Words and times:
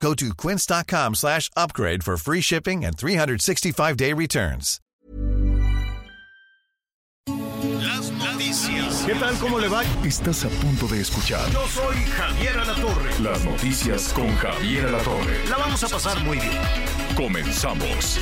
Go 0.00 0.14
to 0.14 0.34
quince.com 0.34 1.14
slash 1.14 1.50
upgrade 1.56 2.04
for 2.04 2.16
free 2.16 2.40
shipping 2.40 2.84
and 2.84 2.96
365-day 2.96 4.12
returns. 4.12 4.80
Las 7.28 8.10
noticias. 8.12 9.04
¿Qué 9.06 9.14
tal? 9.14 9.34
¿Cómo 9.38 9.58
le 9.58 9.68
va? 9.68 9.82
Estás 10.04 10.44
a 10.44 10.48
punto 10.48 10.86
de 10.86 11.00
escuchar 11.00 11.50
Yo 11.50 11.66
soy 11.68 11.96
Javier 11.96 12.58
Alatorre. 12.58 13.10
las 13.20 13.44
noticias 13.44 14.12
con 14.12 14.34
Javier 14.36 14.86
Alatorre. 14.86 15.44
La 15.48 15.56
vamos 15.56 15.82
a 15.82 15.88
pasar 15.88 16.20
muy 16.24 16.38
bien. 16.38 16.52
Comenzamos. 17.16 18.18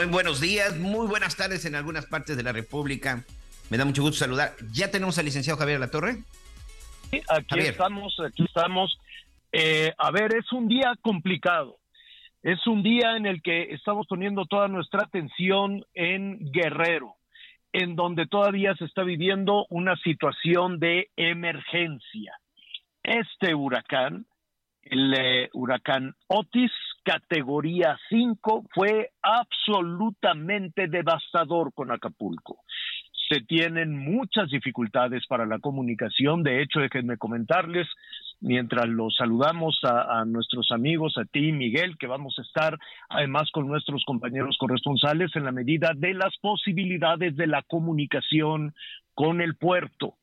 Muy 0.00 0.06
buenos 0.06 0.40
días, 0.40 0.78
muy 0.78 1.06
buenas 1.06 1.36
tardes 1.36 1.66
en 1.66 1.74
algunas 1.74 2.06
partes 2.06 2.34
de 2.34 2.42
la 2.42 2.52
República. 2.52 3.22
Me 3.68 3.76
da 3.76 3.84
mucho 3.84 4.00
gusto 4.00 4.16
saludar. 4.16 4.52
¿Ya 4.72 4.90
tenemos 4.90 5.18
al 5.18 5.26
licenciado 5.26 5.58
Javier 5.58 5.78
Latorre? 5.78 6.14
Sí, 7.10 7.20
aquí 7.28 7.46
Javier. 7.50 7.72
estamos, 7.72 8.16
aquí 8.26 8.44
estamos. 8.44 8.98
Eh, 9.52 9.92
a 9.98 10.10
ver, 10.10 10.34
es 10.34 10.50
un 10.52 10.68
día 10.68 10.94
complicado. 11.02 11.76
Es 12.42 12.66
un 12.66 12.82
día 12.82 13.14
en 13.18 13.26
el 13.26 13.42
que 13.42 13.74
estamos 13.74 14.06
poniendo 14.06 14.46
toda 14.46 14.68
nuestra 14.68 15.02
atención 15.02 15.84
en 15.92 16.50
Guerrero, 16.50 17.16
en 17.74 17.94
donde 17.94 18.26
todavía 18.26 18.74
se 18.76 18.86
está 18.86 19.02
viviendo 19.02 19.66
una 19.68 19.96
situación 19.96 20.80
de 20.80 21.10
emergencia. 21.16 22.32
Este 23.02 23.54
huracán, 23.54 24.24
el 24.80 25.12
eh, 25.12 25.50
huracán 25.52 26.14
Otis, 26.26 26.72
categoría 27.02 27.98
5, 28.08 28.66
fue 28.74 29.10
absolutamente 29.22 30.88
devastador 30.88 31.72
con 31.72 31.90
Acapulco 31.90 32.58
se 33.30 33.40
tienen 33.42 33.96
muchas 33.96 34.50
dificultades 34.50 35.24
para 35.28 35.46
la 35.46 35.60
comunicación. 35.60 36.42
De 36.42 36.60
hecho, 36.62 36.80
déjenme 36.80 37.16
comentarles, 37.16 37.86
mientras 38.40 38.88
los 38.88 39.14
saludamos 39.16 39.78
a, 39.84 40.20
a, 40.20 40.24
nuestros 40.24 40.72
amigos, 40.72 41.16
a 41.16 41.24
ti, 41.24 41.52
Miguel, 41.52 41.96
que 41.96 42.08
vamos 42.08 42.34
a 42.38 42.42
estar 42.42 42.76
además 43.08 43.48
con 43.52 43.68
nuestros 43.68 44.04
compañeros 44.04 44.56
corresponsales 44.58 45.30
en 45.36 45.44
la 45.44 45.52
medida 45.52 45.92
de 45.96 46.14
las 46.14 46.36
posibilidades 46.38 47.36
de 47.36 47.46
la 47.46 47.62
comunicación 47.62 48.74
con 49.14 49.40
el 49.40 49.54
puerto. 49.54 50.14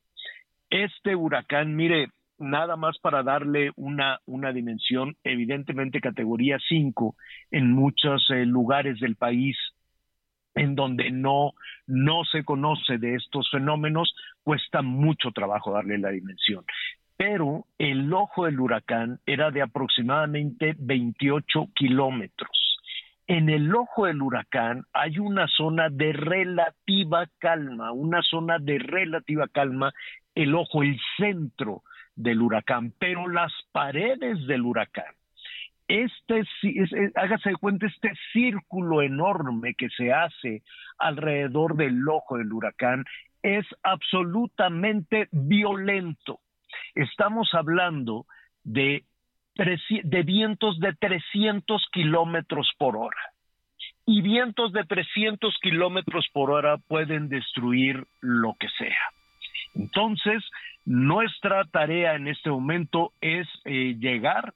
Este 0.69 1.15
huracán, 1.15 1.77
mire, 1.77 2.09
nada 2.39 2.75
más 2.75 2.97
para 2.99 3.23
darle 3.23 3.71
una, 3.75 4.19
una 4.25 4.51
dimensión, 4.51 5.15
evidentemente 5.23 6.01
categoría 6.01 6.57
5 6.67 7.15
en 7.51 7.71
muchos 7.71 8.29
eh, 8.29 8.45
lugares 8.45 8.99
del 8.99 9.15
país 9.15 9.57
en 10.57 10.75
donde 10.75 11.11
no, 11.11 11.53
no 11.85 12.23
se 12.31 12.43
conoce 12.43 12.97
de 12.97 13.15
estos 13.15 13.49
fenómenos, 13.51 14.13
cuesta 14.43 14.81
mucho 14.81 15.31
trabajo 15.31 15.71
darle 15.71 15.97
la 15.97 16.09
dimensión. 16.09 16.65
Pero 17.15 17.65
el 17.77 18.11
ojo 18.13 18.45
del 18.45 18.59
huracán 18.59 19.19
era 19.25 19.51
de 19.51 19.61
aproximadamente 19.61 20.75
28 20.77 21.69
kilómetros. 21.73 22.79
En 23.27 23.49
el 23.49 23.73
ojo 23.75 24.05
del 24.05 24.21
huracán 24.21 24.85
hay 24.93 25.19
una 25.19 25.47
zona 25.47 25.89
de 25.89 26.13
relativa 26.13 27.27
calma, 27.39 27.91
una 27.91 28.21
zona 28.21 28.57
de 28.59 28.79
relativa 28.79 29.47
calma, 29.47 29.91
el 30.33 30.55
ojo, 30.55 30.83
el 30.83 30.99
centro 31.17 31.83
del 32.17 32.41
huracán, 32.41 32.93
pero 32.99 33.29
las 33.29 33.53
paredes 33.71 34.45
del 34.45 34.63
huracán 34.63 35.15
este, 35.87 36.39
es, 36.39 36.49
es, 36.63 37.15
hágase 37.15 37.51
de 37.51 37.55
cuenta, 37.55 37.87
este 37.87 38.11
círculo 38.33 39.01
enorme 39.01 39.73
que 39.73 39.89
se 39.89 40.11
hace 40.11 40.61
alrededor 40.97 41.77
del 41.77 42.07
ojo 42.09 42.37
del 42.37 42.51
huracán 42.51 43.05
es 43.41 43.65
absolutamente 43.83 45.29
violento. 45.31 46.41
Estamos 46.93 47.49
hablando 47.53 48.25
de, 48.63 49.05
de 49.55 50.23
vientos 50.23 50.79
de 50.79 50.93
300 50.93 51.85
kilómetros 51.93 52.69
por 52.77 52.97
hora. 52.97 53.31
Y 54.05 54.21
vientos 54.21 54.73
de 54.73 54.83
300 54.83 55.57
kilómetros 55.61 56.27
por 56.33 56.51
hora 56.51 56.77
pueden 56.77 57.29
destruir 57.29 58.05
lo 58.21 58.55
que 58.59 58.67
sea. 58.77 59.11
Entonces, 59.75 60.43
nuestra 60.87 61.65
tarea 61.65 62.15
en 62.15 62.27
este 62.27 62.49
momento 62.49 63.11
es 63.21 63.47
eh, 63.65 63.95
llegar 63.99 64.53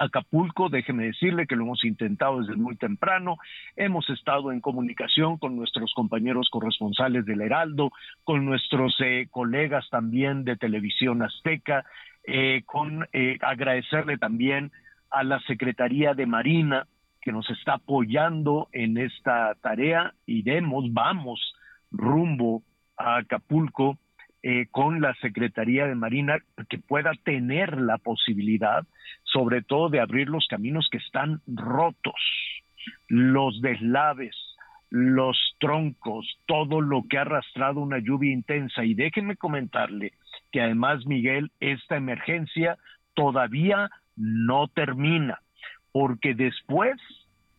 Acapulco, 0.00 0.70
déjeme 0.70 1.04
decirle 1.04 1.46
que 1.46 1.56
lo 1.56 1.64
hemos 1.64 1.84
intentado 1.84 2.40
desde 2.40 2.56
muy 2.56 2.76
temprano, 2.76 3.36
hemos 3.76 4.08
estado 4.08 4.50
en 4.50 4.60
comunicación 4.60 5.36
con 5.36 5.56
nuestros 5.56 5.92
compañeros 5.94 6.48
corresponsales 6.50 7.26
del 7.26 7.42
Heraldo, 7.42 7.90
con 8.24 8.46
nuestros 8.46 8.96
eh, 9.00 9.28
colegas 9.30 9.86
también 9.90 10.44
de 10.44 10.56
Televisión 10.56 11.22
Azteca, 11.22 11.84
eh, 12.24 12.62
con 12.64 13.06
eh, 13.12 13.36
agradecerle 13.42 14.16
también 14.16 14.72
a 15.10 15.22
la 15.22 15.38
Secretaría 15.40 16.14
de 16.14 16.26
Marina 16.26 16.86
que 17.20 17.32
nos 17.32 17.50
está 17.50 17.74
apoyando 17.74 18.68
en 18.72 18.96
esta 18.96 19.54
tarea, 19.60 20.14
iremos, 20.24 20.90
vamos 20.92 21.54
rumbo 21.90 22.62
a 22.96 23.16
Acapulco 23.18 23.98
eh, 24.42 24.66
con 24.70 25.00
la 25.00 25.14
Secretaría 25.16 25.86
de 25.86 25.94
Marina 25.94 26.38
que 26.68 26.78
pueda 26.78 27.12
tener 27.24 27.80
la 27.80 27.98
posibilidad, 27.98 28.86
sobre 29.24 29.62
todo, 29.62 29.90
de 29.90 30.00
abrir 30.00 30.28
los 30.28 30.46
caminos 30.48 30.88
que 30.90 30.98
están 30.98 31.40
rotos, 31.46 32.14
los 33.08 33.60
deslaves, 33.60 34.34
los 34.90 35.36
troncos, 35.58 36.26
todo 36.46 36.80
lo 36.80 37.04
que 37.08 37.18
ha 37.18 37.22
arrastrado 37.22 37.80
una 37.80 37.98
lluvia 37.98 38.32
intensa. 38.32 38.84
Y 38.84 38.94
déjenme 38.94 39.36
comentarle 39.36 40.12
que 40.52 40.60
además, 40.60 41.06
Miguel, 41.06 41.52
esta 41.60 41.96
emergencia 41.96 42.76
todavía 43.14 43.90
no 44.16 44.68
termina, 44.68 45.40
porque 45.92 46.34
después 46.34 46.96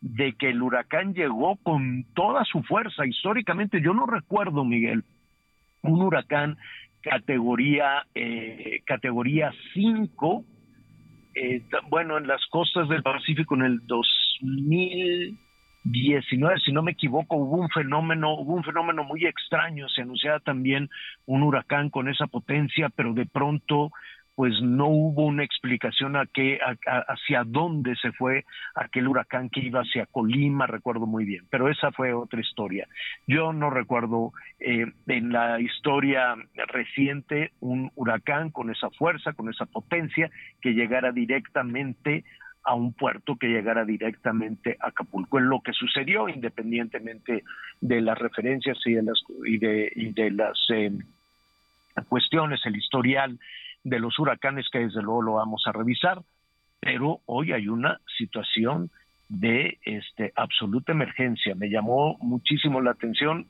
de 0.00 0.32
que 0.34 0.50
el 0.50 0.60
huracán 0.60 1.14
llegó 1.14 1.56
con 1.62 2.04
toda 2.14 2.44
su 2.44 2.62
fuerza, 2.64 3.06
históricamente 3.06 3.80
yo 3.80 3.94
no 3.94 4.06
recuerdo, 4.06 4.64
Miguel, 4.64 5.04
un 5.82 6.02
huracán 6.02 6.58
categoría 7.00 8.06
eh, 8.14 8.82
categoría 8.86 9.52
5 9.74 10.44
eh, 11.34 11.62
bueno 11.88 12.18
en 12.18 12.26
las 12.26 12.44
costas 12.46 12.88
del 12.88 13.02
Pacífico 13.02 13.54
en 13.56 13.62
el 13.62 13.86
2019 13.86 16.60
si 16.64 16.72
no 16.72 16.82
me 16.82 16.92
equivoco 16.92 17.36
hubo 17.36 17.56
un 17.56 17.68
fenómeno 17.70 18.34
hubo 18.34 18.54
un 18.54 18.64
fenómeno 18.64 19.04
muy 19.04 19.26
extraño 19.26 19.88
se 19.88 20.02
anunciaba 20.02 20.38
también 20.40 20.90
un 21.26 21.42
huracán 21.42 21.90
con 21.90 22.08
esa 22.08 22.28
potencia 22.28 22.88
pero 22.94 23.14
de 23.14 23.26
pronto 23.26 23.90
pues 24.34 24.60
no 24.62 24.86
hubo 24.88 25.26
una 25.26 25.44
explicación 25.44 26.16
a 26.16 26.26
qué, 26.26 26.58
a, 26.64 26.76
a, 26.90 27.00
hacia 27.00 27.44
dónde 27.44 27.94
se 27.96 28.12
fue 28.12 28.44
aquel 28.74 29.08
huracán 29.08 29.50
que 29.50 29.60
iba 29.60 29.80
hacia 29.80 30.06
Colima, 30.06 30.66
recuerdo 30.66 31.06
muy 31.06 31.24
bien, 31.24 31.44
pero 31.50 31.68
esa 31.68 31.92
fue 31.92 32.12
otra 32.14 32.40
historia. 32.40 32.88
Yo 33.26 33.52
no 33.52 33.70
recuerdo 33.70 34.32
eh, 34.58 34.86
en 35.06 35.32
la 35.32 35.60
historia 35.60 36.34
reciente 36.68 37.52
un 37.60 37.90
huracán 37.94 38.50
con 38.50 38.70
esa 38.70 38.90
fuerza, 38.90 39.32
con 39.34 39.50
esa 39.50 39.66
potencia, 39.66 40.30
que 40.60 40.72
llegara 40.72 41.12
directamente 41.12 42.24
a 42.64 42.74
un 42.74 42.92
puerto 42.92 43.36
que 43.36 43.48
llegara 43.48 43.84
directamente 43.84 44.76
a 44.80 44.88
Acapulco. 44.88 45.38
En 45.38 45.48
lo 45.48 45.60
que 45.60 45.72
sucedió, 45.72 46.28
independientemente 46.28 47.42
de 47.80 48.00
las 48.00 48.18
referencias 48.18 48.78
y 48.86 48.94
de 48.94 49.02
las, 49.02 49.22
y 49.44 49.58
de, 49.58 49.92
y 49.94 50.12
de 50.12 50.30
las 50.30 50.58
eh, 50.72 50.92
cuestiones, 52.08 52.60
el 52.64 52.76
historial 52.76 53.38
de 53.84 53.98
los 53.98 54.18
huracanes 54.18 54.68
que 54.70 54.80
desde 54.80 55.02
luego 55.02 55.22
lo 55.22 55.32
vamos 55.34 55.62
a 55.66 55.72
revisar, 55.72 56.22
pero 56.80 57.20
hoy 57.26 57.52
hay 57.52 57.68
una 57.68 58.00
situación 58.18 58.90
de 59.28 59.78
este 59.82 60.32
absoluta 60.36 60.92
emergencia. 60.92 61.54
Me 61.54 61.70
llamó 61.70 62.18
muchísimo 62.20 62.80
la 62.80 62.90
atención 62.90 63.46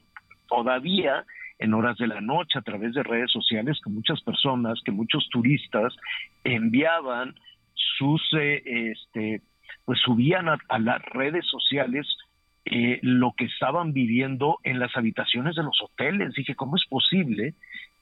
todavía 0.49 1.25
en 1.59 1.75
horas 1.75 1.97
de 1.99 2.07
la 2.07 2.21
noche 2.21 2.59
a 2.59 2.63
través 2.63 2.95
de 2.95 3.03
redes 3.03 3.31
sociales 3.31 3.81
que 3.83 3.91
muchas 3.91 4.21
personas, 4.23 4.81
que 4.85 4.93
muchos 4.93 5.29
turistas 5.31 5.95
enviaban 6.45 7.35
sus, 7.75 8.23
eh, 8.39 8.63
este, 8.93 9.43
pues 9.85 9.99
subían 10.01 10.49
a, 10.49 10.79
las 10.79 11.03
redes 11.03 11.47
sociales 11.47 12.07
eh, 12.65 12.99
lo 13.03 13.33
que 13.37 13.45
estaban 13.45 13.93
viviendo 13.93 14.59
en 14.63 14.79
las 14.79 14.97
habitaciones 14.97 15.57
de 15.57 15.63
los 15.63 15.81
hoteles. 15.83 16.35
Dije, 16.35 16.55
¿cómo 16.55 16.77
es 16.77 16.85
posible 16.87 17.55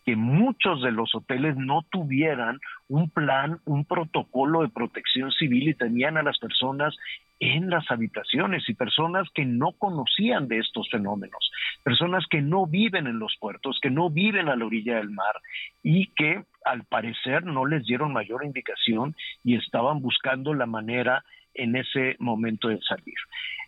que 0.04 0.16
muchos 0.16 0.82
de 0.82 0.92
los 0.92 1.14
hoteles 1.14 1.56
no 1.56 1.82
tuvieran 1.90 2.58
un 2.88 3.10
plan, 3.10 3.60
un 3.64 3.84
protocolo 3.84 4.62
de 4.62 4.68
protección 4.68 5.30
civil 5.32 5.68
y 5.68 5.74
tenían 5.74 6.16
a 6.16 6.22
las 6.22 6.38
personas 6.38 6.96
en 7.40 7.70
las 7.70 7.90
habitaciones 7.90 8.68
y 8.68 8.74
personas 8.74 9.26
que 9.34 9.46
no 9.46 9.72
conocían 9.72 10.46
de 10.46 10.58
estos 10.58 10.88
fenómenos, 10.90 11.50
personas 11.82 12.26
que 12.28 12.42
no 12.42 12.66
viven 12.66 13.06
en 13.06 13.18
los 13.18 13.34
puertos, 13.40 13.78
que 13.80 13.90
no 13.90 14.10
viven 14.10 14.48
a 14.48 14.56
la 14.56 14.66
orilla 14.66 14.96
del 14.96 15.10
mar 15.10 15.36
y 15.82 16.08
que 16.08 16.44
al 16.66 16.84
parecer 16.84 17.44
no 17.44 17.64
les 17.64 17.84
dieron 17.86 18.12
mayor 18.12 18.44
indicación 18.44 19.16
y 19.42 19.56
estaban 19.56 20.02
buscando 20.02 20.52
la 20.52 20.66
manera 20.66 21.24
en 21.54 21.76
ese 21.76 22.16
momento 22.18 22.68
de 22.68 22.78
salir. 22.82 23.16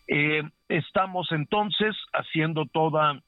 Eh, 0.06 0.43
estamos 0.69 1.32
entonces 1.32 1.96
haciendo 2.12 2.67
toda 2.67 3.23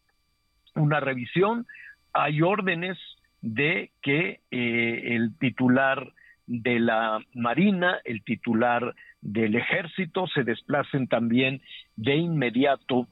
una 0.74 1.00
revisión 1.00 1.66
hay 2.14 2.40
órdenes 2.40 2.96
de 3.43 3.90
que 4.00 4.40
eh, 4.50 5.14
el 5.14 5.37
titular 5.38 6.12
de 6.46 6.78
la 6.78 7.20
Marina, 7.34 8.00
el 8.05 8.22
titular 8.22 8.94
del 9.20 9.56
Ejército 9.56 10.26
se 10.28 10.44
desplacen 10.44 11.08
también 11.08 11.61
de 11.96 12.16
inmediato, 12.16 13.08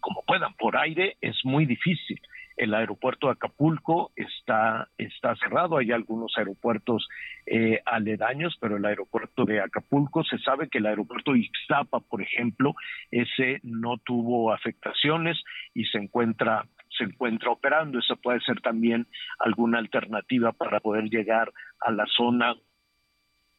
como 0.00 0.22
puedan, 0.26 0.54
por 0.54 0.76
aire 0.76 1.16
es 1.20 1.36
muy 1.44 1.64
difícil. 1.64 2.20
El 2.56 2.72
aeropuerto 2.72 3.26
de 3.26 3.32
Acapulco 3.32 4.12
está, 4.14 4.88
está 4.96 5.34
cerrado, 5.36 5.78
hay 5.78 5.90
algunos 5.90 6.32
aeropuertos 6.36 7.08
eh, 7.46 7.80
aledaños, 7.84 8.56
pero 8.60 8.76
el 8.76 8.84
aeropuerto 8.84 9.44
de 9.44 9.60
Acapulco, 9.60 10.22
se 10.22 10.38
sabe 10.38 10.68
que 10.68 10.78
el 10.78 10.86
aeropuerto 10.86 11.32
de 11.32 11.40
Ixtapa, 11.40 12.00
por 12.00 12.22
ejemplo, 12.22 12.74
ese 13.10 13.60
no 13.64 13.98
tuvo 13.98 14.52
afectaciones 14.52 15.42
y 15.74 15.84
se 15.86 15.98
encuentra 15.98 16.64
se 16.96 17.04
encuentra 17.04 17.50
operando. 17.50 17.98
Esa 17.98 18.16
puede 18.16 18.40
ser 18.40 18.60
también 18.60 19.06
alguna 19.38 19.78
alternativa 19.78 20.52
para 20.52 20.80
poder 20.80 21.04
llegar 21.04 21.52
a 21.80 21.90
la 21.90 22.06
zona 22.06 22.54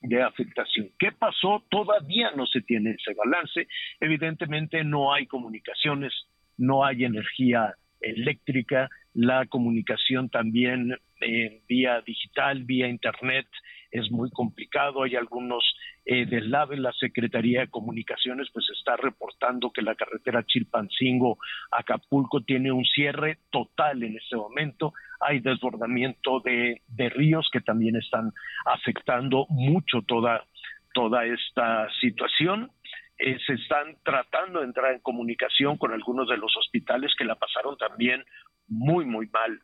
de 0.01 0.21
afectación. 0.21 0.91
¿Qué 0.99 1.11
pasó? 1.11 1.63
Todavía 1.69 2.31
no 2.35 2.45
se 2.45 2.61
tiene 2.61 2.91
ese 2.91 3.13
balance. 3.13 3.67
Evidentemente 3.99 4.83
no 4.83 5.13
hay 5.13 5.25
comunicaciones, 5.25 6.13
no 6.57 6.85
hay 6.85 7.05
energía 7.05 7.75
eléctrica, 8.01 8.89
la 9.13 9.45
comunicación 9.47 10.29
también 10.29 10.95
eh, 11.21 11.61
vía 11.67 12.01
digital, 12.01 12.63
vía 12.63 12.87
internet, 12.87 13.47
es 13.91 14.11
muy 14.11 14.29
complicado, 14.31 15.03
hay 15.03 15.15
algunos 15.15 15.63
eh, 16.07 16.27
deslaves, 16.27 16.77
la 16.77 16.93
Secretaría 16.93 17.61
de 17.61 17.69
Comunicaciones 17.69 18.47
pues 18.53 18.67
está 18.69 18.95
reportando 18.95 19.71
que 19.71 19.81
la 19.81 19.95
carretera 19.95 20.45
Chilpancingo 20.45 21.39
Acapulco 21.71 22.41
tiene 22.41 22.71
un 22.71 22.85
cierre 22.85 23.39
total 23.49 24.03
en 24.03 24.15
este 24.15 24.35
momento, 24.35 24.93
hay 25.19 25.39
desbordamiento 25.39 26.41
de, 26.41 26.81
ríos 27.09 27.49
que 27.51 27.61
también 27.61 27.95
están 27.95 28.31
afectando 28.65 29.47
mucho 29.49 30.03
toda, 30.03 30.45
toda 30.93 31.25
esta 31.25 31.87
situación. 31.99 32.69
Eh, 33.17 33.39
se 33.47 33.53
están 33.53 33.97
tratando 34.03 34.59
de 34.59 34.65
entrar 34.65 34.93
en 34.93 34.99
comunicación 34.99 35.77
con 35.77 35.91
algunos 35.91 36.27
de 36.27 36.37
los 36.37 36.55
hospitales 36.55 37.13
que 37.17 37.25
la 37.25 37.35
pasaron 37.35 37.77
también 37.77 38.23
muy, 38.67 39.05
muy 39.05 39.27
mal. 39.27 39.59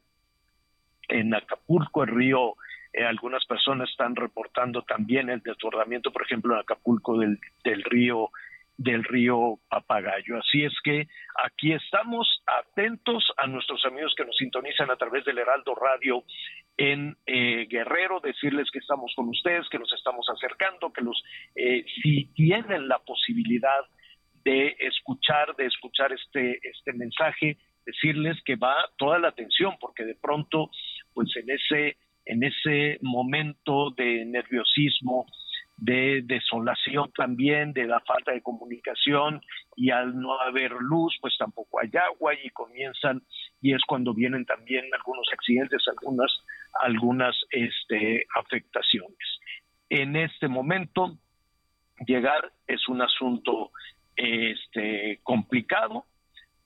En 1.07 1.35
Acapulco, 1.35 2.03
el 2.03 2.15
río 2.15 2.55
eh, 2.93 3.03
algunas 3.03 3.45
personas 3.45 3.89
están 3.89 4.15
reportando 4.15 4.81
también 4.83 5.29
el 5.29 5.41
desbordamiento, 5.41 6.11
por 6.11 6.23
ejemplo, 6.23 6.53
en 6.53 6.59
Acapulco 6.59 7.17
del, 7.17 7.39
del 7.63 7.83
río 7.83 8.29
del 8.77 9.03
río 9.03 9.59
Papagayo. 9.69 10.39
Así 10.39 10.63
es 10.63 10.73
que 10.83 11.07
aquí 11.45 11.71
estamos 11.71 12.41
atentos 12.47 13.23
a 13.37 13.45
nuestros 13.45 13.85
amigos 13.85 14.13
que 14.17 14.25
nos 14.25 14.35
sintonizan 14.37 14.89
a 14.89 14.95
través 14.95 15.23
del 15.23 15.37
Heraldo 15.37 15.75
Radio 15.75 16.23
en 16.77 17.15
eh, 17.27 17.67
Guerrero, 17.69 18.19
decirles 18.21 18.71
que 18.71 18.79
estamos 18.79 19.13
con 19.15 19.29
ustedes, 19.29 19.69
que 19.69 19.77
nos 19.77 19.91
estamos 19.93 20.25
acercando, 20.29 20.91
que 20.91 21.01
los 21.01 21.21
eh, 21.55 21.85
si 22.01 22.25
tienen 22.33 22.87
la 22.87 22.97
posibilidad 22.99 23.85
de 24.43 24.75
escuchar, 24.79 25.55
de 25.57 25.67
escuchar 25.67 26.11
este 26.13 26.59
este 26.63 26.93
mensaje, 26.93 27.57
decirles 27.85 28.41
que 28.43 28.55
va 28.55 28.75
toda 28.97 29.19
la 29.19 29.27
atención, 29.27 29.75
porque 29.79 30.05
de 30.05 30.15
pronto, 30.15 30.71
pues 31.13 31.29
en 31.35 31.51
ese 31.51 31.97
en 32.31 32.43
ese 32.43 32.97
momento 33.01 33.89
de 33.97 34.23
nerviosismo, 34.23 35.25
de 35.75 36.21
desolación 36.23 37.11
también, 37.11 37.73
de 37.73 37.85
la 37.85 37.99
falta 37.99 38.31
de 38.31 38.41
comunicación 38.41 39.41
y 39.75 39.89
al 39.89 40.17
no 40.17 40.39
haber 40.39 40.71
luz, 40.71 41.13
pues 41.19 41.35
tampoco 41.37 41.81
hay 41.81 41.89
agua 42.09 42.33
y 42.41 42.49
comienzan 42.51 43.21
y 43.61 43.73
es 43.73 43.81
cuando 43.85 44.13
vienen 44.13 44.45
también 44.45 44.85
algunos 44.93 45.27
accidentes, 45.33 45.85
algunas 45.89 46.31
algunas 46.79 47.35
este, 47.49 48.25
afectaciones. 48.33 49.27
En 49.89 50.15
este 50.15 50.47
momento 50.47 51.17
llegar 52.07 52.53
es 52.65 52.87
un 52.87 53.01
asunto 53.01 53.71
este 54.15 55.19
complicado. 55.23 56.05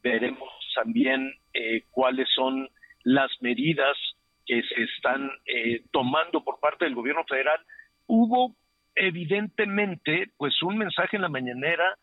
Veremos 0.04 0.52
también 0.76 1.34
eh, 1.56 1.82
cuáles 1.90 2.30
son 2.36 2.70
las 3.04 3.32
medidas 3.42 3.98
que 4.45 4.62
se 4.63 4.83
están 4.83 5.31
eh, 5.45 5.83
tomando 5.92 6.44
por 6.44 6.59
parte 6.59 6.86
del 6.86 6.95
gobierno 6.95 7.24
federal, 7.27 7.59
hubo 8.07 8.56
evidentemente 8.95 10.31
pues 10.38 10.62
un 10.62 10.77
mensaje 10.77 11.18
en 11.18 11.24
la 11.24 11.30
mañanera 11.30 11.97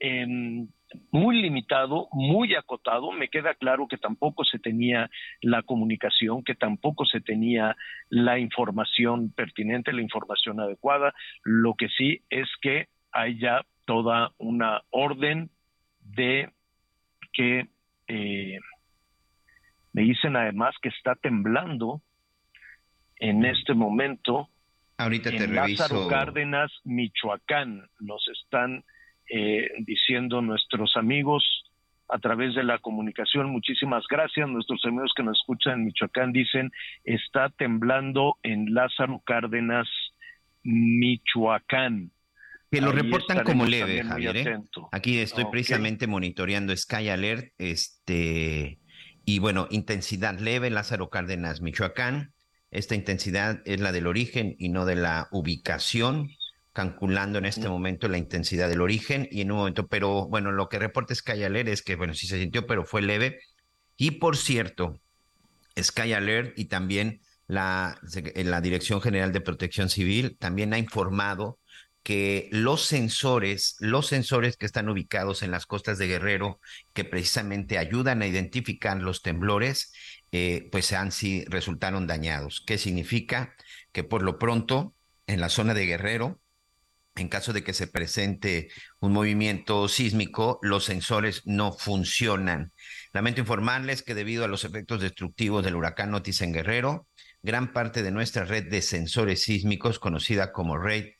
em, 0.00 0.68
muy 1.10 1.40
limitado, 1.40 2.08
muy 2.12 2.54
acotado. 2.54 3.12
Me 3.12 3.28
queda 3.28 3.54
claro 3.54 3.86
que 3.88 3.98
tampoco 3.98 4.44
se 4.44 4.58
tenía 4.58 5.08
la 5.40 5.62
comunicación, 5.62 6.42
que 6.42 6.54
tampoco 6.54 7.04
se 7.04 7.20
tenía 7.20 7.76
la 8.08 8.38
información 8.38 9.30
pertinente, 9.32 9.92
la 9.92 10.02
información 10.02 10.60
adecuada. 10.60 11.14
Lo 11.44 11.74
que 11.74 11.88
sí 11.88 12.22
es 12.30 12.48
que 12.60 12.88
hay 13.12 13.38
ya 13.38 13.64
toda 13.84 14.32
una 14.38 14.82
orden 14.90 15.50
de 16.00 16.50
que 17.32 17.68
eh, 18.08 18.58
me 19.92 20.02
dicen 20.02 20.36
además 20.36 20.74
que 20.80 20.88
está 20.88 21.14
temblando 21.14 22.02
en 23.16 23.44
este 23.44 23.74
momento. 23.74 24.48
Ahorita 24.98 25.30
te 25.30 25.44
en 25.44 25.54
Lázaro 25.54 26.08
Cárdenas, 26.08 26.70
Michoacán. 26.84 27.88
Nos 28.00 28.26
están 28.28 28.84
eh, 29.28 29.68
diciendo 29.80 30.42
nuestros 30.42 30.96
amigos 30.96 31.44
a 32.08 32.18
través 32.18 32.54
de 32.54 32.62
la 32.62 32.78
comunicación. 32.78 33.50
Muchísimas 33.50 34.04
gracias. 34.08 34.48
Nuestros 34.48 34.84
amigos 34.84 35.12
que 35.16 35.22
nos 35.22 35.38
escuchan 35.38 35.80
en 35.80 35.84
Michoacán 35.86 36.32
dicen, 36.32 36.70
está 37.04 37.48
temblando 37.50 38.36
en 38.42 38.74
Lázaro 38.74 39.22
Cárdenas, 39.24 39.88
Michoacán. 40.62 42.10
Que 42.70 42.80
lo 42.80 42.92
reportan 42.92 43.44
como 43.44 43.66
leve, 43.66 44.02
Javier. 44.02 44.36
¿eh? 44.36 44.58
Aquí 44.92 45.18
estoy 45.18 45.44
precisamente 45.50 46.06
monitoreando 46.06 46.74
Sky 46.74 47.10
Alert. 47.10 47.52
Este, 47.58 48.78
y 49.24 49.38
bueno, 49.38 49.68
intensidad 49.70 50.38
leve, 50.38 50.70
Lázaro 50.70 51.10
Cárdenas, 51.10 51.60
Michoacán. 51.60 52.32
Esta 52.70 52.94
intensidad 52.94 53.60
es 53.64 53.80
la 53.80 53.92
del 53.92 54.06
origen 54.06 54.56
y 54.58 54.68
no 54.70 54.84
de 54.84 54.96
la 54.96 55.28
ubicación, 55.30 56.30
calculando 56.72 57.38
en 57.38 57.44
este 57.44 57.68
momento 57.68 58.08
la 58.08 58.18
intensidad 58.18 58.68
del 58.68 58.80
origen 58.80 59.28
y 59.30 59.42
en 59.42 59.52
un 59.52 59.58
momento, 59.58 59.86
pero 59.86 60.26
bueno, 60.28 60.52
lo 60.52 60.68
que 60.68 60.78
reporta 60.78 61.14
Sky 61.14 61.44
Alert 61.44 61.68
es 61.68 61.82
que, 61.82 61.96
bueno, 61.96 62.14
sí 62.14 62.26
se 62.26 62.40
sintió, 62.40 62.66
pero 62.66 62.84
fue 62.84 63.02
leve. 63.02 63.40
Y 63.96 64.12
por 64.12 64.36
cierto, 64.36 64.98
Sky 65.78 66.14
Alert 66.14 66.58
y 66.58 66.64
también 66.64 67.20
la, 67.46 67.98
la 68.34 68.60
Dirección 68.60 69.02
General 69.02 69.32
de 69.32 69.40
Protección 69.42 69.90
Civil 69.90 70.36
también 70.38 70.72
ha 70.72 70.78
informado 70.78 71.58
que 72.02 72.48
los 72.50 72.84
sensores, 72.84 73.76
los 73.78 74.08
sensores 74.08 74.56
que 74.56 74.66
están 74.66 74.88
ubicados 74.88 75.42
en 75.42 75.50
las 75.50 75.66
costas 75.66 75.98
de 75.98 76.08
Guerrero, 76.08 76.60
que 76.92 77.04
precisamente 77.04 77.78
ayudan 77.78 78.22
a 78.22 78.26
identificar 78.26 79.00
los 79.00 79.22
temblores, 79.22 79.92
eh, 80.32 80.68
pues 80.72 80.92
han, 80.92 81.12
sí, 81.12 81.44
resultaron 81.48 82.06
dañados. 82.06 82.62
¿Qué 82.66 82.78
significa? 82.78 83.54
Que 83.92 84.04
por 84.04 84.22
lo 84.22 84.38
pronto, 84.38 84.94
en 85.26 85.40
la 85.40 85.48
zona 85.48 85.74
de 85.74 85.86
Guerrero, 85.86 86.40
en 87.14 87.28
caso 87.28 87.52
de 87.52 87.62
que 87.62 87.74
se 87.74 87.86
presente 87.86 88.70
un 88.98 89.12
movimiento 89.12 89.86
sísmico, 89.86 90.58
los 90.62 90.84
sensores 90.84 91.42
no 91.44 91.72
funcionan. 91.72 92.72
Lamento 93.12 93.40
informarles 93.40 94.02
que 94.02 94.14
debido 94.14 94.44
a 94.44 94.48
los 94.48 94.64
efectos 94.64 95.00
destructivos 95.00 95.62
del 95.62 95.76
huracán 95.76 96.14
Otis 96.14 96.40
en 96.40 96.52
Guerrero, 96.52 97.06
gran 97.42 97.72
parte 97.72 98.02
de 98.02 98.12
nuestra 98.12 98.44
red 98.44 98.70
de 98.70 98.80
sensores 98.80 99.42
sísmicos, 99.42 99.98
conocida 99.98 100.52
como 100.52 100.78
red 100.78 101.10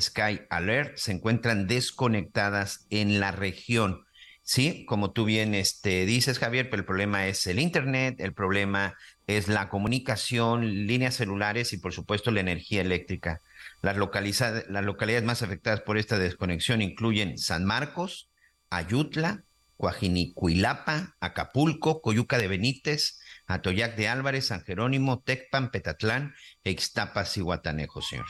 Sky 0.00 0.42
Alert 0.50 0.96
se 0.96 1.12
encuentran 1.12 1.66
desconectadas 1.66 2.86
en 2.90 3.20
la 3.20 3.32
región. 3.32 4.04
Sí, 4.42 4.84
como 4.86 5.10
tú 5.10 5.24
bien 5.24 5.54
este, 5.54 6.06
dices, 6.06 6.38
Javier, 6.38 6.70
pero 6.70 6.80
el 6.80 6.86
problema 6.86 7.26
es 7.26 7.46
el 7.48 7.58
Internet, 7.58 8.20
el 8.20 8.32
problema 8.32 8.94
es 9.26 9.48
la 9.48 9.68
comunicación, 9.68 10.86
líneas 10.86 11.16
celulares 11.16 11.72
y 11.72 11.78
por 11.78 11.92
supuesto 11.92 12.30
la 12.30 12.40
energía 12.40 12.80
eléctrica. 12.80 13.40
Las, 13.82 13.96
las 13.96 14.84
localidades 14.84 15.24
más 15.24 15.42
afectadas 15.42 15.80
por 15.80 15.98
esta 15.98 16.18
desconexión 16.18 16.80
incluyen 16.80 17.38
San 17.38 17.64
Marcos, 17.64 18.30
Ayutla, 18.70 19.42
Coajinicuilapa, 19.76 21.16
Acapulco, 21.20 22.00
Coyuca 22.00 22.38
de 22.38 22.48
Benítez, 22.48 23.20
Atoyac 23.46 23.96
de 23.96 24.08
Álvarez, 24.08 24.46
San 24.46 24.62
Jerónimo, 24.62 25.20
Tecpan, 25.20 25.70
Petatlán 25.70 26.34
e 26.64 26.70
Ixtapas 26.70 27.36
y 27.36 27.40
Guatanejo, 27.40 28.00
señor. 28.00 28.26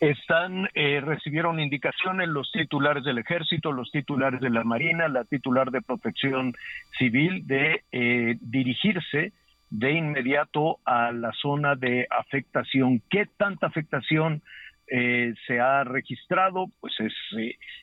Están, 0.00 0.68
eh, 0.74 1.00
recibieron 1.00 1.60
indicaciones 1.60 2.28
los 2.28 2.50
titulares 2.52 3.04
del 3.04 3.18
ejército, 3.18 3.72
los 3.72 3.90
titulares 3.90 4.40
de 4.40 4.50
la 4.50 4.64
marina, 4.64 5.08
la 5.08 5.24
titular 5.24 5.70
de 5.70 5.82
protección 5.82 6.52
civil 6.98 7.46
de 7.46 7.84
eh, 7.92 8.36
dirigirse 8.40 9.32
de 9.70 9.92
inmediato 9.92 10.78
a 10.84 11.12
la 11.12 11.32
zona 11.32 11.74
de 11.74 12.06
afectación. 12.10 13.02
¿Qué 13.08 13.26
tanta 13.36 13.66
afectación 13.66 14.42
eh, 14.88 15.32
se 15.46 15.60
ha 15.60 15.84
registrado? 15.84 16.66
Pues 16.80 16.92
es, 17.00 17.14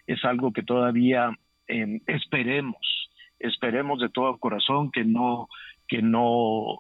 es 0.06 0.24
algo 0.26 0.54
que 0.54 0.64
todavía 0.64 1.32
em, 1.68 2.02
esperemos, 2.06 3.10
esperemos 3.40 4.00
de 4.00 4.10
todo 4.10 4.38
corazón 4.38 4.92
que 4.92 5.04
no, 5.04 5.48
que 5.88 6.02
no 6.02 6.80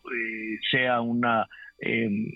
sea 0.69 1.01
una 1.01 1.47
em, 1.79 2.31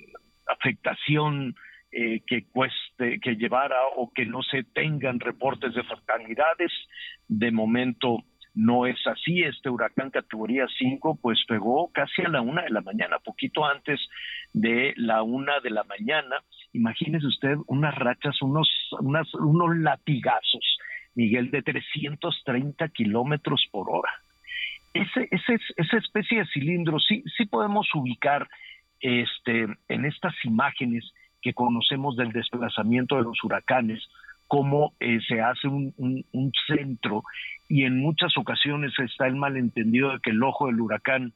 afectación 0.48 1.56
eh, 1.98 2.24
que 2.28 2.44
cueste, 2.52 3.22
que 3.22 3.38
llevara 3.38 3.78
o 3.96 4.12
que 4.12 4.26
no 4.26 4.44
se 4.44 4.64
tengan 4.64 5.18
reportes 5.18 5.74
de 5.74 5.84
fatalidades. 5.84 6.70
De 7.30 7.52
momento 7.52 8.18
no 8.54 8.86
es 8.86 8.98
así. 9.08 9.44
Este 9.44 9.70
huracán 9.70 10.10
categoría 10.10 10.68
5 10.78 11.20
pues 11.22 11.40
pegó 11.48 11.90
casi 11.94 12.24
a 12.24 12.28
la 12.28 12.42
una 12.42 12.64
de 12.64 12.72
la 12.72 12.82
mañana, 12.82 13.20
poquito 13.20 13.64
antes 13.64 14.02
de 14.52 14.94
la 14.98 15.24
una 15.24 15.62
de 15.62 15.70
la 15.70 15.86
mañana. 15.86 16.44
Imagínese 16.74 17.28
usted 17.28 17.56
unas 17.68 17.96
rachas, 17.96 18.42
unos, 18.42 18.70
unas, 19.00 19.34
unos 19.34 19.78
latigazos, 19.78 20.78
Miguel, 21.14 21.50
de 21.50 21.62
330 21.62 22.90
kilómetros 22.90 23.66
por 23.72 23.90
hora. 23.90 24.12
Ese, 24.94 25.30
ese, 25.32 25.60
esa 25.78 25.98
especie 25.98 26.40
de 26.40 26.48
cilindro 26.48 27.00
sí, 27.00 27.24
sí 27.38 27.46
podemos 27.46 27.88
ubicar 27.96 28.50
este, 29.00 29.68
en 29.88 30.04
estas 30.04 30.34
imágenes 30.44 31.10
que 31.46 31.54
conocemos 31.54 32.16
del 32.16 32.32
desplazamiento 32.32 33.18
de 33.18 33.22
los 33.22 33.44
huracanes, 33.44 34.02
cómo 34.48 34.94
eh, 35.00 35.20
se 35.28 35.42
hace 35.42 35.68
un, 35.68 35.94
centro 36.66 37.24
y 37.70 37.84
en 37.84 38.00
muchas 38.00 38.36
ocasiones 38.36 38.94
está 38.98 39.28
el 39.28 39.36
malentendido 39.36 40.12
de 40.12 40.20
que 40.22 40.32
el 40.32 40.42
ojo 40.42 40.66
del 40.66 40.82
huracán 40.82 41.34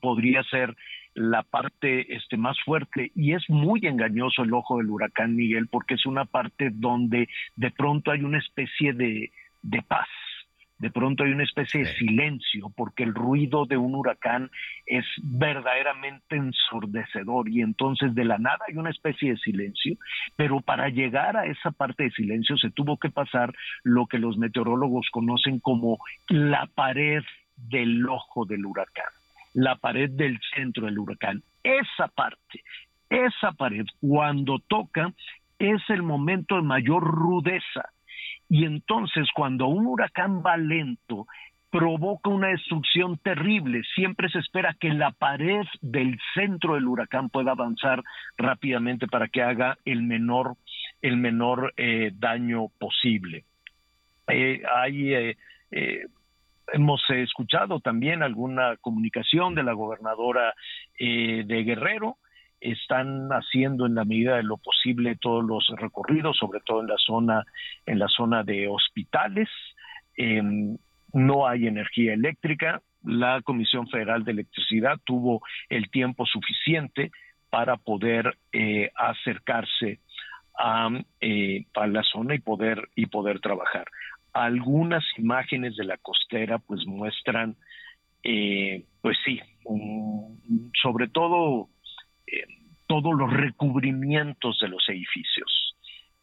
podría 0.00 0.42
ser 0.42 0.76
la 1.14 1.44
parte 1.44 2.16
este 2.16 2.36
más 2.36 2.56
fuerte. 2.64 3.12
Y 3.14 3.34
es 3.34 3.48
muy 3.48 3.78
engañoso 3.84 4.42
el 4.42 4.54
ojo 4.54 4.78
del 4.78 4.90
huracán 4.90 5.36
Miguel 5.36 5.68
porque 5.68 5.94
es 5.94 6.04
una 6.04 6.24
parte 6.24 6.70
donde 6.72 7.28
de 7.54 7.70
pronto 7.70 8.10
hay 8.10 8.24
una 8.24 8.40
especie 8.40 8.92
de, 8.92 9.30
de 9.62 9.82
paz 9.82 10.08
de 10.82 10.90
pronto 10.90 11.22
hay 11.22 11.30
una 11.30 11.44
especie 11.44 11.84
de 11.84 11.94
silencio, 11.94 12.72
porque 12.74 13.04
el 13.04 13.14
ruido 13.14 13.66
de 13.66 13.76
un 13.76 13.94
huracán 13.94 14.50
es 14.84 15.04
verdaderamente 15.22 16.34
ensordecedor 16.34 17.48
y 17.48 17.60
entonces 17.60 18.16
de 18.16 18.24
la 18.24 18.38
nada 18.38 18.58
hay 18.66 18.76
una 18.76 18.90
especie 18.90 19.30
de 19.30 19.36
silencio, 19.36 19.96
pero 20.34 20.60
para 20.60 20.88
llegar 20.88 21.36
a 21.36 21.46
esa 21.46 21.70
parte 21.70 22.02
de 22.02 22.10
silencio 22.10 22.56
se 22.56 22.70
tuvo 22.70 22.96
que 22.96 23.10
pasar 23.10 23.54
lo 23.84 24.06
que 24.06 24.18
los 24.18 24.36
meteorólogos 24.38 25.06
conocen 25.12 25.60
como 25.60 25.98
la 26.28 26.68
pared 26.74 27.22
del 27.54 28.04
ojo 28.08 28.44
del 28.44 28.66
huracán, 28.66 29.12
la 29.54 29.76
pared 29.76 30.10
del 30.10 30.40
centro 30.52 30.86
del 30.86 30.98
huracán. 30.98 31.44
Esa 31.62 32.08
parte, 32.08 32.64
esa 33.08 33.52
pared, 33.52 33.86
cuando 34.00 34.58
toca, 34.58 35.12
es 35.60 35.80
el 35.90 36.02
momento 36.02 36.56
de 36.56 36.62
mayor 36.62 37.04
rudeza 37.04 37.92
y 38.52 38.66
entonces 38.66 39.30
cuando 39.34 39.66
un 39.66 39.86
huracán 39.86 40.42
va 40.44 40.58
lento, 40.58 41.26
provoca 41.70 42.28
una 42.28 42.48
destrucción 42.48 43.16
terrible. 43.16 43.80
Siempre 43.94 44.28
se 44.28 44.40
espera 44.40 44.76
que 44.78 44.90
la 44.90 45.10
pared 45.10 45.64
del 45.80 46.18
centro 46.34 46.74
del 46.74 46.86
huracán 46.86 47.30
pueda 47.30 47.52
avanzar 47.52 48.02
rápidamente 48.36 49.06
para 49.06 49.28
que 49.28 49.40
haga 49.40 49.78
el 49.86 50.02
menor, 50.02 50.56
el 51.00 51.16
menor 51.16 51.72
eh, 51.78 52.10
daño 52.14 52.68
posible. 52.78 53.46
Eh, 54.28 54.60
hay, 54.70 55.14
eh, 55.14 56.06
hemos 56.74 57.00
escuchado 57.08 57.80
también 57.80 58.22
alguna 58.22 58.76
comunicación 58.82 59.54
de 59.54 59.62
la 59.62 59.72
gobernadora 59.72 60.52
de 60.98 61.64
Guerrero 61.64 62.18
están 62.62 63.28
haciendo 63.30 63.86
en 63.86 63.94
la 63.94 64.04
medida 64.04 64.36
de 64.36 64.42
lo 64.42 64.56
posible 64.56 65.16
todos 65.16 65.44
los 65.44 65.66
recorridos, 65.76 66.38
sobre 66.38 66.60
todo 66.60 66.80
en 66.80 66.88
la 66.88 66.98
zona, 66.98 67.44
en 67.86 67.98
la 67.98 68.08
zona 68.08 68.44
de 68.44 68.68
hospitales. 68.68 69.48
Em, 70.16 70.76
no 71.12 71.46
hay 71.46 71.66
energía 71.66 72.14
eléctrica. 72.14 72.80
La 73.04 73.42
Comisión 73.42 73.88
Federal 73.88 74.24
de 74.24 74.32
Electricidad 74.32 74.98
tuvo 75.04 75.42
el 75.68 75.90
tiempo 75.90 76.24
suficiente 76.26 77.10
para 77.50 77.76
poder 77.76 78.38
eh, 78.52 78.90
acercarse 78.94 80.00
eh, 81.20 81.66
a, 81.74 81.86
la 81.86 82.02
zona 82.02 82.34
y 82.34 82.38
poder 82.38 82.88
y 82.94 83.06
poder 83.06 83.40
trabajar. 83.40 83.86
Algunas 84.32 85.04
imágenes 85.18 85.76
de 85.76 85.84
la 85.84 85.98
costera 85.98 86.58
pues 86.58 86.86
muestran, 86.86 87.56
eh, 88.22 88.84
pues 89.02 89.18
sí, 89.24 89.40
sobre 90.80 91.08
todo 91.08 91.68
todos 92.86 93.14
los 93.16 93.32
recubrimientos 93.32 94.58
de 94.60 94.68
los 94.68 94.86
edificios. 94.88 95.76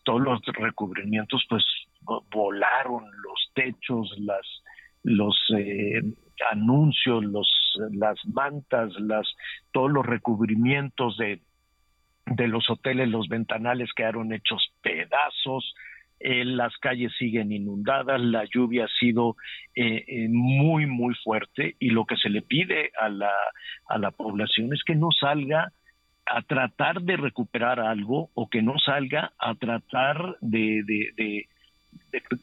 Todos 0.04 0.22
los 0.22 0.42
recubrimientos 0.46 1.44
pues 1.50 1.64
volaron 2.32 3.04
los 3.24 3.52
techos, 3.54 4.14
las 4.20 4.46
los 5.04 5.38
eh, 5.58 6.02
anuncios, 6.52 7.24
los 7.24 7.50
las 7.92 8.18
mantas, 8.26 8.92
las 9.00 9.28
todos 9.72 9.92
los 9.92 10.06
recubrimientos 10.06 11.18
de 11.18 11.42
de 12.26 12.48
los 12.48 12.70
hoteles, 12.70 13.10
los 13.10 13.28
ventanales 13.28 13.92
quedaron 13.96 14.32
hechos 14.32 14.72
pedazos, 14.82 15.74
eh, 16.20 16.46
las 16.46 16.78
calles 16.78 17.12
siguen 17.18 17.52
inundadas, 17.52 18.22
la 18.22 18.46
lluvia 18.46 18.86
ha 18.86 19.00
sido 19.00 19.36
eh, 19.74 20.28
muy, 20.30 20.86
muy 20.86 21.16
fuerte 21.16 21.76
y 21.80 21.90
lo 21.90 22.06
que 22.06 22.18
se 22.18 22.30
le 22.30 22.42
pide 22.42 22.92
a 23.00 23.10
la, 23.10 23.32
a 23.88 23.98
la 23.98 24.12
población 24.12 24.74
es 24.74 24.84
que 24.84 24.96
no 24.96 25.10
salga 25.12 25.72
a 26.30 26.42
tratar 26.44 27.02
de 27.02 27.18
recuperar 27.18 27.80
algo 27.80 28.30
o 28.36 28.48
que 28.48 28.62
no 28.62 28.78
salga 28.78 29.34
a 29.40 29.56
tratar 29.56 30.38
de, 30.42 30.84
de, 30.84 31.48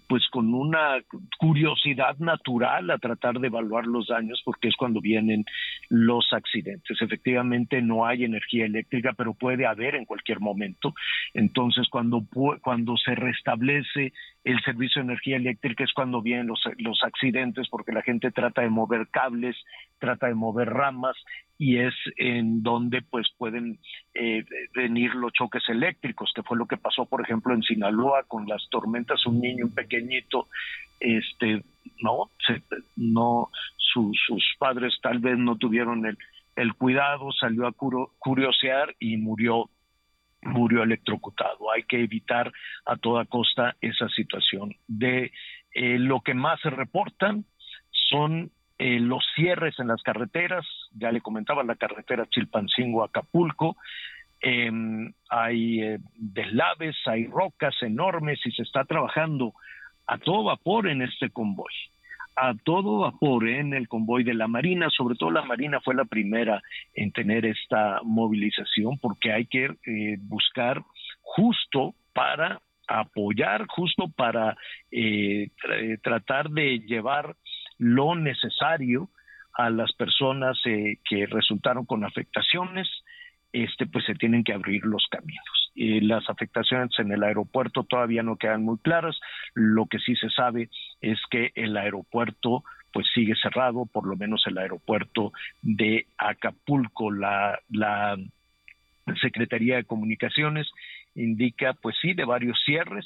pues 0.08 0.28
con 0.30 0.54
una 0.54 1.02
curiosidad 1.38 2.16
natural 2.18 2.90
a 2.90 2.98
tratar 2.98 3.38
de 3.40 3.48
evaluar 3.48 3.86
los 3.86 4.08
daños 4.08 4.40
porque 4.44 4.68
es 4.68 4.76
cuando 4.76 5.00
vienen 5.00 5.44
los 5.88 6.32
accidentes. 6.32 7.00
Efectivamente 7.00 7.82
no 7.82 8.06
hay 8.06 8.24
energía 8.24 8.66
eléctrica, 8.66 9.12
pero 9.16 9.34
puede 9.34 9.66
haber 9.66 9.94
en 9.94 10.04
cualquier 10.04 10.40
momento. 10.40 10.94
Entonces 11.34 11.88
cuando 11.88 12.24
cuando 12.62 12.96
se 12.96 13.14
restablece 13.14 14.12
el 14.44 14.60
servicio 14.62 15.02
de 15.02 15.06
energía 15.06 15.36
eléctrica 15.36 15.84
es 15.84 15.92
cuando 15.92 16.22
vienen 16.22 16.46
los, 16.46 16.60
los 16.78 17.02
accidentes 17.02 17.68
porque 17.68 17.92
la 17.92 18.02
gente 18.02 18.30
trata 18.30 18.62
de 18.62 18.70
mover 18.70 19.08
cables, 19.10 19.56
trata 19.98 20.28
de 20.28 20.34
mover 20.34 20.68
ramas 20.68 21.16
y 21.58 21.78
es 21.78 21.94
en 22.16 22.62
donde 22.62 23.02
pues 23.02 23.26
pueden 23.38 23.78
eh, 24.14 24.44
venir 24.74 25.14
los 25.14 25.32
choques 25.32 25.62
eléctricos, 25.68 26.30
que 26.34 26.42
fue 26.42 26.56
lo 26.56 26.66
que 26.66 26.76
pasó 26.76 27.06
por 27.06 27.22
ejemplo 27.22 27.54
en 27.54 27.62
Sinaloa 27.62 28.24
con 28.28 28.46
las 28.46 28.68
tormentas, 28.70 29.26
un 29.26 29.40
pequeñito, 29.74 30.48
este, 31.00 31.62
no, 32.02 32.30
no, 32.96 33.50
sus 33.92 34.44
padres 34.58 34.94
tal 35.02 35.18
vez 35.18 35.38
no 35.38 35.56
tuvieron 35.56 36.06
el, 36.06 36.18
el 36.56 36.74
cuidado, 36.74 37.32
salió 37.32 37.66
a 37.66 37.72
curiosear 38.18 38.94
y 38.98 39.16
murió 39.16 39.70
murió 40.42 40.82
electrocutado. 40.82 41.72
Hay 41.72 41.82
que 41.84 42.00
evitar 42.02 42.52
a 42.84 42.96
toda 42.96 43.24
costa 43.24 43.76
esa 43.80 44.08
situación. 44.10 44.76
De 44.86 45.32
eh, 45.72 45.98
lo 45.98 46.20
que 46.20 46.34
más 46.34 46.60
se 46.60 46.70
reportan 46.70 47.44
son 47.90 48.50
eh, 48.78 49.00
los 49.00 49.24
cierres 49.34 49.78
en 49.78 49.88
las 49.88 50.02
carreteras, 50.02 50.64
ya 50.92 51.10
le 51.10 51.20
comentaba 51.20 51.64
la 51.64 51.76
carretera 51.76 52.26
Chilpancingo-Acapulco, 52.26 53.76
em, 54.40 55.12
hay 55.28 55.82
eh, 55.82 55.98
deslaves, 56.14 56.96
hay 57.06 57.26
rocas 57.26 57.74
enormes 57.82 58.38
y 58.44 58.52
se 58.52 58.62
está 58.62 58.84
trabajando 58.84 59.54
a 60.06 60.18
todo 60.18 60.44
vapor 60.44 60.88
en 60.88 61.02
este 61.02 61.30
convoy, 61.30 61.72
a 62.36 62.54
todo 62.64 62.98
vapor 62.98 63.48
en 63.48 63.74
el 63.74 63.88
convoy 63.88 64.24
de 64.24 64.34
la 64.34 64.46
Marina, 64.46 64.88
sobre 64.90 65.16
todo 65.16 65.30
la 65.30 65.44
Marina 65.44 65.80
fue 65.80 65.94
la 65.94 66.04
primera 66.04 66.62
en 66.94 67.12
tener 67.12 67.44
esta 67.44 68.00
movilización 68.04 68.98
porque 68.98 69.32
hay 69.32 69.46
que 69.46 69.64
eh, 69.86 70.16
buscar 70.20 70.82
justo 71.22 71.94
para 72.12 72.60
apoyar 72.88 73.66
justo 73.68 74.08
para 74.16 74.56
eh, 74.90 75.48
tratar 76.02 76.50
de 76.50 76.78
llevar 76.80 77.36
lo 77.78 78.14
necesario 78.14 79.10
a 79.54 79.70
las 79.70 79.92
personas 79.94 80.58
eh, 80.66 80.98
que 81.08 81.26
resultaron 81.26 81.86
con 81.86 82.04
afectaciones, 82.04 82.88
este, 83.52 83.86
pues 83.86 84.04
se 84.04 84.14
tienen 84.14 84.44
que 84.44 84.52
abrir 84.52 84.84
los 84.84 85.06
caminos. 85.10 85.72
Y 85.74 86.00
las 86.00 86.28
afectaciones 86.28 86.90
en 86.98 87.12
el 87.12 87.22
aeropuerto 87.22 87.84
todavía 87.84 88.22
no 88.22 88.36
quedan 88.36 88.62
muy 88.62 88.78
claras. 88.78 89.18
Lo 89.54 89.86
que 89.86 89.98
sí 89.98 90.16
se 90.16 90.30
sabe 90.30 90.70
es 91.00 91.18
que 91.30 91.52
el 91.54 91.76
aeropuerto 91.76 92.64
pues 92.92 93.06
sigue 93.14 93.34
cerrado, 93.42 93.84
por 93.84 94.06
lo 94.06 94.16
menos 94.16 94.42
el 94.46 94.56
aeropuerto 94.56 95.32
de 95.60 96.06
Acapulco. 96.16 97.10
La, 97.10 97.58
la 97.68 98.16
Secretaría 99.20 99.76
de 99.76 99.84
Comunicaciones 99.84 100.66
indica, 101.14 101.74
pues 101.74 101.96
sí, 102.00 102.14
de 102.14 102.24
varios 102.24 102.58
cierres, 102.64 103.04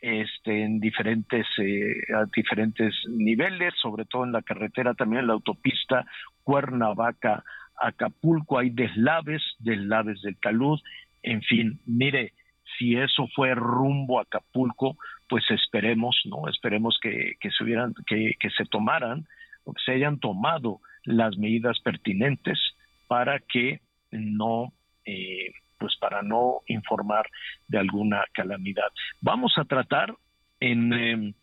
este, 0.00 0.62
en 0.62 0.78
diferentes, 0.80 1.46
eh, 1.58 1.94
diferentes 2.34 2.94
niveles, 3.08 3.74
sobre 3.80 4.04
todo 4.04 4.24
en 4.24 4.32
la 4.32 4.42
carretera, 4.42 4.94
también 4.94 5.26
la 5.26 5.32
autopista 5.32 6.06
Cuernavaca, 6.44 7.44
Acapulco, 7.80 8.58
hay 8.58 8.70
deslaves, 8.70 9.42
deslaves 9.58 10.20
del 10.22 10.36
talud, 10.36 10.80
en 11.22 11.42
fin, 11.42 11.80
mire, 11.86 12.32
si 12.78 12.96
eso 12.96 13.28
fue 13.34 13.54
rumbo 13.54 14.18
a 14.18 14.22
Acapulco, 14.22 14.96
pues 15.28 15.44
esperemos, 15.50 16.20
¿no? 16.24 16.48
Esperemos 16.48 16.98
que, 17.02 17.36
se 17.56 17.64
hubieran, 17.64 17.94
que, 18.06 18.34
se 18.56 18.64
tomaran 18.64 19.26
o 19.64 19.72
que 19.72 19.82
se 19.84 19.92
hayan 19.92 20.18
tomado 20.18 20.80
las 21.04 21.36
medidas 21.36 21.78
pertinentes 21.80 22.58
para 23.06 23.40
que 23.40 23.80
no 24.10 24.72
eh, 25.04 25.52
pues 25.78 25.96
para 26.00 26.22
no 26.22 26.60
informar 26.66 27.26
de 27.68 27.78
alguna 27.78 28.24
calamidad. 28.32 28.90
Vamos 29.20 29.54
a 29.56 29.64
tratar 29.64 30.14
en 30.60 30.92
em, 30.92 31.34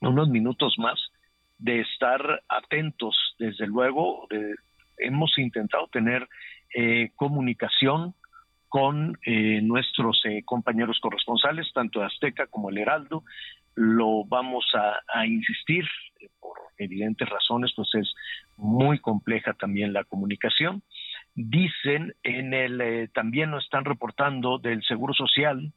unos 0.00 0.28
minutos 0.28 0.76
más 0.78 0.98
de 1.58 1.80
estar 1.80 2.42
atentos, 2.48 3.14
desde 3.38 3.66
luego, 3.66 4.26
hemos 5.00 5.36
intentado 5.38 5.88
tener 5.88 6.28
eh, 6.74 7.10
comunicación 7.16 8.14
con 8.68 9.18
eh, 9.26 9.60
nuestros 9.62 10.22
eh, 10.24 10.42
compañeros 10.44 10.98
corresponsales, 11.00 11.72
tanto 11.74 12.02
Azteca 12.02 12.46
como 12.46 12.70
el 12.70 12.78
Heraldo. 12.78 13.24
Lo 13.74 14.24
vamos 14.24 14.64
a 14.74 15.26
insistir, 15.26 15.84
por 16.40 16.56
evidentes 16.76 17.28
razones, 17.28 17.72
pues 17.74 17.88
es 17.94 18.12
muy 18.56 18.98
compleja 18.98 19.54
también 19.54 19.92
la 19.92 20.04
comunicación 20.04 20.82
dicen 21.34 22.14
en 22.22 22.54
el 22.54 22.80
eh, 22.80 23.08
también 23.14 23.50
nos 23.50 23.64
están 23.64 23.84
reportando 23.84 24.58
del 24.58 24.82
Seguro 24.84 25.14
Social 25.14 25.72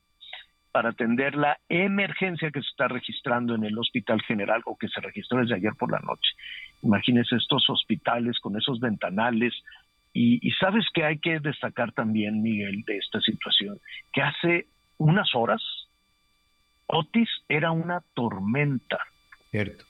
para 0.73 0.89
atender 0.89 1.35
la 1.35 1.59
emergencia 1.69 2.49
que 2.51 2.61
se 2.61 2.67
está 2.67 2.87
registrando 2.87 3.53
en 3.53 3.63
el 3.63 3.77
Hospital 3.77 4.21
General 4.23 4.61
o 4.65 4.75
que 4.75 4.87
se 4.89 4.99
registró 4.99 5.39
desde 5.39 5.55
ayer 5.55 5.73
por 5.77 5.91
la 5.91 5.99
noche. 5.99 6.31
Imagínense 6.81 7.35
estos 7.35 7.69
hospitales 7.69 8.39
con 8.39 8.57
esos 8.57 8.79
ventanales. 8.79 9.53
Y, 10.13 10.45
y 10.45 10.51
sabes 10.53 10.85
que 10.93 11.05
hay 11.05 11.19
que 11.19 11.39
destacar 11.39 11.91
también, 11.91 12.41
Miguel, 12.41 12.83
de 12.85 12.97
esta 12.97 13.21
situación, 13.21 13.79
que 14.11 14.21
hace 14.23 14.67
unas 14.97 15.33
horas 15.35 15.61
Otis 16.87 17.29
era 17.47 17.71
una 17.71 18.01
tormenta. 18.13 18.99
Cierto. 19.51 19.85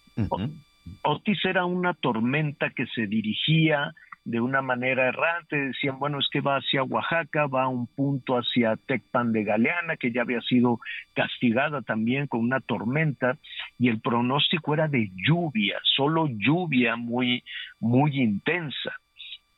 Otis 1.03 1.43
era 1.45 1.65
una 1.65 1.93
tormenta 1.93 2.69
que 2.71 2.85
se 2.87 3.07
dirigía 3.07 3.93
de 4.25 4.39
una 4.39 4.61
manera 4.61 5.07
errante, 5.07 5.57
decían, 5.57 5.99
bueno, 5.99 6.19
es 6.19 6.27
que 6.31 6.39
va 6.39 6.57
hacia 6.57 6.83
Oaxaca, 6.83 7.47
va 7.47 7.63
a 7.63 7.67
un 7.67 7.87
punto 7.87 8.35
hacia 8.35 8.77
Tecpan 8.77 9.33
de 9.33 9.43
Galeana, 9.43 9.97
que 9.97 10.11
ya 10.11 10.21
había 10.21 10.41
sido 10.41 10.79
castigada 11.13 11.81
también 11.81 12.27
con 12.27 12.39
una 12.39 12.61
tormenta, 12.61 13.37
y 13.77 13.89
el 13.89 13.99
pronóstico 13.99 14.73
era 14.73 14.87
de 14.87 15.11
lluvia, 15.27 15.77
solo 15.83 16.27
lluvia 16.27 16.95
muy, 16.95 17.43
muy 17.79 18.21
intensa. 18.21 18.93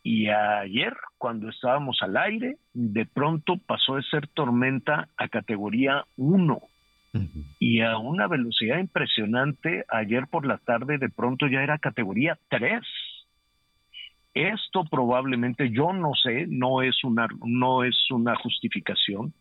Y 0.02 0.30
ayer, 0.30 0.96
cuando 1.18 1.50
estábamos 1.50 2.00
al 2.02 2.18
aire, 2.18 2.58
de 2.74 3.06
pronto 3.06 3.58
pasó 3.58 3.96
de 3.96 4.04
ser 4.04 4.28
tormenta 4.28 5.10
a 5.18 5.28
categoría 5.28 6.06
1 6.18 6.60
y 7.60 7.82
a 7.82 7.98
una 7.98 8.28
velocidad 8.28 8.78
impresionante. 8.78 9.84
Ayer 9.90 10.28
por 10.28 10.46
la 10.46 10.58
tarde 10.60 10.98
de 11.00 11.10
pronto 11.10 11.48
ya 11.48 11.64
era 11.64 11.80
categoría 11.80 12.38
3 12.50 12.82
esto 14.36 14.84
probablemente, 14.84 15.72
yo 15.72 15.94
no 15.94 16.12
sé, 16.14 16.46
no 16.48 16.82
es 16.82 17.04
una, 17.06 17.28
no 17.46 17.86
es 17.86 17.96
una 18.12 18.36
justificación, 18.36 19.34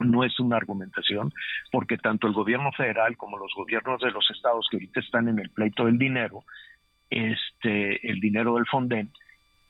no 0.00 0.24
es 0.24 0.40
una 0.40 0.56
argumentación, 0.56 1.30
porque 1.70 1.98
tanto 1.98 2.26
el 2.26 2.32
gobierno 2.32 2.72
federal 2.72 3.16
como 3.18 3.38
los 3.38 3.52
gobiernos 3.54 4.00
de 4.00 4.10
los 4.10 4.28
estados 4.30 4.66
que 4.70 4.78
ahorita 4.78 5.00
están 5.00 5.28
en 5.28 5.38
el 5.38 5.50
pleito 5.50 5.84
del 5.84 5.98
dinero, 5.98 6.42
este, 7.10 8.10
el 8.10 8.18
dinero 8.18 8.54
del 8.54 8.66
Fonden, 8.66 9.10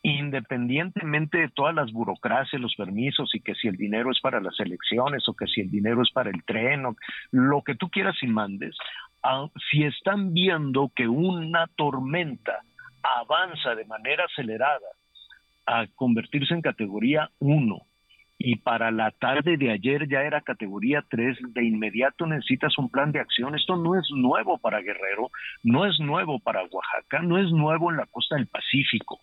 independientemente 0.02 1.38
de 1.38 1.48
todas 1.48 1.74
las 1.74 1.90
burocracias, 1.90 2.62
los 2.62 2.76
permisos 2.76 3.34
y 3.34 3.40
que 3.40 3.54
si 3.56 3.66
el 3.66 3.76
dinero 3.76 4.12
es 4.12 4.20
para 4.20 4.40
las 4.40 4.60
elecciones 4.60 5.28
o 5.28 5.34
que 5.34 5.46
si 5.46 5.62
el 5.62 5.70
dinero 5.70 6.02
es 6.02 6.12
para 6.12 6.30
el 6.30 6.44
tren 6.44 6.86
o 6.86 6.96
lo 7.32 7.62
que 7.62 7.74
tú 7.74 7.88
quieras 7.88 8.14
y 8.22 8.28
mandes, 8.28 8.76
ah, 9.24 9.48
si 9.70 9.82
están 9.82 10.32
viendo 10.32 10.92
que 10.94 11.08
una 11.08 11.66
tormenta 11.76 12.62
avanza 13.04 13.74
de 13.74 13.84
manera 13.84 14.24
acelerada 14.24 14.88
a 15.66 15.86
convertirse 15.94 16.54
en 16.54 16.62
categoría 16.62 17.30
1 17.38 17.86
y 18.38 18.56
para 18.56 18.90
la 18.90 19.10
tarde 19.12 19.56
de 19.56 19.70
ayer 19.70 20.08
ya 20.08 20.22
era 20.22 20.40
categoría 20.40 21.04
3, 21.08 21.38
de 21.54 21.64
inmediato 21.64 22.26
necesitas 22.26 22.76
un 22.78 22.90
plan 22.90 23.12
de 23.12 23.20
acción. 23.20 23.54
Esto 23.54 23.76
no 23.76 23.98
es 23.98 24.06
nuevo 24.14 24.58
para 24.58 24.80
Guerrero, 24.80 25.30
no 25.62 25.86
es 25.86 25.98
nuevo 26.00 26.40
para 26.40 26.64
Oaxaca, 26.64 27.22
no 27.22 27.38
es 27.38 27.50
nuevo 27.52 27.90
en 27.90 27.96
la 27.96 28.06
costa 28.06 28.36
del 28.36 28.48
Pacífico. 28.48 29.20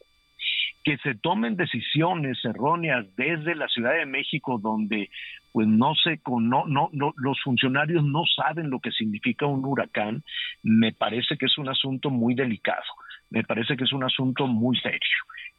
Que 0.83 0.97
se 0.97 1.15
tomen 1.15 1.55
decisiones 1.55 2.43
erróneas 2.43 3.05
desde 3.15 3.55
la 3.55 3.67
Ciudad 3.67 3.93
de 3.93 4.05
México 4.05 4.59
donde 4.61 5.09
pues 5.53 5.67
no 5.67 5.93
sé, 5.95 6.21
no, 6.25 6.65
no, 6.65 6.89
no, 6.93 7.13
los 7.17 7.37
funcionarios 7.41 8.05
no 8.05 8.23
saben 8.37 8.69
lo 8.69 8.79
que 8.79 8.91
significa 8.91 9.45
un 9.45 9.65
huracán, 9.65 10.23
me 10.63 10.93
parece 10.93 11.37
que 11.37 11.47
es 11.47 11.57
un 11.57 11.67
asunto 11.67 12.09
muy 12.09 12.35
delicado 12.35 12.85
me 13.31 13.43
parece 13.43 13.77
que 13.77 13.85
es 13.85 13.93
un 13.93 14.03
asunto 14.03 14.45
muy 14.45 14.77
serio, 14.77 14.99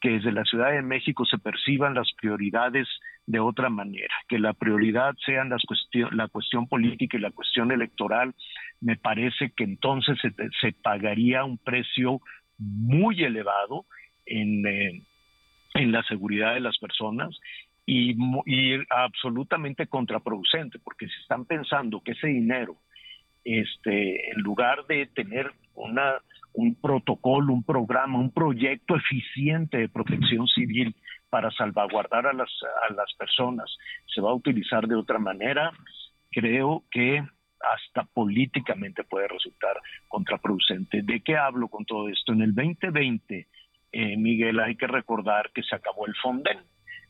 que 0.01 0.11
desde 0.11 0.31
la 0.31 0.45
Ciudad 0.45 0.71
de 0.73 0.83
México 0.83 1.25
se 1.25 1.39
perciban 1.39 1.95
las 1.95 2.13
prioridades 2.21 2.87
de 3.27 3.41
otra 3.41 3.71
manera, 3.71 4.15
que 4.29 4.39
la 4.39 4.53
prioridad 4.53 5.15
sean 5.25 5.49
las 5.49 5.63
cuestión, 5.63 6.15
la 6.15 6.29
cuestión 6.29 6.69
política 6.69 7.17
y 7.17 7.21
la 7.21 7.31
cuestión 7.31 7.73
electoral, 7.73 8.35
me 8.81 8.97
parece 8.97 9.53
que 9.57 9.65
entonces 9.65 10.19
se, 10.61 10.73
pagaría 10.73 11.45
un 11.45 11.57
precio 11.57 12.21
muy 12.59 13.25
elevado 13.25 13.87
en, 14.27 14.67
eh, 14.67 15.03
en 15.75 15.93
la 15.93 16.03
seguridad 16.05 16.55
de 16.55 16.61
las 16.61 16.79
personas 16.79 17.39
y, 17.85 18.17
absolutamente 18.91 19.87
contraproducente, 19.87 20.79
porque 20.79 21.09
si 21.09 21.21
están 21.21 21.45
pensando 21.45 22.01
que 22.01 22.13
ese 22.13 22.29
dinero, 22.29 22.77
este, 23.45 24.31
en 24.31 24.41
lugar 24.43 24.87
de 24.87 25.07
tener 25.07 25.53
una 25.75 26.19
un 26.55 26.75
protocolo, 26.75 27.53
un 27.53 27.65
programa, 27.65 28.19
un 28.19 28.31
proyecto 28.31 28.95
eficiente 28.95 29.79
de 29.79 29.89
protección 29.89 30.47
civil 30.49 30.95
para 31.31 31.51
salvaguardar 31.51 32.27
a 32.27 32.35
las, 32.35 32.51
a 32.89 32.93
las 32.93 33.13
personas 33.15 33.75
se 34.15 34.21
va 34.21 34.31
a 34.31 34.35
utilizar 34.35 34.87
de 34.87 34.97
otra 34.97 35.19
manera, 35.19 35.73
creo 36.31 36.85
que 36.91 37.25
hasta 37.61 38.05
políticamente 38.13 39.05
puede 39.05 39.29
resultar 39.29 39.77
contraproducente. 40.09 41.03
¿De 41.03 41.21
qué 41.21 41.37
hablo 41.37 41.69
con 41.69 41.85
todo 41.85 42.09
esto? 42.09 42.33
En 42.33 42.43
el 42.43 42.55
2020, 42.55 43.47
eh, 43.93 44.17
Miguel, 44.17 44.61
hay 44.61 44.77
que 44.77 44.87
recordar 44.87 45.51
que 45.55 45.63
se 45.63 45.77
acabó 45.77 46.07
el 46.07 46.15
Fonden. 46.17 46.59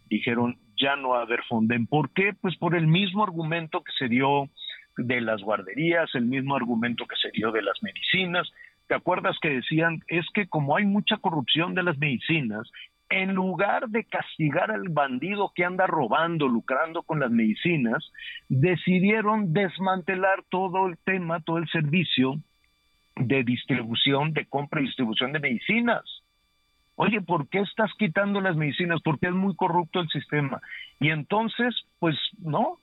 Dijeron, 0.07 0.59
ya 0.77 0.97
no 0.97 1.11
va 1.11 1.21
a 1.21 1.23
haber 1.23 1.42
Fonden. 1.45 1.87
¿Por 1.87 2.12
qué? 2.12 2.35
Pues 2.40 2.57
por 2.57 2.75
el 2.75 2.87
mismo 2.87 3.23
argumento 3.23 3.83
que 3.83 3.92
se 3.99 4.09
dio 4.09 4.49
de 4.97 5.21
las 5.21 5.40
guarderías, 5.40 6.14
el 6.14 6.27
mismo 6.27 6.55
argumento 6.55 7.07
que 7.07 7.16
se 7.16 7.31
dio 7.31 7.51
de 7.51 7.62
las 7.62 7.83
medicinas, 7.83 8.53
¿Te 8.92 8.97
acuerdas 8.97 9.38
que 9.40 9.49
decían, 9.49 10.03
es 10.07 10.27
que 10.35 10.49
como 10.49 10.77
hay 10.77 10.85
mucha 10.85 11.16
corrupción 11.16 11.75
de 11.75 11.83
las 11.83 11.97
medicinas, 11.97 12.71
en 13.09 13.33
lugar 13.35 13.88
de 13.88 14.05
castigar 14.05 14.71
al 14.71 14.90
bandido 14.90 15.53
que 15.55 15.64
anda 15.64 15.87
robando, 15.87 16.47
lucrando 16.47 17.03
con 17.03 17.21
las 17.21 17.31
medicinas, 17.31 18.11
decidieron 18.51 19.53
desmantelar 19.55 20.45
todo 20.51 20.88
el 20.88 20.99
tema, 21.05 21.40
todo 21.40 21.57
el 21.57 21.68
servicio 21.71 22.35
de 23.16 23.45
distribución, 23.45 24.35
de 24.35 24.45
compra 24.45 24.83
y 24.83 24.85
distribución 24.85 25.33
de 25.33 25.40
medicinas. 25.40 26.21
Oye, 26.96 27.20
¿por 27.20 27.48
qué 27.48 27.61
estás 27.61 27.90
quitando 27.98 28.40
las 28.40 28.57
medicinas? 28.57 29.00
Porque 29.02 29.26
es 29.26 29.33
muy 29.33 29.55
corrupto 29.57 30.00
el 30.00 30.09
sistema. 30.09 30.61
Y 31.00 31.11
entonces, 31.11 31.74
pues 31.98 32.16
no, 32.38 32.78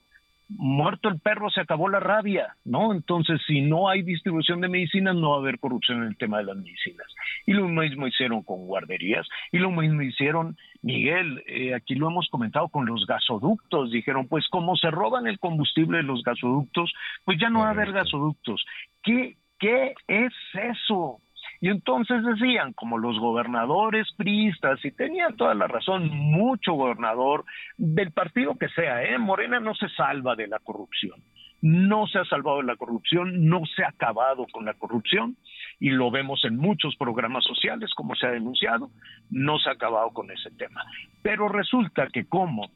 muerto 0.56 1.08
el 1.08 1.20
perro 1.20 1.48
se 1.50 1.60
acabó 1.60 1.88
la 1.88 2.00
rabia, 2.00 2.56
¿no? 2.64 2.92
Entonces, 2.92 3.40
si 3.46 3.60
no 3.60 3.88
hay 3.88 4.02
distribución 4.02 4.60
de 4.60 4.68
medicinas, 4.68 5.14
no 5.14 5.30
va 5.30 5.36
a 5.36 5.38
haber 5.38 5.58
corrupción 5.58 6.02
en 6.02 6.08
el 6.08 6.16
tema 6.16 6.38
de 6.38 6.44
las 6.44 6.56
medicinas. 6.56 7.06
Y 7.46 7.52
lo 7.52 7.68
mismo 7.68 8.06
hicieron 8.06 8.42
con 8.42 8.66
guarderías, 8.66 9.28
y 9.52 9.58
lo 9.58 9.70
mismo 9.70 10.02
hicieron, 10.02 10.56
Miguel, 10.82 11.42
eh, 11.46 11.74
aquí 11.74 11.94
lo 11.94 12.08
hemos 12.08 12.28
comentado 12.28 12.68
con 12.68 12.86
los 12.86 13.06
gasoductos, 13.06 13.90
dijeron, 13.90 14.26
pues 14.28 14.48
como 14.48 14.76
se 14.76 14.90
roban 14.90 15.26
el 15.26 15.38
combustible 15.38 15.98
de 15.98 16.04
los 16.04 16.22
gasoductos, 16.22 16.92
pues 17.24 17.38
ya 17.40 17.48
no 17.48 17.60
va 17.60 17.68
a 17.68 17.70
haber 17.70 17.92
gasoductos. 17.92 18.64
¿Qué, 19.02 19.36
qué 19.58 19.94
es 20.08 20.32
eso? 20.54 21.20
Y 21.60 21.68
entonces 21.68 22.24
decían, 22.24 22.72
como 22.72 22.96
los 22.96 23.18
gobernadores 23.18 24.08
priistas, 24.16 24.82
y 24.82 24.92
tenían 24.92 25.36
toda 25.36 25.54
la 25.54 25.66
razón, 25.66 26.08
mucho 26.08 26.72
gobernador 26.72 27.44
del 27.76 28.12
partido 28.12 28.56
que 28.56 28.68
sea, 28.70 29.02
¿eh? 29.04 29.18
Morena 29.18 29.60
no 29.60 29.74
se 29.74 29.88
salva 29.90 30.36
de 30.36 30.48
la 30.48 30.58
corrupción, 30.58 31.20
no 31.60 32.06
se 32.06 32.18
ha 32.18 32.24
salvado 32.24 32.58
de 32.58 32.64
la 32.64 32.76
corrupción, 32.76 33.46
no 33.46 33.60
se 33.76 33.84
ha 33.84 33.88
acabado 33.88 34.46
con 34.50 34.64
la 34.64 34.72
corrupción, 34.72 35.36
y 35.78 35.90
lo 35.90 36.10
vemos 36.10 36.44
en 36.46 36.56
muchos 36.56 36.96
programas 36.96 37.44
sociales, 37.44 37.92
como 37.94 38.14
se 38.14 38.26
ha 38.26 38.30
denunciado, 38.30 38.90
no 39.30 39.58
se 39.58 39.68
ha 39.68 39.72
acabado 39.72 40.10
con 40.10 40.30
ese 40.30 40.50
tema. 40.52 40.82
Pero 41.22 41.48
resulta 41.48 42.06
que 42.06 42.24
como 42.24 42.70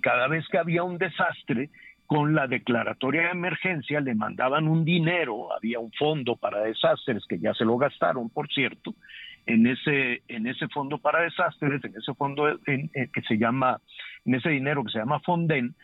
cada 0.00 0.28
vez 0.28 0.46
que 0.48 0.58
había 0.58 0.82
un 0.82 0.98
desastre, 0.98 1.70
con 2.08 2.34
la 2.34 2.46
declaratoria 2.46 3.24
de 3.24 3.30
emergencia 3.32 4.00
le 4.00 4.14
mandaban 4.14 4.66
un 4.66 4.82
dinero, 4.82 5.52
había 5.52 5.78
un 5.78 5.92
fondo 5.92 6.36
para 6.36 6.62
desastres 6.62 7.22
que 7.28 7.38
ya 7.38 7.52
se 7.52 7.66
lo 7.66 7.76
gastaron, 7.76 8.30
por 8.30 8.48
cierto, 8.48 8.94
en 9.44 9.66
ese 9.66 10.22
en 10.26 10.46
ese 10.46 10.68
fondo 10.68 10.96
para 10.96 11.20
desastres, 11.20 11.84
en 11.84 11.94
ese 11.94 12.14
fondo 12.14 12.48
eh, 12.48 13.10
que 13.12 13.22
se 13.28 13.36
llama 13.36 13.82
en 14.24 14.34
ese 14.34 14.48
dinero 14.48 14.82
que 14.84 14.92
se 14.92 15.00
llama 15.00 15.20
Fonden, 15.20 15.74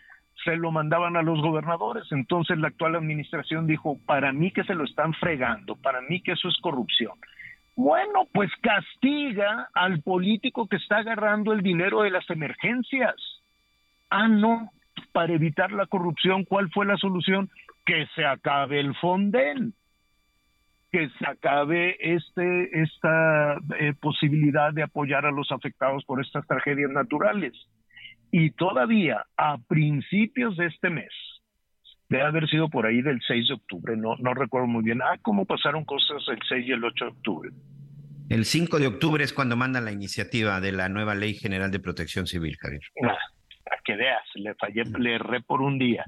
se 0.43 0.55
lo 0.55 0.71
mandaban 0.71 1.15
a 1.15 1.21
los 1.21 1.39
gobernadores. 1.43 2.11
Entonces 2.11 2.57
la 2.57 2.69
actual 2.69 2.95
administración 2.95 3.67
dijo, 3.67 3.99
para 4.07 4.33
mí 4.33 4.49
que 4.49 4.63
se 4.63 4.73
lo 4.73 4.83
están 4.83 5.13
fregando, 5.13 5.75
para 5.75 6.01
mí 6.01 6.21
que 6.21 6.31
eso 6.31 6.47
es 6.47 6.57
corrupción. 6.59 7.13
Bueno, 7.75 8.27
pues 8.33 8.49
castiga 8.61 9.69
al 9.75 10.01
político 10.01 10.67
que 10.67 10.77
está 10.77 10.97
agarrando 10.97 11.53
el 11.53 11.61
dinero 11.61 12.01
de 12.01 12.09
las 12.09 12.27
emergencias. 12.31 13.13
Ah, 14.09 14.27
no, 14.27 14.71
para 15.15 15.31
evitar 15.31 15.71
la 15.71 15.85
corrupción, 15.85 16.43
¿cuál 16.43 16.69
fue 16.71 16.85
la 16.85 16.97
solución? 16.97 17.49
Que 17.85 18.05
se 18.15 18.25
acabe 18.25 18.81
el 18.81 18.93
Fonden, 18.95 19.73
que 20.91 21.07
se 21.17 21.25
acabe 21.25 21.95
este 22.01 22.81
esta 22.81 23.53
eh, 23.79 23.93
posibilidad 23.97 24.73
de 24.73 24.83
apoyar 24.83 25.25
a 25.25 25.31
los 25.31 25.53
afectados 25.53 26.03
por 26.03 26.21
estas 26.21 26.45
tragedias 26.47 26.91
naturales. 26.91 27.53
Y 28.29 28.51
todavía 28.51 29.25
a 29.37 29.57
principios 29.57 30.57
de 30.57 30.65
este 30.65 30.89
mes, 30.89 31.13
debe 32.09 32.23
haber 32.23 32.49
sido 32.49 32.67
por 32.67 32.85
ahí 32.85 33.01
del 33.01 33.21
6 33.25 33.47
de 33.47 33.53
octubre, 33.53 33.95
no, 33.95 34.17
no 34.17 34.33
recuerdo 34.33 34.67
muy 34.67 34.83
bien. 34.83 35.01
Ah, 35.01 35.17
cómo 35.21 35.45
pasaron 35.45 35.85
cosas 35.85 36.21
el 36.27 36.39
6 36.45 36.67
y 36.67 36.71
el 36.73 36.83
8 36.83 37.05
de 37.05 37.11
octubre. 37.11 37.49
El 38.27 38.43
5 38.43 38.79
de 38.79 38.87
octubre 38.87 39.23
es 39.23 39.31
cuando 39.31 39.55
mandan 39.55 39.85
la 39.85 39.93
iniciativa 39.93 40.59
de 40.59 40.73
la 40.73 40.89
nueva 40.89 41.15
Ley 41.15 41.35
General 41.35 41.71
de 41.71 41.79
Protección 41.79 42.27
Civil, 42.27 42.57
Javier. 42.59 42.81
Ah, 43.01 43.17
que 43.83 43.95
veas, 43.95 44.23
le 44.35 44.53
fallé, 44.55 44.83
le 44.97 45.15
erré 45.15 45.41
por 45.41 45.61
un 45.61 45.77
día. 45.77 46.05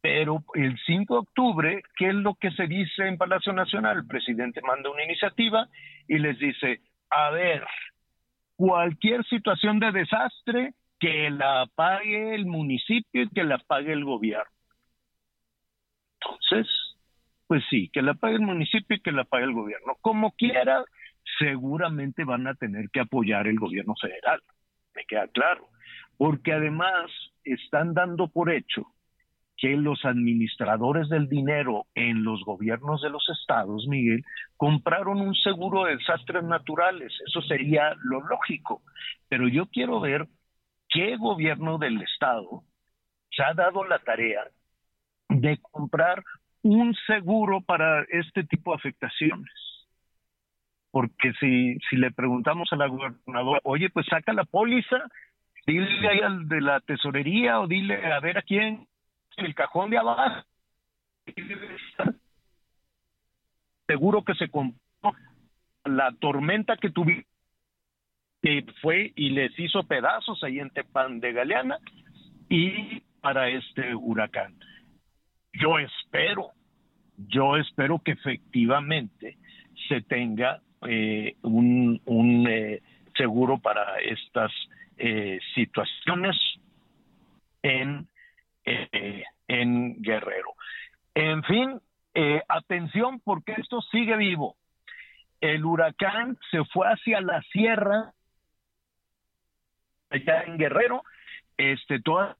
Pero 0.00 0.44
el 0.54 0.78
5 0.84 1.14
de 1.14 1.20
octubre, 1.20 1.82
¿qué 1.96 2.08
es 2.08 2.14
lo 2.14 2.34
que 2.34 2.50
se 2.52 2.66
dice 2.66 3.06
en 3.06 3.16
Palacio 3.16 3.52
Nacional? 3.52 3.98
El 3.98 4.06
presidente 4.06 4.60
manda 4.60 4.90
una 4.90 5.04
iniciativa 5.04 5.66
y 6.06 6.18
les 6.18 6.38
dice, 6.38 6.80
a 7.10 7.30
ver, 7.30 7.64
cualquier 8.56 9.24
situación 9.24 9.80
de 9.80 9.92
desastre, 9.92 10.74
que 11.00 11.30
la 11.30 11.66
pague 11.74 12.34
el 12.34 12.46
municipio 12.46 13.22
y 13.22 13.28
que 13.30 13.44
la 13.44 13.58
pague 13.58 13.92
el 13.92 14.04
gobierno. 14.04 14.50
Entonces, 16.20 16.66
pues 17.46 17.62
sí, 17.68 17.90
que 17.92 18.02
la 18.02 18.14
pague 18.14 18.36
el 18.36 18.42
municipio 18.42 18.96
y 18.96 19.00
que 19.00 19.12
la 19.12 19.24
pague 19.24 19.44
el 19.44 19.52
gobierno. 19.52 19.96
Como 20.00 20.32
quiera, 20.32 20.84
seguramente 21.38 22.24
van 22.24 22.46
a 22.46 22.54
tener 22.54 22.90
que 22.90 23.00
apoyar 23.00 23.46
el 23.48 23.58
gobierno 23.58 23.94
federal, 24.00 24.42
me 24.94 25.04
queda 25.04 25.28
claro 25.28 25.68
porque 26.16 26.52
además 26.52 27.10
están 27.44 27.94
dando 27.94 28.28
por 28.28 28.52
hecho 28.52 28.86
que 29.56 29.76
los 29.76 30.04
administradores 30.04 31.08
del 31.08 31.28
dinero 31.28 31.86
en 31.94 32.24
los 32.24 32.42
gobiernos 32.44 33.00
de 33.02 33.10
los 33.10 33.26
estados, 33.28 33.86
Miguel, 33.88 34.24
compraron 34.56 35.20
un 35.20 35.34
seguro 35.34 35.84
de 35.84 35.96
desastres 35.96 36.42
naturales. 36.42 37.12
Eso 37.26 37.40
sería 37.42 37.94
lo 38.02 38.20
lógico. 38.20 38.82
Pero 39.28 39.48
yo 39.48 39.66
quiero 39.66 40.00
ver 40.00 40.26
qué 40.88 41.16
gobierno 41.16 41.78
del 41.78 42.02
estado 42.02 42.64
se 43.30 43.42
ha 43.42 43.54
dado 43.54 43.84
la 43.84 43.98
tarea 44.00 44.44
de 45.28 45.58
comprar 45.58 46.22
un 46.62 46.94
seguro 47.06 47.60
para 47.60 48.02
este 48.08 48.44
tipo 48.44 48.72
de 48.72 48.76
afectaciones. 48.76 49.52
Porque 50.90 51.32
si, 51.40 51.76
si 51.90 51.96
le 51.96 52.10
preguntamos 52.12 52.68
a 52.72 52.76
la 52.76 52.86
gobernadora, 52.86 53.60
oye, 53.64 53.90
pues 53.90 54.06
saca 54.06 54.32
la 54.32 54.44
póliza 54.44 54.96
Dile 55.66 56.08
ahí 56.08 56.20
al 56.20 56.48
de 56.48 56.60
la 56.60 56.80
tesorería 56.80 57.60
o 57.60 57.66
dile 57.66 58.04
a 58.06 58.20
ver 58.20 58.38
a 58.38 58.42
quién 58.42 58.86
el 59.36 59.54
cajón 59.54 59.90
de 59.90 59.98
abajo. 59.98 60.46
Seguro 63.86 64.22
que 64.22 64.34
se 64.34 64.48
compró 64.48 65.14
la 65.84 66.12
tormenta 66.12 66.76
que 66.76 66.90
tuvimos, 66.90 67.24
que 68.42 68.64
fue 68.82 69.12
y 69.16 69.30
les 69.30 69.58
hizo 69.58 69.84
pedazos 69.84 70.42
ahí 70.42 70.58
en 70.58 70.70
Tepan 70.70 71.20
de 71.20 71.32
Galeana 71.32 71.78
y 72.48 73.00
para 73.20 73.48
este 73.48 73.94
huracán. 73.94 74.54
Yo 75.54 75.78
espero, 75.78 76.50
yo 77.16 77.56
espero 77.56 78.00
que 78.00 78.12
efectivamente 78.12 79.38
se 79.88 80.02
tenga 80.02 80.60
eh, 80.86 81.36
un, 81.42 82.00
un 82.04 82.46
eh, 82.48 82.82
seguro 83.16 83.58
para 83.58 83.98
estas 84.00 84.52
eh, 84.96 85.40
situaciones 85.54 86.36
en, 87.62 88.06
eh, 88.64 89.24
en 89.48 90.00
Guerrero. 90.00 90.54
En 91.14 91.42
fin, 91.44 91.80
eh, 92.14 92.42
atención 92.48 93.20
porque 93.20 93.54
esto 93.58 93.80
sigue 93.82 94.16
vivo. 94.16 94.56
El 95.40 95.64
huracán 95.64 96.38
se 96.50 96.64
fue 96.66 96.86
hacia 96.86 97.20
la 97.20 97.42
sierra, 97.52 98.12
allá 100.10 100.42
en 100.42 100.58
Guerrero, 100.58 101.02
este, 101.56 102.00
toda, 102.00 102.36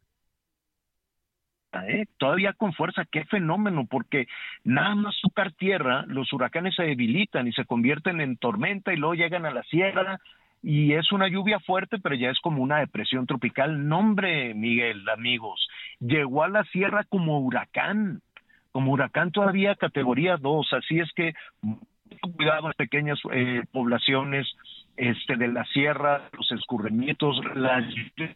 todavía 2.19 2.53
con 2.53 2.73
fuerza, 2.73 3.05
qué 3.11 3.25
fenómeno, 3.25 3.87
porque 3.91 4.27
nada 4.63 4.95
más 4.95 5.15
tocar 5.21 5.53
tierra, 5.53 6.05
los 6.07 6.33
huracanes 6.33 6.77
se 6.77 6.85
debilitan 6.85 7.49
y 7.49 7.53
se 7.53 7.65
convierten 7.65 8.21
en 8.21 8.37
tormenta 8.37 8.93
y 8.93 8.97
luego 8.97 9.15
llegan 9.15 9.45
a 9.45 9.51
la 9.51 9.63
sierra 9.65 10.21
y 10.67 10.95
es 10.95 11.13
una 11.13 11.29
lluvia 11.29 11.61
fuerte, 11.61 11.99
pero 11.99 12.15
ya 12.15 12.31
es 12.31 12.41
como 12.41 12.63
una 12.63 12.79
depresión 12.79 13.27
tropical. 13.27 13.87
Nombre, 13.87 14.55
Miguel, 14.55 15.07
amigos, 15.11 15.69
llegó 16.01 16.43
a 16.43 16.49
la 16.49 16.65
sierra 16.65 17.05
como 17.05 17.39
huracán, 17.41 18.23
como 18.73 18.93
huracán 18.93 19.31
todavía 19.31 19.75
categoría 19.75 20.39
2, 20.39 20.73
así 20.73 21.01
es 21.01 21.13
que 21.13 21.35
cuidado 22.35 22.69
las 22.69 22.77
pequeñas 22.77 23.19
eh, 23.31 23.63
poblaciones 23.73 24.47
este 24.97 25.37
de 25.37 25.49
la 25.49 25.67
sierra, 25.67 26.31
los 26.33 26.51
escurrimientos, 26.53 27.37
las 27.55 27.85
lluvias 27.93 28.35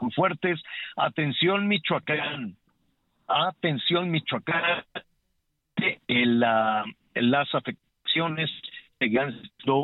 muy 0.00 0.12
fuertes. 0.12 0.62
Atención 0.96 1.66
Michoacán, 1.66 2.56
atención 3.26 4.12
Michoacán, 4.12 4.84
en 6.06 6.38
la, 6.38 6.84
las 7.14 7.52
afectaciones 7.52 8.48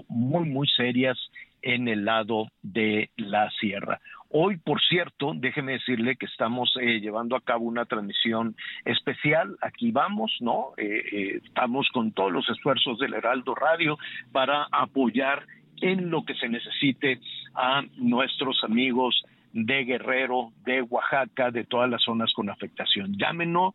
muy, 0.09 0.49
muy 0.49 0.67
serias 0.69 1.19
en 1.63 1.89
el 1.89 2.05
lado 2.05 2.49
de 2.63 3.11
la 3.17 3.51
sierra. 3.53 4.01
Hoy, 4.29 4.57
por 4.59 4.81
cierto, 4.83 5.33
déjeme 5.35 5.73
decirle 5.73 6.17
que 6.17 6.27
estamos 6.27 6.77
eh, 6.81 7.01
llevando 7.01 7.37
a 7.37 7.41
cabo 7.41 7.65
una 7.65 7.85
transmisión 7.85 8.57
especial. 8.85 9.57
Aquí 9.63 9.93
vamos, 9.93 10.37
¿no? 10.41 10.73
Eh, 10.77 11.03
eh, 11.13 11.41
estamos 11.45 11.89
con 11.93 12.13
todos 12.13 12.33
los 12.33 12.49
esfuerzos 12.49 12.99
del 12.99 13.15
Heraldo 13.15 13.55
Radio 13.55 13.97
para 14.33 14.67
apoyar 14.73 15.47
en 15.81 16.11
lo 16.11 16.25
que 16.25 16.35
se 16.35 16.49
necesite 16.49 17.21
a 17.55 17.83
nuestros 17.97 18.63
amigos 18.65 19.23
de 19.53 19.85
Guerrero, 19.85 20.53
de 20.67 20.83
Oaxaca, 20.83 21.51
de 21.53 21.65
todas 21.65 21.89
las 21.89 22.03
zonas 22.03 22.33
con 22.35 22.51
afectación. 22.51 23.17
Llámenos 23.17 23.75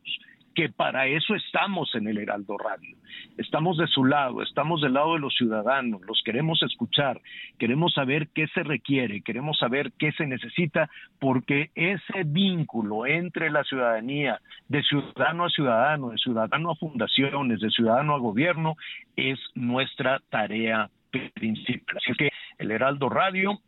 que 0.56 0.70
para 0.70 1.08
eso 1.08 1.36
estamos 1.36 1.94
en 1.96 2.08
el 2.08 2.18
Heraldo 2.18 2.58
Radio. 2.58 2.98
Estamos 3.38 3.78
de 3.78 3.88
su 3.88 4.06
lado, 4.06 4.42
estamos 4.42 4.82
del 4.82 4.94
lado 4.94 5.14
de 5.14 5.20
los 5.20 5.36
ciudadanos, 5.36 6.02
los 6.08 6.22
queremos 6.24 6.62
escuchar, 6.64 7.22
queremos 7.58 7.94
saber 7.94 8.30
qué 8.34 8.48
se 8.48 8.64
requiere, 8.64 9.22
queremos 9.22 9.58
saber 9.58 9.92
qué 9.98 10.12
se 10.14 10.26
necesita, 10.26 10.90
porque 11.20 11.72
ese 11.76 12.24
vínculo 12.26 13.06
entre 13.06 13.50
la 13.50 13.64
ciudadanía, 13.64 14.40
de 14.68 14.84
ciudadano 14.84 15.46
a 15.46 15.50
ciudadano, 15.50 16.10
de 16.10 16.18
ciudadano 16.18 16.72
a 16.72 16.76
fundaciones, 16.76 17.60
de 17.60 17.70
ciudadano 17.70 18.16
a 18.16 18.20
gobierno, 18.20 18.76
es 19.16 19.40
nuestra 19.56 20.22
tarea 20.30 20.90
principal. 21.34 21.98
Así 21.98 22.14
que 22.18 22.30
el 22.58 22.72
Heraldo 22.72 23.10
Radio 23.10 23.60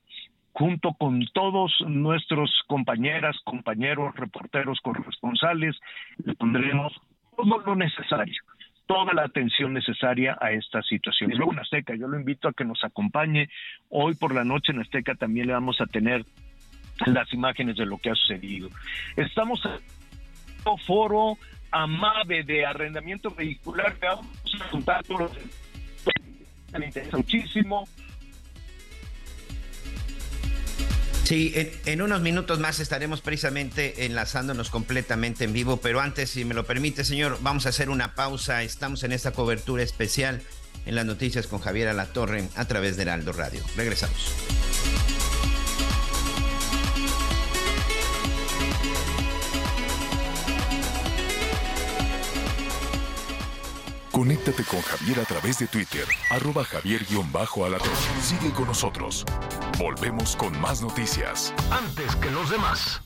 junto 0.53 0.93
con 0.93 1.25
todos 1.33 1.73
nuestros 1.87 2.51
compañeras, 2.67 3.37
compañeros, 3.43 4.15
reporteros, 4.15 4.79
corresponsales, 4.81 5.79
le 6.23 6.35
pondremos 6.35 6.93
todo 7.35 7.59
lo 7.59 7.75
necesario 7.75 8.41
toda 8.87 9.13
la 9.13 9.23
atención 9.23 9.73
necesaria 9.73 10.37
a 10.41 10.51
esta 10.51 10.81
situación. 10.81 11.31
Y 11.31 11.35
luego 11.35 11.53
en 11.53 11.59
Azteca, 11.59 11.95
yo 11.95 12.09
lo 12.09 12.19
invito 12.19 12.49
a 12.49 12.53
que 12.53 12.65
nos 12.65 12.83
acompañe. 12.83 13.47
Hoy 13.87 14.15
por 14.15 14.35
la 14.35 14.43
noche 14.43 14.73
en 14.73 14.81
Azteca 14.81 15.15
también 15.15 15.47
le 15.47 15.53
vamos 15.53 15.79
a 15.79 15.85
tener 15.85 16.25
las 17.05 17.31
imágenes 17.31 17.77
de 17.77 17.85
lo 17.85 17.99
que 17.99 18.09
ha 18.09 18.15
sucedido. 18.15 18.67
Estamos 19.15 19.63
en 19.63 19.79
un 20.69 20.77
foro 20.79 21.37
AMAVE 21.71 22.43
de 22.43 22.65
arrendamiento 22.65 23.31
vehicular 23.31 23.95
que 23.95 24.07
vamos 24.07 24.27
a 24.59 24.69
contar 24.69 25.03
todos 25.05 25.31
me 26.77 26.85
interesa 26.85 27.17
muchísimo. 27.17 27.87
Sí, 31.23 31.53
en, 31.85 32.01
unos 32.01 32.21
minutos 32.21 32.59
más 32.59 32.79
estaremos 32.79 33.21
precisamente 33.21 34.05
enlazándonos 34.05 34.69
completamente 34.69 35.45
en 35.45 35.53
vivo, 35.53 35.77
pero 35.77 36.01
antes, 36.01 36.29
si 36.31 36.43
me 36.45 36.53
lo 36.53 36.65
permite, 36.65 37.03
señor, 37.03 37.37
vamos 37.41 37.65
a 37.65 37.69
hacer 37.69 37.89
una 37.89 38.15
pausa. 38.15 38.63
Estamos 38.63 39.03
en 39.03 39.11
esta 39.11 39.31
cobertura 39.31 39.83
especial 39.83 40.41
en 40.85 40.95
las 40.95 41.05
noticias 41.05 41.47
con 41.47 41.59
Javier 41.59 41.87
Alatorre 41.87 42.49
a 42.55 42.65
través 42.65 42.97
de 42.97 43.03
Heraldo 43.03 43.33
Radio. 43.33 43.61
Regresamos. 43.77 44.33
Conéctate 54.21 54.63
con 54.65 54.79
Javier 54.81 55.19
a 55.19 55.23
través 55.23 55.57
de 55.57 55.65
Twitter, 55.65 56.05
arroba 56.29 56.63
javier-alatón. 56.63 57.89
Sigue 58.21 58.51
con 58.51 58.67
nosotros. 58.67 59.25
Volvemos 59.79 60.35
con 60.35 60.61
más 60.61 60.79
noticias. 60.83 61.51
Antes 61.71 62.15
que 62.17 62.29
los 62.29 62.51
demás. 62.51 63.01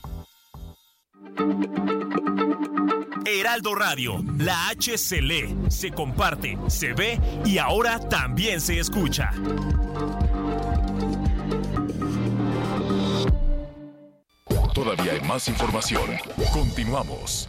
Heraldo 3.24 3.74
Radio, 3.74 4.22
la 4.36 4.68
H 4.68 4.98
se 4.98 5.22
lee, 5.22 5.56
se 5.70 5.90
comparte, 5.90 6.58
se 6.66 6.92
ve 6.92 7.18
y 7.46 7.56
ahora 7.56 7.98
también 7.98 8.60
se 8.60 8.78
escucha. 8.78 9.30
Todavía 14.74 15.12
hay 15.12 15.22
más 15.22 15.48
información. 15.48 16.10
Continuamos. 16.52 17.48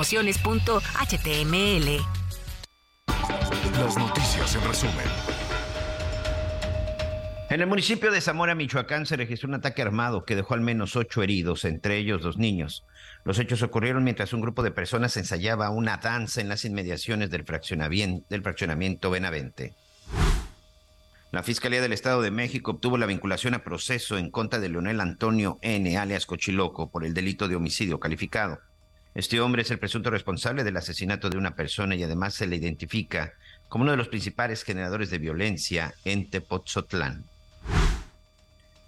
promociones.html. 0.01 2.01
Las 3.79 3.97
noticias 3.97 4.55
en 4.55 4.67
resumen. 4.67 5.05
En 7.51 7.61
el 7.61 7.67
municipio 7.67 8.11
de 8.11 8.19
Zamora, 8.19 8.55
Michoacán, 8.55 9.05
se 9.05 9.15
registró 9.15 9.49
un 9.49 9.55
ataque 9.55 9.83
armado 9.83 10.25
que 10.25 10.35
dejó 10.35 10.55
al 10.55 10.61
menos 10.61 10.95
ocho 10.95 11.21
heridos, 11.21 11.65
entre 11.65 11.97
ellos 11.97 12.23
dos 12.23 12.37
niños. 12.37 12.83
Los 13.25 13.37
hechos 13.37 13.61
ocurrieron 13.61 14.03
mientras 14.03 14.33
un 14.33 14.41
grupo 14.41 14.63
de 14.63 14.71
personas 14.71 15.17
ensayaba 15.17 15.69
una 15.69 15.97
danza 15.97 16.41
en 16.41 16.49
las 16.49 16.65
inmediaciones 16.65 17.29
del 17.29 17.45
fraccionamiento, 17.45 18.25
del 18.27 18.41
fraccionamiento 18.41 19.11
Benavente. 19.11 19.75
La 21.31 21.43
Fiscalía 21.43 21.79
del 21.79 21.93
Estado 21.93 22.23
de 22.23 22.31
México 22.31 22.71
obtuvo 22.71 22.97
la 22.97 23.05
vinculación 23.05 23.53
a 23.53 23.63
proceso 23.63 24.17
en 24.17 24.31
contra 24.31 24.59
de 24.59 24.69
Leonel 24.69 24.99
Antonio 24.99 25.59
N., 25.61 25.95
alias 25.95 26.25
Cochiloco, 26.25 26.89
por 26.89 27.05
el 27.05 27.13
delito 27.13 27.47
de 27.47 27.55
homicidio 27.55 27.99
calificado. 27.99 28.57
Este 29.13 29.41
hombre 29.41 29.63
es 29.63 29.71
el 29.71 29.79
presunto 29.79 30.09
responsable 30.09 30.63
del 30.63 30.77
asesinato 30.77 31.29
de 31.29 31.37
una 31.37 31.55
persona 31.55 31.95
y 31.95 32.03
además 32.03 32.33
se 32.33 32.47
le 32.47 32.55
identifica 32.55 33.33
como 33.67 33.83
uno 33.83 33.91
de 33.91 33.97
los 33.97 34.07
principales 34.07 34.63
generadores 34.63 35.09
de 35.09 35.17
violencia 35.17 35.93
en 36.05 36.29
Tepotzotlán. 36.29 37.25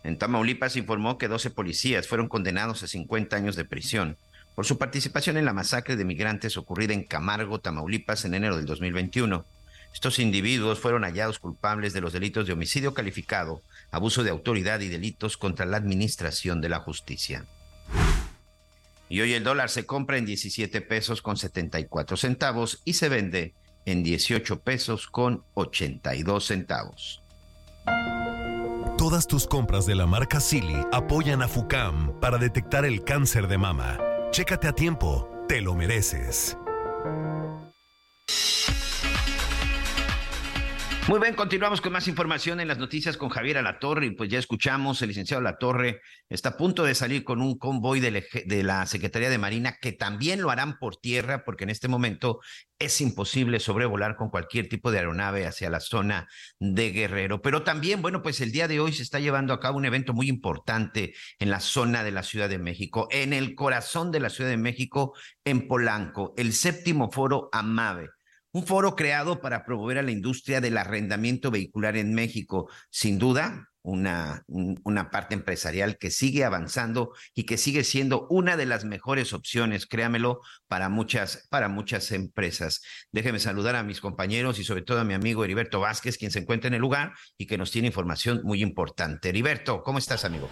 En 0.04 0.18
Tamaulipas 0.18 0.78
informó 0.78 1.18
que 1.18 1.28
12 1.28 1.50
policías 1.50 2.08
fueron 2.08 2.30
condenados 2.30 2.84
a 2.84 2.88
50 2.88 3.36
años 3.36 3.56
de 3.56 3.66
prisión 3.66 4.18
por 4.56 4.66
su 4.66 4.78
participación 4.78 5.36
en 5.38 5.46
la 5.46 5.54
masacre 5.54 5.96
de 5.96 6.06
migrantes 6.06 6.58
ocurrida 6.58 6.94
en 6.94 7.04
Camargo, 7.04 7.60
Tamaulipas, 7.60 8.24
en 8.24 8.34
enero 8.34 8.56
del 8.56 8.66
2021. 8.66 9.46
Estos 9.94 10.20
individuos 10.20 10.80
fueron 10.80 11.04
hallados 11.04 11.40
culpables 11.40 11.94
de 11.94 12.02
los 12.02 12.14
delitos 12.14 12.48
de 12.48 12.54
homicidio 12.54 12.94
calificado, 12.94 13.62
abuso 13.92 14.24
de 14.24 14.30
autoridad 14.30 14.80
y 14.80 14.90
delitos 14.90 15.38
contra 15.38 15.66
la 15.66 15.78
administración 15.78 16.62
de 16.62 16.70
la 16.70 16.80
justicia. 16.80 17.46
Y 19.10 19.22
hoy 19.22 19.34
el 19.34 19.44
dólar 19.44 19.70
se 19.70 19.86
compra 19.86 20.18
en 20.18 20.26
17 20.26 20.82
pesos 20.82 21.22
con 21.22 21.38
74 21.38 22.18
centavos 22.18 22.82
y 22.86 22.94
se 22.94 23.10
vende 23.10 23.54
en 23.86 24.04
18 24.04 24.62
pesos 24.62 25.08
con 25.08 25.44
82 25.54 26.46
centavos. 26.46 27.24
Todas 28.98 29.28
tus 29.28 29.48
compras 29.48 29.86
de 29.86 29.96
la 29.96 30.06
marca 30.06 30.40
Silly 30.40 30.78
apoyan 30.92 31.42
a 31.42 31.48
FUCAM 31.48 32.20
para 32.20 32.38
detectar 32.38 32.86
el 32.86 33.04
cáncer 33.04 33.48
de 33.48 33.58
mama. 33.58 34.00
Chécate 34.32 34.68
a 34.68 34.74
tiempo, 34.74 35.30
te 35.48 35.62
lo 35.62 35.76
mereces. 35.76 36.58
Muy 41.10 41.20
bien, 41.20 41.36
continuamos 41.36 41.82
con 41.82 41.92
más 41.92 42.08
información 42.08 42.62
en 42.62 42.70
las 42.70 42.78
noticias 42.78 43.18
con 43.18 43.28
Javier 43.28 43.58
Alatorre 43.58 44.06
y 44.06 44.12
pues 44.12 44.30
ya 44.30 44.40
escuchamos, 44.40 45.02
el 45.02 45.10
licenciado 45.10 45.42
Alatorre 45.42 46.00
está 46.30 46.50
a 46.50 46.58
punto 46.58 46.86
de 46.86 46.96
salir 46.96 47.26
con 47.26 47.42
un 47.42 47.58
convoy 47.58 48.00
de, 48.00 48.64
la 48.64 48.86
Secretaría 48.86 49.30
de 49.30 49.38
Marina 49.38 49.76
que 49.82 49.92
también 49.92 50.42
lo 50.42 50.50
harán 50.50 50.80
por 50.80 50.96
tierra 50.96 51.44
porque 51.44 51.66
en 51.66 51.72
este 51.72 51.90
momento 51.90 52.40
es 52.80 53.02
imposible 53.02 53.60
sobrevolar 53.60 54.16
con 54.16 54.30
cualquier 54.30 54.70
tipo 54.70 54.92
de 54.92 55.00
aeronave 55.00 55.46
hacia 55.46 55.70
la 55.70 55.82
zona 55.82 56.30
de 56.58 56.92
Guerrero. 56.92 57.42
Pero 57.42 57.64
también, 57.64 58.02
bueno, 58.02 58.24
pues 58.24 58.40
el 58.40 58.54
día 58.54 58.70
de 58.70 58.80
hoy 58.80 58.94
se 58.94 59.04
está 59.04 59.20
llevando 59.20 59.54
a 59.54 59.60
cabo 59.60 59.80
un 59.80 59.86
evento 59.86 60.14
muy 60.14 60.30
importante 60.30 61.14
en 61.38 61.50
la 61.50 61.60
zona 61.60 62.06
de 62.06 62.12
la 62.12 62.24
Ciudad 62.24 62.48
de 62.48 62.60
México, 62.60 63.10
en 63.12 63.34
el 63.34 63.56
corazón 63.56 64.14
de 64.14 64.22
la 64.22 64.30
Ciudad 64.30 64.50
de 64.50 64.58
México, 64.58 65.14
en 65.44 65.68
Polanco, 65.68 66.34
el 66.38 66.54
séptimo 66.54 67.12
foro 67.12 67.50
AMAVE 67.52 68.08
un 68.54 68.66
foro 68.66 68.96
creado 68.96 69.42
para 69.42 69.66
promover 69.66 69.98
a 69.98 70.04
la 70.04 70.12
industria 70.12 70.62
del 70.62 70.78
arrendamiento 70.78 71.52
vehicular 71.52 71.98
en 71.98 72.14
México. 72.14 72.70
Sin 72.92 73.18
duda, 73.18 73.70
una, 73.82 74.44
una 74.48 75.10
parte 75.10 75.34
empresarial 75.34 75.98
que 75.98 76.12
sigue 76.12 76.46
avanzando 76.46 77.14
y 77.34 77.44
que 77.44 77.58
sigue 77.58 77.84
siendo 77.84 78.28
una 78.30 78.56
de 78.56 78.68
las 78.68 78.86
mejores 78.86 79.34
opciones, 79.34 79.88
créamelo, 79.88 80.40
para 80.68 80.88
muchas, 80.88 81.48
para 81.50 81.68
muchas 81.68 82.12
empresas. 82.12 82.82
Déjeme 83.12 83.40
saludar 83.40 83.76
a 83.76 83.84
mis 83.84 84.00
compañeros 84.00 84.60
y 84.60 84.64
sobre 84.64 84.84
todo 84.84 85.00
a 85.00 85.04
mi 85.04 85.16
amigo 85.16 85.44
Heriberto 85.44 85.80
Vázquez, 85.80 86.18
quien 86.18 86.32
se 86.32 86.40
encuentra 86.40 86.68
en 86.68 86.76
el 86.76 86.82
lugar 86.82 87.14
y 87.38 87.48
que 87.48 87.58
nos 87.58 87.72
tiene 87.72 87.88
información 87.88 88.42
muy 88.44 88.62
importante. 88.62 89.30
Heriberto, 89.30 89.82
¿cómo 89.82 89.98
estás, 89.98 90.26
amigo? 90.26 90.48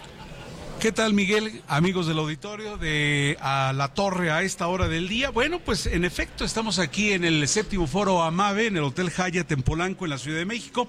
¿Qué 0.82 0.90
tal, 0.90 1.14
Miguel? 1.14 1.62
Amigos 1.68 2.08
del 2.08 2.18
auditorio 2.18 2.76
de 2.76 3.38
a 3.40 3.72
la 3.72 3.94
torre 3.94 4.32
a 4.32 4.42
esta 4.42 4.66
hora 4.66 4.88
del 4.88 5.08
día. 5.08 5.30
Bueno, 5.30 5.60
pues 5.60 5.86
en 5.86 6.04
efecto 6.04 6.44
estamos 6.44 6.80
aquí 6.80 7.12
en 7.12 7.22
el 7.24 7.46
séptimo 7.46 7.86
foro 7.86 8.20
Amave, 8.20 8.66
en 8.66 8.76
el 8.76 8.82
Hotel 8.82 9.12
Hyatt 9.12 9.52
en 9.52 9.62
Polanco, 9.62 10.06
en 10.06 10.10
la 10.10 10.18
Ciudad 10.18 10.38
de 10.38 10.44
México. 10.44 10.88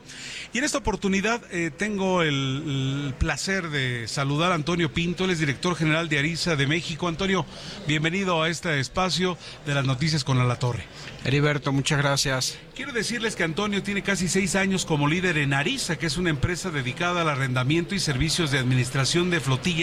Y 0.52 0.58
en 0.58 0.64
esta 0.64 0.80
oportunidad 0.80 1.44
eh, 1.52 1.70
tengo 1.70 2.24
el, 2.24 3.14
placer 3.20 3.70
de 3.70 4.08
saludar 4.08 4.52
a 4.52 4.56
Antonio 4.56 4.92
Pinto, 4.92 5.26
él 5.26 5.30
es 5.30 5.38
director 5.38 5.76
general 5.76 6.10
de 6.10 6.18
Arisa 6.18 6.56
de 6.56 6.66
México. 6.66 7.08
Antonio, 7.08 7.46
bienvenido 7.86 8.42
a 8.42 8.50
este 8.50 8.80
espacio 8.80 9.38
de 9.68 9.76
las 9.76 9.86
noticias 9.86 10.24
con 10.24 10.40
a 10.40 10.44
la 10.44 10.58
torre. 10.58 10.86
Heriberto, 11.24 11.72
muchas 11.72 12.00
gracias. 12.00 12.58
Quiero 12.76 12.92
decirles 12.94 13.36
que 13.36 13.44
Antonio 13.44 13.84
tiene 13.84 14.02
casi 14.02 14.28
seis 14.28 14.56
años 14.56 14.86
como 14.86 15.08
líder 15.08 15.38
en 15.38 15.54
Arisa, 15.54 16.00
que 16.00 16.08
es 16.08 16.18
una 16.18 16.32
empresa 16.32 16.72
dedicada 16.72 17.22
al 17.22 17.30
arrendamiento 17.30 17.94
y 17.94 18.00
servicios 18.00 18.50
de 18.50 18.58
administración 18.58 19.30
de 19.30 19.40
flotilla 19.40 19.83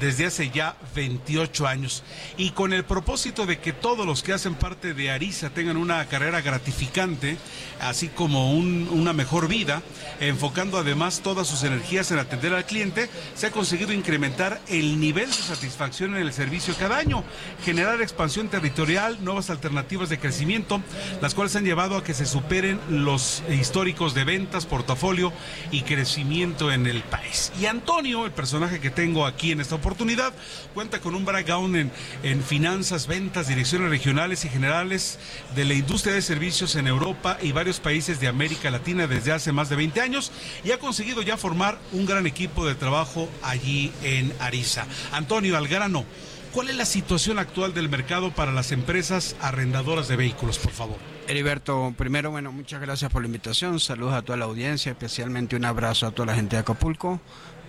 Desde 0.00 0.26
hace 0.26 0.50
ya 0.50 0.76
28 0.94 1.66
años. 1.66 2.02
Y 2.36 2.50
con 2.50 2.72
el 2.72 2.84
propósito 2.84 3.46
de 3.46 3.58
que 3.58 3.72
todos 3.72 4.06
los 4.06 4.22
que 4.22 4.32
hacen 4.32 4.54
parte 4.54 4.94
de 4.94 5.10
Arisa 5.10 5.50
tengan 5.50 5.76
una 5.76 6.04
carrera 6.06 6.40
gratificante, 6.40 7.36
así 7.80 8.08
como 8.08 8.52
una 8.52 9.12
mejor 9.12 9.48
vida, 9.48 9.82
enfocando 10.20 10.78
además 10.78 11.20
todas 11.22 11.46
sus 11.46 11.62
energías 11.64 12.10
en 12.10 12.18
atender 12.18 12.54
al 12.54 12.64
cliente, 12.64 13.08
se 13.34 13.46
ha 13.48 13.50
conseguido 13.50 13.92
incrementar 13.92 14.60
el 14.68 15.00
nivel 15.00 15.26
de 15.26 15.36
satisfacción 15.36 16.16
en 16.16 16.22
el 16.22 16.32
servicio 16.32 16.74
cada 16.78 16.98
año, 16.98 17.24
generar 17.64 18.00
expansión 18.00 18.48
territorial, 18.48 19.18
nuevas 19.22 19.50
alternativas 19.50 20.08
de 20.08 20.18
crecimiento, 20.18 20.80
las 21.20 21.34
cuales 21.34 21.56
han 21.56 21.64
llevado 21.64 21.96
a 21.96 22.04
que 22.04 22.14
se 22.14 22.26
superen 22.26 22.80
los 22.88 23.42
históricos 23.50 24.14
de 24.14 24.24
ventas, 24.24 24.66
portafolio 24.66 25.32
y 25.70 25.82
crecimiento 25.82 26.72
en 26.72 26.86
el 26.86 27.02
país. 27.02 27.52
Y 27.60 27.66
Antonio, 27.66 28.26
el 28.26 28.32
personaje 28.32 28.80
que 28.80 28.90
tengo 28.90 29.26
aquí 29.26 29.33
en 29.42 29.60
esta 29.60 29.74
oportunidad, 29.74 30.32
cuenta 30.72 31.00
con 31.00 31.14
un 31.14 31.24
background 31.24 31.76
en, 31.76 31.92
en 32.22 32.42
finanzas, 32.42 33.06
ventas, 33.06 33.48
direcciones 33.48 33.90
regionales 33.90 34.44
y 34.44 34.48
generales 34.48 35.18
de 35.54 35.64
la 35.64 35.74
industria 35.74 36.14
de 36.14 36.22
servicios 36.22 36.76
en 36.76 36.86
Europa 36.86 37.38
y 37.42 37.52
varios 37.52 37.80
países 37.80 38.20
de 38.20 38.28
América 38.28 38.70
Latina 38.70 39.06
desde 39.06 39.32
hace 39.32 39.52
más 39.52 39.68
de 39.68 39.76
20 39.76 40.00
años 40.00 40.32
y 40.64 40.70
ha 40.70 40.78
conseguido 40.78 41.22
ya 41.22 41.36
formar 41.36 41.78
un 41.92 42.06
gran 42.06 42.26
equipo 42.26 42.66
de 42.66 42.74
trabajo 42.74 43.28
allí 43.42 43.92
en 44.02 44.32
Arisa. 44.40 44.86
Antonio 45.12 45.56
Algrano, 45.56 46.04
¿cuál 46.52 46.70
es 46.70 46.76
la 46.76 46.86
situación 46.86 47.38
actual 47.38 47.74
del 47.74 47.88
mercado 47.88 48.30
para 48.30 48.52
las 48.52 48.72
empresas 48.72 49.36
arrendadoras 49.40 50.08
de 50.08 50.16
vehículos, 50.16 50.58
por 50.58 50.72
favor? 50.72 51.14
Heriberto, 51.26 51.94
primero, 51.96 52.30
bueno, 52.30 52.52
muchas 52.52 52.82
gracias 52.82 53.10
por 53.10 53.22
la 53.22 53.26
invitación, 53.26 53.80
saludos 53.80 54.12
a 54.12 54.22
toda 54.22 54.36
la 54.36 54.44
audiencia, 54.44 54.92
especialmente 54.92 55.56
un 55.56 55.64
abrazo 55.64 56.06
a 56.06 56.10
toda 56.10 56.26
la 56.26 56.34
gente 56.34 56.56
de 56.56 56.60
Acapulco. 56.60 57.20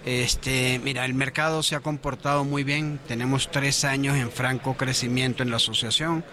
Este, 0.06 0.80
mira, 0.84 1.04
el 1.04 1.16
mercado 1.16 1.64
se 1.64 1.76
ha 1.76 1.80
comportado 1.80 2.44
muy 2.44 2.64
bien, 2.64 3.00
tenemos 3.08 3.50
tres 3.52 3.84
años 3.84 4.16
en 4.16 4.32
franco 4.32 4.78
crecimiento 4.78 5.42
en 5.42 5.50
la 5.50 5.56
asociación 5.56 6.24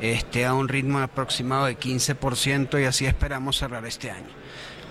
este, 0.00 0.46
a 0.46 0.54
un 0.54 0.68
ritmo 0.68 1.00
aproximado 1.00 1.66
de 1.66 1.76
15% 1.76 2.80
y 2.80 2.84
así 2.84 3.06
esperamos 3.06 3.58
cerrar 3.58 3.84
este 3.86 4.12
año. 4.12 4.28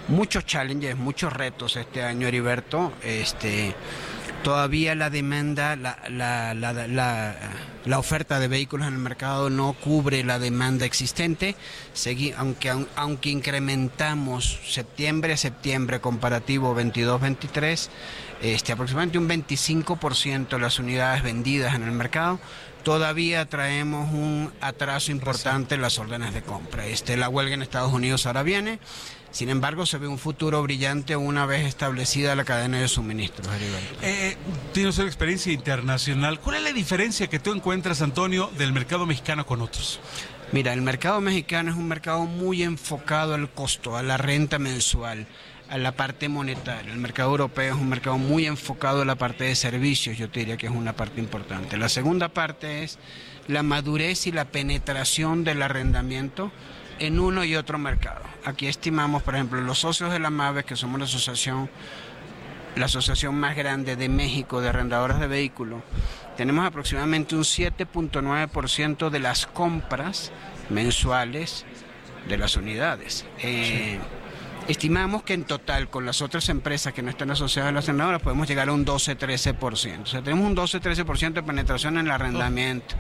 Muchos 0.10 0.46
challenges, 0.46 0.98
muchos 0.98 1.32
retos 1.32 1.78
este 1.78 2.04
año, 2.04 2.28
Heriberto. 2.28 2.94
Este, 3.02 3.74
todavía 4.48 4.96
la 4.96 5.10
demanda, 5.10 5.76
la, 5.76 6.00
la, 6.08 6.54
la, 6.54 7.36
la, 7.84 8.00
oferta 8.00 8.40
de 8.40 8.48
vehículos 8.48 8.88
en 8.88 8.94
el 8.94 9.00
mercado 9.00 9.50
no 9.50 9.74
cubre 9.74 10.24
la 10.24 10.40
demanda 10.40 10.86
existente, 10.86 11.58
aunque, 12.38 12.74
aunque 12.96 13.30
incrementamos 13.30 14.58
septiembre 14.66 15.34
a 15.34 15.38
septiembre 15.38 16.00
comparativo 16.00 16.74
22-23, 16.74 17.90
este, 18.42 18.72
aproximadamente 18.72 19.18
un 19.18 19.28
25% 19.28 20.48
de 20.48 20.60
las 20.60 20.80
unidades 20.80 21.24
vendidas 21.24 21.76
en 21.76 21.84
el 21.84 21.92
mercado, 21.92 22.40
todavía 22.84 23.48
traemos 23.48 24.14
un 24.14 24.54
atraso 24.62 25.12
importante 25.12 25.76
en 25.76 25.82
las 25.82 26.00
órdenes 26.00 26.34
de 26.34 26.42
compra. 26.42 26.86
Este, 26.86 27.18
la 27.18 27.28
huelga 27.28 27.54
en 27.54 27.64
Estados 27.64 27.92
Unidos 27.92 28.26
ahora 28.26 28.44
viene. 28.44 28.80
Sin 29.32 29.50
embargo, 29.50 29.86
se 29.86 29.98
ve 29.98 30.08
un 30.08 30.18
futuro 30.18 30.62
brillante 30.64 31.16
una 31.16 31.46
vez 31.46 31.66
establecida 31.66 32.36
la 32.36 32.46
cadena 32.46 32.80
de 32.80 32.88
suministros. 32.88 33.48
Eh, 34.02 34.38
tienes 34.74 34.98
una 34.98 35.08
experiencia 35.08 35.52
internacional. 35.52 36.40
¿Cuál 36.40 36.58
es 36.58 36.64
la 36.64 36.72
diferencia 36.72 37.28
que 37.28 37.40
tú 37.40 37.52
encuentras, 37.52 38.02
Antonio, 38.02 38.50
del 38.58 38.74
mercado 38.74 39.06
mexicano 39.06 39.46
con 39.46 39.62
otros? 39.62 40.00
Mira, 40.52 40.74
el 40.74 40.82
mercado 40.82 41.20
mexicano 41.20 41.72
es 41.72 41.78
un 41.78 41.88
mercado 41.88 42.26
muy 42.26 42.64
enfocado 42.64 43.34
al 43.34 43.52
costo, 43.52 43.98
a 43.98 44.04
la 44.04 44.18
renta 44.18 44.60
mensual 44.60 45.28
a 45.70 45.78
la 45.78 45.92
parte 45.94 46.30
monetaria. 46.30 46.92
El 46.92 47.00
mercado 47.00 47.32
europeo 47.32 47.76
es 47.76 47.80
un 47.80 47.90
mercado 47.90 48.18
muy 48.18 48.46
enfocado 48.46 49.02
a 49.02 49.06
la 49.06 49.16
parte 49.16 49.46
de 49.46 49.56
servicios, 49.56 50.18
yo 50.18 50.30
te 50.30 50.42
diría 50.42 50.58
que 50.58 50.68
es 50.68 50.72
una 50.72 50.94
parte 50.94 51.20
importante. 51.20 51.78
La 51.78 51.90
segunda 51.90 52.30
parte 52.30 52.84
es 52.84 52.98
la 53.48 53.64
madurez 53.64 54.28
y 54.28 54.32
la 54.32 54.46
penetración 54.46 55.44
del 55.44 55.62
arrendamiento 55.62 56.52
en 57.00 57.20
uno 57.20 57.44
y 57.44 57.56
otro 57.56 57.78
mercado. 57.78 58.22
Aquí 58.46 58.68
estimamos, 58.68 59.24
por 59.24 59.36
ejemplo, 59.36 59.62
los 59.62 59.80
socios 59.80 60.12
de 60.12 60.20
la 60.20 60.30
MAVE, 60.30 60.64
que 60.64 60.76
somos 60.76 61.00
la 61.00 61.06
asociación, 61.06 61.70
la 62.76 62.86
asociación 62.86 63.36
más 63.36 63.56
grande 63.56 63.96
de 63.96 64.10
México 64.10 64.62
de 64.62 64.70
arrendadores 64.70 65.20
de 65.20 65.28
vehículos, 65.28 65.82
tenemos 66.36 66.66
aproximadamente 66.66 67.36
un 67.36 67.44
7.9% 67.44 69.10
de 69.10 69.20
las 69.20 69.48
compras 69.48 70.32
mensuales 70.70 71.66
de 72.30 72.38
las 72.38 72.56
unidades. 72.56 73.26
Eh, 73.40 74.00
Estimamos 74.68 75.24
que 75.24 75.34
en 75.34 75.46
total, 75.46 75.90
con 75.90 76.06
las 76.06 76.22
otras 76.22 76.50
empresas 76.50 76.92
que 76.92 77.02
no 77.02 77.10
están 77.10 77.32
asociadas 77.32 77.70
a 77.70 77.72
las 77.72 77.86
arrendadoras, 77.86 78.22
podemos 78.22 78.50
llegar 78.50 78.68
a 78.68 78.74
un 78.74 78.86
12-13%. 78.86 80.02
O 80.04 80.06
sea, 80.06 80.22
tenemos 80.22 80.46
un 80.46 80.58
12-13% 80.58 81.34
de 81.34 81.44
penetración 81.44 81.98
en 81.98 82.08
el 82.08 82.12
arrendamiento. 82.12 82.96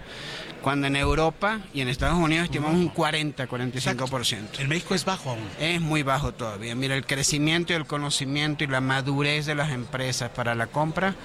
Cuando 0.67 0.87
en 0.87 0.97
Europa 0.97 1.61
y 1.73 1.79
en 1.79 1.87
Estados 1.87 2.17
Unidos 2.17 2.43
estimamos 2.43 2.75
un 2.75 2.93
40-45%. 2.93 4.59
El 4.59 4.67
México 4.67 4.95
es 4.95 5.05
bajo 5.05 5.29
aún. 5.29 5.47
Es 5.61 5.79
muy 5.79 6.03
bajo 6.03 6.33
todavía. 6.33 6.75
Mira, 6.75 6.93
el 6.93 7.05
crecimiento 7.05 7.71
y 7.71 7.77
el 7.77 7.85
conocimiento 7.85 8.65
y 8.65 8.67
la 8.67 8.81
madurez 8.81 9.45
de 9.45 9.55
las 9.55 9.71
empresas 9.71 10.29
para 10.29 10.55
la 10.55 10.67
compra, 10.67 11.15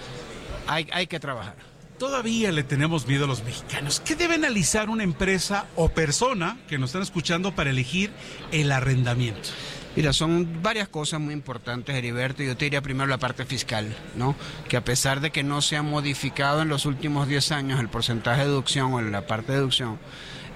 hay, 0.68 0.86
hay 0.92 1.08
que 1.08 1.18
trabajar. 1.18 1.56
Todavía 1.98 2.52
le 2.52 2.62
tenemos 2.62 3.08
miedo 3.08 3.24
a 3.24 3.26
los 3.26 3.42
mexicanos. 3.42 3.98
¿Qué 3.98 4.14
debe 4.14 4.36
analizar 4.36 4.88
una 4.88 5.02
empresa 5.02 5.66
o 5.74 5.88
persona 5.88 6.58
que 6.68 6.78
nos 6.78 6.90
están 6.90 7.02
escuchando 7.02 7.52
para 7.52 7.70
elegir 7.70 8.12
el 8.52 8.70
arrendamiento? 8.70 9.48
Mira, 9.94 10.14
son 10.14 10.62
varias 10.62 10.88
cosas 10.88 11.20
muy 11.20 11.34
importantes, 11.34 11.94
Heriberto. 11.94 12.42
Yo 12.42 12.56
te 12.56 12.64
diría 12.64 12.80
primero 12.80 13.06
la 13.06 13.18
parte 13.18 13.44
fiscal, 13.44 13.94
¿no? 14.16 14.34
Que 14.66 14.78
a 14.78 14.84
pesar 14.84 15.20
de 15.20 15.30
que 15.30 15.42
no 15.42 15.60
se 15.60 15.76
ha 15.76 15.82
modificado 15.82 16.62
en 16.62 16.68
los 16.68 16.86
últimos 16.86 17.28
10 17.28 17.52
años 17.52 17.78
el 17.78 17.90
porcentaje 17.90 18.40
de 18.40 18.48
deducción 18.48 18.94
o 18.94 19.02
la 19.02 19.26
parte 19.26 19.52
de 19.52 19.58
deducción, 19.58 19.98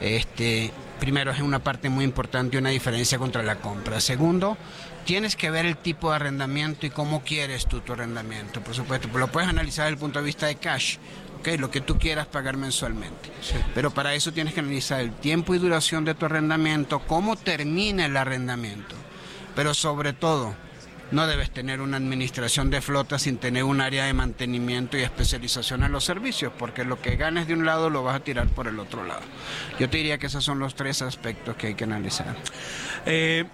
este, 0.00 0.72
primero 1.00 1.32
es 1.32 1.40
una 1.40 1.58
parte 1.58 1.90
muy 1.90 2.04
importante 2.04 2.56
y 2.56 2.60
una 2.60 2.70
diferencia 2.70 3.18
contra 3.18 3.42
la 3.42 3.56
compra. 3.56 4.00
Segundo, 4.00 4.56
tienes 5.04 5.36
que 5.36 5.50
ver 5.50 5.66
el 5.66 5.76
tipo 5.76 6.08
de 6.08 6.16
arrendamiento 6.16 6.86
y 6.86 6.90
cómo 6.90 7.22
quieres 7.22 7.66
tú 7.66 7.80
tu 7.80 7.92
arrendamiento, 7.92 8.62
por 8.62 8.74
supuesto. 8.74 9.08
Pero 9.08 9.18
lo 9.18 9.32
puedes 9.32 9.50
analizar 9.50 9.84
desde 9.84 9.96
el 9.96 10.00
punto 10.00 10.18
de 10.18 10.24
vista 10.24 10.46
de 10.46 10.56
cash, 10.56 10.96
¿ok? 11.40 11.58
Lo 11.58 11.70
que 11.70 11.82
tú 11.82 11.98
quieras 11.98 12.26
pagar 12.26 12.56
mensualmente. 12.56 13.30
Pero 13.74 13.90
para 13.90 14.14
eso 14.14 14.32
tienes 14.32 14.54
que 14.54 14.60
analizar 14.60 15.00
el 15.00 15.12
tiempo 15.12 15.54
y 15.54 15.58
duración 15.58 16.06
de 16.06 16.14
tu 16.14 16.24
arrendamiento, 16.24 17.00
cómo 17.00 17.36
termina 17.36 18.06
el 18.06 18.16
arrendamiento 18.16 18.96
pero 19.56 19.74
sobre 19.74 20.12
todo, 20.12 20.54
no 21.10 21.26
debes 21.26 21.50
tener 21.50 21.80
una 21.80 21.96
administración 21.96 22.70
de 22.70 22.80
flota 22.80 23.18
sin 23.18 23.38
tener 23.38 23.64
un 23.64 23.80
área 23.80 24.04
de 24.04 24.12
mantenimiento 24.12 24.98
y 24.98 25.02
especialización 25.02 25.82
en 25.82 25.92
los 25.92 26.04
servicios, 26.04 26.52
porque 26.58 26.84
lo 26.84 27.00
que 27.00 27.16
ganes 27.16 27.48
de 27.48 27.54
un 27.54 27.64
lado 27.64 27.90
lo 27.90 28.04
vas 28.04 28.16
a 28.16 28.20
tirar 28.20 28.48
por 28.48 28.68
el 28.68 28.78
otro 28.78 29.04
lado. 29.04 29.22
Yo 29.80 29.88
te 29.88 29.96
diría 29.96 30.18
que 30.18 30.26
esos 30.26 30.44
son 30.44 30.58
los 30.58 30.74
tres 30.74 31.02
aspectos 31.02 31.56
que 31.56 31.68
hay 31.68 31.74
que 31.74 31.84
analizar. 31.84 32.36
Eh, 33.06 33.46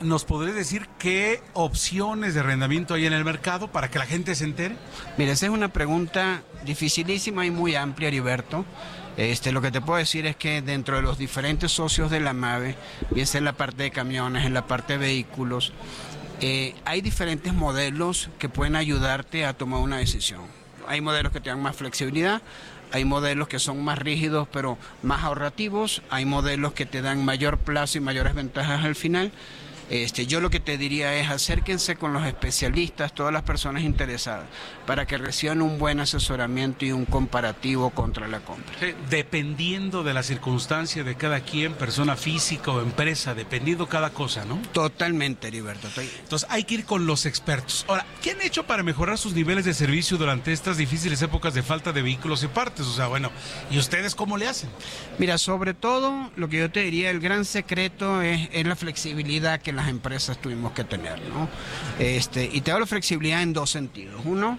¿Nos 0.00 0.26
podrías 0.26 0.56
decir 0.56 0.88
qué 0.98 1.42
opciones 1.54 2.34
de 2.34 2.40
arrendamiento 2.40 2.92
hay 2.92 3.06
en 3.06 3.14
el 3.14 3.24
mercado 3.24 3.68
para 3.68 3.88
que 3.88 3.98
la 3.98 4.04
gente 4.04 4.34
se 4.34 4.44
entere? 4.44 4.76
Mira, 5.16 5.32
esa 5.32 5.46
es 5.46 5.52
una 5.52 5.72
pregunta 5.72 6.42
dificilísima 6.66 7.46
y 7.46 7.50
muy 7.50 7.76
amplia, 7.76 8.08
Heriberto. 8.08 8.66
Este, 9.16 9.50
lo 9.50 9.62
que 9.62 9.70
te 9.70 9.80
puedo 9.80 9.98
decir 9.98 10.26
es 10.26 10.36
que 10.36 10.60
dentro 10.60 10.96
de 10.96 11.02
los 11.02 11.16
diferentes 11.16 11.72
socios 11.72 12.10
de 12.10 12.20
la 12.20 12.34
MAVE, 12.34 12.76
bien 13.10 13.26
sea 13.26 13.38
en 13.38 13.46
la 13.46 13.54
parte 13.54 13.84
de 13.84 13.90
camiones, 13.90 14.44
en 14.44 14.52
la 14.52 14.66
parte 14.66 14.94
de 14.94 14.98
vehículos, 14.98 15.72
eh, 16.40 16.74
hay 16.84 17.00
diferentes 17.00 17.54
modelos 17.54 18.28
que 18.38 18.50
pueden 18.50 18.76
ayudarte 18.76 19.46
a 19.46 19.54
tomar 19.54 19.80
una 19.80 19.96
decisión. 19.98 20.42
Hay 20.86 21.00
modelos 21.00 21.32
que 21.32 21.40
te 21.40 21.48
dan 21.48 21.62
más 21.62 21.76
flexibilidad, 21.76 22.42
hay 22.92 23.04
modelos 23.04 23.48
que 23.48 23.58
son 23.58 23.82
más 23.82 23.98
rígidos 23.98 24.46
pero 24.52 24.78
más 25.02 25.24
ahorrativos, 25.24 26.02
hay 26.10 26.26
modelos 26.26 26.74
que 26.74 26.86
te 26.86 27.00
dan 27.00 27.24
mayor 27.24 27.58
plazo 27.58 27.98
y 27.98 28.02
mayores 28.02 28.34
ventajas 28.34 28.84
al 28.84 28.94
final. 28.94 29.32
Este, 29.88 30.26
yo 30.26 30.40
lo 30.40 30.50
que 30.50 30.58
te 30.58 30.78
diría 30.78 31.14
es 31.14 31.30
acérquense 31.30 31.96
con 31.96 32.12
los 32.12 32.26
especialistas, 32.26 33.14
todas 33.14 33.32
las 33.32 33.42
personas 33.42 33.82
interesadas, 33.82 34.46
para 34.84 35.06
que 35.06 35.16
reciban 35.16 35.62
un 35.62 35.78
buen 35.78 36.00
asesoramiento 36.00 36.84
y 36.84 36.92
un 36.92 37.04
comparativo 37.04 37.90
contra 37.90 38.26
la 38.26 38.40
compra. 38.40 38.74
dependiendo 39.08 40.02
de 40.02 40.14
la 40.14 40.22
circunstancia 40.22 41.04
de 41.04 41.14
cada 41.14 41.40
quien, 41.40 41.74
persona 41.74 42.16
física 42.16 42.70
o 42.72 42.80
empresa, 42.80 43.34
dependiendo 43.34 43.88
cada 43.88 44.10
cosa, 44.10 44.44
¿no? 44.44 44.58
Totalmente, 44.72 45.48
Heriberto. 45.48 45.88
Entonces 45.96 46.48
hay 46.50 46.64
que 46.64 46.74
ir 46.74 46.84
con 46.84 47.06
los 47.06 47.26
expertos. 47.26 47.84
Ahora, 47.88 48.06
¿qué 48.22 48.32
han 48.32 48.42
hecho 48.42 48.66
para 48.66 48.82
mejorar 48.82 49.18
sus 49.18 49.34
niveles 49.34 49.64
de 49.64 49.74
servicio 49.74 50.16
durante 50.16 50.52
estas 50.52 50.76
difíciles 50.76 51.22
épocas 51.22 51.54
de 51.54 51.62
falta 51.62 51.92
de 51.92 52.02
vehículos 52.02 52.42
y 52.42 52.48
partes? 52.48 52.86
O 52.86 52.92
sea, 52.92 53.06
bueno, 53.06 53.30
¿y 53.70 53.78
ustedes 53.78 54.14
cómo 54.14 54.36
le 54.36 54.48
hacen? 54.48 54.68
Mira, 55.18 55.38
sobre 55.38 55.74
todo, 55.74 56.30
lo 56.36 56.48
que 56.48 56.58
yo 56.58 56.70
te 56.70 56.80
diría, 56.80 57.10
el 57.10 57.20
gran 57.20 57.44
secreto 57.44 58.22
es, 58.22 58.48
es 58.52 58.66
la 58.66 58.74
flexibilidad 58.74 59.60
que 59.60 59.75
las 59.76 59.88
empresas 59.88 60.38
tuvimos 60.38 60.72
que 60.72 60.84
tener. 60.84 61.20
Este, 61.98 62.48
y 62.52 62.60
te 62.62 62.72
hablo 62.72 62.86
flexibilidad 62.86 63.42
en 63.42 63.52
dos 63.52 63.70
sentidos. 63.70 64.22
Uno, 64.24 64.58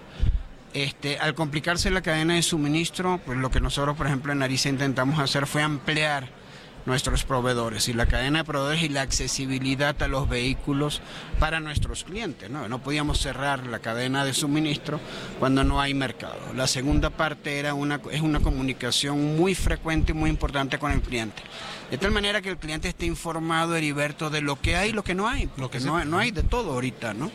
este, 0.74 1.18
al 1.18 1.34
complicarse 1.34 1.90
la 1.90 2.02
cadena 2.02 2.34
de 2.34 2.42
suministro, 2.42 3.20
pues 3.24 3.38
lo 3.38 3.50
que 3.50 3.60
nosotros, 3.60 3.96
por 3.96 4.06
ejemplo, 4.06 4.32
en 4.32 4.38
Nariz 4.38 4.66
intentamos 4.66 5.18
hacer 5.18 5.46
fue 5.46 5.62
ampliar 5.62 6.38
nuestros 6.86 7.24
proveedores 7.24 7.88
y 7.88 7.92
la 7.92 8.06
cadena 8.06 8.38
de 8.38 8.44
proveedores 8.44 8.82
y 8.82 8.88
la 8.88 9.02
accesibilidad 9.02 10.02
a 10.02 10.08
los 10.08 10.28
vehículos 10.28 11.02
para 11.38 11.60
nuestros 11.60 12.02
clientes. 12.04 12.48
No, 12.48 12.66
no 12.68 12.78
podíamos 12.78 13.20
cerrar 13.20 13.66
la 13.66 13.78
cadena 13.78 14.24
de 14.24 14.32
suministro 14.32 14.98
cuando 15.38 15.64
no 15.64 15.80
hay 15.80 15.92
mercado. 15.94 16.38
La 16.56 16.66
segunda 16.66 17.10
parte 17.10 17.58
era 17.58 17.74
una, 17.74 18.00
es 18.10 18.22
una 18.22 18.40
comunicación 18.40 19.36
muy 19.36 19.54
frecuente 19.54 20.12
y 20.12 20.14
muy 20.14 20.30
importante 20.30 20.78
con 20.78 20.90
el 20.90 21.02
cliente. 21.02 21.42
De 21.90 21.96
tal 21.96 22.10
manera 22.10 22.42
que 22.42 22.50
el 22.50 22.58
cliente 22.58 22.88
esté 22.88 23.06
informado, 23.06 23.74
Heriberto, 23.74 24.28
de 24.28 24.42
lo 24.42 24.60
que 24.60 24.76
hay 24.76 24.90
y 24.90 24.92
lo 24.92 25.02
que 25.02 25.14
no 25.14 25.26
hay. 25.26 25.48
Lo 25.56 25.70
que 25.70 25.80
no, 25.80 26.04
no 26.04 26.18
hay 26.18 26.30
de 26.30 26.42
todo 26.42 26.72
ahorita, 26.72 27.14
¿no? 27.14 27.30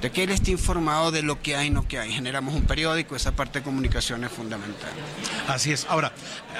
De 0.00 0.12
que 0.12 0.22
él 0.22 0.30
esté 0.30 0.52
informado 0.52 1.10
de 1.10 1.22
lo 1.22 1.42
que 1.42 1.56
hay 1.56 1.66
y 1.66 1.70
no 1.70 1.88
que 1.88 1.98
hay. 1.98 2.12
Generamos 2.12 2.54
un 2.54 2.62
periódico, 2.62 3.16
esa 3.16 3.32
parte 3.32 3.58
de 3.58 3.64
comunicación 3.64 4.22
es 4.22 4.30
fundamental. 4.30 4.92
Así 5.48 5.72
es. 5.72 5.84
Ahora, 5.88 6.12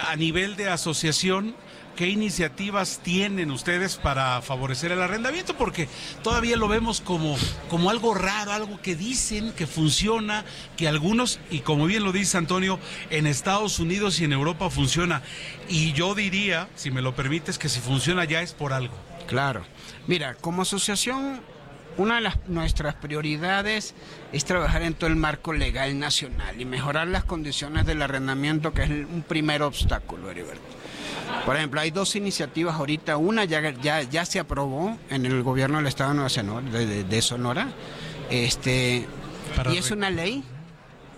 a 0.08 0.16
nivel 0.16 0.56
de 0.56 0.68
asociación, 0.68 1.54
¿Qué 1.98 2.06
iniciativas 2.06 3.00
tienen 3.02 3.50
ustedes 3.50 3.96
para 3.96 4.40
favorecer 4.40 4.92
el 4.92 5.02
arrendamiento? 5.02 5.56
Porque 5.56 5.88
todavía 6.22 6.56
lo 6.56 6.68
vemos 6.68 7.00
como, 7.00 7.36
como 7.68 7.90
algo 7.90 8.14
raro, 8.14 8.52
algo 8.52 8.80
que 8.80 8.94
dicen 8.94 9.52
que 9.52 9.66
funciona, 9.66 10.44
que 10.76 10.86
algunos, 10.86 11.40
y 11.50 11.58
como 11.58 11.86
bien 11.86 12.04
lo 12.04 12.12
dice 12.12 12.38
Antonio, 12.38 12.78
en 13.10 13.26
Estados 13.26 13.80
Unidos 13.80 14.20
y 14.20 14.26
en 14.26 14.32
Europa 14.32 14.70
funciona. 14.70 15.22
Y 15.68 15.92
yo 15.92 16.14
diría, 16.14 16.68
si 16.76 16.92
me 16.92 17.02
lo 17.02 17.16
permites, 17.16 17.58
que 17.58 17.68
si 17.68 17.80
funciona 17.80 18.24
ya 18.24 18.42
es 18.42 18.52
por 18.52 18.72
algo. 18.72 18.94
Claro. 19.26 19.64
Mira, 20.06 20.36
como 20.36 20.62
asociación 20.62 21.40
una 21.98 22.16
de 22.16 22.20
las, 22.22 22.48
nuestras 22.48 22.94
prioridades 22.94 23.94
es 24.32 24.44
trabajar 24.44 24.82
en 24.82 24.94
todo 24.94 25.10
el 25.10 25.16
marco 25.16 25.52
legal 25.52 25.98
nacional 25.98 26.60
y 26.60 26.64
mejorar 26.64 27.08
las 27.08 27.24
condiciones 27.24 27.84
del 27.86 28.00
arrendamiento, 28.02 28.72
que 28.72 28.84
es 28.84 28.90
un 28.90 29.24
primer 29.26 29.62
obstáculo, 29.62 30.30
Heriberto. 30.30 30.62
Por 31.44 31.56
ejemplo, 31.56 31.80
hay 31.80 31.90
dos 31.90 32.16
iniciativas 32.16 32.76
ahorita. 32.76 33.16
Una 33.16 33.44
ya, 33.44 33.70
ya, 33.70 34.02
ya 34.02 34.24
se 34.24 34.38
aprobó 34.38 34.96
en 35.10 35.26
el 35.26 35.42
gobierno 35.42 35.78
del 35.78 35.86
Estado 35.86 36.14
de, 36.14 37.22
Sonora. 37.22 37.68
Este, 38.30 39.06
y 39.70 39.76
es 39.76 39.90
una 39.90 40.10
ley 40.10 40.44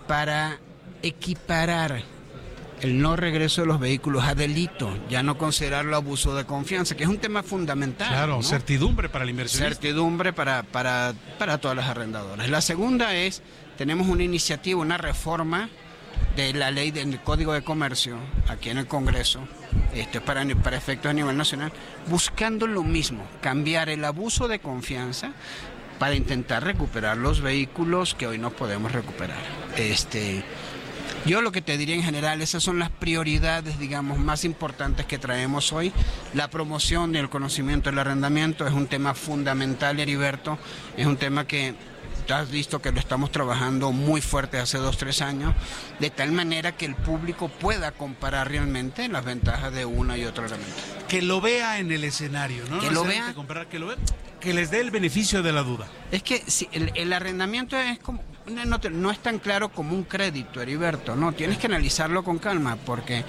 para 0.07 0.59
equiparar 1.01 2.03
el 2.81 2.99
no 2.99 3.15
regreso 3.15 3.61
de 3.61 3.67
los 3.67 3.79
vehículos 3.79 4.23
a 4.23 4.35
delito, 4.35 4.91
ya 5.09 5.21
no 5.23 5.37
considerarlo 5.37 5.95
abuso 5.95 6.35
de 6.35 6.45
confianza, 6.45 6.95
que 6.97 7.03
es 7.03 7.09
un 7.09 7.19
tema 7.19 7.43
fundamental. 7.43 8.09
Claro, 8.09 8.41
certidumbre 8.41 9.07
para 9.07 9.23
el 9.23 9.29
inversionista. 9.29 9.75
Certidumbre 9.75 10.33
para, 10.33 10.63
para, 10.63 11.13
para 11.37 11.59
todas 11.59 11.77
las 11.77 11.87
arrendadoras. 11.87 12.49
La 12.49 12.61
segunda 12.61 13.15
es, 13.15 13.43
tenemos 13.77 14.07
una 14.07 14.23
iniciativa, 14.23 14.81
una 14.81 14.97
reforma 14.97 15.69
de 16.35 16.53
la 16.53 16.71
ley 16.71 16.91
del 16.91 17.19
Código 17.21 17.53
de 17.53 17.61
Comercio 17.61 18.17
aquí 18.47 18.69
en 18.69 18.79
el 18.79 18.87
Congreso, 18.87 19.41
este, 19.93 20.19
para, 20.19 20.43
para 20.55 20.77
efectos 20.77 21.11
a 21.11 21.13
nivel 21.13 21.37
nacional, 21.37 21.71
buscando 22.07 22.65
lo 22.65 22.83
mismo, 22.83 23.23
cambiar 23.41 23.89
el 23.89 24.03
abuso 24.05 24.47
de 24.47 24.59
confianza 24.59 25.33
para 25.99 26.15
intentar 26.15 26.63
recuperar 26.63 27.17
los 27.17 27.41
vehículos 27.41 28.15
que 28.15 28.25
hoy 28.25 28.39
no 28.39 28.49
podemos 28.49 28.91
recuperar. 28.91 29.37
Este, 29.77 30.43
yo 31.25 31.41
lo 31.41 31.51
que 31.51 31.61
te 31.61 31.77
diría 31.77 31.95
en 31.95 32.03
general, 32.03 32.41
esas 32.41 32.63
son 32.63 32.79
las 32.79 32.89
prioridades, 32.89 33.79
digamos, 33.79 34.17
más 34.17 34.43
importantes 34.43 35.05
que 35.05 35.17
traemos 35.17 35.71
hoy. 35.71 35.91
La 36.33 36.49
promoción 36.49 37.11
del 37.11 37.29
conocimiento 37.29 37.89
del 37.89 37.99
arrendamiento 37.99 38.67
es 38.67 38.73
un 38.73 38.87
tema 38.87 39.13
fundamental, 39.13 39.99
Heriberto, 39.99 40.57
es 40.97 41.05
un 41.05 41.17
tema 41.17 41.45
que 41.45 41.75
has 42.29 42.49
visto 42.49 42.81
que 42.81 42.91
lo 42.91 42.99
estamos 42.99 43.31
trabajando 43.31 43.91
muy 43.91 44.21
fuerte 44.21 44.57
hace 44.57 44.77
dos, 44.77 44.97
tres 44.97 45.21
años, 45.21 45.53
de 45.99 46.09
tal 46.09 46.31
manera 46.31 46.75
que 46.75 46.85
el 46.85 46.95
público 46.95 47.49
pueda 47.49 47.91
comparar 47.91 48.49
realmente 48.49 49.07
las 49.09 49.25
ventajas 49.25 49.73
de 49.73 49.85
una 49.85 50.17
y 50.17 50.25
otra 50.25 50.45
herramienta. 50.45 50.75
Que 51.07 51.21
lo 51.21 51.41
vea 51.41 51.79
en 51.79 51.91
el 51.91 52.03
escenario, 52.03 52.63
¿no? 52.69 52.79
Que 52.79 52.91
lo 52.91 53.03
vea. 53.03 53.33
que, 53.69 53.79
lo 53.79 53.87
vea, 53.87 53.97
que 54.39 54.53
les 54.53 54.71
dé 54.71 54.79
el 54.79 54.91
beneficio 54.91 55.43
de 55.43 55.51
la 55.51 55.63
duda. 55.63 55.87
Es 56.11 56.23
que 56.23 56.43
si 56.47 56.69
el 56.71 57.13
arrendamiento 57.13 57.77
es 57.77 57.99
como 57.99 58.23
no, 58.51 59.11
es 59.11 59.19
tan 59.19 59.39
claro 59.39 59.69
como 59.69 59.95
un 59.95 60.03
crédito, 60.03 60.61
Heriberto, 60.61 61.15
no, 61.15 61.33
tienes 61.33 61.57
que 61.57 61.67
analizarlo 61.67 62.23
con 62.23 62.39
calma, 62.39 62.77
porque 62.85 63.23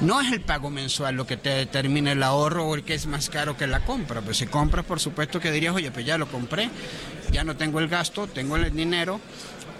no 0.00 0.20
es 0.20 0.32
el 0.32 0.40
pago 0.40 0.70
mensual 0.70 1.16
lo 1.16 1.26
que 1.26 1.36
te 1.36 1.50
determina 1.50 2.12
el 2.12 2.22
ahorro 2.22 2.66
o 2.66 2.74
el 2.74 2.84
que 2.84 2.94
es 2.94 3.06
más 3.06 3.28
caro 3.28 3.56
que 3.56 3.66
la 3.66 3.84
compra. 3.84 4.20
Pues 4.20 4.38
si 4.38 4.46
compras, 4.46 4.84
por 4.84 5.00
supuesto 5.00 5.40
que 5.40 5.50
dirías, 5.50 5.74
oye, 5.74 5.90
pues 5.90 6.06
ya 6.06 6.18
lo 6.18 6.26
compré, 6.28 6.70
ya 7.30 7.44
no 7.44 7.56
tengo 7.56 7.80
el 7.80 7.88
gasto, 7.88 8.26
tengo 8.26 8.56
el 8.56 8.74
dinero, 8.74 9.20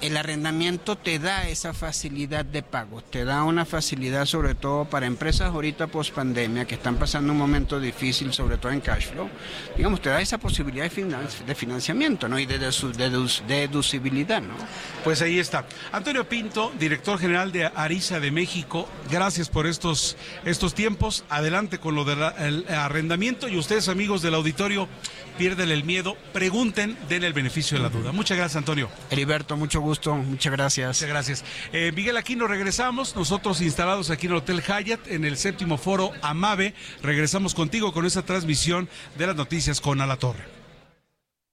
el 0.00 0.16
arrendamiento 0.16 0.96
te 0.96 1.18
da 1.18 1.48
esa 1.48 1.74
facilidad 1.74 2.44
de 2.44 2.62
pago, 2.62 3.02
te 3.02 3.24
da 3.24 3.42
una 3.42 3.64
facilidad 3.64 4.26
sobre 4.26 4.54
todo 4.54 4.84
para 4.84 5.06
empresas 5.06 5.48
ahorita 5.48 5.88
post 5.88 6.14
pandemia 6.14 6.66
que 6.66 6.76
están 6.76 6.96
pasando 6.96 7.32
un 7.32 7.38
momento 7.38 7.80
difícil, 7.80 8.32
sobre 8.32 8.58
todo 8.58 8.72
en 8.72 8.80
cash 8.80 9.08
flow, 9.08 9.28
digamos, 9.76 10.00
te 10.00 10.10
da 10.10 10.20
esa 10.20 10.38
posibilidad 10.38 10.88
de, 10.88 11.54
financiamiento 11.54 12.28
¿no? 12.28 12.38
y 12.38 12.46
de 12.46 12.58
deducibilidad. 12.58 14.40
¿no? 14.40 14.54
Pues 15.02 15.20
ahí 15.22 15.38
está. 15.38 15.66
Antonio 15.90 16.28
Pinto, 16.28 16.72
director 16.78 17.18
general 17.18 17.50
de 17.50 17.66
Arisa 17.66 18.20
de 18.20 18.30
México, 18.30 18.88
gracias 19.10 19.48
por 19.48 19.66
estos, 19.66 20.16
estos 20.44 20.74
tiempos. 20.74 21.24
Adelante 21.28 21.78
con 21.78 21.94
lo 21.94 22.04
del 22.04 22.64
arrendamiento 22.68 23.48
y 23.48 23.56
ustedes 23.56 23.88
amigos 23.88 24.22
del 24.22 24.34
auditorio, 24.34 24.88
pierden 25.36 25.70
el 25.70 25.84
miedo, 25.84 26.16
pregunten, 26.32 26.96
den 27.08 27.22
el 27.22 27.32
beneficio 27.32 27.76
de 27.76 27.82
la 27.82 27.90
duda. 27.90 28.12
Muchas 28.12 28.36
gracias 28.36 28.56
Antonio. 28.56 28.88
Heriberto, 29.10 29.56
mucho 29.56 29.80
gusto 29.80 29.87
gusto, 29.88 30.14
muchas 30.14 30.52
gracias. 30.52 30.88
Muchas 30.88 31.08
gracias. 31.08 31.44
Eh, 31.72 31.92
Miguel, 31.94 32.16
aquí 32.16 32.36
nos 32.36 32.48
regresamos, 32.48 33.16
nosotros 33.16 33.60
instalados 33.60 34.10
aquí 34.10 34.26
en 34.26 34.32
el 34.32 34.38
Hotel 34.38 34.62
Hyatt, 34.62 35.08
en 35.08 35.24
el 35.24 35.36
séptimo 35.36 35.78
foro 35.78 36.12
Amave, 36.22 36.74
regresamos 37.02 37.54
contigo 37.54 37.92
con 37.92 38.06
esa 38.06 38.22
transmisión 38.22 38.88
de 39.16 39.26
las 39.26 39.36
noticias 39.36 39.80
con 39.80 40.00
A 40.00 40.16
Torre. 40.16 40.57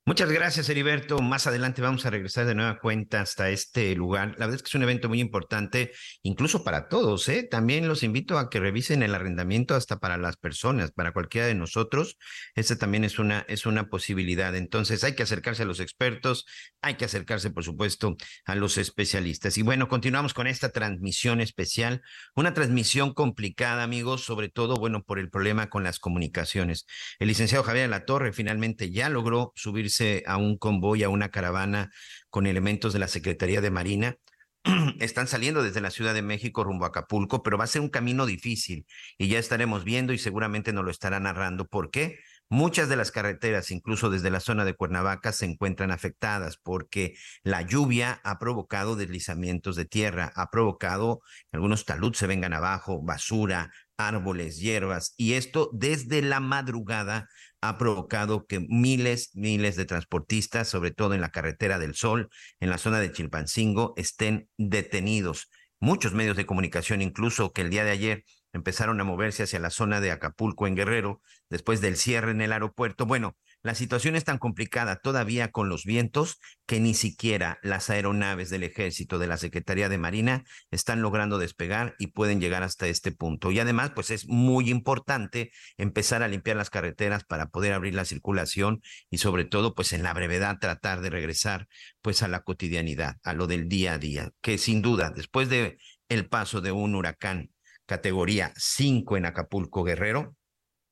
Muchas 0.07 0.29
gracias, 0.29 0.69
Heriberto. 0.69 1.17
Más 1.17 1.47
adelante 1.47 1.81
vamos 1.81 2.05
a 2.05 2.11
regresar 2.11 2.45
de 2.45 2.53
nueva 2.53 2.77
cuenta 2.77 3.21
hasta 3.21 3.49
este 3.49 3.95
lugar. 3.95 4.35
La 4.37 4.45
verdad 4.45 4.57
es 4.57 4.61
que 4.61 4.67
es 4.67 4.75
un 4.75 4.83
evento 4.83 5.09
muy 5.09 5.19
importante, 5.19 5.93
incluso 6.21 6.63
para 6.63 6.89
todos. 6.89 7.27
¿eh? 7.27 7.41
También 7.41 7.87
los 7.87 8.03
invito 8.03 8.37
a 8.37 8.51
que 8.51 8.59
revisen 8.59 9.01
el 9.01 9.15
arrendamiento 9.15 9.73
hasta 9.73 9.97
para 9.97 10.17
las 10.17 10.37
personas, 10.37 10.91
para 10.91 11.11
cualquiera 11.11 11.47
de 11.47 11.55
nosotros. 11.55 12.19
Esta 12.53 12.77
también 12.77 13.03
es 13.03 13.17
una, 13.17 13.45
es 13.47 13.65
una 13.65 13.89
posibilidad. 13.89 14.55
Entonces 14.55 15.03
hay 15.03 15.15
que 15.15 15.23
acercarse 15.23 15.63
a 15.63 15.65
los 15.65 15.79
expertos, 15.79 16.45
hay 16.83 16.97
que 16.97 17.05
acercarse, 17.05 17.49
por 17.49 17.63
supuesto, 17.63 18.15
a 18.45 18.53
los 18.53 18.77
especialistas. 18.77 19.57
Y 19.57 19.63
bueno, 19.63 19.87
continuamos 19.87 20.35
con 20.35 20.45
esta 20.45 20.69
transmisión 20.69 21.41
especial, 21.41 22.03
una 22.35 22.53
transmisión 22.53 23.15
complicada, 23.15 23.81
amigos, 23.81 24.23
sobre 24.23 24.49
todo, 24.49 24.75
bueno, 24.75 25.01
por 25.01 25.17
el 25.17 25.31
problema 25.31 25.67
con 25.67 25.83
las 25.83 25.97
comunicaciones. 25.97 26.85
El 27.17 27.29
licenciado 27.29 27.63
Javier 27.63 27.89
La 27.89 28.05
Torre 28.05 28.33
finalmente 28.33 28.91
ya 28.91 29.09
logró 29.09 29.51
subirse 29.55 29.94
a 30.25 30.37
un 30.37 30.57
convoy, 30.57 31.03
a 31.03 31.09
una 31.09 31.29
caravana 31.29 31.91
con 32.29 32.47
elementos 32.47 32.93
de 32.93 32.99
la 32.99 33.07
Secretaría 33.07 33.61
de 33.61 33.71
Marina. 33.71 34.17
Están 34.99 35.27
saliendo 35.27 35.63
desde 35.63 35.81
la 35.81 35.91
Ciudad 35.91 36.13
de 36.13 36.21
México 36.21 36.63
rumbo 36.63 36.85
a 36.85 36.89
Acapulco, 36.89 37.43
pero 37.43 37.57
va 37.57 37.65
a 37.65 37.67
ser 37.67 37.81
un 37.81 37.89
camino 37.89 38.25
difícil 38.25 38.85
y 39.17 39.27
ya 39.27 39.39
estaremos 39.39 39.83
viendo 39.83 40.13
y 40.13 40.17
seguramente 40.17 40.73
nos 40.73 40.85
lo 40.85 40.91
estará 40.91 41.19
narrando. 41.19 41.67
¿Por 41.67 41.91
qué? 41.91 42.19
Muchas 42.49 42.89
de 42.89 42.95
las 42.95 43.11
carreteras, 43.11 43.71
incluso 43.71 44.11
desde 44.11 44.29
la 44.29 44.39
zona 44.39 44.65
de 44.65 44.75
Cuernavaca, 44.75 45.31
se 45.31 45.45
encuentran 45.45 45.89
afectadas 45.89 46.57
porque 46.57 47.15
la 47.43 47.63
lluvia 47.63 48.21
ha 48.23 48.37
provocado 48.37 48.95
deslizamientos 48.95 49.75
de 49.75 49.85
tierra, 49.85 50.31
ha 50.35 50.51
provocado 50.51 51.21
que 51.49 51.57
algunos 51.57 51.85
taludes 51.85 52.19
se 52.19 52.27
vengan 52.27 52.53
abajo, 52.53 53.01
basura, 53.01 53.71
árboles, 53.97 54.59
hierbas, 54.59 55.15
y 55.17 55.33
esto 55.33 55.71
desde 55.73 56.21
la 56.21 56.39
madrugada 56.39 57.27
ha 57.69 57.77
provocado 57.77 58.45
que 58.45 58.59
miles, 58.59 59.31
miles 59.33 59.75
de 59.75 59.85
transportistas, 59.85 60.67
sobre 60.67 60.91
todo 60.91 61.13
en 61.13 61.21
la 61.21 61.31
carretera 61.31 61.79
del 61.79 61.95
Sol, 61.95 62.29
en 62.59 62.69
la 62.69 62.77
zona 62.77 62.99
de 62.99 63.11
Chilpancingo, 63.11 63.93
estén 63.97 64.49
detenidos. 64.57 65.49
Muchos 65.79 66.13
medios 66.13 66.37
de 66.37 66.45
comunicación, 66.45 67.01
incluso 67.01 67.51
que 67.51 67.61
el 67.61 67.69
día 67.69 67.83
de 67.83 67.91
ayer 67.91 68.23
empezaron 68.53 68.99
a 69.01 69.03
moverse 69.03 69.43
hacia 69.43 69.59
la 69.59 69.69
zona 69.69 70.01
de 70.01 70.11
Acapulco 70.11 70.67
en 70.67 70.75
Guerrero, 70.75 71.21
después 71.49 71.81
del 71.81 71.97
cierre 71.97 72.31
en 72.31 72.41
el 72.41 72.53
aeropuerto. 72.53 73.05
Bueno, 73.05 73.35
la 73.65 73.73
situación 73.73 74.15
es 74.15 74.23
tan 74.23 74.37
complicada 74.37 74.97
todavía 74.97 75.49
con 75.49 75.69
los 75.69 75.85
vientos 75.85 76.39
que 76.67 76.79
ni 76.79 76.93
siquiera 76.93 77.57
las 77.63 77.89
aeronaves 77.89 78.51
del 78.51 78.61
ejército 78.61 79.17
de 79.17 79.25
la 79.25 79.37
Secretaría 79.37 79.89
de 79.89 79.97
Marina 79.97 80.43
están 80.69 81.01
logrando 81.01 81.39
despegar 81.39 81.95
y 81.97 82.11
pueden 82.11 82.39
llegar 82.39 82.61
hasta 82.61 82.85
este 82.85 83.11
punto. 83.11 83.49
Y 83.49 83.59
además, 83.59 83.89
pues 83.95 84.11
es 84.11 84.27
muy 84.27 84.69
importante 84.69 85.51
empezar 85.77 86.21
a 86.21 86.27
limpiar 86.27 86.57
las 86.57 86.69
carreteras 86.69 87.23
para 87.23 87.47
poder 87.47 87.73
abrir 87.73 87.95
la 87.95 88.05
circulación 88.05 88.83
y 89.09 89.17
sobre 89.17 89.45
todo, 89.45 89.73
pues 89.73 89.93
en 89.93 90.03
la 90.03 90.13
brevedad 90.13 90.59
tratar 90.59 91.01
de 91.01 91.09
regresar 91.09 91.67
pues 92.03 92.21
a 92.21 92.27
la 92.27 92.41
cotidianidad, 92.41 93.15
a 93.23 93.33
lo 93.33 93.47
del 93.47 93.67
día 93.67 93.93
a 93.93 93.97
día, 93.97 94.29
que 94.41 94.59
sin 94.59 94.83
duda, 94.83 95.09
después 95.09 95.49
de 95.49 95.79
el 96.07 96.29
paso 96.29 96.61
de 96.61 96.71
un 96.71 96.93
huracán 96.93 97.49
categoría 97.87 98.53
5 98.57 99.17
en 99.17 99.25
Acapulco 99.25 99.83
Guerrero, 99.83 100.35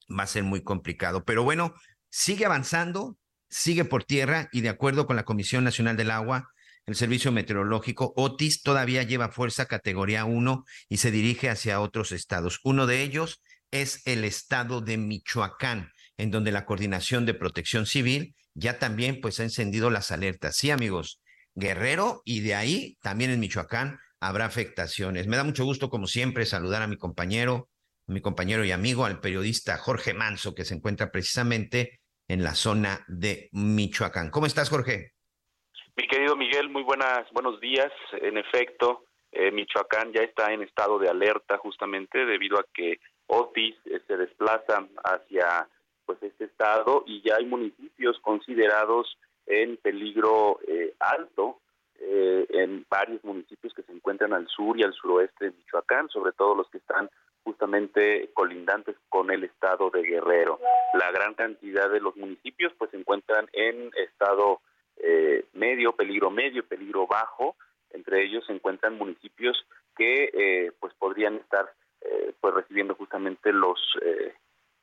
va 0.09 0.23
a 0.23 0.27
ser 0.27 0.43
muy 0.43 0.63
complicado. 0.63 1.23
Pero 1.23 1.43
bueno, 1.43 1.75
sigue 2.13 2.45
avanzando, 2.45 3.17
sigue 3.49 3.85
por 3.85 4.03
tierra 4.03 4.47
y 4.51 4.61
de 4.61 4.69
acuerdo 4.69 5.07
con 5.07 5.15
la 5.15 5.25
Comisión 5.25 5.63
Nacional 5.63 5.97
del 5.97 6.11
Agua, 6.11 6.51
el 6.85 6.95
Servicio 6.95 7.31
Meteorológico, 7.31 8.13
Otis 8.15 8.61
todavía 8.61 9.01
lleva 9.01 9.31
fuerza 9.31 9.65
categoría 9.65 10.23
1 10.23 10.63
y 10.89 10.97
se 10.97 11.09
dirige 11.09 11.49
hacia 11.49 11.81
otros 11.81 12.11
estados. 12.11 12.59
Uno 12.63 12.85
de 12.85 13.01
ellos 13.01 13.41
es 13.71 14.05
el 14.05 14.25
estado 14.25 14.79
de 14.79 14.97
Michoacán, 14.97 15.89
en 16.17 16.29
donde 16.29 16.51
la 16.51 16.65
Coordinación 16.65 17.25
de 17.25 17.33
Protección 17.33 17.87
Civil 17.87 18.35
ya 18.53 18.77
también 18.77 19.19
pues 19.19 19.39
ha 19.39 19.43
encendido 19.43 19.89
las 19.89 20.11
alertas. 20.11 20.55
Sí, 20.55 20.69
amigos, 20.69 21.19
Guerrero 21.55 22.21
y 22.25 22.41
de 22.41 22.53
ahí 22.53 22.97
también 23.01 23.31
en 23.31 23.39
Michoacán 23.39 23.97
habrá 24.19 24.45
afectaciones. 24.45 25.25
Me 25.25 25.37
da 25.37 25.43
mucho 25.43 25.65
gusto, 25.65 25.89
como 25.89 26.05
siempre, 26.05 26.45
saludar 26.45 26.83
a 26.83 26.87
mi 26.87 26.97
compañero, 26.97 27.71
mi 28.05 28.21
compañero 28.21 28.63
y 28.65 28.71
amigo, 28.71 29.03
al 29.05 29.19
periodista 29.19 29.79
Jorge 29.79 30.13
Manso, 30.13 30.53
que 30.53 30.63
se 30.63 30.75
encuentra 30.75 31.11
precisamente 31.11 32.01
en 32.33 32.43
la 32.43 32.55
zona 32.55 33.05
de 33.07 33.49
Michoacán. 33.51 34.31
¿Cómo 34.31 34.47
estás, 34.47 34.69
Jorge? 34.69 35.13
Mi 35.95 36.07
querido 36.07 36.35
Miguel, 36.35 36.69
muy 36.69 36.81
buenas, 36.81 37.31
buenos 37.31 37.59
días. 37.61 37.91
En 38.13 38.37
efecto, 38.37 39.05
eh, 39.31 39.51
Michoacán 39.51 40.11
ya 40.11 40.21
está 40.21 40.51
en 40.51 40.63
estado 40.63 40.97
de 40.97 41.09
alerta 41.09 41.59
justamente 41.59 42.25
debido 42.25 42.59
a 42.59 42.65
que 42.73 42.99
Otis 43.27 43.75
eh, 43.85 43.99
se 44.07 44.17
desplaza 44.17 44.87
hacia 45.03 45.69
pues 46.05 46.21
este 46.23 46.45
estado 46.45 47.03
y 47.05 47.21
ya 47.21 47.35
hay 47.35 47.45
municipios 47.45 48.19
considerados 48.21 49.15
en 49.45 49.77
peligro 49.77 50.59
eh, 50.67 50.93
alto 50.99 51.59
en 52.05 52.85
varios 52.89 53.23
municipios 53.23 53.73
que 53.73 53.81
se 53.83 53.93
encuentran 53.93 54.33
al 54.33 54.45
sur 54.47 54.77
y 54.77 54.83
al 54.83 54.93
suroeste 54.93 55.45
de 55.45 55.51
Michoacán, 55.51 56.09
sobre 56.09 56.33
todo 56.33 56.53
los 56.53 56.69
que 56.69 56.79
están 56.79 57.09
justamente 57.43 58.29
colindantes 58.33 58.95
con 59.09 59.31
el 59.31 59.43
estado 59.43 59.89
de 59.89 60.03
Guerrero. 60.03 60.59
La 60.93 61.11
gran 61.11 61.33
cantidad 61.33 61.89
de 61.89 61.99
los 61.99 62.15
municipios 62.15 62.73
pues 62.77 62.91
se 62.91 62.97
encuentran 62.97 63.47
en 63.53 63.91
estado 63.95 64.61
eh, 64.97 65.45
medio, 65.53 65.93
peligro 65.95 66.29
medio, 66.29 66.65
peligro 66.65 67.07
bajo. 67.07 67.55
Entre 67.91 68.23
ellos 68.23 68.45
se 68.45 68.53
encuentran 68.53 68.97
municipios 68.97 69.65
que 69.95 70.31
eh, 70.33 70.71
pues 70.79 70.93
podrían 70.95 71.35
estar 71.35 71.71
eh, 72.01 72.33
pues 72.39 72.53
recibiendo 72.53 72.95
justamente 72.95 73.51
los 73.51 73.79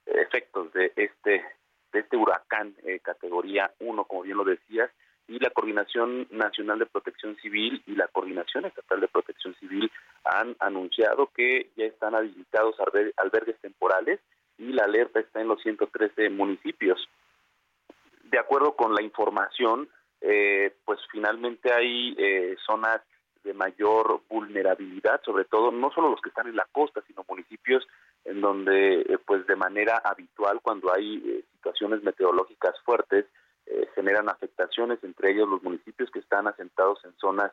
efectos 0.07 0.73
de 0.73 0.93
este 0.97 1.45
de 1.93 2.01
este 2.01 2.17
huracán 2.17 2.75
categoría 3.03 3.73
1, 3.81 4.05
como 4.05 4.23
bien 4.23 4.37
lo 4.37 4.45
decías, 4.45 4.91
y 5.31 5.39
la 5.39 5.51
Coordinación 5.51 6.27
Nacional 6.33 6.81
de 6.81 6.87
Protección 6.87 7.37
Civil 7.37 7.81
y 7.87 7.95
la 7.95 8.09
Coordinación 8.09 8.65
Estatal 8.65 9.01
de 9.01 9.07
Protección 9.07 9.55
Civil 9.61 9.89
han 10.25 10.57
anunciado 10.59 11.31
que 11.33 11.71
ya 11.77 11.85
están 11.85 12.17
habilitados 12.17 12.75
albergues 13.17 13.57
temporales 13.61 14.19
y 14.59 14.73
la 14.73 14.85
alerta 14.85 15.21
está 15.21 15.41
en 15.41 15.47
los 15.47 15.63
113 15.63 16.31
municipios. 16.31 17.09
De 18.25 18.41
acuerdo 18.41 18.75
con 18.75 18.93
la 18.93 19.03
información, 19.03 19.89
eh, 20.21 20.75
pues 20.85 20.99
finalmente 21.13 21.73
hay 21.73 22.17
eh, 22.19 22.57
zonas 22.67 23.01
de 23.45 23.55
mayor 23.55 24.23
vulnerabilidad, 24.29 25.23
sobre 25.25 25.45
todo 25.45 25.71
no 25.71 25.93
solo 25.93 26.11
los 26.11 26.21
que 26.21 26.31
están 26.31 26.49
en 26.49 26.57
la 26.57 26.67
costa, 26.73 27.03
sino 27.07 27.25
municipios 27.29 27.87
en 28.25 28.41
donde 28.41 29.03
eh, 29.03 29.19
pues 29.25 29.47
de 29.47 29.55
manera 29.55 30.03
habitual 30.05 30.59
cuando 30.61 30.93
hay 30.93 31.45
situaciones 31.53 32.03
meteorológicas 32.03 32.75
fuertes 32.85 33.27
generan 33.95 34.29
afectaciones, 34.29 34.99
entre 35.03 35.33
ellos 35.33 35.49
los 35.49 35.63
municipios 35.63 36.11
que 36.11 36.19
están 36.19 36.47
asentados 36.49 37.05
en 37.05 37.13
zonas 37.19 37.53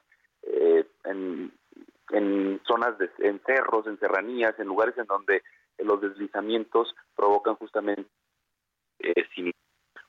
en, 1.04 1.52
en 2.12 2.62
zonas 2.66 2.98
de 2.98 3.10
en 3.20 3.42
cerros, 3.46 3.86
en 3.88 4.00
serranías, 4.00 4.58
en 4.60 4.68
lugares 4.68 4.98
en 4.98 5.06
donde 5.06 5.44
los 5.78 6.02
deslizamientos 6.02 6.96
provocan 7.16 7.56
justamente 7.56 8.10
sin 9.36 9.52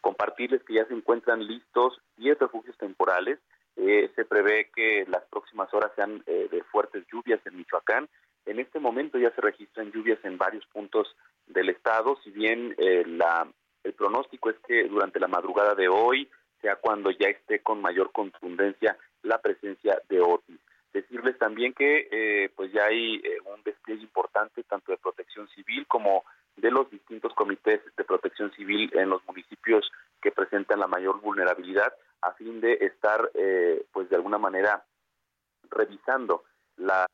compartirles 0.01 0.63
que 0.65 0.75
ya 0.75 0.87
se 0.87 0.95
encuentran 0.95 1.47
listos 1.47 2.01
10 2.17 2.39
refugios 2.39 2.77
temporales. 2.79 3.39
Eh, 3.77 4.11
se 4.17 4.25
prevé 4.25 4.71
que 4.75 5.05
las 5.09 5.25
próximas 5.31 5.73
horas 5.73 5.93
sean 5.95 6.23
eh, 6.27 6.49
de 6.51 6.63
fuertes 6.65 7.05
lluvias 7.13 7.41
en 7.47 7.57
Michoacán. 7.57 8.09
En 8.47 8.59
este 8.59 8.81
momento 8.81 9.19
ya 9.19 9.31
se 9.33 9.41
registran 9.41 9.93
lluvias 9.93 10.19
en 10.25 10.39
varios 10.39 10.67
puntos 10.67 11.15
del 11.47 11.69
estado, 11.69 12.19
si 12.25 12.31
bien 12.31 12.75
eh, 12.79 13.05
la, 13.07 13.47
el 13.89 13.95
pronóstico 13.95 14.51
es 14.51 14.57
que 14.67 14.85
durante 14.85 15.21
la 15.21 15.29
madrugada 15.29 15.75
de 15.75 15.89
hoy 15.89 16.29
sea 16.61 16.77
cuando 16.77 17.11
ya 17.11 17.29
esté 17.29 17.61
con 17.61 17.81
mayor 17.81 18.13
contundencia 18.13 18.97
la 19.23 19.39
presencia 19.39 20.01
de 20.09 20.21
Otis. 20.21 20.59
Decirles 20.93 21.39
también 21.39 21.75
que 21.75 22.51
pues 22.57 22.73
ya 22.73 22.87
hay 22.87 23.23
un 23.55 23.63
despliegue 23.63 24.03
importante 24.03 24.63
tanto 24.65 24.91
de 24.91 24.99
protección 24.99 25.49
civil 25.49 25.87
como 25.87 26.25
de 26.61 26.71
los 26.71 26.91
distintos 26.91 27.33
comités 27.35 27.81
de 27.97 28.05
protección 28.05 28.53
civil 28.53 28.91
en 28.95 29.11
los 29.11 29.25
municipios 29.27 29.91
que 30.21 30.33
presentan 30.33 30.81
la 30.81 30.87
mayor 30.87 31.21
vulnerabilidad 31.21 31.93
a 32.23 32.33
fin 32.33 32.61
de 32.61 32.75
estar, 32.81 33.31
eh, 33.35 33.85
pues 33.93 34.09
de 34.11 34.17
alguna 34.17 34.39
manera, 34.39 34.85
revisando 35.71 36.45
la, 36.79 37.07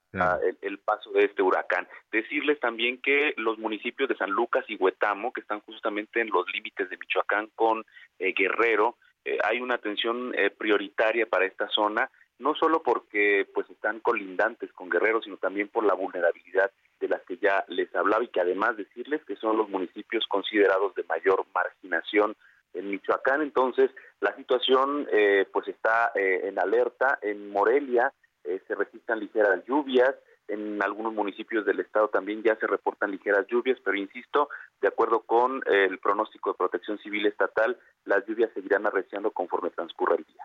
el, 0.61 0.79
paso 0.79 1.11
de 1.12 1.25
este 1.25 1.43
huracán. 1.43 1.89
Decirles 2.12 2.61
también 2.61 3.01
que 3.01 3.35
los 3.37 3.59
municipios 3.59 4.09
de 4.09 4.17
San 4.17 4.31
Lucas 4.31 4.65
y 4.69 4.77
Huetamo, 4.77 5.33
que 5.33 5.41
están 5.41 5.61
justamente 5.61 6.21
en 6.21 6.31
los 6.31 6.47
límites 6.53 6.89
de 6.91 6.97
Michoacán 6.97 7.49
con 7.55 7.85
eh, 8.19 8.35
Guerrero, 8.37 8.97
eh, 9.25 9.39
hay 9.45 9.61
una 9.61 9.77
atención 9.77 10.35
prioritaria 10.59 11.27
para 11.27 11.47
esta 11.47 11.69
zona 11.69 12.11
no 12.39 12.55
solo 12.55 12.83
porque 12.83 13.47
pues 13.55 13.69
están 13.71 14.01
colindantes 14.01 14.73
con 14.73 14.91
Guerrero, 14.91 15.23
sino 15.23 15.37
también 15.37 15.69
por 15.69 15.85
la 15.85 15.95
vulnerabilidad 15.95 16.71
de 17.01 17.09
las 17.09 17.23
que 17.23 17.39
ya 17.39 17.65
les 17.69 17.95
hablaba 17.95 18.25
y 18.25 18.29
que 18.29 18.41
además 18.41 18.77
decirles 18.77 19.25
que 19.25 19.37
son 19.37 19.57
los 19.57 19.69
municipios 19.69 20.27
considerados 20.27 20.95
de 20.95 21.05
mayor 21.05 21.45
marginación 21.55 22.35
en 22.73 22.91
Michoacán. 22.91 23.43
Entonces, 23.43 23.91
la 24.21 24.35
situación 24.37 25.07
eh, 25.12 25.47
pues 25.53 25.69
está 25.69 26.12
eh, 26.15 26.49
en 26.49 26.59
alerta. 26.59 27.19
En 27.23 27.51
Morelia 27.51 28.12
eh, 28.45 28.63
se 28.67 28.75
registran 28.75 29.21
ligeras 29.21 29.65
lluvias. 29.67 30.15
En 30.47 30.83
algunos 30.83 31.15
municipios 31.15 31.65
del 31.65 31.81
estado 31.81 32.09
también 32.09 32.43
ya 32.43 32.57
se 32.57 32.67
reportan 32.67 33.11
ligeras 33.11 33.47
lluvias, 33.49 33.79
pero 33.83 33.97
insisto, 33.97 34.49
de 34.81 34.89
acuerdo 34.89 35.23
con 35.23 35.63
el 35.67 35.99
pronóstico 35.99 36.53
de 36.53 36.59
protección 36.59 36.99
civil 36.99 37.27
estatal, 37.27 37.79
las 38.05 38.27
lluvias 38.27 38.51
seguirán 38.53 38.87
arreciando 38.87 39.31
conforme 39.31 39.71
transcurra 39.71 40.17
el 40.17 40.25
día. 40.25 40.45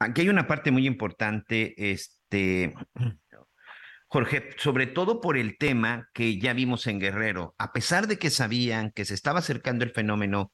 Aquí 0.00 0.22
hay 0.22 0.28
una 0.28 0.46
parte 0.46 0.70
muy 0.70 0.86
importante, 0.86 1.74
este, 1.76 2.74
Jorge, 4.08 4.50
sobre 4.56 4.86
todo 4.86 5.20
por 5.20 5.36
el 5.36 5.56
tema 5.56 6.08
que 6.12 6.38
ya 6.40 6.52
vimos 6.52 6.88
en 6.88 6.98
Guerrero. 6.98 7.54
A 7.58 7.72
pesar 7.72 8.08
de 8.08 8.18
que 8.18 8.30
sabían 8.30 8.90
que 8.90 9.04
se 9.04 9.14
estaba 9.14 9.38
acercando 9.38 9.84
el 9.84 9.90
fenómeno, 9.92 10.52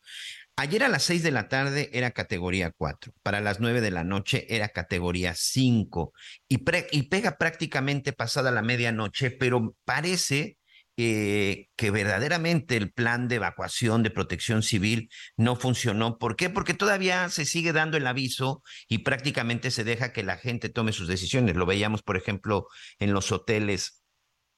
ayer 0.56 0.82
a 0.82 0.88
las 0.88 1.02
seis 1.04 1.22
de 1.22 1.30
la 1.30 1.48
tarde 1.48 1.90
era 1.92 2.10
categoría 2.10 2.72
cuatro, 2.76 3.12
para 3.22 3.40
las 3.40 3.60
nueve 3.60 3.80
de 3.80 3.90
la 3.90 4.04
noche 4.04 4.46
era 4.48 4.70
categoría 4.70 5.34
cinco 5.34 6.12
y, 6.48 6.64
y 6.90 7.02
pega 7.04 7.36
prácticamente 7.38 8.12
pasada 8.12 8.50
la 8.50 8.62
medianoche, 8.62 9.30
pero 9.30 9.76
parece 9.84 10.56
eh, 10.98 11.68
que 11.76 11.90
verdaderamente 11.90 12.74
el 12.76 12.90
plan 12.90 13.28
de 13.28 13.36
evacuación 13.36 14.02
de 14.02 14.10
protección 14.10 14.62
civil 14.62 15.10
no 15.36 15.54
funcionó. 15.54 16.16
¿Por 16.16 16.36
qué? 16.36 16.48
Porque 16.48 16.72
todavía 16.72 17.28
se 17.28 17.44
sigue 17.44 17.74
dando 17.74 17.98
el 17.98 18.06
aviso 18.06 18.62
y 18.88 18.98
prácticamente 18.98 19.70
se 19.70 19.84
deja 19.84 20.14
que 20.14 20.22
la 20.22 20.38
gente 20.38 20.70
tome 20.70 20.92
sus 20.92 21.06
decisiones. 21.06 21.54
Lo 21.54 21.66
veíamos, 21.66 22.02
por 22.02 22.16
ejemplo, 22.16 22.66
en 22.98 23.12
los 23.12 23.30
hoteles 23.30 24.05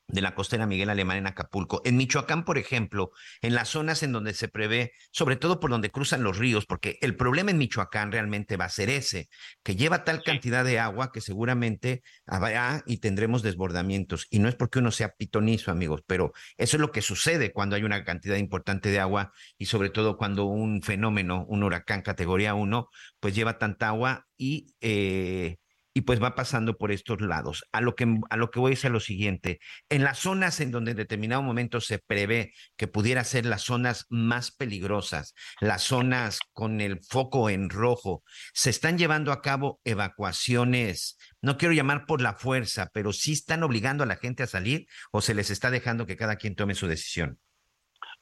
de 0.09 0.23
la 0.23 0.35
costera 0.35 0.67
Miguel 0.67 0.89
Alemán 0.89 1.19
en 1.19 1.27
Acapulco. 1.27 1.83
En 1.85 1.97
Michoacán, 1.97 2.45
por 2.45 2.57
ejemplo, 2.57 3.13
en 3.43 3.55
las 3.55 3.69
zonas 3.69 4.03
en 4.03 4.13
donde 4.13 4.33
se 4.33 4.49
prevé, 4.49 4.93
sobre 5.11 5.37
todo 5.37 5.61
por 5.61 5.71
donde 5.71 5.91
cruzan 5.91 6.23
los 6.23 6.39
ríos, 6.39 6.65
porque 6.67 6.99
el 7.03 7.15
problema 7.15 7.51
en 7.51 7.59
Michoacán 7.59 8.11
realmente 8.11 8.57
va 8.57 8.65
a 8.65 8.71
ser 8.71 8.89
ese, 8.89 9.29
que 9.63 9.77
lleva 9.77 10.05
tal 10.05 10.23
cantidad 10.23 10.65
de 10.65 10.79
agua 10.79 11.13
que 11.13 11.21
seguramente 11.21 12.03
habrá 12.27 12.83
y 12.87 12.99
tendremos 12.99 13.43
desbordamientos. 13.43 14.27
Y 14.31 14.39
no 14.39 14.49
es 14.49 14.55
porque 14.55 14.79
uno 14.79 14.91
sea 14.91 15.11
pitonizo, 15.11 15.71
amigos, 15.71 16.03
pero 16.07 16.33
eso 16.57 16.77
es 16.77 16.81
lo 16.81 16.91
que 16.91 17.03
sucede 17.03 17.53
cuando 17.53 17.77
hay 17.77 17.85
una 17.85 18.05
cantidad 18.05 18.37
importante 18.37 18.91
de 18.91 19.01
agua 19.01 19.33
y 19.59 19.67
sobre 19.67 19.91
todo 19.91 20.17
cuando 20.17 20.47
un 20.47 20.83
fenómeno, 20.83 21.45
un 21.49 21.63
huracán 21.63 22.01
categoría 22.01 22.55
1, 22.55 22.89
pues 23.21 23.35
lleva 23.35 23.59
tanta 23.59 23.89
agua 23.89 24.27
y... 24.39 24.75
Eh, 24.81 25.59
y 25.99 26.03
pues 26.03 26.23
va 26.23 26.37
pasando 26.37 26.79
por 26.79 26.93
estos 26.93 27.21
lados. 27.21 27.65
A 27.73 27.81
lo 27.81 27.97
que, 27.97 28.07
a 28.31 28.37
lo 28.37 28.53
que 28.53 28.61
voy 28.61 28.75
es 28.75 28.85
a 28.85 28.89
lo 28.89 29.01
siguiente, 29.01 29.59
en 29.89 30.05
las 30.05 30.21
zonas 30.21 30.61
en 30.61 30.71
donde 30.71 30.93
en 30.93 30.97
determinado 30.97 31.43
momento 31.43 31.81
se 31.81 31.99
prevé 31.99 32.53
que 32.77 32.87
pudiera 32.87 33.25
ser 33.25 33.45
las 33.47 33.63
zonas 33.63 34.07
más 34.09 34.55
peligrosas, 34.55 35.35
las 35.61 35.83
zonas 35.83 36.39
con 36.53 36.81
el 36.81 37.01
foco 37.03 37.51
en 37.51 37.69
rojo, 37.69 38.23
se 38.55 38.71
están 38.71 38.97
llevando 38.97 39.33
a 39.33 39.43
cabo 39.43 39.81
evacuaciones, 39.83 41.19
no 41.43 41.57
quiero 41.57 41.75
llamar 41.75 42.07
por 42.07 42.21
la 42.21 42.35
fuerza, 42.35 42.91
pero 42.95 43.13
sí 43.13 43.33
están 43.33 43.65
obligando 43.65 44.05
a 44.05 44.07
la 44.07 44.17
gente 44.17 44.45
a 44.45 44.47
salir 44.47 44.87
o 45.11 45.21
se 45.21 45.35
les 45.35 45.51
está 45.51 45.69
dejando 45.73 46.07
que 46.07 46.17
cada 46.17 46.37
quien 46.37 46.55
tome 46.55 46.77
su 46.77 46.87
decisión. 46.87 47.41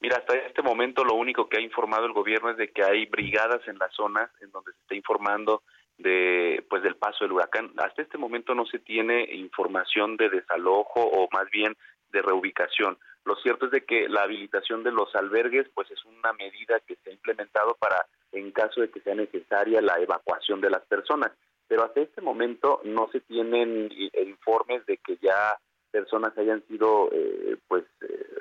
Mira, 0.00 0.16
hasta 0.16 0.34
este 0.34 0.62
momento 0.62 1.04
lo 1.04 1.14
único 1.14 1.46
que 1.50 1.58
ha 1.58 1.60
informado 1.60 2.06
el 2.06 2.14
gobierno 2.14 2.50
es 2.50 2.56
de 2.56 2.70
que 2.70 2.82
hay 2.82 3.04
brigadas 3.04 3.60
en 3.68 3.76
las 3.76 3.92
zonas 3.94 4.30
en 4.40 4.50
donde 4.50 4.72
se 4.72 4.78
está 4.80 4.94
informando 4.94 5.62
de 5.98 6.64
pues 6.68 6.82
del 6.82 6.96
paso 6.96 7.24
del 7.24 7.32
huracán. 7.32 7.72
Hasta 7.76 8.02
este 8.02 8.18
momento 8.18 8.54
no 8.54 8.66
se 8.66 8.78
tiene 8.78 9.24
información 9.34 10.16
de 10.16 10.28
desalojo 10.28 11.00
o 11.00 11.28
más 11.32 11.48
bien 11.50 11.76
de 12.10 12.22
reubicación. 12.22 12.98
Lo 13.24 13.34
cierto 13.36 13.66
es 13.66 13.72
de 13.72 13.84
que 13.84 14.08
la 14.08 14.22
habilitación 14.22 14.84
de 14.84 14.92
los 14.92 15.14
albergues 15.16 15.68
pues 15.74 15.90
es 15.90 16.04
una 16.04 16.32
medida 16.34 16.80
que 16.86 16.96
se 16.96 17.10
ha 17.10 17.12
implementado 17.12 17.74
para 17.74 18.06
en 18.32 18.52
caso 18.52 18.80
de 18.80 18.90
que 18.90 19.00
sea 19.00 19.14
necesaria 19.14 19.80
la 19.80 19.98
evacuación 20.00 20.60
de 20.60 20.70
las 20.70 20.84
personas, 20.86 21.32
pero 21.66 21.84
hasta 21.84 22.00
este 22.00 22.20
momento 22.20 22.80
no 22.84 23.08
se 23.10 23.20
tienen 23.20 23.90
informes 24.14 24.84
de 24.86 24.98
que 24.98 25.16
ya 25.16 25.58
personas 25.90 26.36
hayan 26.36 26.62
sido 26.68 27.08
eh, 27.12 27.56
pues 27.66 27.84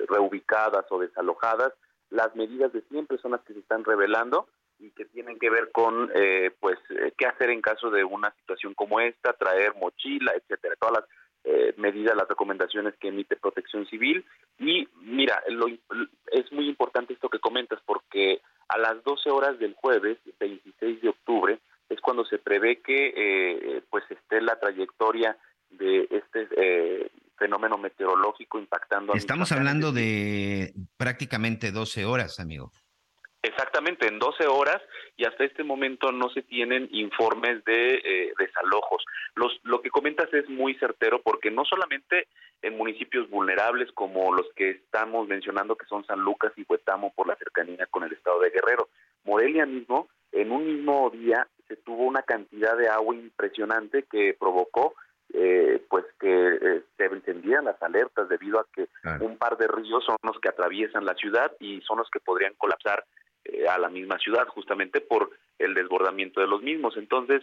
reubicadas 0.08 0.84
o 0.90 0.98
desalojadas. 0.98 1.72
Las 2.10 2.34
medidas 2.36 2.72
de 2.72 2.82
siempre 2.82 3.18
son 3.18 3.32
las 3.32 3.40
que 3.42 3.54
se 3.54 3.60
están 3.60 3.84
revelando 3.84 4.48
y 4.78 4.90
que 4.90 5.04
tienen 5.06 5.38
que 5.38 5.50
ver 5.50 5.70
con 5.72 6.10
pues 6.60 6.78
qué 7.16 7.26
hacer 7.26 7.50
en 7.50 7.60
caso 7.60 7.90
de 7.90 8.04
una 8.04 8.32
situación 8.40 8.74
como 8.74 9.00
esta, 9.00 9.32
traer 9.32 9.74
mochila, 9.76 10.32
etcétera, 10.34 10.74
todas 10.78 11.00
las 11.00 11.76
medidas, 11.76 12.16
las 12.16 12.28
recomendaciones 12.28 12.94
que 13.00 13.08
emite 13.08 13.36
Protección 13.36 13.86
Civil. 13.86 14.24
Y 14.58 14.88
mira, 15.00 15.42
es 16.32 16.52
muy 16.52 16.68
importante 16.68 17.14
esto 17.14 17.28
que 17.28 17.38
comentas 17.38 17.80
porque 17.86 18.40
a 18.68 18.78
las 18.78 19.02
12 19.04 19.30
horas 19.30 19.58
del 19.58 19.74
jueves, 19.74 20.18
26 20.38 21.02
de 21.02 21.08
octubre, 21.08 21.60
es 21.88 22.00
cuando 22.00 22.24
se 22.24 22.38
prevé 22.38 22.80
que 22.80 23.12
eh, 23.16 23.82
pues 23.90 24.04
esté 24.10 24.40
la 24.40 24.58
trayectoria 24.58 25.36
de 25.70 26.08
este 26.10 26.48
eh, 26.56 27.10
fenómeno 27.36 27.78
meteorológico 27.78 28.58
impactando. 28.58 29.14
Estamos 29.14 29.52
hablando 29.52 29.92
de 29.92 30.72
prácticamente 30.96 31.70
12 31.70 32.04
horas, 32.04 32.40
amigo. 32.40 32.72
Exactamente, 33.46 34.08
en 34.08 34.18
12 34.18 34.48
horas 34.48 34.82
y 35.16 35.24
hasta 35.24 35.44
este 35.44 35.62
momento 35.62 36.10
no 36.10 36.28
se 36.30 36.42
tienen 36.42 36.88
informes 36.90 37.64
de 37.64 37.94
eh, 37.94 38.34
desalojos. 38.36 39.04
Los, 39.36 39.60
lo 39.62 39.80
que 39.80 39.90
comentas 39.90 40.34
es 40.34 40.48
muy 40.48 40.74
certero 40.74 41.22
porque 41.22 41.52
no 41.52 41.64
solamente 41.64 42.26
en 42.60 42.76
municipios 42.76 43.30
vulnerables 43.30 43.92
como 43.92 44.34
los 44.34 44.46
que 44.56 44.70
estamos 44.70 45.28
mencionando 45.28 45.76
que 45.76 45.86
son 45.86 46.04
San 46.06 46.18
Lucas 46.22 46.52
y 46.56 46.66
Huetamo 46.68 47.12
por 47.14 47.28
la 47.28 47.36
cercanía 47.36 47.86
con 47.86 48.02
el 48.02 48.12
estado 48.12 48.40
de 48.40 48.50
Guerrero, 48.50 48.88
Morelia 49.24 49.64
mismo, 49.64 50.08
en 50.32 50.50
un 50.50 50.66
mismo 50.66 51.08
día 51.10 51.46
se 51.68 51.76
tuvo 51.76 52.02
una 52.02 52.22
cantidad 52.22 52.76
de 52.76 52.88
agua 52.88 53.14
impresionante 53.14 54.06
que 54.10 54.34
provocó 54.36 54.96
eh, 55.32 55.84
pues 55.88 56.04
que 56.18 56.28
eh, 56.28 56.82
se 56.96 57.04
encendían 57.04 57.66
las 57.66 57.80
alertas 57.80 58.28
debido 58.28 58.58
a 58.58 58.66
que 58.74 58.88
un 59.20 59.36
par 59.38 59.56
de 59.56 59.68
ríos 59.68 60.04
son 60.04 60.16
los 60.22 60.40
que 60.40 60.48
atraviesan 60.48 61.04
la 61.04 61.14
ciudad 61.14 61.52
y 61.60 61.80
son 61.82 61.98
los 61.98 62.10
que 62.10 62.18
podrían 62.18 62.54
colapsar 62.54 63.04
eh, 63.52 63.68
a 63.68 63.78
la 63.78 63.88
misma 63.88 64.18
ciudad 64.18 64.46
justamente 64.48 65.00
por 65.00 65.30
el 65.58 65.74
desbordamiento 65.74 66.40
de 66.40 66.46
los 66.46 66.62
mismos. 66.62 66.96
Entonces, 66.96 67.42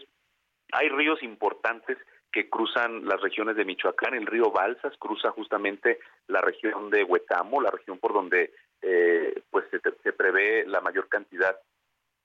hay 0.71 0.89
ríos 0.89 1.21
importantes 1.23 1.97
que 2.31 2.49
cruzan 2.49 3.05
las 3.05 3.21
regiones 3.21 3.55
de 3.55 3.65
Michoacán, 3.65 4.15
el 4.15 4.25
río 4.25 4.51
Balsas 4.51 4.97
cruza 4.97 5.29
justamente 5.31 5.99
la 6.27 6.41
región 6.41 6.89
de 6.89 7.03
Huetamo, 7.03 7.61
la 7.61 7.69
región 7.69 7.99
por 7.99 8.13
donde 8.13 8.51
pues 9.49 9.65
se, 9.71 9.79
se, 9.79 10.11
prevé 10.11 10.65
la 10.65 10.81
mayor 10.81 11.07
cantidad 11.07 11.55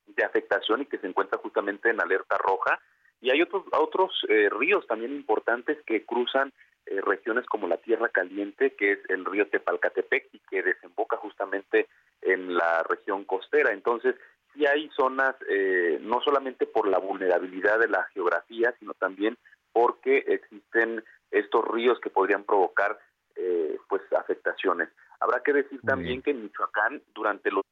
de 0.07 0.25
afectación 0.25 0.83
y 0.83 0.87
que 0.87 0.99
se 0.99 1.07
encuentra 1.07 1.39
justamente 1.39 1.91
en 1.91 2.01
alerta 2.01 2.37
roja. 2.39 2.81
Y 3.21 3.31
hay 3.31 3.43
otros, 3.43 3.65
otros 3.73 4.13
eh, 4.29 4.49
ríos 4.51 4.87
también 4.87 5.13
importantes 5.13 5.79
que 5.85 6.05
cruzan 6.05 6.53
eh, 6.91 7.01
regiones 7.01 7.47
como 7.47 7.69
la 7.69 7.77
Tierra 7.79 8.09
Caliente, 8.09 8.75
que 8.75 8.93
es 8.93 8.99
el 9.09 9.25
río 9.25 9.49
Tepalcatepec 9.49 10.29
y 10.33 10.39
que 10.51 10.63
desemboca 10.63 11.17
justamente 11.17 11.89
en 12.23 12.55
la 12.55 12.83
región 12.83 13.25
costera. 13.25 13.73
Entonces, 13.73 14.15
sí 14.55 14.67
hay 14.67 14.91
zonas, 14.97 15.35
eh, 15.49 15.99
no 16.01 16.21
solamente 16.21 16.67
por 16.67 16.89
la 16.89 16.99
vulnerabilidad 16.99 17.79
de 17.79 17.89
la 17.89 18.05
geografía, 18.15 18.75
sino 18.79 18.95
también 18.95 19.37
porque 19.73 20.25
existen 20.27 21.05
estos 21.31 21.65
ríos 21.69 22.01
que 22.01 22.11
podrían 22.11 22.45
provocar 22.45 22.99
pues 23.89 24.03
afectaciones. 24.13 24.89
Habrá 25.21 25.41
que 25.43 25.53
decir 25.53 25.81
también 25.83 26.21
que 26.21 26.33
en 26.33 26.43
Michoacán 26.43 27.01
durante 27.15 27.51
los 27.51 27.63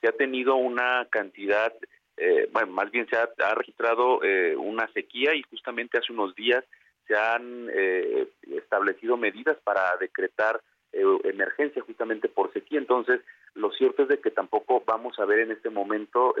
se 0.00 0.08
ha 0.08 0.12
tenido 0.12 0.56
una 0.56 1.06
cantidad, 1.10 1.72
eh, 2.16 2.48
bueno, 2.52 2.72
más 2.72 2.90
bien 2.90 3.06
se 3.08 3.16
ha, 3.16 3.54
registrado 3.54 4.22
eh, 4.22 4.56
una 4.56 4.90
sequía 4.92 5.34
y 5.34 5.42
justamente 5.42 5.98
hace 5.98 6.12
unos 6.12 6.34
días 6.34 6.64
se 7.08 7.16
han 7.16 7.68
eh, 7.72 8.28
establecido 8.42 9.16
medidas 9.16 9.56
para 9.64 9.96
decretar 9.98 10.60
emergencia 10.92 11.82
justamente 11.82 12.28
por 12.28 12.52
sequía. 12.52 12.78
Entonces, 12.78 13.20
lo 13.54 13.70
cierto 13.72 14.02
es 14.04 14.08
de 14.08 14.20
que 14.20 14.30
tampoco 14.30 14.82
vamos 14.86 15.18
a 15.18 15.26
ver 15.26 15.40
en 15.40 15.52
este 15.52 15.68
momento, 15.68 16.34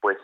pues, 0.00 0.18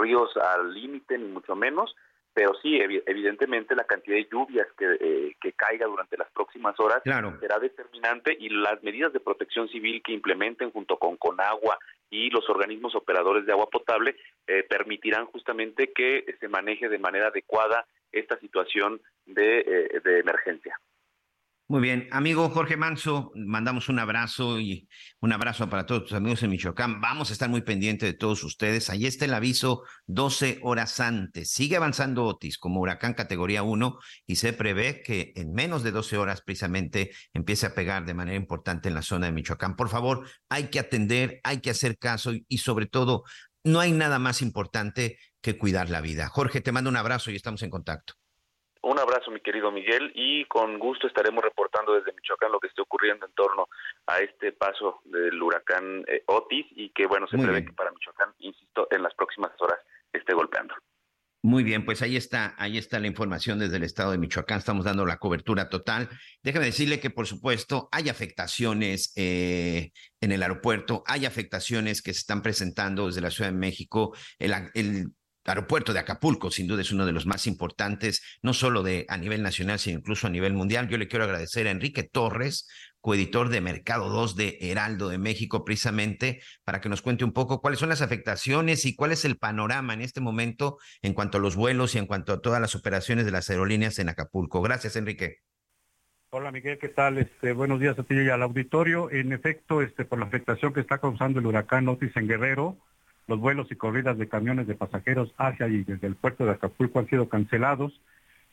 ríos 0.00 0.34
al 0.36 0.72
límite, 0.72 1.18
ni 1.18 1.26
mucho 1.26 1.56
menos, 1.56 1.94
pero 2.38 2.54
sí, 2.62 2.78
evidentemente 2.78 3.74
la 3.74 3.82
cantidad 3.82 4.16
de 4.16 4.28
lluvias 4.30 4.68
que, 4.78 4.96
eh, 5.00 5.36
que 5.40 5.54
caiga 5.54 5.86
durante 5.86 6.16
las 6.16 6.30
próximas 6.30 6.78
horas 6.78 7.02
será 7.02 7.58
determinante 7.58 8.36
y 8.38 8.48
las 8.48 8.80
medidas 8.84 9.12
de 9.12 9.18
protección 9.18 9.68
civil 9.68 10.00
que 10.04 10.12
implementen 10.12 10.70
junto 10.70 10.98
con 10.98 11.16
Conagua 11.16 11.76
y 12.10 12.30
los 12.30 12.48
organismos 12.48 12.94
operadores 12.94 13.44
de 13.44 13.50
agua 13.50 13.68
potable 13.68 14.14
eh, 14.46 14.62
permitirán 14.62 15.26
justamente 15.26 15.92
que 15.92 16.24
se 16.38 16.46
maneje 16.46 16.88
de 16.88 17.00
manera 17.00 17.26
adecuada 17.26 17.84
esta 18.12 18.38
situación 18.38 19.00
de, 19.26 19.60
eh, 19.60 20.00
de 20.02 20.20
emergencia. 20.20 20.78
Muy 21.70 21.82
bien, 21.82 22.08
amigo 22.12 22.48
Jorge 22.48 22.78
Manso, 22.78 23.30
mandamos 23.34 23.90
un 23.90 23.98
abrazo 23.98 24.58
y 24.58 24.88
un 25.20 25.34
abrazo 25.34 25.68
para 25.68 25.84
todos 25.84 26.04
tus 26.04 26.12
amigos 26.14 26.42
en 26.42 26.48
Michoacán. 26.48 27.02
Vamos 27.02 27.28
a 27.28 27.34
estar 27.34 27.50
muy 27.50 27.60
pendientes 27.60 28.08
de 28.08 28.16
todos 28.16 28.42
ustedes. 28.42 28.88
Ahí 28.88 29.04
está 29.04 29.26
el 29.26 29.34
aviso 29.34 29.82
12 30.06 30.60
horas 30.62 30.98
antes. 30.98 31.50
Sigue 31.50 31.76
avanzando 31.76 32.24
Otis 32.24 32.56
como 32.56 32.80
huracán 32.80 33.12
categoría 33.12 33.64
1 33.64 33.98
y 34.26 34.36
se 34.36 34.54
prevé 34.54 35.02
que 35.02 35.34
en 35.36 35.52
menos 35.52 35.82
de 35.82 35.90
12 35.90 36.16
horas 36.16 36.40
precisamente 36.40 37.10
empiece 37.34 37.66
a 37.66 37.74
pegar 37.74 38.06
de 38.06 38.14
manera 38.14 38.38
importante 38.38 38.88
en 38.88 38.94
la 38.94 39.02
zona 39.02 39.26
de 39.26 39.32
Michoacán. 39.32 39.76
Por 39.76 39.90
favor, 39.90 40.26
hay 40.48 40.70
que 40.70 40.78
atender, 40.78 41.38
hay 41.44 41.60
que 41.60 41.68
hacer 41.68 41.98
caso 41.98 42.32
y 42.48 42.58
sobre 42.58 42.86
todo, 42.86 43.24
no 43.62 43.80
hay 43.80 43.92
nada 43.92 44.18
más 44.18 44.40
importante 44.40 45.18
que 45.40 45.58
cuidar 45.58 45.90
la 45.90 46.00
vida. 46.00 46.28
Jorge, 46.28 46.60
te 46.60 46.72
mando 46.72 46.90
un 46.90 46.96
abrazo 46.96 47.30
y 47.30 47.36
estamos 47.36 47.62
en 47.62 47.70
contacto. 47.70 48.14
Un 48.82 48.98
abrazo, 48.98 49.30
mi 49.30 49.40
querido 49.40 49.72
Miguel, 49.72 50.12
y 50.14 50.44
con 50.44 50.78
gusto 50.78 51.08
estaremos 51.08 51.42
reportando 51.42 51.94
desde 51.94 52.12
Michoacán 52.12 52.52
lo 52.52 52.60
que 52.60 52.68
esté 52.68 52.80
ocurriendo 52.80 53.26
en 53.26 53.32
torno 53.32 53.66
a 54.06 54.18
este 54.20 54.52
paso 54.52 55.00
del 55.04 55.42
huracán 55.42 56.04
eh, 56.06 56.22
Otis 56.26 56.66
y 56.70 56.90
que, 56.90 57.06
bueno, 57.06 57.26
se 57.26 57.36
prevé 57.38 57.64
que 57.64 57.72
para 57.72 57.90
Michoacán, 57.90 58.34
insisto, 58.38 58.86
en 58.90 59.02
las 59.02 59.14
próximas 59.14 59.50
horas 59.60 59.80
esté 60.12 60.32
golpeando. 60.32 60.74
Muy 61.42 61.62
bien, 61.62 61.84
pues 61.84 62.02
ahí 62.02 62.16
está, 62.16 62.54
ahí 62.58 62.78
está 62.78 62.98
la 62.98 63.06
información 63.06 63.60
desde 63.60 63.76
el 63.76 63.84
estado 63.84 64.10
de 64.10 64.18
Michoacán. 64.18 64.58
Estamos 64.58 64.84
dando 64.84 65.06
la 65.06 65.18
cobertura 65.18 65.68
total. 65.68 66.08
Déjame 66.42 66.66
decirle 66.66 66.98
que, 66.98 67.10
por 67.10 67.26
supuesto, 67.26 67.88
hay 67.92 68.08
afectaciones 68.08 69.12
eh, 69.16 69.92
en 70.20 70.32
el 70.32 70.42
aeropuerto, 70.42 71.04
hay 71.06 71.26
afectaciones 71.26 72.02
que 72.02 72.12
se 72.12 72.20
están 72.20 72.42
presentando 72.42 73.06
desde 73.06 73.20
la 73.20 73.30
Ciudad 73.30 73.50
de 73.50 73.56
México. 73.56 74.16
El, 74.38 74.52
el 74.74 75.12
aeropuerto 75.48 75.92
de 75.92 76.00
Acapulco, 76.00 76.50
sin 76.50 76.66
duda, 76.66 76.82
es 76.82 76.92
uno 76.92 77.06
de 77.06 77.12
los 77.12 77.26
más 77.26 77.46
importantes, 77.46 78.22
no 78.42 78.52
solo 78.54 78.82
de 78.82 79.06
a 79.08 79.16
nivel 79.16 79.42
nacional, 79.42 79.78
sino 79.78 79.98
incluso 79.98 80.26
a 80.26 80.30
nivel 80.30 80.52
mundial. 80.52 80.88
Yo 80.88 80.98
le 80.98 81.08
quiero 81.08 81.24
agradecer 81.24 81.66
a 81.66 81.70
Enrique 81.70 82.02
Torres, 82.02 82.68
coeditor 83.00 83.48
de 83.48 83.60
Mercado 83.60 84.08
2 84.08 84.36
de 84.36 84.58
Heraldo 84.60 85.08
de 85.08 85.18
México, 85.18 85.64
precisamente 85.64 86.40
para 86.64 86.80
que 86.80 86.88
nos 86.88 87.02
cuente 87.02 87.24
un 87.24 87.32
poco 87.32 87.60
cuáles 87.60 87.80
son 87.80 87.88
las 87.88 88.02
afectaciones 88.02 88.84
y 88.84 88.94
cuál 88.94 89.12
es 89.12 89.24
el 89.24 89.36
panorama 89.38 89.94
en 89.94 90.02
este 90.02 90.20
momento 90.20 90.78
en 91.02 91.14
cuanto 91.14 91.38
a 91.38 91.40
los 91.40 91.56
vuelos 91.56 91.94
y 91.94 91.98
en 91.98 92.06
cuanto 92.06 92.32
a 92.32 92.40
todas 92.40 92.60
las 92.60 92.74
operaciones 92.74 93.24
de 93.24 93.30
las 93.30 93.48
aerolíneas 93.50 93.98
en 93.98 94.08
Acapulco. 94.08 94.60
Gracias, 94.62 94.96
Enrique. 94.96 95.38
Hola 96.30 96.52
Miguel, 96.52 96.78
¿qué 96.78 96.90
tal? 96.90 97.16
Este, 97.16 97.52
buenos 97.52 97.80
días 97.80 97.98
a 97.98 98.02
ti 98.02 98.14
y 98.14 98.28
al 98.28 98.42
auditorio. 98.42 99.10
En 99.10 99.32
efecto, 99.32 99.80
este, 99.80 100.04
por 100.04 100.18
la 100.18 100.26
afectación 100.26 100.74
que 100.74 100.80
está 100.80 100.98
causando 100.98 101.40
el 101.40 101.46
huracán 101.46 101.88
Otis 101.88 102.14
en 102.16 102.28
Guerrero, 102.28 102.76
los 103.28 103.38
vuelos 103.38 103.70
y 103.70 103.76
corridas 103.76 104.18
de 104.18 104.26
camiones 104.26 104.66
de 104.66 104.74
pasajeros 104.74 105.32
hacia 105.36 105.68
y 105.68 105.84
desde 105.84 106.06
el 106.06 106.16
puerto 106.16 106.44
de 106.44 106.52
Acapulco 106.52 106.98
han 106.98 107.08
sido 107.08 107.28
cancelados. 107.28 108.00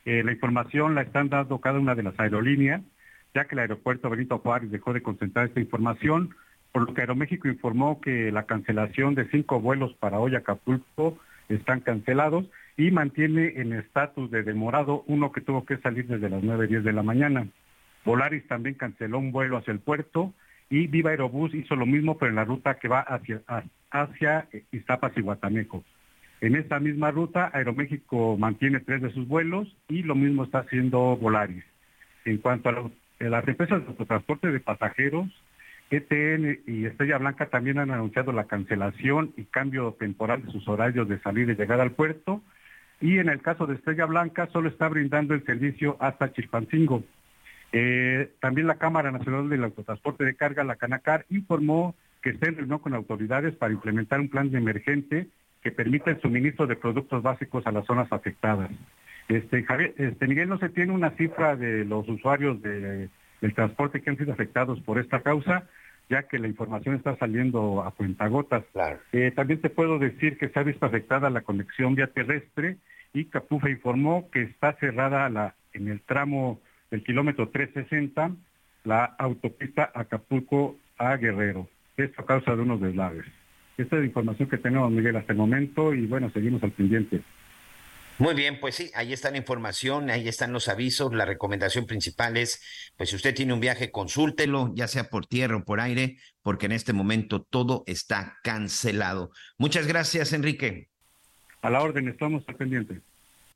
Eh, 0.04 0.22
la 0.22 0.32
información 0.32 0.94
la 0.94 1.02
están 1.02 1.30
dando 1.30 1.58
cada 1.60 1.80
una 1.80 1.94
de 1.94 2.04
las 2.04 2.18
aerolíneas, 2.20 2.82
ya 3.34 3.46
que 3.46 3.54
el 3.54 3.60
aeropuerto 3.60 4.10
Benito 4.10 4.38
Juárez 4.38 4.70
dejó 4.70 4.92
de 4.92 5.02
concentrar 5.02 5.46
esta 5.46 5.60
información, 5.60 6.34
por 6.72 6.86
lo 6.86 6.94
que 6.94 7.00
Aeroméxico 7.00 7.48
informó 7.48 8.00
que 8.00 8.30
la 8.30 8.44
cancelación 8.44 9.14
de 9.14 9.28
cinco 9.30 9.60
vuelos 9.60 9.94
para 9.94 10.18
hoy 10.18 10.36
Acapulco 10.36 11.18
están 11.48 11.80
cancelados 11.80 12.44
y 12.76 12.90
mantiene 12.90 13.54
en 13.56 13.72
estatus 13.72 14.30
de 14.30 14.42
demorado 14.42 15.02
uno 15.06 15.32
que 15.32 15.40
tuvo 15.40 15.64
que 15.64 15.78
salir 15.78 16.06
desde 16.06 16.28
las 16.28 16.42
9.10 16.42 16.82
de 16.82 16.92
la 16.92 17.02
mañana. 17.02 17.46
Volaris 18.04 18.46
también 18.46 18.74
canceló 18.74 19.18
un 19.18 19.32
vuelo 19.32 19.56
hacia 19.56 19.72
el 19.72 19.80
puerto 19.80 20.34
y 20.68 20.86
Viva 20.86 21.10
Aerobús 21.10 21.54
hizo 21.54 21.76
lo 21.76 21.86
mismo, 21.86 22.18
pero 22.18 22.30
en 22.30 22.36
la 22.36 22.44
ruta 22.44 22.78
que 22.78 22.88
va 22.88 23.00
hacia, 23.00 23.40
hacia 24.02 24.48
Iztapas 24.72 25.12
y 25.16 25.20
Guatameco. 25.20 25.84
En 26.40 26.54
esta 26.54 26.78
misma 26.80 27.10
ruta, 27.10 27.50
Aeroméxico 27.52 28.36
mantiene 28.36 28.80
tres 28.80 29.00
de 29.02 29.10
sus 29.12 29.26
vuelos 29.26 29.74
y 29.88 30.02
lo 30.02 30.14
mismo 30.14 30.44
está 30.44 30.60
haciendo 30.60 31.16
Volaris. 31.16 31.64
En 32.24 32.38
cuanto 32.38 32.68
a, 32.68 32.90
las 33.20 33.48
empresas 33.48 33.80
de 33.80 33.88
autotransporte 33.88 34.50
de 34.50 34.60
pasajeros, 34.60 35.28
ETN 35.90 36.60
y 36.66 36.84
Estrella 36.84 37.18
Blanca 37.18 37.46
también 37.46 37.78
han 37.78 37.90
anunciado 37.90 38.32
la 38.32 38.44
cancelación 38.44 39.32
y 39.36 39.44
cambio 39.44 39.96
temporal 39.98 40.44
de 40.44 40.52
sus 40.52 40.66
horarios 40.68 41.08
de 41.08 41.20
salir 41.20 41.48
y 41.48 41.54
llegar 41.54 41.80
al 41.80 41.92
puerto. 41.92 42.42
Y 43.00 43.18
en 43.18 43.28
el 43.28 43.40
caso 43.40 43.66
de 43.66 43.74
Estrella 43.74 44.04
Blanca, 44.04 44.48
solo 44.52 44.68
está 44.68 44.88
brindando 44.88 45.34
el 45.34 45.44
servicio 45.44 45.96
hasta 46.00 46.32
Chilpancingo. 46.32 47.02
Eh, 47.72 48.32
también 48.40 48.66
la 48.66 48.76
Cámara 48.76 49.10
Nacional 49.10 49.48
del 49.48 49.64
Autotransporte 49.64 50.24
de 50.24 50.34
Carga, 50.34 50.64
la 50.64 50.76
Canacar, 50.76 51.24
informó 51.30 51.94
que 52.26 52.36
se 52.38 52.50
reunió 52.50 52.80
con 52.80 52.92
autoridades 52.92 53.54
para 53.54 53.72
implementar 53.72 54.18
un 54.18 54.28
plan 54.28 54.50
de 54.50 54.58
emergente 54.58 55.28
que 55.62 55.70
permita 55.70 56.10
el 56.10 56.20
suministro 56.20 56.66
de 56.66 56.74
productos 56.74 57.22
básicos 57.22 57.64
a 57.68 57.70
las 57.70 57.86
zonas 57.86 58.08
afectadas. 58.10 58.68
Este, 59.28 59.64
este, 59.96 60.26
Miguel, 60.26 60.48
no 60.48 60.58
se 60.58 60.70
tiene 60.70 60.92
una 60.92 61.10
cifra 61.10 61.54
de 61.54 61.84
los 61.84 62.08
usuarios 62.08 62.60
del 62.60 63.10
transporte 63.54 64.02
que 64.02 64.10
han 64.10 64.16
sido 64.16 64.32
afectados 64.32 64.80
por 64.80 64.98
esta 64.98 65.20
causa, 65.20 65.68
ya 66.10 66.24
que 66.24 66.40
la 66.40 66.48
información 66.48 66.96
está 66.96 67.16
saliendo 67.16 67.84
a 67.84 67.92
cuentagotas. 67.92 68.64
Claro. 68.72 68.98
Eh, 69.12 69.30
también 69.30 69.60
te 69.60 69.70
puedo 69.70 70.00
decir 70.00 70.36
que 70.36 70.48
se 70.48 70.58
ha 70.58 70.64
visto 70.64 70.84
afectada 70.84 71.30
la 71.30 71.42
conexión 71.42 71.94
vía 71.94 72.08
terrestre 72.08 72.78
y 73.12 73.26
Capufa 73.26 73.70
informó 73.70 74.28
que 74.32 74.42
está 74.42 74.72
cerrada 74.80 75.28
la, 75.28 75.54
en 75.74 75.86
el 75.86 76.00
tramo 76.00 76.60
del 76.90 77.04
kilómetro 77.04 77.50
360 77.50 78.32
la 78.82 79.04
autopista 79.04 79.92
Acapulco 79.94 80.74
a 80.98 81.16
Guerrero. 81.16 81.68
Esto 81.96 82.22
a 82.22 82.26
causa 82.26 82.54
de 82.54 82.62
unos 82.62 82.80
deslaves. 82.80 83.24
Esta 83.78 83.96
es 83.96 84.00
la 84.00 84.06
información 84.06 84.48
que 84.48 84.58
tenemos, 84.58 84.90
Miguel, 84.90 85.16
hasta 85.16 85.32
el 85.32 85.38
momento 85.38 85.94
y 85.94 86.06
bueno, 86.06 86.30
seguimos 86.30 86.62
al 86.62 86.72
pendiente. 86.72 87.22
Muy 88.18 88.34
bien, 88.34 88.58
pues 88.60 88.76
sí, 88.76 88.90
ahí 88.94 89.12
está 89.12 89.30
la 89.30 89.36
información, 89.36 90.08
ahí 90.08 90.26
están 90.26 90.50
los 90.50 90.68
avisos. 90.68 91.12
La 91.12 91.26
recomendación 91.26 91.84
principal 91.84 92.38
es, 92.38 92.62
pues 92.96 93.10
si 93.10 93.16
usted 93.16 93.34
tiene 93.34 93.52
un 93.52 93.60
viaje, 93.60 93.90
consúltelo, 93.90 94.72
ya 94.74 94.88
sea 94.88 95.10
por 95.10 95.26
tierra 95.26 95.58
o 95.58 95.64
por 95.64 95.80
aire, 95.80 96.16
porque 96.42 96.64
en 96.64 96.72
este 96.72 96.94
momento 96.94 97.42
todo 97.42 97.84
está 97.86 98.38
cancelado. 98.42 99.32
Muchas 99.58 99.86
gracias, 99.86 100.32
Enrique. 100.32 100.88
A 101.60 101.68
la 101.68 101.82
orden, 101.82 102.08
estamos 102.08 102.42
al 102.48 102.56
pendiente. 102.56 103.02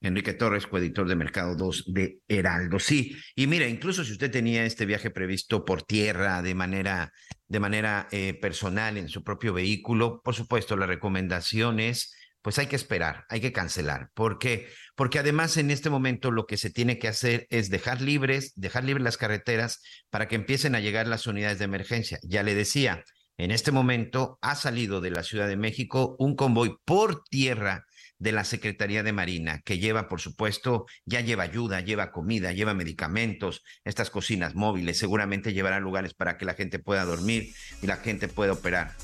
Enrique 0.01 0.33
Torres, 0.33 0.67
coeditor 0.67 1.07
de 1.07 1.17
Mercado 1.17 1.57
2 1.57 1.85
de 1.89 2.21
Heraldo. 2.27 2.79
Sí, 2.79 3.17
y 3.35 3.47
mira, 3.47 3.69
incluso 3.69 4.05
si 4.05 4.13
usted 4.13 4.31
tenía 4.31 4.65
este 4.65 4.87
viaje 4.87 5.11
previsto 5.11 5.65
por 5.65 5.83
tierra 5.83 6.41
de 6.43 6.55
manera, 6.55 7.13
de 7.49 7.61
manera 7.61 8.09
eh, 8.11 8.35
personal 8.35 8.97
en 8.97 9.09
su 9.09 9.23
propio 9.23 9.53
vehículo, 9.53 10.23
por 10.23 10.35
supuesto, 10.35 10.77
la 10.77 10.87
recomendación 10.87 11.81
es 11.81 12.15
pues 12.43 12.59
hay 12.59 12.67
que 12.67 12.77
esperar, 12.77 13.27
hay 13.29 13.41
que 13.41 13.53
cancelar. 13.53 14.11
¿Por 14.15 14.39
qué? 14.39 14.69
Porque 14.97 15.19
además 15.19 15.57
en 15.57 15.71
este 15.71 15.91
momento 15.91 16.31
lo 16.31 16.47
que 16.47 16.57
se 16.57 16.71
tiene 16.71 16.99
que 16.99 17.09
hacer 17.09 17.47
es 17.51 17.69
dejar 17.69 18.01
libres, 18.01 18.53
dejar 18.57 18.85
libres 18.85 19.05
las 19.05 19.19
carreteras 19.19 19.83
para 20.09 20.27
que 20.27 20.37
empiecen 20.37 20.75
a 20.75 20.81
llegar 20.81 21.07
las 21.07 21.27
unidades 21.27 21.59
de 21.59 21.67
emergencia. 21.67 22.19
Ya 22.23 22.43
le 22.43 22.55
decía, 22.55 23.05
en 23.37 23.51
este 23.51 23.73
momento 23.73 24.39
ha 24.41 24.55
salido 24.55 25.01
de 25.01 25.11
la 25.11 25.23
Ciudad 25.23 25.49
de 25.49 25.57
México 25.57 26.17
un 26.19 26.35
convoy 26.35 26.77
por 26.85 27.25
tierra 27.25 27.85
de 28.21 28.33
la 28.33 28.45
Secretaría 28.45 29.03
de 29.03 29.13
Marina, 29.13 29.61
que 29.65 29.79
lleva, 29.79 30.09
por 30.09 30.21
supuesto, 30.21 30.87
ya 31.05 31.21
lleva 31.21 31.43
ayuda, 31.43 31.81
lleva 31.81 32.13
comida, 32.13 32.53
lleva 32.53 32.75
medicamentos, 32.75 33.65
estas 33.85 34.11
cocinas 34.11 34.55
móviles, 34.55 34.99
seguramente 34.99 35.53
llevará 35.53 35.81
lugares 35.81 36.15
para 36.15 36.39
que 36.39 36.45
la 36.45 36.55
gente 36.55 36.79
pueda 36.79 37.05
dormir 37.05 37.53
y 37.83 37.87
la 37.87 37.97
gente 37.97 38.29
pueda 38.29 38.53
operar. 38.53 38.95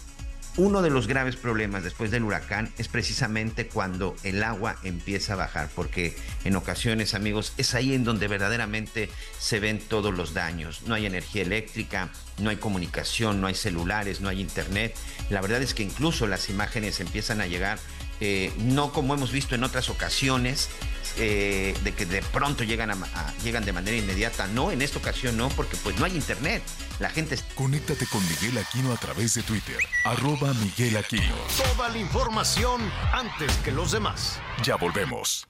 Uno 0.59 0.81
de 0.81 0.89
los 0.89 1.07
graves 1.07 1.37
problemas 1.37 1.85
después 1.85 2.11
del 2.11 2.23
huracán 2.23 2.73
es 2.79 2.89
precisamente 2.89 3.69
cuando 3.69 4.17
el 4.23 4.43
agua 4.43 4.77
empieza 4.85 5.35
a 5.35 5.37
bajar, 5.37 5.69
porque 5.75 6.17
en 6.45 6.57
ocasiones, 6.57 7.13
amigos, 7.13 7.53
es 7.59 7.75
ahí 7.75 7.93
en 7.93 8.05
donde 8.05 8.27
verdaderamente 8.27 9.11
se 9.39 9.61
ven 9.61 9.79
todos 9.79 10.15
los 10.15 10.33
daños. 10.33 10.85
No 10.87 10.95
hay 10.95 11.05
energía 11.05 11.43
eléctrica, 11.43 12.09
no 12.39 12.49
hay 12.49 12.57
comunicación, 12.57 13.39
no 13.43 13.49
hay 13.49 13.55
celulares, 13.55 14.23
no 14.23 14.31
hay 14.31 14.41
internet. 14.41 14.97
La 15.29 15.43
verdad 15.43 15.61
es 15.61 15.75
que 15.75 15.83
incluso 15.83 16.27
las 16.27 16.49
imágenes 16.49 17.01
empiezan 17.01 17.43
a 17.43 17.47
llegar, 17.47 17.79
eh, 18.21 18.53
no 18.59 18.93
como 18.93 19.15
hemos 19.15 19.33
visto 19.33 19.55
en 19.55 19.65
otras 19.65 19.89
ocasiones, 19.89 20.69
eh, 21.19 21.75
de 21.83 21.95
que 21.95 22.05
de 22.05 22.23
pronto 22.23 22.65
llegan, 22.65 22.91
a, 22.91 23.35
llegan 23.43 23.65
de 23.65 23.73
manera 23.73 23.97
inmediata. 23.97 24.47
No, 24.49 24.71
en 24.71 24.83
esta 24.83 24.99
ocasión 24.99 25.37
no, 25.37 25.49
porque 25.51 25.77
pues 25.79 25.99
no 25.99 26.05
hay 26.05 26.15
internet. 26.15 26.63
La 26.99 27.11
gente... 27.11 27.39
Conéctate 27.55 28.07
con 28.07 28.23
Miguel 28.29 28.59
Aquino 28.59 28.93
a 28.93 28.97
través 28.97 29.35
de 29.35 29.43
Twitter, 29.43 29.79
arroba 30.05 30.53
Miguel 30.55 30.97
Aquino. 30.97 31.35
Toda 31.57 31.89
la 31.89 31.99
información 31.99 32.81
antes 33.13 33.53
que 33.59 33.73
los 33.73 33.93
demás. 33.93 34.41
Ya 34.63 34.77
volvemos. 34.77 35.47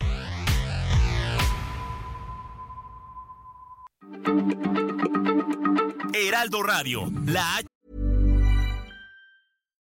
Heraldo 6.13 6.63
Radio, 6.63 7.11
la 7.25 7.63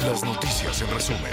Las 0.00 0.24
noticias 0.24 0.82
en 0.82 0.90
resumen. 0.90 1.32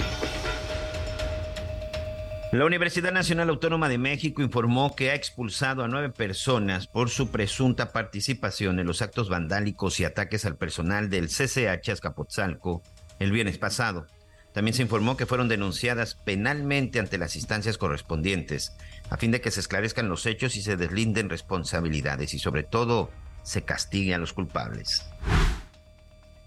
La 2.52 2.64
Universidad 2.64 3.12
Nacional 3.12 3.48
Autónoma 3.48 3.88
de 3.88 3.98
México 3.98 4.40
informó 4.40 4.94
que 4.94 5.10
ha 5.10 5.14
expulsado 5.14 5.82
a 5.82 5.88
nueve 5.88 6.10
personas 6.10 6.86
por 6.86 7.10
su 7.10 7.30
presunta 7.30 7.92
participación 7.92 8.78
en 8.78 8.86
los 8.86 9.02
actos 9.02 9.28
vandálicos 9.28 9.98
y 9.98 10.04
ataques 10.04 10.44
al 10.44 10.56
personal 10.56 11.10
del 11.10 11.26
CCH 11.26 11.90
Azcapotzalco 11.90 12.82
el 13.18 13.32
viernes 13.32 13.58
pasado. 13.58 14.06
También 14.52 14.74
se 14.74 14.82
informó 14.82 15.16
que 15.16 15.26
fueron 15.26 15.48
denunciadas 15.48 16.14
penalmente 16.14 17.00
ante 17.00 17.18
las 17.18 17.34
instancias 17.34 17.76
correspondientes, 17.76 18.76
a 19.10 19.16
fin 19.16 19.32
de 19.32 19.40
que 19.40 19.50
se 19.50 19.58
esclarezcan 19.58 20.08
los 20.08 20.24
hechos 20.26 20.54
y 20.54 20.62
se 20.62 20.76
deslinden 20.76 21.30
responsabilidades 21.30 22.34
y 22.34 22.38
sobre 22.38 22.62
todo 22.62 23.10
se 23.42 23.62
castigue 23.62 24.14
a 24.14 24.18
los 24.18 24.32
culpables. 24.32 25.08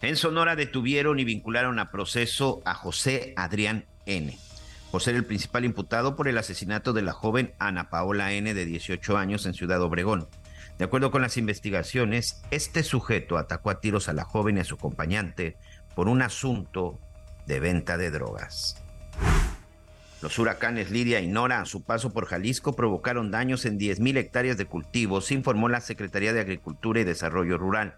En 0.01 0.15
Sonora 0.15 0.55
detuvieron 0.55 1.19
y 1.19 1.23
vincularon 1.23 1.79
a 1.79 1.89
proceso 1.89 2.61
a 2.65 2.75
José 2.75 3.33
Adrián 3.35 3.85
N. 4.05 4.37
por 4.91 5.01
ser 5.01 5.15
el 5.15 5.25
principal 5.25 5.65
imputado 5.65 6.15
por 6.15 6.27
el 6.27 6.37
asesinato 6.37 6.93
de 6.93 7.01
la 7.01 7.13
joven 7.13 7.53
Ana 7.57 7.89
Paola 7.89 8.31
N. 8.31 8.53
de 8.53 8.65
18 8.65 9.17
años 9.17 9.47
en 9.47 9.55
Ciudad 9.55 9.81
Obregón. 9.81 10.27
De 10.77 10.85
acuerdo 10.85 11.09
con 11.09 11.23
las 11.23 11.37
investigaciones, 11.37 12.43
este 12.51 12.83
sujeto 12.83 13.37
atacó 13.39 13.71
a 13.71 13.79
tiros 13.81 14.07
a 14.07 14.13
la 14.13 14.23
joven 14.23 14.57
y 14.57 14.59
a 14.59 14.63
su 14.63 14.75
acompañante 14.75 15.57
por 15.95 16.07
un 16.07 16.21
asunto 16.21 16.99
de 17.47 17.59
venta 17.59 17.97
de 17.97 18.11
drogas. 18.11 18.83
Los 20.21 20.37
huracanes 20.37 20.91
Lidia 20.91 21.21
y 21.21 21.27
Nora 21.27 21.61
a 21.61 21.65
su 21.65 21.83
paso 21.83 22.13
por 22.13 22.27
Jalisco 22.27 22.75
provocaron 22.75 23.31
daños 23.31 23.65
en 23.65 23.79
10.000 23.79 24.17
hectáreas 24.17 24.57
de 24.57 24.65
cultivos, 24.65 25.31
informó 25.31 25.69
la 25.69 25.81
Secretaría 25.81 26.33
de 26.33 26.41
Agricultura 26.41 26.99
y 26.99 27.03
Desarrollo 27.03 27.57
Rural. 27.57 27.97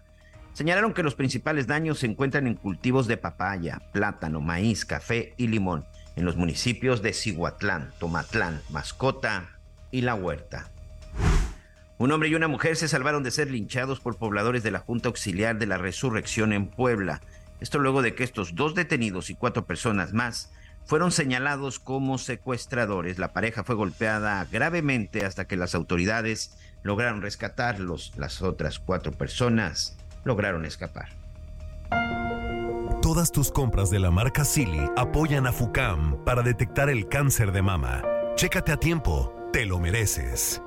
Señalaron 0.52 0.92
que 0.92 1.02
los 1.02 1.14
principales 1.14 1.66
daños 1.66 2.00
se 2.00 2.06
encuentran 2.06 2.46
en 2.46 2.54
cultivos 2.54 3.06
de 3.06 3.16
papaya, 3.16 3.80
plátano, 3.92 4.40
maíz, 4.40 4.84
café 4.84 5.34
y 5.36 5.46
limón 5.46 5.84
en 6.16 6.24
los 6.24 6.36
municipios 6.36 7.02
de 7.02 7.12
Cihuatlán, 7.12 7.92
Tomatlán, 7.98 8.60
Mascota 8.68 9.58
y 9.90 10.02
La 10.02 10.14
Huerta. 10.14 10.70
Un 11.98 12.12
hombre 12.12 12.28
y 12.28 12.34
una 12.34 12.48
mujer 12.48 12.76
se 12.76 12.88
salvaron 12.88 13.22
de 13.22 13.30
ser 13.30 13.50
linchados 13.50 14.00
por 14.00 14.16
pobladores 14.16 14.62
de 14.62 14.70
la 14.70 14.80
Junta 14.80 15.08
Auxiliar 15.08 15.58
de 15.58 15.66
la 15.66 15.78
Resurrección 15.78 16.52
en 16.52 16.66
Puebla. 16.66 17.20
Esto 17.60 17.78
luego 17.78 18.02
de 18.02 18.14
que 18.14 18.24
estos 18.24 18.54
dos 18.54 18.74
detenidos 18.74 19.30
y 19.30 19.34
cuatro 19.34 19.66
personas 19.66 20.12
más 20.12 20.50
fueron 20.86 21.12
señalados 21.12 21.78
como 21.78 22.18
secuestradores. 22.18 23.18
La 23.18 23.32
pareja 23.32 23.64
fue 23.64 23.74
golpeada 23.74 24.46
gravemente 24.50 25.26
hasta 25.26 25.46
que 25.46 25.56
las 25.56 25.74
autoridades 25.74 26.56
lograron 26.82 27.22
rescatarlos. 27.22 28.12
Las 28.16 28.40
otras 28.40 28.78
cuatro 28.78 29.12
personas 29.12 29.99
lograron 30.24 30.64
escapar. 30.64 31.08
Todas 33.02 33.32
tus 33.32 33.50
compras 33.50 33.90
de 33.90 33.98
la 33.98 34.10
marca 34.10 34.44
Silly 34.44 34.88
apoyan 34.96 35.46
a 35.46 35.52
FUCAM 35.52 36.22
para 36.24 36.42
detectar 36.42 36.90
el 36.90 37.08
cáncer 37.08 37.50
de 37.50 37.62
mama. 37.62 38.02
Chécate 38.36 38.72
a 38.72 38.76
tiempo, 38.76 39.34
te 39.52 39.66
lo 39.66 39.78
mereces. 39.78 40.62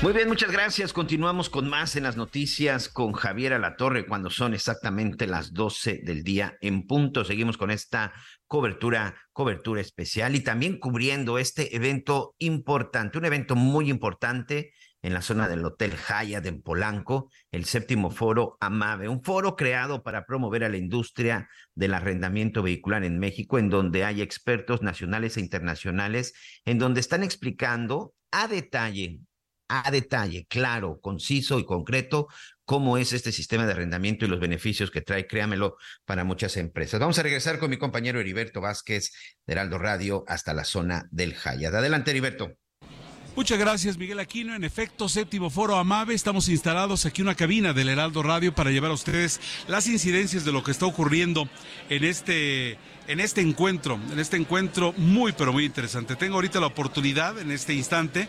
Muy 0.00 0.12
bien, 0.12 0.28
muchas 0.28 0.52
gracias. 0.52 0.92
Continuamos 0.92 1.50
con 1.50 1.68
más 1.68 1.96
en 1.96 2.04
las 2.04 2.16
noticias 2.16 2.88
con 2.88 3.12
Javier 3.14 3.52
Alatorre 3.52 4.06
cuando 4.06 4.30
son 4.30 4.54
exactamente 4.54 5.26
las 5.26 5.52
12 5.52 6.02
del 6.04 6.22
día 6.22 6.56
en 6.60 6.86
punto. 6.86 7.24
Seguimos 7.24 7.56
con 7.56 7.72
esta 7.72 8.12
cobertura, 8.46 9.16
cobertura 9.32 9.80
especial 9.80 10.36
y 10.36 10.40
también 10.40 10.78
cubriendo 10.78 11.36
este 11.36 11.74
evento 11.74 12.36
importante, 12.38 13.18
un 13.18 13.24
evento 13.24 13.56
muy 13.56 13.90
importante 13.90 14.72
en 15.02 15.14
la 15.14 15.22
zona 15.22 15.48
del 15.48 15.64
Hotel 15.64 15.92
Hyatt 15.92 16.46
en 16.46 16.62
Polanco, 16.62 17.30
el 17.52 17.64
séptimo 17.64 18.10
foro 18.10 18.56
AMAVE, 18.60 19.08
un 19.08 19.22
foro 19.22 19.56
creado 19.56 20.02
para 20.02 20.26
promover 20.26 20.64
a 20.64 20.68
la 20.68 20.76
industria 20.76 21.48
del 21.74 21.94
arrendamiento 21.94 22.62
vehicular 22.62 23.04
en 23.04 23.18
México, 23.18 23.58
en 23.58 23.70
donde 23.70 24.04
hay 24.04 24.22
expertos 24.22 24.82
nacionales 24.82 25.36
e 25.36 25.40
internacionales, 25.40 26.34
en 26.64 26.78
donde 26.78 27.00
están 27.00 27.22
explicando 27.22 28.14
a 28.30 28.48
detalle 28.48 29.20
a 29.68 29.90
detalle, 29.90 30.46
claro, 30.48 30.98
conciso 31.00 31.58
y 31.58 31.66
concreto 31.66 32.28
cómo 32.64 32.98
es 32.98 33.12
este 33.12 33.32
sistema 33.32 33.66
de 33.66 33.72
arrendamiento 33.72 34.24
y 34.24 34.28
los 34.28 34.40
beneficios 34.40 34.90
que 34.90 35.00
trae, 35.00 35.26
créamelo, 35.26 35.76
para 36.04 36.24
muchas 36.24 36.56
empresas. 36.56 37.00
Vamos 37.00 37.18
a 37.18 37.22
regresar 37.22 37.58
con 37.58 37.70
mi 37.70 37.78
compañero 37.78 38.20
Heriberto 38.20 38.60
Vázquez 38.60 39.12
de 39.46 39.52
Heraldo 39.52 39.78
Radio 39.78 40.24
hasta 40.26 40.52
la 40.54 40.64
zona 40.64 41.06
del 41.10 41.34
Hayat. 41.42 41.74
Adelante, 41.74 42.10
Heriberto. 42.10 42.58
Muchas 43.38 43.60
gracias, 43.60 43.96
Miguel 43.98 44.18
Aquino. 44.18 44.56
En 44.56 44.64
efecto, 44.64 45.08
séptimo 45.08 45.48
foro 45.48 45.76
AMAVE, 45.76 46.12
estamos 46.12 46.48
instalados 46.48 47.06
aquí 47.06 47.20
en 47.20 47.28
una 47.28 47.36
cabina 47.36 47.72
del 47.72 47.88
Heraldo 47.88 48.24
Radio 48.24 48.52
para 48.52 48.72
llevar 48.72 48.90
a 48.90 48.94
ustedes 48.94 49.40
las 49.68 49.86
incidencias 49.86 50.44
de 50.44 50.50
lo 50.50 50.64
que 50.64 50.72
está 50.72 50.86
ocurriendo 50.86 51.48
en 51.88 52.02
este 52.02 52.78
en 53.06 53.20
este 53.20 53.40
encuentro, 53.40 53.98
en 54.12 54.18
este 54.18 54.36
encuentro 54.36 54.92
muy 54.96 55.30
pero 55.30 55.52
muy 55.52 55.64
interesante. 55.64 56.16
Tengo 56.16 56.34
ahorita 56.34 56.58
la 56.58 56.66
oportunidad 56.66 57.38
en 57.38 57.52
este 57.52 57.74
instante 57.74 58.28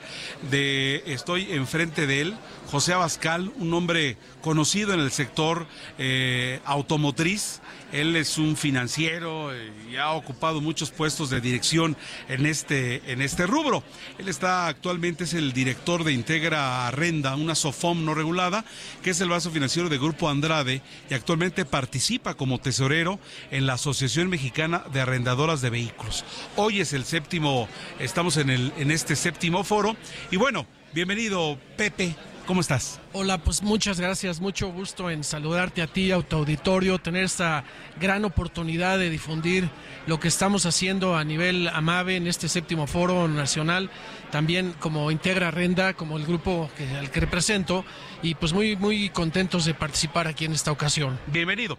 de 0.52 1.02
estoy 1.08 1.52
enfrente 1.54 2.06
de 2.06 2.22
él, 2.22 2.36
José 2.68 2.94
Abascal, 2.94 3.52
un 3.58 3.74
hombre 3.74 4.16
conocido 4.42 4.94
en 4.94 5.00
el 5.00 5.12
sector 5.12 5.66
eh, 5.98 6.62
automotriz. 6.66 7.62
Él 7.92 8.16
es 8.16 8.38
un 8.38 8.56
financiero 8.56 9.54
eh, 9.54 9.72
y 9.92 9.96
ha 9.96 10.12
ocupado 10.12 10.62
muchos 10.62 10.92
puestos 10.92 11.30
de 11.30 11.42
dirección 11.42 11.98
en 12.28 12.46
este, 12.46 13.02
en 13.12 13.22
este 13.22 13.48
rubro. 13.48 13.84
Él 14.18 14.30
está 14.30 14.68
actualmente, 14.68 15.24
es 15.24 15.34
el 15.34 15.54
director 15.54 16.04
de 16.04 16.14
Integra 16.14 16.90
Renda, 16.92 17.36
una 17.36 17.56
SOFOM 17.56 18.06
no 18.06 18.14
regulada, 18.14 18.64
que 19.02 19.12
es 19.12 19.22
el 19.22 19.30
vaso 19.30 19.52
financiero 19.52 19.90
de 19.90 19.98
Grupo 19.98 20.30
Andrade 20.30 20.82
y 21.10 21.14
actualmente 21.14 21.66
participa 21.66 22.36
como 22.36 22.60
tesorero 22.60 23.20
en 23.52 23.66
la 23.66 23.74
Asociación 23.74 24.30
Mexicana 24.30 24.84
de 24.92 25.02
Arrendadoras 25.02 25.62
de 25.62 25.70
Vehículos. 25.70 26.24
Hoy 26.56 26.82
es 26.82 26.94
el 26.94 27.06
séptimo, 27.06 27.68
estamos 28.00 28.38
en, 28.38 28.50
el, 28.50 28.74
en 28.78 28.92
este 28.92 29.16
séptimo 29.16 29.64
foro 29.64 29.96
y 30.32 30.38
bueno, 30.38 30.66
bienvenido 30.94 31.60
Pepe. 31.76 32.16
¿Cómo 32.50 32.62
estás? 32.62 33.00
Hola, 33.14 33.38
pues 33.38 33.62
muchas 33.62 34.00
gracias, 34.00 34.42
mucho 34.42 34.72
gusto 34.72 35.12
en 35.12 35.24
saludarte 35.24 35.84
a 35.84 35.88
ti, 35.88 36.12
a 36.12 36.20
tu 36.20 36.36
auditorio, 36.36 36.98
tener 36.98 37.24
esta 37.24 37.64
gran 38.02 38.26
oportunidad 38.26 38.98
de 38.98 39.12
difundir 39.12 39.70
lo 40.08 40.20
que 40.20 40.30
estamos 40.30 40.66
haciendo 40.66 41.16
a 41.16 41.24
nivel 41.24 41.68
AMAVE 41.68 42.16
en 42.16 42.26
este 42.26 42.50
séptimo 42.50 42.88
foro 42.88 43.28
nacional, 43.28 43.92
también 44.32 44.74
como 44.80 45.12
Integra 45.12 45.52
Renda, 45.52 45.94
como 45.94 46.18
el 46.18 46.26
grupo 46.26 46.72
que, 46.76 46.90
al 46.98 47.12
que 47.12 47.20
represento, 47.20 47.86
y 48.24 48.34
pues 48.34 48.52
muy, 48.52 48.76
muy 48.76 49.12
contentos 49.12 49.66
de 49.66 49.76
participar 49.76 50.28
aquí 50.28 50.46
en 50.46 50.54
esta 50.54 50.72
ocasión. 50.72 51.20
Bienvenido. 51.28 51.78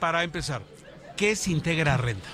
Para 0.00 0.24
empezar, 0.24 0.62
¿qué 1.16 1.30
es 1.30 1.46
Integra 1.46 1.96
Renda? 1.96 2.26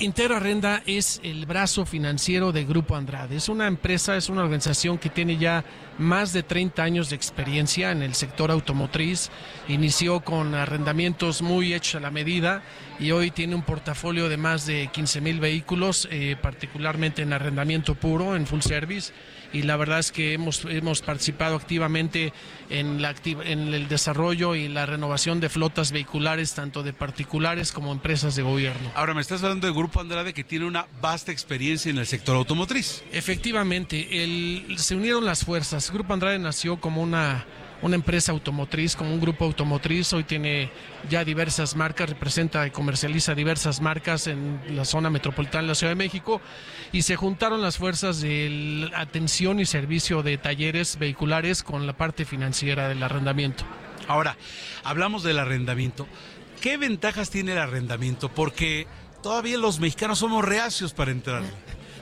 Integra 0.00 0.40
Renda 0.40 0.82
es 0.86 1.20
el 1.22 1.44
brazo 1.44 1.84
financiero 1.84 2.52
de 2.52 2.64
Grupo 2.64 2.96
Andrade. 2.96 3.36
Es 3.36 3.50
una 3.50 3.66
empresa, 3.66 4.16
es 4.16 4.30
una 4.30 4.42
organización 4.42 4.96
que 4.96 5.10
tiene 5.10 5.36
ya 5.36 5.62
más 5.98 6.32
de 6.32 6.42
30 6.42 6.82
años 6.82 7.10
de 7.10 7.16
experiencia 7.16 7.92
en 7.92 8.00
el 8.00 8.14
sector 8.14 8.50
automotriz. 8.50 9.28
Inició 9.68 10.20
con 10.20 10.54
arrendamientos 10.54 11.42
muy 11.42 11.74
hechos 11.74 11.96
a 11.96 12.00
la 12.00 12.10
medida 12.10 12.62
y 12.98 13.10
hoy 13.10 13.30
tiene 13.30 13.54
un 13.54 13.60
portafolio 13.60 14.30
de 14.30 14.38
más 14.38 14.64
de 14.64 14.88
15 14.90 15.20
mil 15.20 15.38
vehículos, 15.38 16.08
eh, 16.10 16.34
particularmente 16.40 17.20
en 17.20 17.34
arrendamiento 17.34 17.94
puro, 17.94 18.36
en 18.36 18.46
full 18.46 18.60
service 18.60 19.12
y 19.52 19.62
la 19.62 19.76
verdad 19.76 19.98
es 19.98 20.12
que 20.12 20.32
hemos, 20.32 20.64
hemos 20.64 21.02
participado 21.02 21.56
activamente 21.56 22.32
en, 22.68 23.02
la, 23.02 23.14
en 23.24 23.74
el 23.74 23.88
desarrollo 23.88 24.54
y 24.54 24.68
la 24.68 24.86
renovación 24.86 25.40
de 25.40 25.48
flotas 25.48 25.92
vehiculares, 25.92 26.54
tanto 26.54 26.82
de 26.82 26.92
particulares 26.92 27.72
como 27.72 27.92
empresas 27.92 28.36
de 28.36 28.42
gobierno. 28.42 28.90
Ahora, 28.94 29.14
me 29.14 29.20
estás 29.20 29.42
hablando 29.42 29.66
del 29.66 29.74
Grupo 29.74 30.00
Andrade 30.00 30.32
que 30.32 30.44
tiene 30.44 30.66
una 30.66 30.86
vasta 31.00 31.32
experiencia 31.32 31.90
en 31.90 31.98
el 31.98 32.06
sector 32.06 32.36
automotriz. 32.36 33.02
Efectivamente, 33.12 34.22
el, 34.24 34.76
se 34.78 34.94
unieron 34.94 35.24
las 35.24 35.44
fuerzas. 35.44 35.90
Grupo 35.90 36.12
Andrade 36.12 36.38
nació 36.38 36.80
como 36.80 37.02
una 37.02 37.44
una 37.82 37.94
empresa 37.94 38.32
automotriz, 38.32 38.96
como 38.96 39.12
un 39.12 39.20
grupo 39.20 39.44
automotriz. 39.44 40.12
Hoy 40.12 40.24
tiene 40.24 40.70
ya 41.08 41.24
diversas 41.24 41.76
marcas, 41.76 42.10
representa 42.10 42.66
y 42.66 42.70
comercializa 42.70 43.34
diversas 43.34 43.80
marcas 43.80 44.26
en 44.26 44.60
la 44.70 44.84
zona 44.84 45.10
metropolitana 45.10 45.62
de 45.62 45.68
la 45.68 45.74
Ciudad 45.74 45.92
de 45.92 45.96
México. 45.96 46.40
Y 46.92 47.02
se 47.02 47.16
juntaron 47.16 47.62
las 47.62 47.78
fuerzas 47.78 48.20
de 48.20 48.90
atención 48.94 49.60
y 49.60 49.66
servicio 49.66 50.22
de 50.22 50.38
talleres 50.38 50.98
vehiculares 50.98 51.62
con 51.62 51.86
la 51.86 51.94
parte 51.94 52.24
financiera 52.24 52.88
del 52.88 53.02
arrendamiento. 53.02 53.64
Ahora, 54.08 54.36
hablamos 54.84 55.22
del 55.22 55.38
arrendamiento. 55.38 56.06
¿Qué 56.60 56.76
ventajas 56.76 57.30
tiene 57.30 57.52
el 57.52 57.58
arrendamiento? 57.58 58.28
Porque 58.28 58.86
todavía 59.22 59.56
los 59.56 59.80
mexicanos 59.80 60.18
somos 60.18 60.44
reacios 60.44 60.92
para 60.92 61.10
entrar 61.10 61.42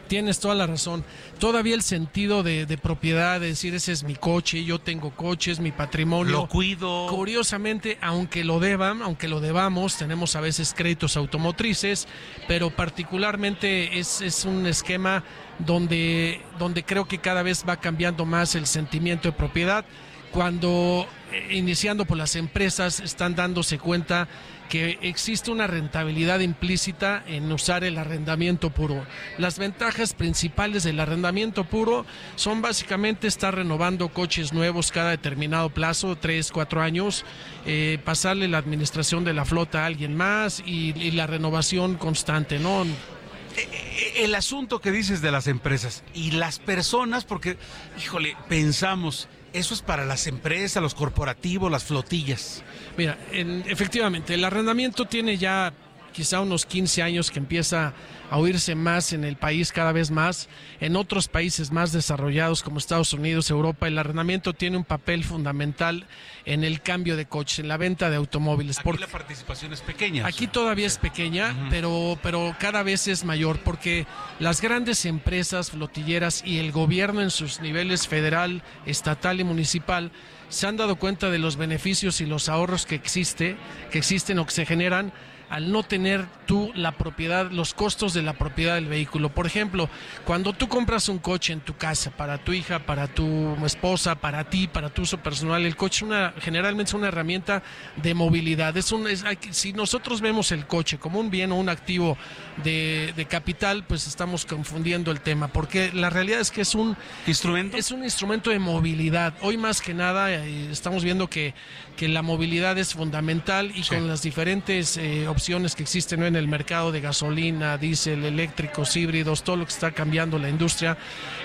tienes 0.09 0.40
toda 0.40 0.54
la 0.54 0.66
razón. 0.66 1.04
Todavía 1.38 1.74
el 1.74 1.82
sentido 1.82 2.42
de, 2.42 2.78
propiedad, 2.82 3.40
de 3.40 3.48
decir, 3.48 3.74
ese 3.74 3.92
es 3.92 4.02
mi 4.02 4.16
coche, 4.16 4.64
yo 4.64 4.80
tengo 4.80 5.11
coche, 5.14 5.52
es 5.52 5.61
mi 5.61 5.70
patrimonio. 5.70 6.32
Lo 6.32 6.48
cuido. 6.48 7.06
Curiosamente, 7.09 7.98
aunque 8.00 8.42
lo 8.42 8.59
deban, 8.59 9.02
aunque 9.02 9.28
lo 9.28 9.40
debamos, 9.40 9.96
tenemos 9.96 10.34
a 10.34 10.40
veces 10.40 10.74
créditos 10.76 11.16
automotrices, 11.16 12.09
pero 12.48 12.70
particularmente 12.70 13.98
es, 13.98 14.20
es 14.20 14.44
un 14.44 14.66
esquema 14.66 15.22
donde, 15.59 16.40
donde 16.59 16.82
creo 16.84 17.06
que 17.06 17.18
cada 17.18 17.42
vez 17.42 17.64
va 17.68 17.76
cambiando 17.76 18.24
más 18.24 18.54
el 18.54 18.66
sentimiento 18.66 19.28
de 19.28 19.32
propiedad. 19.32 19.84
Cuando, 20.32 21.06
iniciando 21.50 22.04
por 22.04 22.16
las 22.16 22.36
empresas, 22.36 23.00
están 23.00 23.34
dándose 23.34 23.78
cuenta 23.78 24.28
que 24.68 24.98
existe 25.02 25.50
una 25.50 25.66
rentabilidad 25.66 26.40
implícita 26.40 27.24
en 27.26 27.50
usar 27.50 27.84
el 27.84 27.96
arrendamiento 27.98 28.70
puro. 28.70 29.04
Las 29.38 29.58
ventajas 29.58 30.14
principales 30.14 30.82
del 30.82 31.00
arrendamiento 31.00 31.64
puro 31.64 32.04
son 32.36 32.60
básicamente 32.60 33.26
estar 33.26 33.54
renovando 33.54 34.10
coches 34.10 34.52
nuevos 34.52 34.92
cada 34.92 35.10
determinado 35.10 35.70
plazo, 35.70 36.16
tres, 36.16 36.52
cuatro 36.52 36.82
años, 36.82 37.24
eh, 37.66 37.98
pasarle 38.04 38.46
la 38.48 38.58
administración 38.58 39.24
de 39.24 39.32
la 39.32 39.44
flota 39.44 39.82
a 39.82 39.86
alguien 39.86 40.14
más 40.14 40.62
y, 40.64 40.92
y 40.98 41.12
la 41.12 41.26
renovación 41.26 41.96
constante, 41.96 42.58
¿no? 42.58 42.84
Eh, 42.84 43.68
eh, 43.72 44.12
el 44.18 44.34
asunto 44.34 44.80
que 44.80 44.92
dices 44.92 45.22
de 45.22 45.32
las 45.32 45.46
empresas 45.46 46.04
y 46.14 46.32
las 46.32 46.58
personas, 46.58 47.24
porque, 47.24 47.56
híjole, 47.98 48.36
pensamos, 48.48 49.28
eso 49.53 49.74
es 49.74 49.82
para 49.82 50.05
las 50.05 50.26
empresas, 50.26 50.82
los 50.82 50.94
corporativos, 50.94 51.70
las 51.70 51.84
flotillas. 51.84 52.62
Mira, 52.96 53.18
efectivamente, 53.32 54.34
el 54.34 54.44
arrendamiento 54.44 55.05
tiene 55.05 55.38
ya 55.38 55.72
quizá 56.12 56.40
unos 56.40 56.66
15 56.66 57.03
años 57.03 57.30
que 57.30 57.38
empieza 57.38 57.92
a 58.30 58.38
oírse 58.38 58.74
más 58.74 59.12
en 59.12 59.24
el 59.24 59.36
país 59.36 59.72
cada 59.72 59.92
vez 59.92 60.10
más. 60.10 60.48
En 60.80 60.96
otros 60.96 61.28
países 61.28 61.70
más 61.70 61.92
desarrollados 61.92 62.62
como 62.62 62.78
Estados 62.78 63.12
Unidos, 63.12 63.50
Europa, 63.50 63.88
el 63.88 63.98
arrendamiento 63.98 64.52
tiene 64.52 64.76
un 64.76 64.84
papel 64.84 65.24
fundamental 65.24 66.06
en 66.44 66.64
el 66.64 66.80
cambio 66.80 67.16
de 67.16 67.26
coches, 67.26 67.58
en 67.60 67.68
la 67.68 67.76
venta 67.76 68.10
de 68.10 68.16
automóviles. 68.16 68.78
Aquí 68.78 68.98
la 68.98 69.06
participación 69.06 69.72
es 69.72 69.80
pequeña. 69.80 70.26
Aquí 70.26 70.46
todavía 70.46 70.86
es 70.86 70.98
pequeña, 70.98 71.54
pero, 71.70 72.18
pero 72.22 72.54
cada 72.58 72.82
vez 72.82 73.08
es 73.08 73.24
mayor 73.24 73.58
porque 73.60 74.06
las 74.38 74.60
grandes 74.60 75.04
empresas 75.04 75.70
flotilleras 75.70 76.42
y 76.44 76.58
el 76.58 76.72
gobierno 76.72 77.22
en 77.22 77.30
sus 77.30 77.60
niveles 77.60 78.08
federal, 78.08 78.62
estatal 78.86 79.40
y 79.40 79.44
municipal 79.44 80.10
se 80.48 80.66
han 80.66 80.76
dado 80.76 80.96
cuenta 80.96 81.30
de 81.30 81.38
los 81.38 81.56
beneficios 81.56 82.20
y 82.20 82.26
los 82.26 82.48
ahorros 82.48 82.86
que 82.86 82.94
existe, 82.94 83.56
que 83.90 83.98
existen 83.98 84.38
o 84.38 84.46
que 84.46 84.52
se 84.52 84.66
generan 84.66 85.12
al 85.51 85.72
no 85.72 85.82
tener 85.82 86.26
tú 86.46 86.72
la 86.74 86.92
propiedad, 86.92 87.51
los 87.51 87.74
costos 87.74 88.14
de 88.14 88.22
la 88.22 88.32
propiedad 88.32 88.74
del 88.74 88.86
vehículo. 88.86 89.28
Por 89.28 89.46
ejemplo, 89.46 89.88
cuando 90.24 90.53
tú 90.53 90.68
compras 90.68 91.09
un 91.09 91.18
coche 91.18 91.53
en 91.53 91.61
tu 91.61 91.76
casa 91.76 92.11
para 92.11 92.38
tu 92.38 92.53
hija, 92.53 92.80
para 92.80 93.07
tu 93.07 93.57
esposa, 93.64 94.14
para 94.14 94.44
ti, 94.44 94.66
para 94.66 94.90
tu 94.90 95.03
uso 95.03 95.18
personal, 95.18 95.64
el 95.64 95.76
coche 95.76 96.05
una, 96.05 96.32
generalmente 96.40 96.90
es 96.90 96.94
una 96.94 97.09
herramienta 97.09 97.62
de 97.96 98.14
movilidad. 98.14 98.76
Es 98.76 98.92
un, 98.92 99.07
si 99.51 99.72
nosotros 99.72 100.20
vemos 100.20 100.53
el 100.53 100.66
coche 100.66 100.99
como 100.99 101.20
un 101.20 101.30
bien 101.30 101.53
o 101.53 101.57
un 101.57 101.68
activo 101.68 102.16
de, 102.64 103.12
de, 103.16 103.26
capital, 103.26 103.84
pues 103.86 104.07
estamos 104.07 104.46
confundiendo 104.46 105.11
el 105.11 105.20
tema, 105.20 105.49
porque 105.49 105.92
la 105.92 106.11
realidad 106.11 106.40
es 106.40 106.51
que 106.51 106.62
es 106.62 106.74
un 106.74 106.96
instrumento, 107.26 107.76
es 107.76 107.90
un 107.90 108.05
instrumento 108.05 108.51
de 108.51 108.59
movilidad. 108.59 109.34
Hoy 109.42 109.57
más 109.57 109.80
que 109.80 109.94
nada 109.94 110.32
eh, 110.32 110.70
estamos 110.70 111.05
viendo 111.05 111.28
que, 111.28 111.55
que 111.96 112.09
la 112.09 112.22
movilidad 112.22 112.78
es 112.78 112.94
fundamental 112.94 113.72
y 113.74 113.82
con 113.82 114.09
las 114.09 114.22
diferentes 114.22 114.96
eh, 114.96 115.26
opciones 115.39 115.76
que 115.76 115.84
existen 115.84 116.24
en 116.24 116.34
el 116.34 116.49
mercado 116.49 116.91
de 116.91 117.01
gasolina, 117.01 117.78
diésel, 117.78 118.24
eléctricos, 118.24 118.97
híbridos, 118.97 119.45
todo 119.45 119.55
lo 119.55 119.64
que 119.64 119.72
está 119.72 119.93
cambiando 119.93 120.36
la 120.36 120.49
industria. 120.49 120.99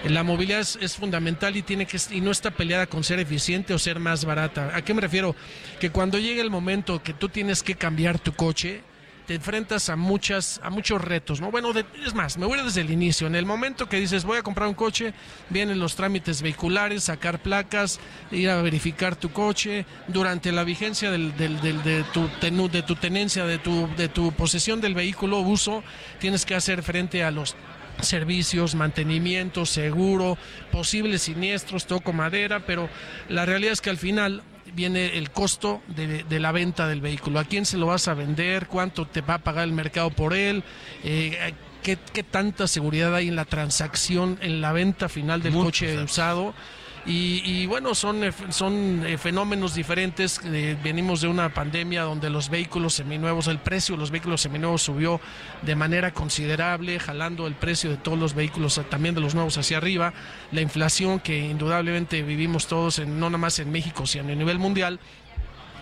La 0.03 0.23
movilidad 0.23 0.61
es, 0.61 0.95
fundamental 0.95 1.55
y, 1.55 1.61
tiene 1.61 1.85
que, 1.85 1.99
y 2.09 2.19
no 2.19 2.31
está 2.31 2.49
peleada 2.49 2.87
con 2.87 3.03
ser 3.03 3.19
eficiente 3.19 3.71
o 3.71 3.77
ser 3.77 3.99
más 3.99 4.25
barata. 4.25 4.71
¿A 4.75 4.81
qué 4.81 4.95
me 4.95 5.01
refiero? 5.01 5.35
Que 5.79 5.91
cuando 5.91 6.17
llegue 6.17 6.41
el 6.41 6.49
momento 6.49 7.03
que 7.03 7.13
tú 7.13 7.29
tienes 7.29 7.61
que 7.61 7.75
cambiar 7.75 8.17
tu 8.17 8.33
coche, 8.33 8.81
te 9.27 9.35
enfrentas 9.35 9.89
a 9.89 9.95
muchas 9.95 10.59
a 10.63 10.69
muchos 10.69 11.01
retos, 11.01 11.39
¿no? 11.39 11.51
Bueno, 11.51 11.71
es 12.05 12.13
más, 12.13 12.37
me 12.37 12.45
voy 12.45 12.61
desde 12.61 12.81
el 12.81 12.91
inicio. 12.91 13.27
En 13.27 13.35
el 13.35 13.45
momento 13.45 13.87
que 13.87 13.99
dices 13.99 14.25
voy 14.25 14.37
a 14.37 14.43
comprar 14.43 14.67
un 14.67 14.75
coche, 14.75 15.13
vienen 15.49 15.79
los 15.79 15.95
trámites 15.95 16.41
vehiculares, 16.41 17.05
sacar 17.05 17.39
placas, 17.39 17.99
ir 18.31 18.49
a 18.49 18.61
verificar 18.61 19.15
tu 19.15 19.31
coche. 19.31 19.85
Durante 20.07 20.51
la 20.51 20.63
vigencia 20.63 21.11
del, 21.11 21.35
del, 21.37 21.61
de, 21.61 22.03
tu 22.13 22.29
de 22.69 22.81
tu 22.83 22.95
tenencia, 22.95 23.45
de 23.45 23.57
tu, 23.57 23.89
de 23.95 24.09
tu 24.09 24.31
posesión 24.33 24.81
del 24.81 24.93
vehículo, 24.93 25.39
uso, 25.39 25.83
tienes 26.19 26.45
que 26.45 26.55
hacer 26.55 26.83
frente 26.83 27.23
a 27.23 27.31
los 27.31 27.55
servicios, 28.01 28.75
mantenimiento, 28.75 29.65
seguro, 29.65 30.37
posibles 30.71 31.23
siniestros, 31.23 31.85
toco 31.85 32.11
madera, 32.11 32.65
pero 32.65 32.89
la 33.29 33.45
realidad 33.45 33.73
es 33.73 33.81
que 33.81 33.89
al 33.89 33.97
final 33.97 34.43
viene 34.75 35.17
el 35.17 35.31
costo 35.31 35.81
de, 35.87 36.39
la 36.39 36.51
venta 36.51 36.87
del 36.87 37.01
vehículo. 37.01 37.39
¿A 37.39 37.45
quién 37.45 37.65
se 37.65 37.77
lo 37.77 37.87
vas 37.87 38.07
a 38.07 38.13
vender? 38.13 38.67
¿Cuánto 38.67 39.05
te 39.05 39.21
va 39.21 39.35
a 39.35 39.39
pagar 39.39 39.65
el 39.65 39.73
mercado 39.73 40.09
por 40.09 40.33
él? 40.33 40.63
Eh, 41.03 41.53
¿qué, 41.81 42.23
tanta 42.23 42.67
seguridad 42.67 43.13
hay 43.15 43.27
en 43.27 43.35
la 43.35 43.45
transacción, 43.45 44.37
en 44.41 44.61
la 44.61 44.71
venta 44.71 45.09
final 45.09 45.41
del 45.41 45.53
coche 45.53 46.01
usado? 46.01 46.53
Y, 47.05 47.65
bueno, 47.65 47.95
son, 47.95 48.21
son 48.49 49.05
eh, 49.05 49.17
fenómenos 49.17 49.75
diferentes. 49.75 50.39
Eh, 50.45 50.77
venimos 50.81 51.19
de 51.19 51.27
una 51.27 51.53
pandemia 51.53 52.03
donde 52.03 52.29
los 52.29 52.49
vehículos 52.49 52.93
seminuevos, 52.93 53.47
el 53.47 53.59
precio 53.59 53.95
de 53.95 53.99
los 53.99 54.09
vehículos 54.09 54.41
seminuevos 54.41 54.83
subió 54.83 55.19
de 55.63 55.75
manera 55.75 56.13
considerable, 56.13 56.99
jalando 56.99 57.45
el 57.45 57.55
precio 57.55 57.89
de 57.89 57.97
todos 57.97 58.17
los 58.17 58.33
vehículos, 58.33 58.79
también 58.89 59.15
de 59.15 59.21
los 59.21 59.35
nuevos 59.35 59.57
hacia 59.57 59.77
arriba. 59.77 60.13
La 60.53 60.61
inflación 60.61 61.19
que 61.19 61.37
indudablemente 61.39 62.21
vivimos 62.21 62.67
todos, 62.67 62.99
en, 62.99 63.19
no 63.19 63.29
nada 63.29 63.37
más 63.37 63.59
en 63.59 63.69
México, 63.69 64.05
sino 64.05 64.31
a 64.31 64.35
nivel 64.35 64.57
mundial, 64.57 65.01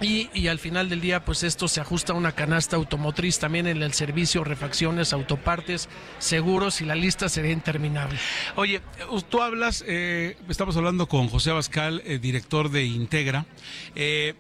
y, 0.02 0.48
al 0.48 0.60
final 0.60 0.90
del 0.90 1.02
día, 1.02 1.24
pues 1.24 1.44
esto 1.44 1.68
se 1.68 1.80
ajusta 1.82 2.14
a 2.14 2.16
una 2.16 2.32
canasta 2.32 2.76
automotriz 2.76 3.40
también 3.40 3.68
en 3.68 3.82
el 3.82 3.94
servicio, 3.94 4.44
refacciones, 4.44 5.14
autopartes, 5.14 5.90
seguros 6.20 6.82
y 6.82 6.86
la 6.86 6.96
lista 6.96 7.30
sería 7.30 7.52
interminable. 7.52 8.18
Oye, 8.56 8.82
tú 9.30 9.42
hablas, 9.42 9.84
eh, 9.88 10.38
estamos 10.50 10.76
hablando 10.78 11.08
con 11.08 11.30
José 11.30 11.52
Abascal, 11.52 12.02
eh, 12.06 12.20
director 12.20 12.70
de 12.70 12.86
Integra. 12.86 13.46
Eh, 13.96 14.34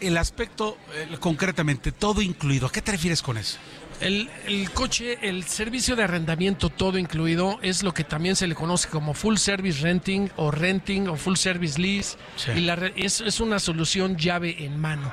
el 0.00 0.16
aspecto, 0.16 0.78
concretamente, 1.18 1.90
todo 1.90 2.22
incluido, 2.22 2.68
¿a 2.68 2.72
qué 2.72 2.80
te 2.80 2.92
refieres 2.92 3.20
con 3.20 3.36
eso? 3.36 3.58
El, 4.00 4.70
coche, 4.74 5.18
el 5.22 5.44
servicio 5.44 5.96
de 5.96 6.04
arrendamiento 6.04 6.70
todo 6.70 6.98
incluido 6.98 7.58
es 7.62 7.82
lo 7.82 7.92
que 7.92 8.04
también 8.04 8.36
se 8.36 8.46
le 8.46 8.54
conoce 8.54 8.88
como 8.88 9.12
full 9.12 9.36
service 9.36 9.82
renting 9.82 10.30
o 10.36 10.50
renting 10.50 11.08
o 11.08 11.16
full 11.16 11.34
service 11.34 11.80
lease. 11.80 12.16
Y 12.54 12.60
la, 12.60 12.74
es, 12.94 13.20
es 13.20 13.40
una 13.40 13.58
solución 13.58 14.16
llave 14.16 14.64
en 14.64 14.80
mano 14.80 15.12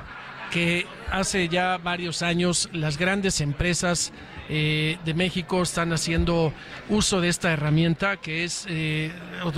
que 0.51 0.85
hace 1.11 1.49
ya 1.49 1.77
varios 1.77 2.21
años 2.21 2.69
las 2.71 2.97
grandes 2.97 3.41
empresas 3.41 4.13
eh, 4.47 4.97
de 5.03 5.13
México 5.13 5.61
están 5.61 5.91
haciendo 5.91 6.53
uso 6.87 7.19
de 7.19 7.29
esta 7.29 7.51
herramienta 7.51 8.17
que 8.17 8.43
es 8.43 8.65
eh, 8.69 9.11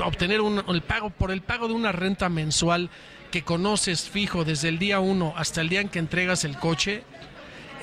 obtener 0.04 0.42
un, 0.42 0.64
el 0.68 0.82
pago 0.82 1.10
por 1.10 1.32
el 1.32 1.42
pago 1.42 1.68
de 1.68 1.74
una 1.74 1.92
renta 1.92 2.30
mensual 2.30 2.90
que 3.32 3.44
conoces 3.44 4.10
fijo 4.10 4.46
desde 4.46 4.70
el 4.70 4.80
día 4.80 5.00
uno 5.00 5.34
hasta 5.36 5.62
el 5.62 5.70
día 5.70 5.82
en 5.82 5.90
que 5.90 6.00
entregas 6.00 6.46
el 6.46 6.58
coche 6.58 7.04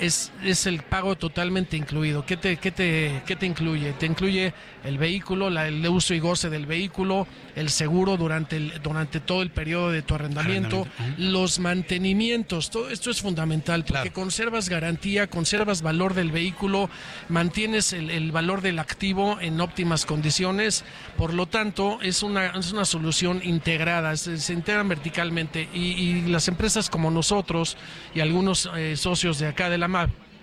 es, 0.01 0.33
es 0.43 0.67
el 0.67 0.83
pago 0.83 1.17
totalmente 1.17 1.77
incluido. 1.77 2.25
¿Qué 2.27 2.37
te, 2.37 2.57
qué 2.57 2.71
te, 2.71 3.23
qué 3.27 3.37
te 3.37 3.47
incluye? 3.47 3.93
Te 3.93 4.07
incluye 4.07 4.53
el 4.85 4.99
vehículo, 4.99 5.51
la, 5.51 5.67
el 5.67 5.87
uso 5.89 6.15
y 6.15 6.21
goce 6.21 6.51
del 6.51 6.67
vehículo, 6.67 7.27
el 7.57 7.71
seguro 7.71 8.17
durante, 8.17 8.57
el, 8.57 8.83
durante 8.83 9.21
todo 9.21 9.43
el 9.43 9.51
periodo 9.51 9.91
de 9.91 10.03
tu 10.03 10.15
arrendamiento, 10.15 10.87
los 11.17 11.59
mantenimientos. 11.59 12.71
Todo 12.71 12.91
esto 12.91 13.11
es 13.11 13.21
fundamental 13.21 13.85
porque 13.85 14.13
conservas 14.13 14.69
garantía, 14.69 15.27
conservas 15.27 15.83
valor 15.83 16.15
del 16.15 16.31
vehículo, 16.31 16.91
mantienes 17.29 17.93
el, 17.93 18.33
valor 18.33 18.61
del 18.61 18.79
activo 18.79 19.39
en 19.41 19.61
óptimas 19.61 20.05
condiciones. 20.05 20.85
Por 21.17 21.33
lo 21.33 21.47
tanto, 21.47 21.99
es 22.03 22.23
una, 22.23 22.47
es 22.49 22.73
una 22.73 22.85
solución 22.85 23.41
integrada, 23.43 24.17
se, 24.17 24.53
integran 24.53 24.89
verticalmente 24.89 25.69
y, 25.73 26.23
las 26.25 26.49
empresas 26.49 26.91
como 26.91 27.11
nosotros 27.11 27.77
y 28.15 28.21
algunos 28.21 28.71
eh, 28.77 28.97
socios 28.97 29.39
de 29.39 29.47
acá 29.47 29.71
de 29.71 29.79
la 29.79 29.84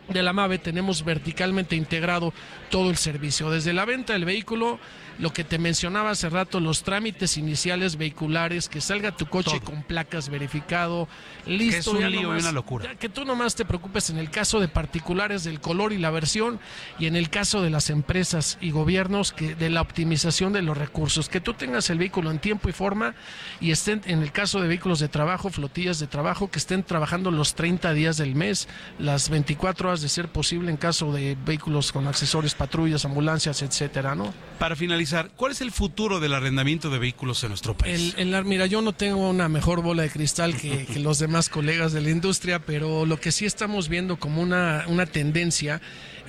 De 0.07 0.23
la 0.23 0.33
MAVE 0.33 0.57
tenemos 0.57 1.05
verticalmente 1.05 1.75
integrado 1.75 2.33
todo 2.69 2.89
el 2.89 2.97
servicio, 2.97 3.49
desde 3.49 3.73
la 3.73 3.85
venta 3.85 4.13
del 4.13 4.25
vehículo 4.25 4.79
lo 5.19 5.33
que 5.33 5.43
te 5.43 5.57
mencionaba 5.57 6.11
hace 6.11 6.29
rato, 6.29 6.59
los 6.59 6.83
trámites 6.83 7.37
iniciales 7.37 7.97
vehiculares, 7.97 8.69
que 8.69 8.81
salga 8.81 9.15
tu 9.15 9.27
coche 9.27 9.59
con 9.61 9.83
placas 9.83 10.29
verificado, 10.29 11.07
listo. 11.45 11.73
Que 11.73 11.79
es 11.79 11.87
un 11.87 12.11
lío 12.11 12.35
y 12.35 12.39
una 12.39 12.51
locura. 12.51 12.95
que 12.95 13.09
tú 13.09 13.25
nomás 13.25 13.55
te 13.55 13.65
preocupes 13.65 14.09
en 14.09 14.17
el 14.17 14.29
caso 14.29 14.59
de 14.59 14.67
particulares 14.67 15.43
del 15.43 15.59
color 15.59 15.93
y 15.93 15.97
la 15.97 16.09
versión 16.09 16.59
y 16.97 17.05
en 17.05 17.15
el 17.15 17.29
caso 17.29 17.61
de 17.61 17.69
las 17.69 17.89
empresas 17.89 18.57
y 18.61 18.71
gobiernos 18.71 19.31
que 19.31 19.55
de 19.55 19.69
la 19.69 19.81
optimización 19.81 20.53
de 20.53 20.61
los 20.61 20.77
recursos, 20.77 21.29
que 21.29 21.41
tú 21.41 21.53
tengas 21.53 21.89
el 21.89 21.97
vehículo 21.97 22.31
en 22.31 22.39
tiempo 22.39 22.69
y 22.69 22.71
forma 22.71 23.15
y 23.59 23.71
estén 23.71 24.01
en 24.05 24.21
el 24.21 24.31
caso 24.31 24.61
de 24.61 24.67
vehículos 24.67 24.99
de 24.99 25.07
trabajo, 25.07 25.49
flotillas 25.49 25.99
de 25.99 26.07
trabajo, 26.07 26.49
que 26.49 26.59
estén 26.59 26.83
trabajando 26.83 27.31
los 27.31 27.55
30 27.55 27.93
días 27.93 28.17
del 28.17 28.35
mes, 28.35 28.67
las 28.97 29.29
24 29.29 29.89
horas 29.89 30.01
de 30.01 30.09
ser 30.09 30.29
posible 30.29 30.71
en 30.71 30.77
caso 30.77 31.11
de 31.11 31.37
vehículos 31.45 31.91
con 31.91 32.07
accesorios, 32.07 32.55
patrullas, 32.55 33.05
ambulancias, 33.05 33.61
etcétera, 33.61 34.15
¿no? 34.15 34.33
Para 34.57 34.75
finalizar 34.75 35.00
¿cuál 35.35 35.51
es 35.51 35.61
el 35.61 35.71
futuro 35.71 36.19
del 36.19 36.33
arrendamiento 36.33 36.89
de 36.89 36.99
vehículos 36.99 37.43
en 37.43 37.49
nuestro 37.49 37.75
país? 37.77 38.13
El, 38.17 38.45
mira, 38.45 38.65
yo 38.65 38.81
no 38.81 38.93
tengo 38.93 39.29
una 39.29 39.49
mejor 39.49 39.81
bola 39.81 40.03
de 40.03 40.09
cristal 40.09 40.55
que, 40.55 40.87
los 40.99 41.19
demás 41.19 41.49
colegas 41.49 41.93
de 41.93 42.01
la 42.01 42.09
industria, 42.09 42.59
pero 42.59 43.05
lo 43.05 43.19
que 43.19 43.31
sí 43.31 43.45
estamos 43.45 43.89
viendo 43.89 44.17
como 44.17 44.41
una, 44.41 44.85
una 44.87 45.05
tendencia 45.05 45.81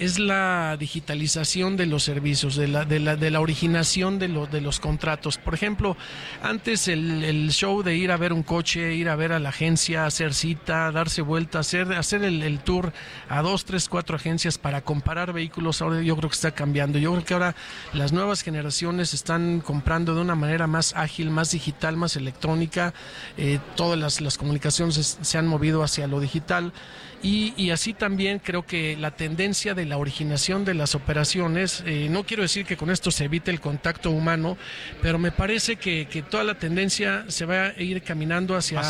es 0.02 0.18
la 0.18 0.76
digitalización 0.78 1.76
de 1.76 1.86
los 1.86 2.02
servicios, 2.02 2.56
de 2.56 2.66
la, 2.66 2.84
de 2.84 2.98
la, 2.98 3.14
de 3.14 3.30
la 3.30 3.40
originación 3.40 4.18
de, 4.18 4.26
de 4.28 4.60
los 4.60 4.80
contratos. 4.80 5.38
Por 5.38 5.54
ejemplo, 5.54 5.96
antes 6.42 6.88
el, 6.88 7.50
show 7.52 7.84
de 7.84 7.96
ir 7.96 8.10
a 8.10 8.16
ver 8.16 8.32
un 8.32 8.42
coche, 8.42 8.96
ir 8.96 9.08
a 9.08 9.14
ver 9.14 9.32
a 9.32 9.38
la 9.38 9.50
agencia, 9.50 10.04
hacer 10.04 10.34
cita, 10.34 10.90
darse 10.90 11.22
vuelta, 11.22 11.60
hacer, 11.60 11.92
hacer 11.92 12.24
el, 12.24 12.58
tour 12.60 12.92
a 13.28 13.42
dos, 13.42 13.64
tres, 13.64 13.88
cuatro 13.88 14.16
agencias 14.16 14.58
para 14.58 14.80
comparar 14.80 15.32
vehículos, 15.32 15.80
ahora 15.80 16.02
yo 16.02 16.16
creo 16.16 16.28
que 16.28 16.34
está 16.34 16.50
cambiando. 16.50 16.98
Yo 16.98 17.12
creo 17.12 17.24
que 17.24 17.34
ahora 17.34 17.54
las 17.92 18.12
nuevas 18.12 18.42
generaciones 18.42 19.14
están 19.14 19.60
comprando 19.60 20.16
de 20.16 20.20
una 20.20 20.34
manera 20.34 20.66
más 20.66 20.94
ágil, 20.96 21.30
más 21.30 21.52
digital, 21.52 21.96
más 21.96 22.16
electrónica. 22.16 22.92
Eh, 23.36 23.60
todas 23.76 23.98
las, 23.98 24.20
las 24.20 24.36
comunicaciones 24.36 25.18
se 25.20 25.38
han 25.38 25.46
movido 25.46 25.84
hacia 25.84 26.08
lo 26.08 26.18
digital. 26.18 26.72
Y, 27.22 27.70
así 27.70 27.94
también 27.94 28.40
creo 28.40 28.66
que 28.66 28.96
la 28.96 29.12
tendencia 29.12 29.74
de 29.74 29.86
la 29.86 29.96
originación 29.96 30.64
de 30.64 30.74
las 30.74 30.96
operaciones, 30.96 31.84
eh, 31.86 32.08
no 32.10 32.24
quiero 32.24 32.42
decir 32.42 32.66
que 32.66 32.76
con 32.76 32.90
esto 32.90 33.12
se 33.12 33.24
evite 33.24 33.52
el 33.52 33.60
contacto 33.60 34.10
humano, 34.10 34.58
pero 35.00 35.20
me 35.20 35.30
parece 35.30 35.76
que, 35.76 36.02
toda 36.28 36.42
la 36.42 36.54
tendencia 36.58 37.24
se 37.28 37.44
va 37.44 37.66
a 37.66 37.80
ir 37.80 38.02
caminando 38.02 38.56
hacia, 38.56 38.80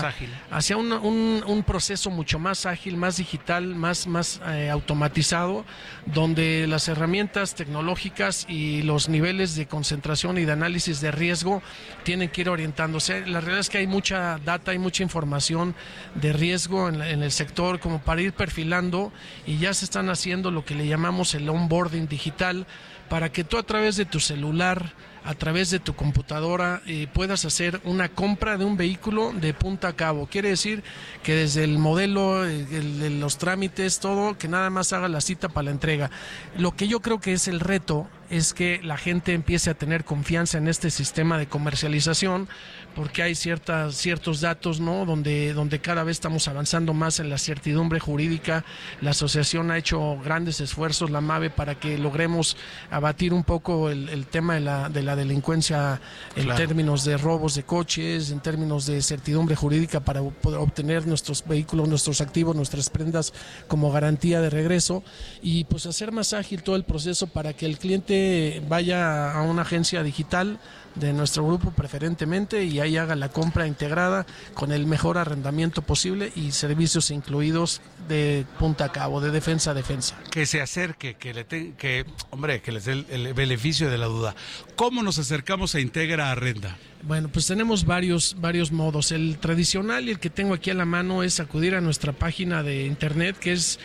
hacia 0.50 0.76
un, 0.76 1.64
proceso 1.66 2.10
mucho 2.10 2.38
más 2.38 2.64
ágil, 2.64 2.96
más 2.96 3.18
digital, 3.18 3.74
más, 3.74 4.06
más 4.06 4.40
eh, 4.48 4.70
automatizado, 4.70 5.64
donde 6.06 6.66
las 6.66 6.88
herramientas 6.88 7.54
tecnológicas 7.54 8.46
y 8.48 8.82
los 8.82 9.08
niveles 9.08 9.56
de 9.56 9.66
concentración 9.66 10.38
y 10.38 10.44
de 10.44 10.52
análisis 10.52 11.00
de 11.00 11.10
riesgo 11.10 11.62
tienen 12.02 12.30
que 12.30 12.40
ir 12.40 12.48
orientándose. 12.48 13.26
La 13.26 13.40
realidad 13.40 13.60
es 13.60 13.68
que 13.68 13.78
hay 13.78 13.86
mucha 13.86 14.38
data, 14.38 14.70
hay 14.70 14.78
mucha 14.78 15.02
información 15.02 15.74
de 16.14 16.32
riesgo 16.32 16.88
en, 16.88 17.02
en 17.02 17.22
el 17.22 17.30
sector 17.30 17.78
como 17.78 18.00
para 18.00 18.21
ir 18.22 18.32
perfilando 18.32 19.12
y 19.46 19.58
ya 19.58 19.74
se 19.74 19.84
están 19.84 20.08
haciendo 20.10 20.50
lo 20.50 20.64
que 20.64 20.74
le 20.74 20.86
llamamos 20.86 21.34
el 21.34 21.48
onboarding 21.48 22.08
digital 22.08 22.66
para 23.08 23.30
que 23.30 23.44
tú 23.44 23.58
a 23.58 23.62
través 23.62 23.96
de 23.96 24.06
tu 24.06 24.20
celular, 24.20 24.94
a 25.24 25.34
través 25.34 25.70
de 25.70 25.78
tu 25.78 25.94
computadora, 25.94 26.80
eh, 26.86 27.08
puedas 27.12 27.44
hacer 27.44 27.80
una 27.84 28.08
compra 28.08 28.56
de 28.56 28.64
un 28.64 28.76
vehículo 28.76 29.32
de 29.32 29.52
punta 29.52 29.88
a 29.88 29.92
cabo. 29.92 30.26
Quiere 30.26 30.48
decir 30.48 30.82
que 31.22 31.34
desde 31.34 31.62
el 31.64 31.78
modelo, 31.78 32.46
eh, 32.46 33.10
los 33.20 33.36
trámites, 33.36 34.00
todo, 34.00 34.38
que 34.38 34.48
nada 34.48 34.70
más 34.70 34.94
haga 34.94 35.08
la 35.08 35.20
cita 35.20 35.50
para 35.50 35.66
la 35.66 35.70
entrega. 35.72 36.10
Lo 36.56 36.74
que 36.74 36.88
yo 36.88 37.00
creo 37.00 37.20
que 37.20 37.34
es 37.34 37.48
el 37.48 37.60
reto 37.60 38.08
es 38.30 38.54
que 38.54 38.80
la 38.82 38.96
gente 38.96 39.34
empiece 39.34 39.68
a 39.68 39.74
tener 39.74 40.04
confianza 40.04 40.56
en 40.56 40.66
este 40.66 40.90
sistema 40.90 41.36
de 41.36 41.46
comercialización, 41.46 42.48
porque 42.94 43.22
hay 43.22 43.34
ciertas, 43.34 43.94
ciertos 43.96 44.40
datos, 44.40 44.80
¿no? 44.80 45.06
Donde, 45.06 45.52
donde 45.54 45.80
cada 45.80 46.04
vez 46.04 46.16
estamos 46.16 46.48
avanzando 46.48 46.94
más 46.94 47.20
en 47.20 47.30
la 47.30 47.38
certidumbre 47.38 48.00
jurídica. 48.00 48.64
La 49.00 49.10
asociación 49.10 49.70
ha 49.70 49.78
hecho 49.78 50.18
grandes 50.22 50.60
esfuerzos, 50.60 51.10
la 51.10 51.20
MAVE, 51.20 51.50
para 51.50 51.74
que 51.74 51.98
logremos 51.98 52.56
abatir 52.90 53.32
un 53.32 53.44
poco 53.44 53.90
el, 53.90 54.26
tema 54.26 54.54
de 54.54 54.60
la, 54.60 54.88
de 54.88 55.02
la 55.02 55.16
delincuencia 55.16 56.00
en 56.36 56.54
términos 56.54 57.04
de 57.04 57.16
robos 57.16 57.54
de 57.54 57.62
coches, 57.62 58.30
en 58.30 58.40
términos 58.40 58.86
de 58.86 59.00
certidumbre 59.02 59.56
jurídica 59.56 60.00
para 60.00 60.22
poder 60.22 60.60
obtener 60.60 61.06
nuestros 61.06 61.44
vehículos, 61.46 61.88
nuestros 61.88 62.20
activos, 62.20 62.54
nuestras 62.54 62.90
prendas 62.90 63.32
como 63.68 63.90
garantía 63.90 64.40
de 64.40 64.50
regreso 64.50 65.02
y 65.42 65.64
pues 65.64 65.86
hacer 65.86 66.12
más 66.12 66.32
ágil 66.32 66.62
todo 66.62 66.76
el 66.76 66.84
proceso 66.84 67.26
para 67.26 67.52
que 67.52 67.66
el 67.66 67.78
cliente 67.78 68.62
vaya 68.68 69.32
a 69.32 69.42
una 69.42 69.62
agencia 69.62 70.02
digital 70.02 70.58
de 70.94 71.12
nuestro 71.12 71.46
grupo 71.46 71.70
preferentemente 71.70 72.64
y 72.64 72.80
ahí 72.82 72.96
haga 72.96 73.16
la 73.16 73.30
compra 73.30 73.66
integrada 73.66 74.24
con 74.54 74.72
el 74.72 74.86
mejor 74.86 75.18
arrendamiento 75.18 75.82
posible 75.82 76.32
y 76.36 76.52
servicios 76.52 77.10
incluidos 77.10 77.82
de 78.08 78.46
punta 78.58 78.86
a 78.86 78.92
cabo, 78.92 79.20
de 79.20 79.30
defensa 79.30 79.72
a 79.72 79.74
defensa. 79.74 80.18
Que 80.30 80.46
se 80.46 80.60
acerque, 80.60 81.14
que 81.14 81.34
le 81.34 81.46
que 81.46 82.04
hombre, 82.30 82.60
que 82.60 82.70
les 82.72 82.84
dé 82.84 83.04
el, 83.08 83.32
beneficio 83.34 83.90
de 83.90 83.98
la 83.98 84.06
duda. 84.06 84.34
¿Cómo 84.76 85.02
nos 85.02 85.18
acercamos 85.18 85.74
a 85.74 85.80
Integra 85.80 86.30
Arrenda? 86.30 86.76
Bueno, 87.02 87.28
pues 87.28 87.46
tenemos 87.46 87.84
varios, 87.84 88.36
varios 88.38 88.70
modos. 88.70 89.10
El 89.12 89.38
tradicional 89.38 90.08
y 90.08 90.12
el 90.12 90.20
que 90.20 90.30
tengo 90.30 90.54
aquí 90.54 90.70
a 90.70 90.74
la 90.74 90.84
mano 90.84 91.22
es 91.22 91.40
acudir 91.40 91.74
a 91.74 91.80
nuestra 91.80 92.12
página 92.12 92.62
de 92.62 92.86
internet 92.86 93.36
que 93.38 93.52
es 93.52 93.80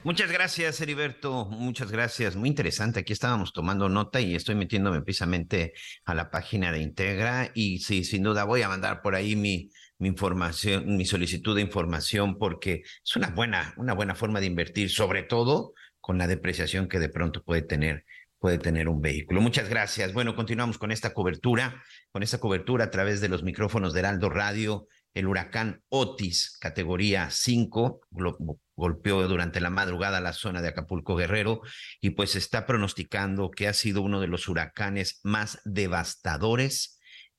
Muchas 0.06 0.32
gracias, 0.32 0.80
Heriberto. 0.82 1.46
Muchas 1.46 1.92
gracias. 1.92 2.36
Muy 2.36 2.50
interesante. 2.50 3.00
Aquí 3.00 3.12
estábamos 3.12 3.54
tomando 3.54 3.90
nota 3.90 4.22
y 4.22 4.36
estoy 4.36 4.54
metiéndome 4.54 5.02
precisamente 5.02 5.74
a 6.06 6.14
la 6.14 6.30
página 6.30 6.72
de 6.72 6.80
Integra. 6.80 7.50
Y 7.56 7.80
sí, 7.80 8.04
sin 8.04 8.22
duda 8.22 8.44
voy 8.44 8.62
a 8.62 8.70
mandar 8.70 9.02
por 9.02 9.16
ahí 9.16 9.36
mi, 9.36 9.72
mi 9.98 10.08
información, 10.10 10.98
mi 10.98 11.06
solicitud 11.06 11.56
de 11.56 11.62
información, 11.62 12.38
porque 12.38 12.84
es 13.04 13.16
una 13.16 13.30
buena, 13.30 13.74
una 13.78 13.94
buena 13.94 14.16
forma 14.16 14.40
de 14.40 14.48
invertir, 14.48 14.90
sobre 14.90 15.24
todo 15.24 15.74
con 16.00 16.18
la 16.18 16.28
depreciación 16.28 16.88
que 16.88 17.00
de 17.00 17.10
pronto 17.10 17.44
puede 17.44 17.62
tener 17.62 18.06
puede 18.46 18.60
tener 18.60 18.90
un 18.90 19.02
vehículo. 19.02 19.42
Muchas 19.42 19.70
gracias. 19.70 20.14
Bueno, 20.14 20.36
continuamos 20.36 20.78
con 20.78 20.92
esta 20.92 21.16
cobertura, 21.16 21.82
con 22.12 22.22
esta 22.22 22.38
cobertura 22.38 22.86
a 22.86 22.92
través 22.92 23.20
de 23.20 23.28
los 23.28 23.42
micrófonos 23.42 23.92
de 23.92 24.02
Heraldo 24.02 24.30
Radio. 24.30 24.88
El 25.16 25.26
huracán 25.26 25.82
Otis, 25.90 26.56
categoría 26.60 27.30
5, 27.32 28.02
golpeó 28.76 29.28
durante 29.28 29.62
la 29.62 29.72
madrugada 29.72 30.22
la 30.22 30.34
zona 30.34 30.62
de 30.62 30.68
Acapulco 30.68 31.16
Guerrero 31.16 31.62
y 32.02 32.12
pues 32.12 32.36
está 32.36 32.68
pronosticando 32.68 33.50
que 33.50 33.68
ha 33.68 33.74
sido 33.74 34.04
uno 34.04 34.22
de 34.22 34.28
los 34.28 34.48
huracanes 34.48 35.22
más 35.24 35.60
devastadores 35.64 36.95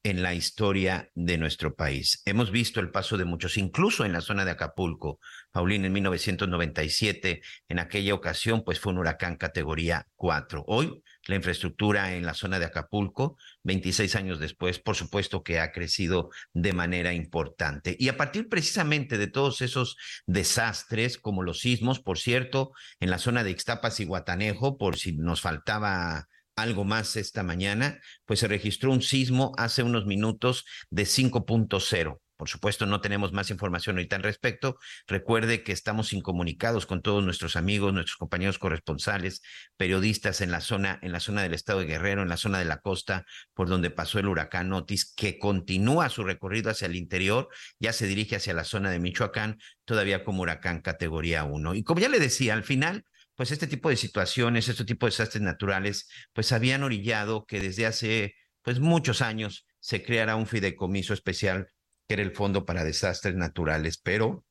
en 0.07 0.23
la 0.23 0.35
historia 0.35 1.11
de 1.17 1.37
nuestro 1.37 1.75
país. 1.75 2.23
Hemos 2.27 2.53
visto 2.53 2.79
el 2.79 2.93
paso 2.93 3.17
de 3.17 3.25
muchos, 3.25 3.59
incluso 3.59 4.05
en 4.05 4.13
la 4.13 4.21
zona 4.21 4.45
de 4.45 4.53
Acapulco. 4.53 5.19
Paulín 5.51 5.85
en 5.85 5.93
1997, 5.95 7.43
en 7.69 7.79
aquella 7.81 8.15
ocasión, 8.15 8.63
pues 8.63 8.79
fue 8.79 8.93
un 8.93 8.99
huracán 8.99 9.35
categoría 9.35 10.07
4. 10.15 10.63
Hoy, 10.69 11.03
la 11.27 11.35
infraestructura 11.35 12.15
en 12.15 12.25
la 12.25 12.35
zona 12.35 12.61
de 12.61 12.67
Acapulco, 12.67 13.37
26 13.65 14.15
años 14.15 14.39
después, 14.39 14.79
por 14.79 14.95
supuesto 14.95 15.43
que 15.43 15.59
ha 15.59 15.73
crecido 15.73 16.31
de 16.53 16.73
manera 16.73 17.13
importante. 17.13 17.97
Y 17.99 18.09
a 18.09 18.17
partir 18.17 18.49
precisamente 18.49 19.19
de 19.19 19.27
todos 19.27 19.61
esos 19.61 19.97
desastres, 20.27 21.19
como 21.19 21.43
los 21.43 21.59
sismos, 21.59 21.99
por 21.99 22.19
cierto, 22.21 22.71
en 23.01 23.11
la 23.11 23.19
zona 23.19 23.43
de 23.43 23.51
Ixtapas 23.51 23.99
y 23.99 24.05
Guatanejo, 24.05 24.79
por 24.79 24.99
si 24.99 25.17
nos 25.17 25.41
faltaba 25.41 26.29
algo 26.57 26.85
más 26.85 27.17
esta 27.17 27.43
mañana, 27.43 28.01
pues 28.25 28.41
se 28.41 28.49
registró 28.49 28.91
un 28.91 29.03
sismo 29.03 29.53
hace 29.59 29.83
unos 29.83 30.07
minutos 30.07 30.65
de 30.91 31.05
5.0. 31.05 32.21
Por 32.37 32.51
supuesto, 32.51 32.85
no 32.85 33.01
tenemos 33.01 33.33
más 33.33 33.51
información 33.51 33.97
ahorita 33.97 34.17
al 34.17 34.23
respecto. 34.23 34.77
Recuerde 35.07 35.63
que 35.63 35.73
estamos 35.73 36.13
incomunicados 36.13 36.85
con 36.85 37.01
todos 37.01 37.25
nuestros 37.25 37.57
amigos, 37.57 37.95
nuestros 37.95 38.17
compañeros 38.17 38.59
corresponsales, 38.59 39.41
periodistas 39.79 40.43
en 40.43 40.51
la 40.51 40.61
zona, 40.61 40.99
en 41.03 41.13
la 41.13 41.21
zona 41.21 41.43
del 41.43 41.55
estado 41.55 41.81
de 41.81 41.87
Guerrero, 41.87 42.23
en 42.23 42.29
la 42.29 42.37
zona 42.37 42.59
de 42.59 42.67
la 42.67 42.81
costa, 42.81 43.25
por 43.55 43.69
donde 43.69 43.89
pasó 43.91 44.19
el 44.19 44.27
huracán 44.29 44.73
Otis, 44.75 45.15
que 45.15 45.39
continúa 45.39 46.11
su 46.11 46.25
recorrido 46.25 46.71
hacia 46.71 46.87
el 46.87 46.97
interior, 46.97 47.49
ya 47.79 47.95
se 47.95 48.07
dirige 48.07 48.37
hacia 48.37 48.53
la 48.53 48.65
zona 48.65 48.91
de 48.91 48.99
Michoacán, 48.99 49.59
todavía 49.87 50.23
como 50.23 50.43
huracán 50.43 50.83
categoría 50.83 51.45
1. 51.45 51.75
Y 51.75 51.85
como 51.85 52.01
ya 52.01 52.11
le 52.11 52.21
decía, 52.21 52.53
al 52.53 52.65
final, 52.65 53.07
pues 53.37 53.51
este 53.53 53.67
tipo 53.67 53.91
de 53.91 53.97
situaciones, 53.97 54.69
este 54.69 54.85
tipo 54.85 55.07
de 55.07 55.11
desastres 55.11 55.43
naturales, 55.43 56.09
pues 56.33 56.53
habían 56.53 56.83
orillado 56.83 57.45
que 57.47 57.61
desde 57.61 57.87
hace 57.87 58.35
pues 58.63 58.81
muchos 58.81 59.23
años 59.23 59.67
se 59.79 60.03
creara 60.03 60.35
un 60.35 60.47
fideicomiso 60.47 61.15
especial 61.15 61.69
que 62.09 62.15
era 62.15 62.23
el 62.23 62.33
Fondo 62.33 62.65
para 62.65 62.85
Desastres 62.85 63.37
Naturales, 63.37 63.99
pero 63.99 64.45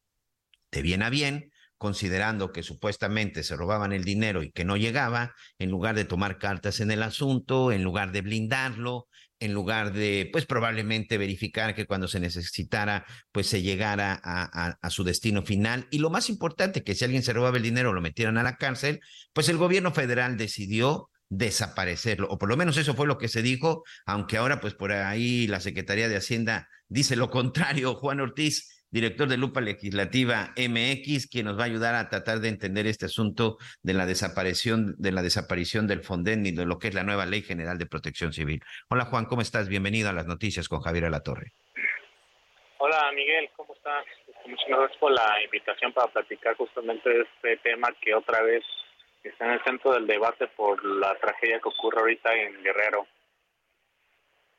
de 0.71 0.81
bien 0.81 1.03
a 1.03 1.09
bien, 1.09 1.51
considerando 1.77 2.51
que 2.51 2.63
supuestamente 2.63 3.43
se 3.43 3.55
robaban 3.55 3.91
el 3.91 4.03
dinero 4.03 4.43
y 4.43 4.51
que 4.51 4.65
no 4.65 4.77
llegaba, 4.77 5.33
en 5.57 5.71
lugar 5.71 5.95
de 5.95 6.05
tomar 6.05 6.37
cartas 6.37 6.79
en 6.79 6.91
el 6.91 7.03
asunto, 7.03 7.71
en 7.71 7.83
lugar 7.83 8.11
de 8.11 8.21
blindarlo, 8.21 9.07
en 9.39 9.53
lugar 9.53 9.93
de, 9.93 10.29
pues 10.31 10.45
probablemente 10.45 11.17
verificar 11.17 11.75
que 11.75 11.85
cuando 11.85 12.07
se 12.07 12.19
necesitara, 12.19 13.05
pues 13.31 13.47
se 13.47 13.61
llegara 13.61 14.19
a, 14.23 14.89
su 14.89 15.03
destino 15.03 15.43
final. 15.43 15.87
Y 15.91 15.99
lo 15.99 16.09
más 16.09 16.29
importante, 16.29 16.83
que 16.83 16.95
si 16.95 17.05
alguien 17.05 17.23
se 17.23 17.33
robaba 17.33 17.57
el 17.57 17.63
dinero 17.63 17.93
lo 17.93 18.01
metieran 18.01 18.37
a 18.37 18.43
la 18.43 18.57
cárcel, 18.57 18.99
pues 19.33 19.49
el 19.49 19.57
gobierno 19.57 19.91
federal 19.91 20.37
decidió 20.37 21.09
desaparecerlo, 21.29 22.27
o 22.29 22.37
por 22.37 22.49
lo 22.49 22.55
menos 22.55 22.77
eso 22.77 22.93
fue 22.93 23.07
lo 23.07 23.17
que 23.17 23.27
se 23.27 23.41
dijo, 23.41 23.83
aunque 24.05 24.37
ahora 24.37 24.61
pues 24.61 24.75
por 24.75 24.91
ahí 24.91 25.47
la 25.47 25.59
Secretaría 25.59 26.07
de 26.07 26.17
Hacienda 26.17 26.69
dice 26.87 27.15
lo 27.15 27.29
contrario. 27.29 27.95
Juan 27.95 28.19
Ortiz, 28.19 28.74
director 28.95 29.27
de 29.27 29.35
Lupa 29.35 29.59
Legislativa 29.59 30.53
MX, 30.55 31.27
quien 31.29 31.47
nos 31.47 31.59
va 31.59 31.63
a 31.63 31.65
ayudar 31.65 31.95
a 31.95 32.07
tratar 32.07 32.39
de 32.39 32.47
entender 32.47 32.87
este 32.87 33.07
asunto 33.07 33.57
de 33.83 33.93
la 33.93 34.05
desaparición, 34.05 34.95
de 34.97 35.11
la 35.11 35.21
desaparición 35.21 35.85
del 35.85 35.99
Fonden 35.99 36.45
y 36.45 36.53
de 36.53 36.65
lo 36.65 36.79
que 36.79 36.87
es 36.87 36.93
la 36.93 37.03
nueva 37.03 37.25
Ley 37.25 37.41
General 37.41 37.77
de 37.77 37.87
Protección 37.87 38.31
Civil. 38.31 38.61
Hola 38.89 39.03
Juan, 39.03 39.25
¿cómo 39.25 39.41
estás? 39.41 39.67
Bienvenido 39.67 40.09
a 40.09 40.13
las 40.13 40.27
noticias 40.27 40.69
con 40.69 40.79
Javier 40.79 41.03
Alatorre. 41.03 41.51
Hola 42.77 43.11
Miguel, 43.13 43.49
¿cómo 43.57 43.73
estás? 43.73 44.05
Muchas 44.45 44.65
gracias 44.65 44.97
por 44.97 45.11
la 45.11 45.43
invitación 45.43 45.91
para 45.91 46.07
platicar 46.13 46.55
justamente 46.55 47.09
de 47.09 47.21
este 47.23 47.57
tema 47.57 47.89
que 47.99 48.15
otra 48.15 48.43
vez 48.43 48.63
está 49.23 49.43
en 49.43 49.51
el 49.51 49.63
centro 49.65 49.91
del 49.91 50.07
debate 50.07 50.47
por 50.55 50.85
la 50.85 51.13
tragedia 51.15 51.59
que 51.59 51.67
ocurre 51.67 51.99
ahorita 51.99 52.33
en 52.33 52.63
Guerrero. 52.63 53.05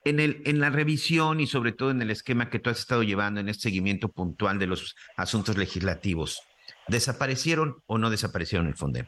En, 0.07 0.21
el, 0.21 0.41
en 0.47 0.61
la 0.61 0.71
revisión 0.71 1.41
y 1.41 1.49
sobre 1.49 1.73
todo 1.73 1.91
en 1.91 2.01
el 2.01 2.13
esquema 2.13 2.49
que 2.49 2.61
tú 2.61 2.71
has 2.71 2.79
estado 2.79 3.03
llevando 3.03 3.41
en 3.41 3.49
este 3.49 3.63
seguimiento 3.63 4.09
puntual 4.09 4.57
de 4.61 4.69
los 4.69 4.95
asuntos 5.17 5.59
legislativos, 5.59 6.47
¿desaparecieron 6.87 7.83
o 7.87 7.99
no 7.99 8.09
desaparecieron 8.09 8.69
el 8.69 8.77
FONDEM? 8.77 9.07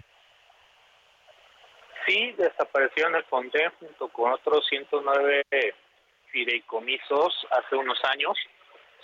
Sí, 2.05 2.35
desaparecieron 2.37 3.15
el 3.15 3.23
FONDEM 3.27 3.71
junto 3.79 4.09
con 4.09 4.33
otros 4.33 4.67
109 4.69 5.45
fideicomisos 6.33 7.47
hace 7.53 7.77
unos 7.77 7.99
años, 8.05 8.37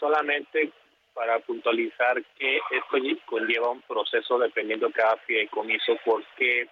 solamente 0.01 0.73
para 1.15 1.39
puntualizar 1.39 2.21
que 2.37 2.57
esto 2.57 3.21
conlleva 3.27 3.71
un 3.71 3.83
proceso 3.83 4.37
dependiendo 4.41 4.89
de 4.89 4.95
cada 4.95 5.17
fideicomiso 5.19 5.97
porque 6.05 6.67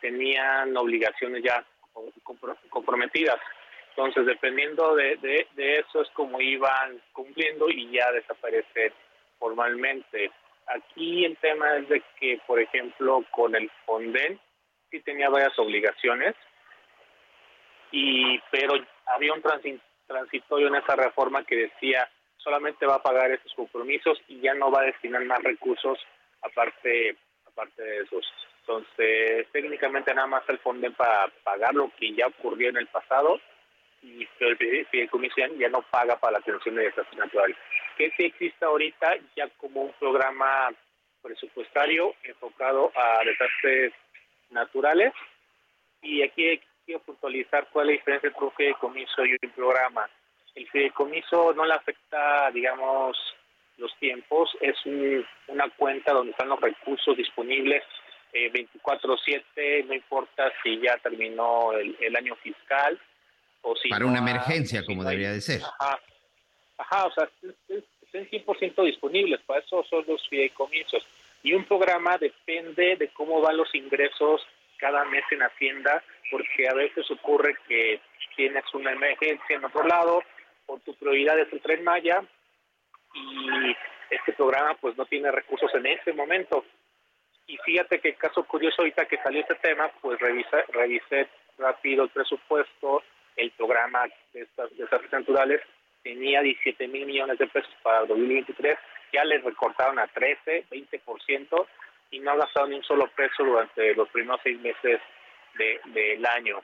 tenían 0.00 0.76
obligaciones 0.76 1.42
ya 1.42 1.64
comprometidas. 2.70 3.40
Entonces, 3.98 4.26
dependiendo 4.26 4.94
de, 4.94 5.16
de, 5.56 5.78
eso 5.80 6.02
es 6.02 6.08
como 6.10 6.40
iban 6.40 7.02
cumpliendo 7.12 7.68
y 7.68 7.90
ya 7.90 8.12
desaparecer 8.12 8.92
formalmente. 9.40 10.30
Aquí 10.68 11.24
el 11.24 11.36
tema 11.38 11.78
es 11.78 11.88
de 11.88 12.00
que, 12.20 12.40
por 12.46 12.60
ejemplo, 12.60 13.24
con 13.32 13.56
el 13.56 13.68
Fonden 13.84 14.38
sí 14.88 15.00
tenía 15.00 15.28
varias 15.28 15.58
obligaciones, 15.58 16.36
y 17.90 18.38
pero 18.52 18.74
había 19.06 19.32
un 19.32 19.42
transitorio 20.06 20.68
en 20.68 20.76
esa 20.76 20.94
reforma 20.94 21.42
que 21.42 21.56
decía 21.56 22.08
solamente 22.36 22.86
va 22.86 22.96
a 22.96 23.02
pagar 23.02 23.32
esos 23.32 23.52
compromisos 23.54 24.16
y 24.28 24.40
ya 24.40 24.54
no 24.54 24.70
va 24.70 24.82
a 24.82 24.86
destinar 24.86 25.24
más 25.24 25.42
recursos 25.42 25.98
aparte 26.42 27.16
aparte 27.48 27.82
de 27.82 28.02
esos. 28.02 28.24
Entonces, 28.60 29.48
técnicamente 29.50 30.14
nada 30.14 30.28
más 30.28 30.48
el 30.48 30.58
fondo 30.60 30.88
para 30.92 31.26
pagar 31.42 31.74
lo 31.74 31.90
que 31.98 32.14
ya 32.14 32.28
ocurrió 32.28 32.68
en 32.68 32.76
el 32.76 32.86
pasado 32.86 33.40
y 34.02 34.26
pero 34.38 34.50
el 34.52 34.86
fideicomiso 34.86 35.36
ya 35.58 35.68
no 35.68 35.82
paga 35.82 36.18
para 36.18 36.32
la 36.32 36.38
atención 36.38 36.74
de 36.74 36.84
desastres 36.84 37.18
naturales. 37.18 37.56
Que 37.96 38.10
sí 38.16 38.24
existe 38.26 38.64
ahorita 38.64 39.16
ya 39.36 39.48
como 39.58 39.82
un 39.82 39.92
programa 39.98 40.72
presupuestario 41.22 42.14
enfocado 42.22 42.92
a 42.94 43.24
desastres 43.24 43.92
naturales 44.50 45.12
y 46.00 46.22
aquí 46.22 46.60
quiero 46.86 47.00
puntualizar 47.02 47.68
cuál 47.72 47.90
es 47.90 47.96
la 47.96 47.98
diferencia 47.98 48.28
entre 48.28 48.44
un 48.44 48.52
fideicomiso 48.52 49.24
y 49.26 49.32
un 49.32 49.50
programa 49.50 50.08
el 50.58 50.68
fideicomiso 50.70 51.52
no 51.54 51.64
le 51.64 51.74
afecta, 51.74 52.50
digamos, 52.50 53.16
los 53.76 53.94
tiempos, 53.98 54.50
es 54.60 54.76
una 55.46 55.68
cuenta 55.76 56.12
donde 56.12 56.32
están 56.32 56.48
los 56.48 56.60
recursos 56.60 57.16
disponibles 57.16 57.84
eh, 58.32 58.50
24/7, 58.52 59.86
no 59.86 59.94
importa 59.94 60.52
si 60.62 60.80
ya 60.80 60.96
terminó 60.98 61.72
el, 61.72 62.16
año 62.16 62.34
fiscal 62.36 62.98
o 63.62 63.76
si... 63.76 63.88
Para 63.88 64.06
una 64.06 64.18
emergencia, 64.18 64.84
como 64.84 65.04
debería 65.04 65.32
de 65.32 65.40
ser. 65.40 65.62
Ajá, 65.78 66.00
ajá 66.78 67.06
o 67.06 67.12
sea, 67.12 67.30
estén 68.02 68.28
100% 68.30 68.84
disponibles, 68.84 69.40
para 69.42 69.60
eso 69.60 69.84
son 69.88 70.04
los 70.06 70.26
fideicomisos. 70.28 71.06
Y 71.42 71.54
un 71.54 71.64
programa 71.64 72.18
depende 72.18 72.96
de 72.96 73.08
cómo 73.08 73.40
van 73.40 73.56
los 73.56 73.74
ingresos 73.74 74.46
cada 74.78 75.04
mes 75.04 75.24
en 75.30 75.42
Hacienda, 75.42 76.02
porque 76.30 76.68
a 76.68 76.74
veces 76.74 77.10
ocurre 77.10 77.56
que 77.66 78.00
tienes 78.36 78.64
una 78.72 78.92
emergencia 78.92 79.56
en 79.56 79.64
otro 79.64 79.84
lado, 79.86 80.22
por 80.66 80.80
tu 80.80 80.94
prioridad 80.94 81.38
es 81.38 81.52
el 81.52 81.60
tren 81.60 81.82
Maya 81.82 82.22
y 83.14 83.74
este 84.10 84.32
programa 84.32 84.74
pues 84.80 84.96
no 84.96 85.06
tiene 85.06 85.30
recursos 85.30 85.74
en 85.74 85.86
ese 85.86 86.12
momento. 86.12 86.64
Y 87.46 87.56
fíjate 87.64 87.98
que 88.00 88.14
caso 88.14 88.44
curioso 88.44 88.82
ahorita 88.82 89.06
que 89.06 89.16
salió 89.18 89.40
este 89.40 89.54
tema, 89.56 89.90
pues 90.00 90.20
revisé, 90.20 90.62
revisé 90.68 91.28
rápido 91.56 92.04
el 92.04 92.10
presupuesto, 92.10 93.02
el 93.38 93.50
programa 93.52 94.06
de 94.34 94.42
estas 94.42 94.76
desastres 94.76 95.12
naturales 95.12 95.60
tenía 96.02 96.42
17 96.42 96.88
mil 96.88 97.06
millones 97.06 97.38
de 97.38 97.46
pesos 97.46 97.70
para 97.82 98.02
el 98.02 98.08
2023, 98.08 98.76
ya 99.12 99.24
les 99.24 99.42
recortaron 99.42 99.98
a 99.98 100.06
13, 100.08 100.66
20% 100.70 101.66
y 102.10 102.20
no 102.20 102.32
ha 102.32 102.36
gastado 102.36 102.66
ni 102.66 102.76
un 102.76 102.82
solo 102.82 103.10
peso 103.16 103.44
durante 103.44 103.94
los 103.94 104.08
primeros 104.10 104.40
seis 104.42 104.60
meses 104.60 105.00
del 105.94 106.26
año. 106.26 106.60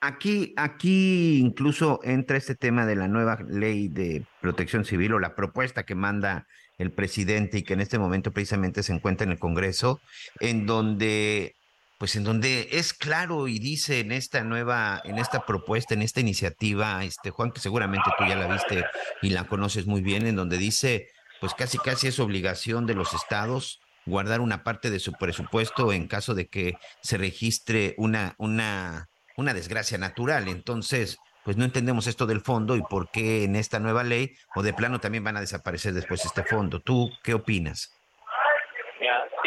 Aquí, 0.00 0.52
aquí 0.56 1.38
incluso 1.38 2.00
entra 2.02 2.36
este 2.36 2.54
tema 2.54 2.84
de 2.84 2.94
la 2.94 3.08
nueva 3.08 3.38
ley 3.48 3.88
de 3.88 4.24
protección 4.42 4.84
civil 4.84 5.14
o 5.14 5.18
la 5.18 5.34
propuesta 5.34 5.84
que 5.84 5.94
manda 5.94 6.46
el 6.76 6.92
presidente 6.92 7.58
y 7.58 7.62
que 7.62 7.72
en 7.72 7.80
este 7.80 7.98
momento 7.98 8.32
precisamente 8.32 8.82
se 8.82 8.92
encuentra 8.92 9.24
en 9.24 9.32
el 9.32 9.38
Congreso, 9.38 10.00
en 10.40 10.66
donde, 10.66 11.54
pues 11.98 12.16
en 12.16 12.24
donde 12.24 12.68
es 12.72 12.92
claro 12.92 13.48
y 13.48 13.58
dice 13.58 14.00
en 14.00 14.12
esta 14.12 14.42
nueva, 14.42 15.00
en 15.04 15.18
esta 15.18 15.46
propuesta, 15.46 15.94
en 15.94 16.02
esta 16.02 16.20
iniciativa, 16.20 17.04
este 17.04 17.30
Juan, 17.30 17.52
que 17.52 17.60
seguramente 17.60 18.10
tú 18.18 18.24
ya 18.26 18.36
la 18.36 18.46
viste 18.46 18.84
y 19.22 19.30
la 19.30 19.44
conoces 19.44 19.86
muy 19.86 20.02
bien, 20.02 20.26
en 20.26 20.36
donde 20.36 20.58
dice, 20.58 21.08
pues 21.40 21.54
casi 21.54 21.78
casi 21.78 22.08
es 22.08 22.18
obligación 22.18 22.86
de 22.86 22.94
los 22.94 23.14
estados 23.14 23.80
guardar 24.06 24.40
una 24.40 24.64
parte 24.64 24.90
de 24.90 25.00
su 25.00 25.12
presupuesto 25.12 25.92
en 25.92 26.08
caso 26.08 26.34
de 26.34 26.48
que 26.48 26.74
se 27.02 27.16
registre 27.16 27.94
una, 27.96 28.34
una 28.36 29.08
una 29.36 29.54
desgracia 29.54 29.98
natural. 29.98 30.48
Entonces, 30.48 31.18
pues 31.44 31.56
no 31.56 31.64
entendemos 31.64 32.06
esto 32.06 32.26
del 32.26 32.40
fondo 32.40 32.76
y 32.76 32.82
por 32.82 33.10
qué 33.10 33.44
en 33.44 33.56
esta 33.56 33.80
nueva 33.80 34.04
ley 34.04 34.34
o 34.54 34.62
de 34.62 34.72
plano 34.72 35.00
también 35.00 35.24
van 35.24 35.36
a 35.36 35.40
desaparecer 35.40 35.92
después 35.92 36.24
este 36.24 36.44
fondo. 36.44 36.80
¿Tú 36.80 37.10
qué 37.22 37.34
opinas? 37.34 37.92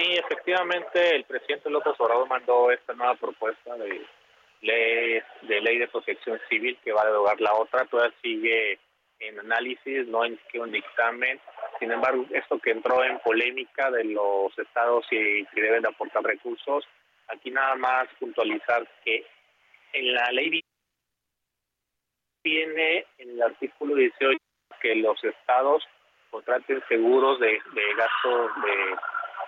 Sí, 0.08 0.14
efectivamente, 0.14 1.16
el 1.18 1.26
presidente 1.26 1.70
López 1.70 1.94
Obrador 2.00 2.30
mandó 2.30 2.72
esta 2.72 2.94
nueva 2.94 3.16
propuesta 3.16 3.76
de 3.76 4.06
ley 4.62 5.22
de 5.42 5.62
ley 5.62 5.80
de 5.80 5.88
protección 5.90 6.40
civil 6.50 6.78
que 6.82 6.94
va 6.94 7.02
a 7.02 7.08
derogar 7.08 7.42
la 7.42 7.54
otra. 7.54 7.84
Todavía 7.86 8.16
sigue 8.22 8.80
en 9.20 9.38
análisis, 9.40 10.08
no 10.08 10.24
en 10.24 10.40
que 10.50 10.62
un 10.62 10.72
dictamen. 10.72 11.42
Sin 11.80 11.92
embargo, 11.92 12.26
esto 12.32 12.58
que 12.58 12.72
entró 12.72 13.04
en 13.04 13.20
polémica 13.20 13.92
de 13.92 14.06
los 14.06 14.58
estados 14.58 15.06
y 15.12 15.46
que 15.48 15.62
deben 15.62 15.82
de 15.82 15.90
aportar 15.90 16.24
recursos, 16.24 16.88
aquí 17.28 17.52
nada 17.52 17.76
más 17.76 18.08
puntualizar 18.18 18.88
que 19.04 19.26
en 19.92 20.14
la 20.14 20.32
ley 20.32 20.64
viene 22.46 23.06
en 23.18 23.32
el 23.32 23.42
artículo 23.42 23.96
18 23.96 24.38
que 24.80 24.96
los 24.96 25.22
estados 25.22 25.84
contraten 26.30 26.82
seguros 26.88 27.40
de, 27.40 27.60
gastos 27.98 28.52
de, 28.64 28.96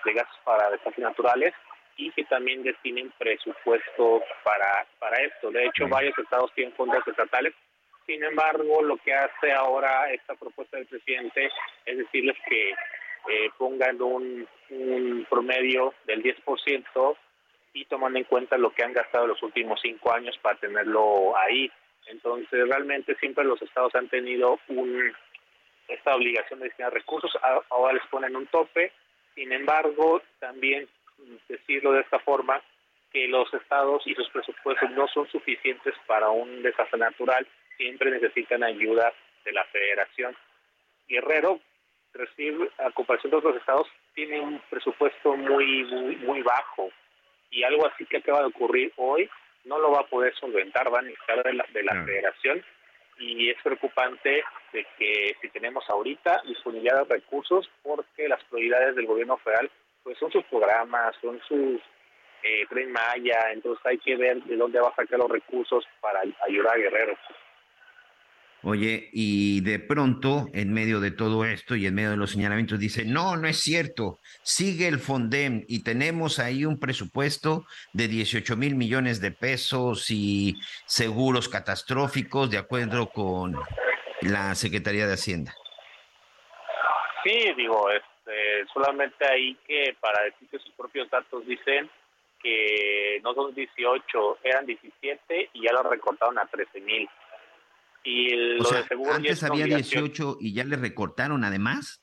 gastos 0.04 0.38
para 0.44 0.70
desastres 0.70 0.98
naturales 0.98 1.54
y 1.96 2.10
que 2.12 2.24
también 2.24 2.62
destinen 2.62 3.12
presupuesto 3.18 4.22
para 4.42 4.86
para 4.98 5.16
esto. 5.22 5.50
De 5.50 5.66
hecho, 5.66 5.88
varios 5.88 6.16
estados 6.18 6.52
tienen 6.54 6.74
fondos 6.74 7.06
estatales. 7.06 7.54
Sin 8.06 8.24
embargo, 8.24 8.82
lo 8.82 8.96
que 8.96 9.14
hace 9.14 9.52
ahora 9.52 10.10
esta 10.12 10.34
propuesta 10.34 10.76
del 10.76 10.86
presidente 10.86 11.50
es 11.84 11.98
decirles 11.98 12.36
que 12.48 12.70
eh, 12.70 13.50
pongan 13.58 14.00
un, 14.00 14.48
un 14.70 15.26
promedio 15.28 15.94
del 16.06 16.22
10% 16.22 17.16
y 17.72 17.84
tomando 17.84 18.18
en 18.18 18.24
cuenta 18.24 18.58
lo 18.58 18.72
que 18.72 18.82
han 18.82 18.92
gastado 18.92 19.26
los 19.26 19.42
últimos 19.42 19.80
cinco 19.80 20.12
años 20.12 20.36
para 20.38 20.58
tenerlo 20.58 21.36
ahí. 21.36 21.70
Entonces, 22.06 22.68
realmente 22.68 23.14
siempre 23.16 23.44
los 23.44 23.60
estados 23.62 23.94
han 23.94 24.08
tenido 24.08 24.58
un, 24.68 25.12
esta 25.88 26.14
obligación 26.14 26.60
de 26.60 26.66
destinar 26.66 26.92
recursos, 26.92 27.30
ahora 27.68 27.92
les 27.92 28.06
ponen 28.06 28.34
un 28.36 28.46
tope. 28.46 28.92
Sin 29.34 29.52
embargo, 29.52 30.22
también 30.38 30.88
decirlo 31.48 31.92
de 31.92 32.00
esta 32.00 32.18
forma, 32.20 32.60
que 33.12 33.26
los 33.28 33.52
estados 33.54 34.06
y 34.06 34.14
sus 34.14 34.28
presupuestos 34.30 34.90
no 34.92 35.08
son 35.08 35.28
suficientes 35.28 35.94
para 36.06 36.30
un 36.30 36.62
desastre 36.62 36.98
natural, 36.98 37.46
siempre 37.76 38.10
necesitan 38.10 38.62
ayuda 38.62 39.12
de 39.44 39.52
la 39.52 39.64
federación. 39.64 40.36
Guerrero 41.08 41.60
recibe, 42.12 42.70
a 42.78 42.90
comparación 42.92 43.30
de 43.30 43.36
otros 43.38 43.56
estados, 43.56 43.88
tiene 44.14 44.40
un 44.40 44.60
presupuesto 44.70 45.36
muy, 45.36 45.84
muy, 45.84 46.16
muy 46.16 46.42
bajo. 46.42 46.90
Y 47.50 47.64
algo 47.64 47.86
así 47.86 48.06
que 48.06 48.18
acaba 48.18 48.40
de 48.40 48.46
ocurrir 48.46 48.92
hoy 48.96 49.28
no 49.64 49.78
lo 49.78 49.90
va 49.90 50.00
a 50.00 50.06
poder 50.06 50.34
solventar, 50.36 50.92
va 50.92 51.00
a 51.00 51.02
necesitar 51.02 51.42
de 51.42 51.52
la, 51.52 51.66
de 51.72 51.82
la 51.82 52.04
federación 52.04 52.64
y 53.20 53.50
es 53.50 53.56
preocupante 53.62 54.42
de 54.72 54.86
que 54.98 55.36
si 55.40 55.48
tenemos 55.50 55.84
ahorita 55.88 56.42
disponibilidad 56.46 57.06
de 57.06 57.16
recursos 57.16 57.70
porque 57.82 58.28
las 58.28 58.42
prioridades 58.44 58.96
del 58.96 59.06
gobierno 59.06 59.36
federal 59.38 59.70
pues 60.02 60.18
son 60.18 60.32
sus 60.32 60.42
programas, 60.44 61.14
son 61.20 61.38
sus 61.46 61.80
eh, 62.42 62.66
tren 62.70 62.90
Maya, 62.90 63.52
entonces 63.52 63.84
hay 63.84 63.98
que 63.98 64.16
ver 64.16 64.42
de 64.44 64.56
dónde 64.56 64.80
va 64.80 64.88
a 64.88 64.94
sacar 64.94 65.18
los 65.18 65.30
recursos 65.30 65.84
para 66.00 66.22
ayudar 66.48 66.74
a 66.74 66.78
Guerrero. 66.78 67.16
Oye, 68.62 69.08
y 69.12 69.62
de 69.62 69.78
pronto, 69.78 70.48
en 70.52 70.72
medio 70.74 71.00
de 71.00 71.10
todo 71.10 71.46
esto 71.46 71.76
y 71.76 71.86
en 71.86 71.94
medio 71.94 72.10
de 72.10 72.18
los 72.18 72.32
señalamientos, 72.32 72.78
dice, 72.78 73.06
no, 73.06 73.36
no 73.36 73.48
es 73.48 73.60
cierto, 73.60 74.18
sigue 74.42 74.86
el 74.86 74.98
Fondem 74.98 75.64
y 75.66 75.82
tenemos 75.82 76.38
ahí 76.38 76.66
un 76.66 76.78
presupuesto 76.78 77.64
de 77.94 78.08
18 78.08 78.56
mil 78.56 78.74
millones 78.74 79.22
de 79.22 79.30
pesos 79.30 80.10
y 80.10 80.56
seguros 80.84 81.48
catastróficos 81.48 82.50
de 82.50 82.58
acuerdo 82.58 83.08
con 83.08 83.56
la 84.20 84.54
Secretaría 84.54 85.06
de 85.06 85.14
Hacienda. 85.14 85.54
Sí, 87.24 87.52
digo, 87.56 87.90
este, 87.90 88.66
solamente 88.74 89.26
ahí 89.26 89.56
que 89.66 89.96
para 90.00 90.24
decir 90.24 90.48
que 90.50 90.58
sus 90.58 90.72
propios 90.72 91.08
datos 91.10 91.46
dicen 91.46 91.88
que 92.42 93.20
no 93.22 93.34
son 93.34 93.54
18, 93.54 94.38
eran 94.44 94.66
17 94.66 95.50
y 95.52 95.62
ya 95.62 95.72
lo 95.72 95.82
recortaron 95.82 96.38
a 96.38 96.46
13 96.46 96.80
mil. 96.80 97.08
Y 98.02 98.34
lo 98.34 98.70
de 98.70 98.82
seguro 98.84 99.12
antes 99.12 99.42
había 99.42 99.66
18 99.66 100.38
y 100.40 100.54
ya 100.54 100.64
le 100.64 100.76
recortaron 100.76 101.44
además. 101.44 102.02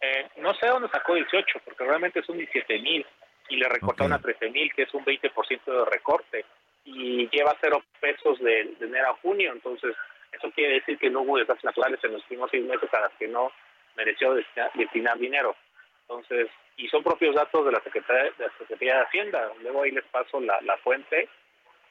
Eh, 0.00 0.28
no 0.38 0.54
sé 0.54 0.66
dónde 0.66 0.88
sacó 0.88 1.14
18, 1.14 1.60
porque 1.64 1.84
realmente 1.84 2.22
son 2.22 2.38
17 2.38 2.78
mil 2.80 3.04
y 3.50 3.56
le 3.56 3.68
recortaron 3.68 4.12
a 4.12 4.18
13 4.18 4.50
mil, 4.50 4.72
que 4.72 4.82
es 4.82 4.94
un 4.94 5.04
20% 5.04 5.64
de 5.64 5.84
recorte. 5.90 6.44
Y 6.84 7.28
lleva 7.28 7.56
cero 7.60 7.82
pesos 8.00 8.38
de, 8.40 8.74
enero 8.80 9.10
a 9.10 9.16
junio, 9.20 9.52
entonces 9.52 9.94
eso 10.32 10.50
quiere 10.52 10.74
decir 10.74 10.98
que 10.98 11.10
no 11.10 11.20
hubo 11.20 11.36
desastres 11.36 11.64
naturales 11.64 12.02
en 12.02 12.12
los 12.12 12.22
últimos 12.22 12.50
seis 12.50 12.64
meses 12.64 12.92
a 12.94 13.00
las 13.00 13.12
que 13.18 13.28
no 13.28 13.52
mereció 13.96 14.34
destinar, 14.34 15.18
dinero. 15.18 15.54
Entonces, 16.02 16.48
y 16.76 16.88
son 16.88 17.02
propios 17.02 17.34
datos 17.34 17.66
de 17.66 17.72
la 17.72 17.80
Secretaría 17.82 18.24
de, 18.24 18.32
la 18.38 18.50
Secretaría 18.58 18.96
de 18.96 19.02
Hacienda. 19.02 19.52
Luego 19.60 19.82
ahí 19.82 19.90
les 19.90 20.04
paso 20.06 20.40
la, 20.40 20.76
fuente, 20.78 21.28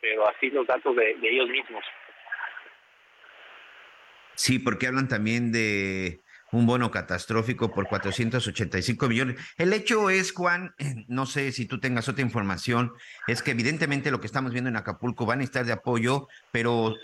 pero 0.01 0.27
así 0.27 0.49
los 0.49 0.65
datos 0.65 0.95
de, 0.95 1.11
ellos 1.21 1.49
mismos. 1.49 1.83
Sí, 4.39 4.57
porque 4.57 4.87
hablan 4.87 5.09
también 5.09 5.51
de 5.51 6.21
un 6.53 6.65
bono 6.65 6.91
catastrófico 6.91 7.73
por 7.73 7.89
485 7.89 9.09
millones. 9.09 9.35
El 9.57 9.73
hecho 9.73 10.09
es, 10.09 10.31
Juan, 10.31 10.73
no 11.09 11.25
sé 11.25 11.51
si 11.51 11.65
tú 11.65 11.81
tengas 11.81 12.07
otra 12.07 12.21
información, 12.23 12.93
es 13.27 13.43
que 13.43 13.51
evidentemente 13.51 14.11
lo 14.11 14.21
que 14.21 14.27
estamos 14.27 14.53
viendo 14.53 14.69
en 14.69 14.77
Acapulco 14.77 15.25
van 15.25 15.41
a 15.41 15.43
estar 15.43 15.65
de 15.65 15.73
apoyo, 15.73 16.29
pero 16.53 16.95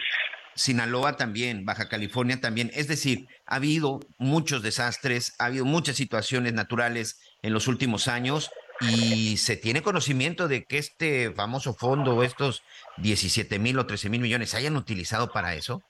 Sinaloa 0.55 1.17
también, 1.17 1.65
Baja 1.65 1.89
California 1.89 2.39
también. 2.39 2.71
Es 2.73 2.87
decir, 2.87 3.27
ha 3.45 3.55
habido 3.55 3.99
muchos 4.17 4.63
desastres, 4.63 5.33
ha 5.37 5.47
habido 5.47 5.65
muchas 5.65 5.97
situaciones 5.97 6.53
naturales 6.53 7.19
en 7.41 7.51
los 7.51 7.67
últimos 7.67 8.07
años 8.07 8.49
y 8.79 9.35
se 9.35 9.57
tiene 9.57 9.81
conocimiento 9.81 10.47
de 10.47 10.63
que 10.63 10.77
este 10.77 11.33
famoso 11.33 11.73
fondo, 11.73 12.23
estos 12.23 12.63
17 12.95 13.59
mil 13.59 13.77
o 13.77 13.85
13 13.85 14.07
mil 14.09 14.21
millones, 14.21 14.51
¿se 14.51 14.57
hayan 14.57 14.77
utilizado 14.77 15.33
para 15.33 15.53
eso? 15.55 15.83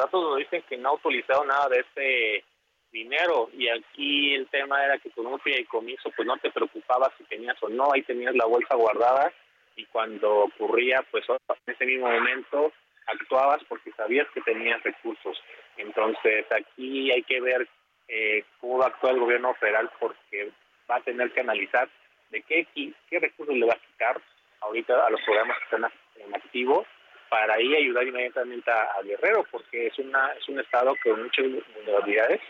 Datos 0.00 0.22
nos 0.22 0.38
dicen 0.38 0.62
que 0.66 0.78
no 0.78 0.88
ha 0.88 0.94
utilizado 0.94 1.44
nada 1.44 1.68
de 1.68 1.80
ese 1.80 2.44
dinero 2.90 3.50
y 3.52 3.68
aquí 3.68 4.34
el 4.34 4.46
tema 4.48 4.82
era 4.82 4.96
que 4.98 5.10
con 5.10 5.26
un 5.26 5.38
fideicomiso 5.40 6.10
pues 6.16 6.26
no 6.26 6.38
te 6.38 6.50
preocupabas 6.50 7.10
si 7.18 7.24
tenías 7.24 7.62
o 7.62 7.68
no, 7.68 7.92
ahí 7.92 8.02
tenías 8.02 8.34
la 8.34 8.46
bolsa 8.46 8.76
guardada 8.76 9.30
y 9.76 9.84
cuando 9.86 10.44
ocurría, 10.44 11.04
pues 11.10 11.26
en 11.28 11.74
ese 11.74 11.84
mismo 11.84 12.10
momento 12.10 12.72
actuabas 13.08 13.62
porque 13.68 13.92
sabías 13.92 14.26
que 14.32 14.40
tenías 14.40 14.82
recursos. 14.82 15.38
Entonces 15.76 16.46
aquí 16.50 17.10
hay 17.10 17.22
que 17.24 17.40
ver 17.42 17.68
eh, 18.08 18.44
cómo 18.58 18.78
va 18.78 18.86
a 18.86 18.88
actuar 18.88 19.12
el 19.12 19.20
gobierno 19.20 19.52
federal 19.54 19.90
porque 20.00 20.50
va 20.90 20.96
a 20.96 21.02
tener 21.02 21.30
que 21.32 21.40
analizar 21.40 21.90
de 22.30 22.40
qué, 22.42 22.66
qué 22.74 23.18
recursos 23.18 23.54
le 23.54 23.66
va 23.66 23.74
a 23.74 23.86
quitar 23.86 24.18
ahorita 24.62 25.06
a 25.06 25.10
los 25.10 25.20
programas 25.22 25.58
que 25.58 25.64
están 25.64 25.92
en 26.16 26.34
activo 26.34 26.86
para 27.30 27.54
ahí 27.54 27.74
ayudar 27.74 28.06
inmediatamente 28.06 28.70
a, 28.70 29.00
Guerrero 29.02 29.46
porque 29.50 29.86
es 29.86 29.98
una 29.98 30.32
es 30.32 30.46
un 30.48 30.60
estado 30.60 30.94
con 31.02 31.22
muchas 31.22 31.46
vulnerabilidades 31.74 32.40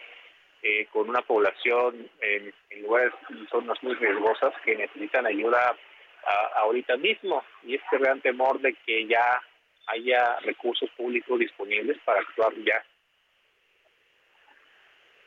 eh, 0.62 0.86
con 0.92 1.08
una 1.08 1.22
población 1.22 2.10
en, 2.20 2.52
en 2.70 2.82
lugares 2.82 3.12
zonas 3.50 3.80
muy 3.82 3.94
riesgosas 3.94 4.52
que 4.64 4.74
necesitan 4.74 5.26
ayuda 5.26 5.76
ahorita 6.56 6.96
mismo 6.96 7.42
y 7.62 7.76
este 7.76 7.98
gran 7.98 8.20
temor 8.20 8.60
de 8.60 8.74
que 8.86 9.06
ya 9.06 9.40
haya 9.86 10.38
recursos 10.40 10.90
públicos 10.90 11.38
disponibles 11.38 11.98
para 12.04 12.20
actuar 12.20 12.52
ya. 12.64 12.84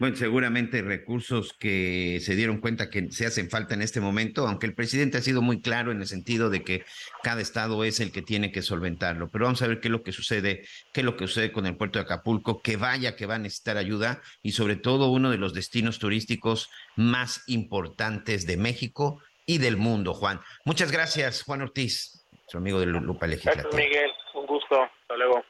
Bueno, 0.04 0.18
seguramente 0.18 0.82
recursos 0.82 1.54
que 1.54 2.20
se 2.20 2.36
dieron 2.36 2.60
cuenta 2.60 2.90
que 2.90 3.10
se 3.10 3.26
hacen 3.26 3.50
falta 3.50 3.74
en 3.74 3.82
este 3.82 4.02
momento, 4.02 4.46
aunque 4.46 4.66
el 4.66 4.76
presidente 4.76 5.18
ha 5.18 5.22
sido 5.22 5.42
muy 5.42 5.62
claro 5.62 5.94
en 5.94 6.02
el 6.02 6.08
sentido 6.08 6.50
de 6.50 6.62
que 6.62 6.84
cada 7.22 7.40
estado 7.40 7.86
es 7.86 8.02
el 8.02 8.12
que 8.12 8.22
tiene 8.22 8.52
que 8.52 8.62
solventarlo. 8.62 9.30
Pero 9.32 9.46
vamos 9.46 9.62
a 9.62 9.68
ver 9.68 9.80
qué 9.80 9.88
es 9.88 9.94
lo 9.94 10.04
que 10.04 10.12
sucede, 10.12 10.66
qué 10.92 11.00
es 11.00 11.06
lo 11.06 11.16
que 11.16 11.26
sucede 11.26 11.54
con 11.54 11.66
el 11.68 11.78
puerto 11.78 12.00
de 12.00 12.04
Acapulco, 12.04 12.62
que 12.62 12.76
vaya 12.76 13.16
que 13.16 13.28
va 13.28 13.36
a 13.36 13.40
necesitar 13.40 13.78
ayuda 13.78 14.22
y 14.42 14.52
sobre 14.52 14.76
todo 14.76 15.10
uno 15.10 15.32
de 15.32 15.38
los 15.38 15.54
destinos 15.54 16.00
turísticos 16.00 16.70
más 16.98 17.42
importantes 17.48 18.46
de 18.46 18.58
México 18.58 19.22
y 19.46 19.60
del 19.60 19.78
mundo, 19.78 20.14
Juan. 20.14 20.42
Muchas 20.66 20.92
gracias, 20.92 21.44
Juan 21.44 21.62
Ortiz, 21.62 22.26
su 22.50 22.58
amigo 22.58 22.82
de 22.82 22.88
Lupa 22.88 23.26
Legislativa. 23.26 23.70
Gracias, 23.72 23.90
Miguel. 23.90 24.12
Un 24.34 24.48
gusto. 24.48 24.82
Hasta 24.82 25.16
luego. 25.16 25.46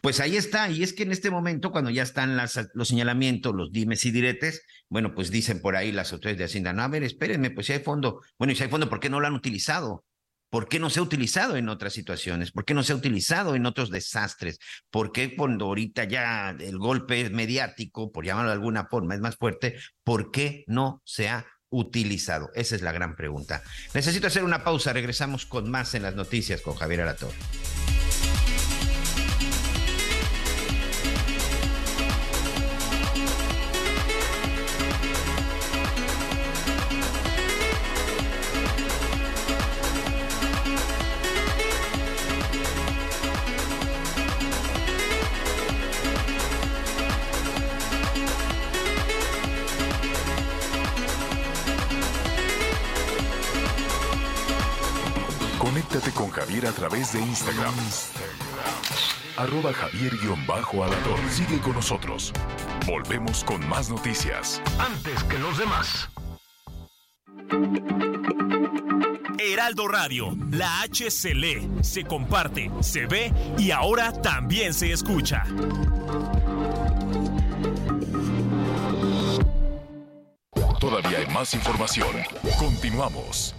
Pues 0.00 0.20
ahí 0.20 0.36
está, 0.36 0.70
y 0.70 0.84
es 0.84 0.92
que 0.92 1.02
en 1.02 1.10
este 1.10 1.30
momento, 1.30 1.72
cuando 1.72 1.90
ya 1.90 2.04
están 2.04 2.36
las, 2.36 2.68
los 2.74 2.88
señalamientos, 2.88 3.54
los 3.54 3.72
dimes 3.72 4.04
y 4.04 4.12
diretes, 4.12 4.62
bueno, 4.88 5.12
pues 5.12 5.30
dicen 5.30 5.60
por 5.60 5.74
ahí 5.74 5.90
las 5.90 6.12
autoridades 6.12 6.38
de 6.38 6.44
Hacienda, 6.44 6.72
no, 6.72 6.82
a 6.82 6.88
ver, 6.88 7.02
espérenme, 7.02 7.50
pues 7.50 7.66
si 7.66 7.72
hay 7.72 7.80
fondo, 7.80 8.22
bueno, 8.38 8.52
y 8.52 8.56
si 8.56 8.62
hay 8.62 8.68
fondo, 8.68 8.88
¿por 8.88 9.00
qué 9.00 9.10
no 9.10 9.18
lo 9.18 9.26
han 9.26 9.34
utilizado? 9.34 10.04
¿Por 10.50 10.68
qué 10.68 10.78
no 10.78 10.88
se 10.88 11.00
ha 11.00 11.02
utilizado 11.02 11.56
en 11.56 11.68
otras 11.68 11.92
situaciones? 11.92 12.52
¿Por 12.52 12.64
qué 12.64 12.74
no 12.74 12.82
se 12.82 12.92
ha 12.92 12.96
utilizado 12.96 13.54
en 13.54 13.66
otros 13.66 13.90
desastres? 13.90 14.58
¿Por 14.90 15.12
qué 15.12 15.36
cuando 15.36 15.66
ahorita 15.66 16.04
ya 16.04 16.50
el 16.58 16.78
golpe 16.78 17.28
mediático, 17.28 18.10
por 18.12 18.24
llamarlo 18.24 18.50
de 18.50 18.54
alguna 18.54 18.86
forma, 18.86 19.14
es 19.14 19.20
más 19.20 19.36
fuerte, 19.36 19.76
¿por 20.04 20.30
qué 20.30 20.64
no 20.68 21.02
se 21.04 21.28
ha 21.28 21.44
utilizado? 21.70 22.50
Esa 22.54 22.76
es 22.76 22.82
la 22.82 22.92
gran 22.92 23.14
pregunta. 23.14 23.62
Necesito 23.92 24.28
hacer 24.28 24.44
una 24.44 24.64
pausa, 24.64 24.92
regresamos 24.92 25.44
con 25.44 25.70
más 25.70 25.94
en 25.94 26.02
las 26.02 26.14
noticias 26.14 26.62
con 26.62 26.76
Javier 26.76 27.00
Alator. 55.98 56.66
a 56.66 56.72
través 56.72 57.12
de 57.12 57.20
Instagram. 57.20 57.74
Arroba 59.36 59.72
javier 59.72 60.12
Alador. 60.84 61.18
Sigue 61.30 61.58
con 61.60 61.74
nosotros. 61.74 62.32
Volvemos 62.86 63.42
con 63.44 63.68
más 63.68 63.90
noticias. 63.90 64.62
Antes 64.78 65.24
que 65.24 65.38
los 65.38 65.58
demás. 65.58 66.08
Heraldo 69.38 69.88
Radio, 69.88 70.36
la 70.50 70.82
H 70.82 71.10
se 71.10 71.34
lee, 71.34 71.68
se 71.82 72.04
comparte, 72.04 72.70
se 72.80 73.06
ve 73.06 73.32
y 73.56 73.70
ahora 73.70 74.12
también 74.12 74.74
se 74.74 74.92
escucha. 74.92 75.44
Todavía 80.78 81.18
hay 81.18 81.26
más 81.34 81.54
información. 81.54 82.14
Continuamos. 82.58 83.54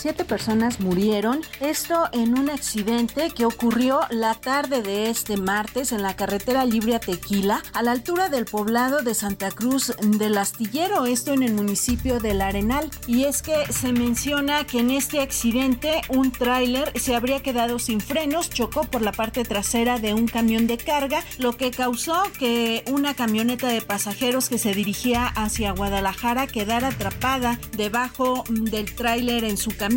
Siete 0.00 0.24
personas 0.24 0.78
murieron, 0.78 1.40
esto 1.58 2.04
en 2.12 2.38
un 2.38 2.50
accidente 2.50 3.30
que 3.30 3.44
ocurrió 3.44 3.98
la 4.10 4.34
tarde 4.34 4.80
de 4.80 5.10
este 5.10 5.36
martes 5.36 5.90
en 5.90 6.02
la 6.02 6.14
carretera 6.14 6.64
libre 6.64 6.94
a 6.94 7.00
Tequila, 7.00 7.64
a 7.72 7.82
la 7.82 7.90
altura 7.90 8.28
del 8.28 8.44
poblado 8.44 9.02
de 9.02 9.14
Santa 9.14 9.50
Cruz 9.50 9.92
del 10.00 10.38
Astillero, 10.38 11.04
esto 11.06 11.32
en 11.32 11.42
el 11.42 11.52
municipio 11.52 12.20
del 12.20 12.42
Arenal. 12.42 12.88
Y 13.08 13.24
es 13.24 13.42
que 13.42 13.72
se 13.72 13.92
menciona 13.92 14.64
que 14.64 14.78
en 14.78 14.92
este 14.92 15.18
accidente 15.18 16.00
un 16.10 16.30
tráiler 16.30 16.92
se 16.94 17.16
habría 17.16 17.42
quedado 17.42 17.80
sin 17.80 18.00
frenos, 18.00 18.50
chocó 18.50 18.82
por 18.82 19.02
la 19.02 19.10
parte 19.10 19.42
trasera 19.42 19.98
de 19.98 20.14
un 20.14 20.28
camión 20.28 20.68
de 20.68 20.78
carga, 20.78 21.24
lo 21.38 21.56
que 21.56 21.72
causó 21.72 22.22
que 22.38 22.84
una 22.86 23.14
camioneta 23.14 23.66
de 23.66 23.82
pasajeros 23.82 24.48
que 24.48 24.58
se 24.58 24.74
dirigía 24.74 25.26
hacia 25.26 25.72
Guadalajara 25.72 26.46
quedara 26.46 26.88
atrapada 26.88 27.58
debajo 27.76 28.44
del 28.48 28.94
tráiler 28.94 29.42
en 29.42 29.56
su 29.56 29.70
camino 29.70 29.87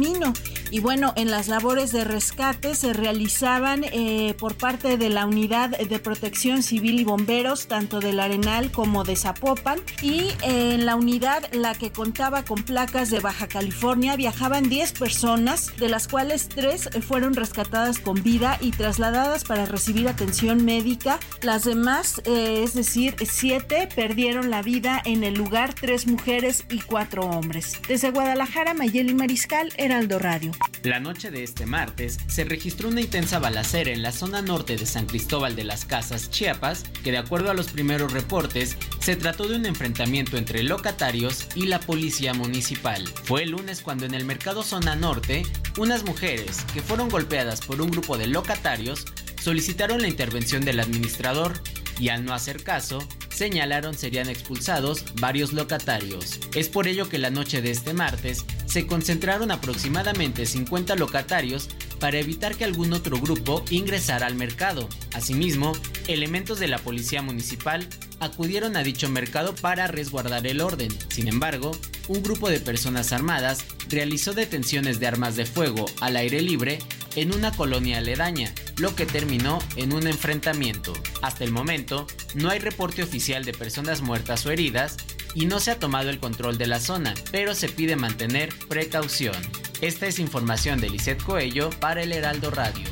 y 0.72 0.80
bueno, 0.80 1.12
en 1.18 1.30
las 1.30 1.50
labores 1.50 1.92
de 1.92 2.06
rescate 2.06 2.76
se 2.76 2.94
realizaban 2.94 3.84
eh, 3.84 4.34
por 4.40 4.56
parte 4.56 4.98
de 4.98 5.10
la 5.10 5.26
Unidad 5.26 5.70
de 5.78 6.00
Protección 6.00 6.64
Civil 6.64 7.00
y 7.00 7.04
Bomberos, 7.04 7.68
tanto 7.68 8.00
del 8.00 8.22
Arenal 8.22 8.72
como 8.72 9.04
de 9.04 9.18
Zapopan. 9.18 9.80
Y 10.02 10.30
en 10.44 10.86
la 10.86 10.96
unidad, 10.96 11.44
la 11.54 11.76
que 11.76 11.92
contaba 11.92 12.44
con 12.46 12.64
placas 12.64 13.10
de 13.10 13.20
Baja 13.20 13.48
California, 13.48 14.16
viajaban 14.16 14.70
10 14.70 14.94
personas, 14.94 15.76
de 15.76 15.90
las 15.90 16.08
cuales 16.08 16.48
3 16.48 16.90
fueron 17.06 17.36
rescatadas 17.36 18.00
con 18.00 18.24
vida 18.24 18.58
y 18.62 18.72
trasladadas 18.72 19.44
para 19.44 19.66
recibir 19.66 20.08
atención 20.08 20.64
médica. 20.64 21.20
Las 21.42 21.66
demás, 21.66 22.22
eh, 22.24 22.62
es 22.64 22.74
decir, 22.76 23.16
7 23.22 23.90
perdieron 23.94 24.50
la 24.50 24.62
vida 24.62 25.02
en 25.04 25.26
el 25.26 25.34
lugar, 25.34 25.74
3 25.74 26.08
mujeres 26.08 26.64
y 26.70 26.80
4 26.80 27.24
hombres. 27.24 27.74
Desde 27.90 28.12
Guadalajara, 28.12 28.74
Mayeli 28.74 29.14
Mariscal, 29.14 29.74
Heraldo 29.82 30.20
Radio. 30.20 30.52
La 30.84 31.00
noche 31.00 31.32
de 31.32 31.44
este 31.44 31.66
martes 31.66 32.20
se 32.28 32.44
registró 32.44 32.90
una 32.90 33.02
intensa 33.02 33.40
balacera 33.40 33.90
en 33.90 34.04
la 34.04 34.12
zona 34.12 34.44
norte 34.44 34.76
de 34.76 34.86
San 34.86 35.08
Cristóbal 35.08 35.56
de 35.56 35.64
las 35.64 35.86
Casas, 35.86 36.30
Chiapas, 36.30 36.84
que 37.04 37.10
de 37.10 37.18
acuerdo 37.18 37.50
a 37.50 37.56
los 37.56 37.72
primeros 37.72 38.14
reportes, 38.14 38.78
se 39.00 39.16
trató 39.16 39.48
de 39.48 39.56
un 39.56 39.66
enfrentamiento 39.66 40.38
entre 40.38 40.62
locatarios 40.62 41.48
y 41.56 41.66
la 41.66 41.80
policía 41.80 42.36
municipal. 42.36 43.08
Fue 43.24 43.42
el 43.42 43.52
lunes 43.52 43.82
cuando 43.82 44.06
en 44.06 44.14
el 44.14 44.24
mercado 44.24 44.62
zona 44.62 44.96
norte, 44.96 45.42
unas 45.80 46.06
mujeres 46.06 46.64
que 46.76 46.84
fueron 46.84 47.10
golpeadas 47.10 47.62
por 47.62 47.82
un 47.82 47.90
grupo 47.90 48.20
de 48.20 48.28
locatarios 48.28 49.06
solicitaron 49.42 50.04
la 50.04 50.08
intervención 50.08 50.64
del 50.64 50.80
administrador 50.80 51.54
y 52.00 52.10
al 52.10 52.24
no 52.24 52.36
hacer 52.36 52.64
caso, 52.64 53.00
señalaron 53.42 53.98
serían 53.98 54.30
expulsados 54.30 55.04
varios 55.16 55.52
locatarios. 55.52 56.40
Es 56.54 56.70
por 56.70 56.88
ello 56.88 57.10
que 57.10 57.18
la 57.18 57.32
noche 57.32 57.64
de 57.64 57.72
este 57.72 57.92
martes 57.92 58.46
se 58.68 58.86
concentraron 58.86 59.50
aproximadamente 59.50 60.46
50 60.46 60.96
locatarios 60.96 61.68
para 62.00 62.20
evitar 62.20 62.56
que 62.56 62.66
algún 62.66 62.94
otro 62.94 63.20
grupo 63.20 63.66
ingresara 63.72 64.28
al 64.28 64.36
mercado. 64.36 64.88
Asimismo, 65.16 65.74
elementos 66.08 66.60
de 66.60 66.68
la 66.68 66.78
policía 66.78 67.24
municipal 67.24 67.88
acudieron 68.20 68.78
a 68.78 68.84
dicho 68.84 69.10
mercado 69.10 69.56
para 69.56 69.88
resguardar 69.88 70.46
el 70.46 70.62
orden. 70.62 70.92
Sin 71.10 71.28
embargo, 71.28 71.72
un 72.10 72.22
grupo 72.22 72.48
de 72.48 72.60
personas 72.60 73.12
armadas 73.12 73.66
realizó 73.90 74.34
detenciones 74.34 75.00
de 75.00 75.08
armas 75.08 75.36
de 75.36 75.48
fuego 75.48 75.88
al 76.00 76.16
aire 76.16 76.42
libre 76.42 76.78
en 77.16 77.34
una 77.34 77.52
colonia 77.52 77.98
aledaña, 77.98 78.54
lo 78.78 78.96
que 78.96 79.06
terminó 79.06 79.60
en 79.76 79.94
un 79.94 80.08
enfrentamiento. 80.08 80.94
Hasta 81.22 81.44
el 81.44 81.52
momento, 81.52 82.08
no 82.36 82.50
hay 82.50 82.60
reporte 82.60 83.04
oficial 83.04 83.31
de 83.40 83.54
personas 83.54 84.02
muertas 84.02 84.46
o 84.46 84.52
heridas 84.52 84.98
y 85.34 85.46
no 85.46 85.62
se 85.62 85.72
ha 85.72 85.80
tomado 85.80 86.10
el 86.10 86.20
control 86.20 86.58
de 86.58 86.68
la 86.68 86.82
zona, 86.82 87.14
pero 87.32 87.56
se 87.56 87.70
pide 87.70 87.96
mantener 87.96 88.50
precaución. 88.68 89.36
Esta 89.80 90.06
es 90.06 90.20
información 90.20 90.82
de 90.82 90.90
Lisette 90.90 91.24
Coello 91.24 91.70
para 91.80 92.04
el 92.04 92.12
Heraldo 92.12 92.52
Radio. 92.52 92.84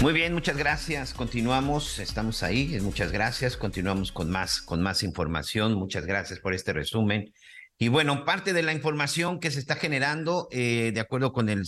Muy 0.00 0.12
bien, 0.12 0.34
muchas 0.34 0.56
gracias. 0.56 1.14
Continuamos, 1.14 2.00
estamos 2.00 2.42
ahí. 2.42 2.76
Muchas 2.80 3.12
gracias. 3.12 3.56
Continuamos 3.56 4.10
con 4.10 4.30
más, 4.30 4.60
con 4.60 4.82
más 4.82 5.04
información. 5.04 5.74
Muchas 5.74 6.06
gracias 6.06 6.40
por 6.40 6.54
este 6.54 6.72
resumen. 6.72 7.32
Y 7.78 7.88
bueno, 7.88 8.24
parte 8.24 8.52
de 8.52 8.62
la 8.62 8.72
información 8.72 9.38
que 9.38 9.52
se 9.52 9.60
está 9.60 9.76
generando, 9.76 10.48
eh, 10.50 10.90
de 10.92 11.00
acuerdo 11.00 11.32
con 11.32 11.48
el 11.48 11.64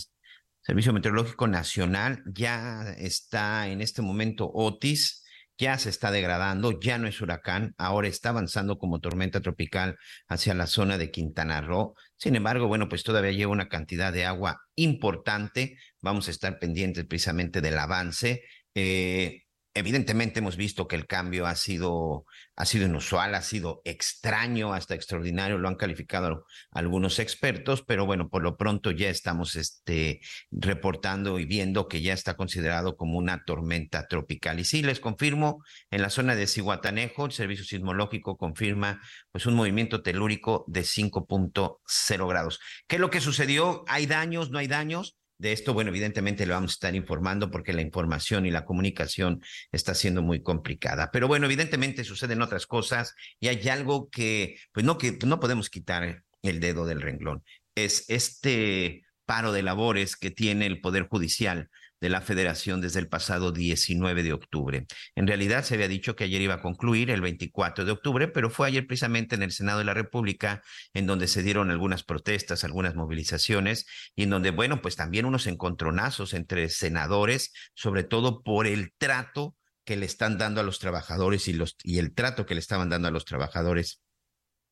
Servicio 0.69 0.93
Meteorológico 0.93 1.47
Nacional, 1.47 2.21
ya 2.27 2.93
está 2.99 3.69
en 3.69 3.81
este 3.81 4.03
momento 4.03 4.51
Otis, 4.53 5.23
ya 5.57 5.79
se 5.79 5.89
está 5.89 6.11
degradando, 6.11 6.79
ya 6.79 6.99
no 6.99 7.07
es 7.07 7.19
huracán, 7.21 7.73
ahora 7.79 8.07
está 8.07 8.29
avanzando 8.29 8.77
como 8.77 8.99
tormenta 8.99 9.41
tropical 9.41 9.97
hacia 10.27 10.53
la 10.53 10.67
zona 10.67 10.99
de 10.99 11.09
Quintana 11.09 11.59
Roo. 11.61 11.95
Sin 12.17 12.35
embargo, 12.35 12.67
bueno, 12.67 12.87
pues 12.87 13.01
todavía 13.01 13.31
lleva 13.31 13.51
una 13.51 13.67
cantidad 13.67 14.13
de 14.13 14.25
agua 14.25 14.61
importante. 14.75 15.75
Vamos 16.01 16.27
a 16.27 16.31
estar 16.31 16.59
pendientes 16.59 17.03
precisamente 17.07 17.61
del 17.61 17.79
avance. 17.79 18.43
Eh, 18.75 19.45
Evidentemente 19.75 20.39
hemos 20.39 20.57
visto 20.57 20.87
que 20.87 20.95
el 20.95 21.05
cambio 21.05 21.45
ha 21.45 21.55
sido, 21.55 22.25
ha 22.55 22.65
sido 22.65 22.87
inusual, 22.87 23.35
ha 23.35 23.41
sido 23.43 23.81
extraño, 23.85 24.73
hasta 24.73 24.95
extraordinario, 24.95 25.59
lo 25.59 25.67
han 25.67 25.75
calificado 25.75 26.45
algunos 26.71 27.19
expertos, 27.19 27.83
pero 27.85 28.07
bueno, 28.07 28.29
por 28.29 28.41
lo 28.41 28.57
pronto 28.57 28.89
ya 28.89 29.09
estamos 29.09 29.55
este, 29.55 30.21
reportando 30.49 31.37
y 31.37 31.45
viendo 31.45 31.87
que 31.87 32.01
ya 32.01 32.13
está 32.13 32.35
considerado 32.35 32.97
como 32.97 33.19
una 33.19 33.43
tormenta 33.45 34.07
tropical. 34.07 34.59
Y 34.59 34.65
sí, 34.65 34.81
les 34.81 34.99
confirmo, 34.99 35.63
en 35.91 36.01
la 36.01 36.09
zona 36.09 36.35
de 36.35 36.47
Cihuatanejo, 36.47 37.27
el 37.27 37.31
Servicio 37.31 37.63
Sismológico 37.63 38.37
confirma 38.37 38.99
pues 39.31 39.45
un 39.45 39.53
movimiento 39.53 40.01
telúrico 40.01 40.65
de 40.67 40.81
5.0 40.81 42.27
grados. 42.27 42.59
¿Qué 42.87 42.95
es 42.95 42.99
lo 42.99 43.11
que 43.11 43.21
sucedió? 43.21 43.83
¿Hay 43.87 44.07
daños? 44.07 44.49
¿No 44.49 44.57
hay 44.57 44.67
daños? 44.67 45.18
De 45.39 45.53
esto, 45.53 45.73
bueno, 45.73 45.89
evidentemente 45.89 46.45
le 46.45 46.51
vamos 46.51 46.71
a 46.71 46.73
estar 46.73 46.95
informando 46.95 47.49
porque 47.49 47.71
la 47.71 47.81
información 47.81 48.45
y 48.45 48.51
la 48.51 48.65
comunicación 48.65 49.41
está 49.71 49.95
siendo 49.95 50.21
muy 50.21 50.43
complicada. 50.43 51.11
Pero 51.13 51.29
bueno, 51.29 51.45
evidentemente 51.45 52.03
suceden 52.03 52.41
otras 52.41 52.67
cosas 52.67 53.15
y 53.39 53.47
hay 53.47 53.69
algo 53.69 54.09
que, 54.09 54.57
pues 54.73 54.85
no, 54.85 54.97
que 54.97 55.17
no 55.25 55.39
podemos 55.39 55.69
quitar 55.69 56.23
el 56.41 56.59
dedo 56.59 56.85
del 56.85 57.01
renglón. 57.01 57.45
Es 57.73 58.09
este 58.09 59.05
paro 59.25 59.53
de 59.53 59.63
labores 59.63 60.17
que 60.17 60.29
tiene 60.29 60.65
el 60.65 60.81
Poder 60.81 61.07
Judicial 61.07 61.69
de 62.01 62.09
la 62.09 62.21
Federación 62.21 62.81
desde 62.81 62.99
el 62.99 63.07
pasado 63.07 63.51
19 63.51 64.23
de 64.23 64.33
octubre. 64.33 64.85
En 65.15 65.27
realidad 65.27 65.63
se 65.63 65.75
había 65.75 65.87
dicho 65.87 66.15
que 66.15 66.23
ayer 66.25 66.41
iba 66.41 66.55
a 66.55 66.61
concluir 66.61 67.11
el 67.11 67.21
24 67.21 67.85
de 67.85 67.91
octubre, 67.91 68.27
pero 68.27 68.49
fue 68.49 68.67
ayer 68.67 68.87
precisamente 68.87 69.35
en 69.35 69.43
el 69.43 69.51
Senado 69.51 69.79
de 69.79 69.85
la 69.85 69.93
República 69.93 70.61
en 70.93 71.05
donde 71.05 71.27
se 71.27 71.43
dieron 71.43 71.71
algunas 71.71 72.03
protestas, 72.03 72.63
algunas 72.63 72.95
movilizaciones 72.95 73.85
y 74.15 74.23
en 74.23 74.29
donde, 74.29 74.51
bueno, 74.51 74.81
pues 74.81 74.95
también 74.95 75.25
unos 75.25 75.47
encontronazos 75.47 76.33
entre 76.33 76.69
senadores, 76.69 77.53
sobre 77.73 78.03
todo 78.03 78.41
por 78.43 78.67
el 78.67 78.93
trato 78.97 79.55
que 79.85 79.97
le 79.97 80.05
están 80.05 80.37
dando 80.37 80.61
a 80.61 80.63
los 80.63 80.79
trabajadores 80.79 81.47
y, 81.47 81.53
los, 81.53 81.75
y 81.83 81.97
el 81.97 82.13
trato 82.13 82.45
que 82.45 82.53
le 82.53 82.59
estaban 82.59 82.89
dando 82.89 83.07
a 83.07 83.11
los 83.11 83.25
trabajadores 83.25 84.01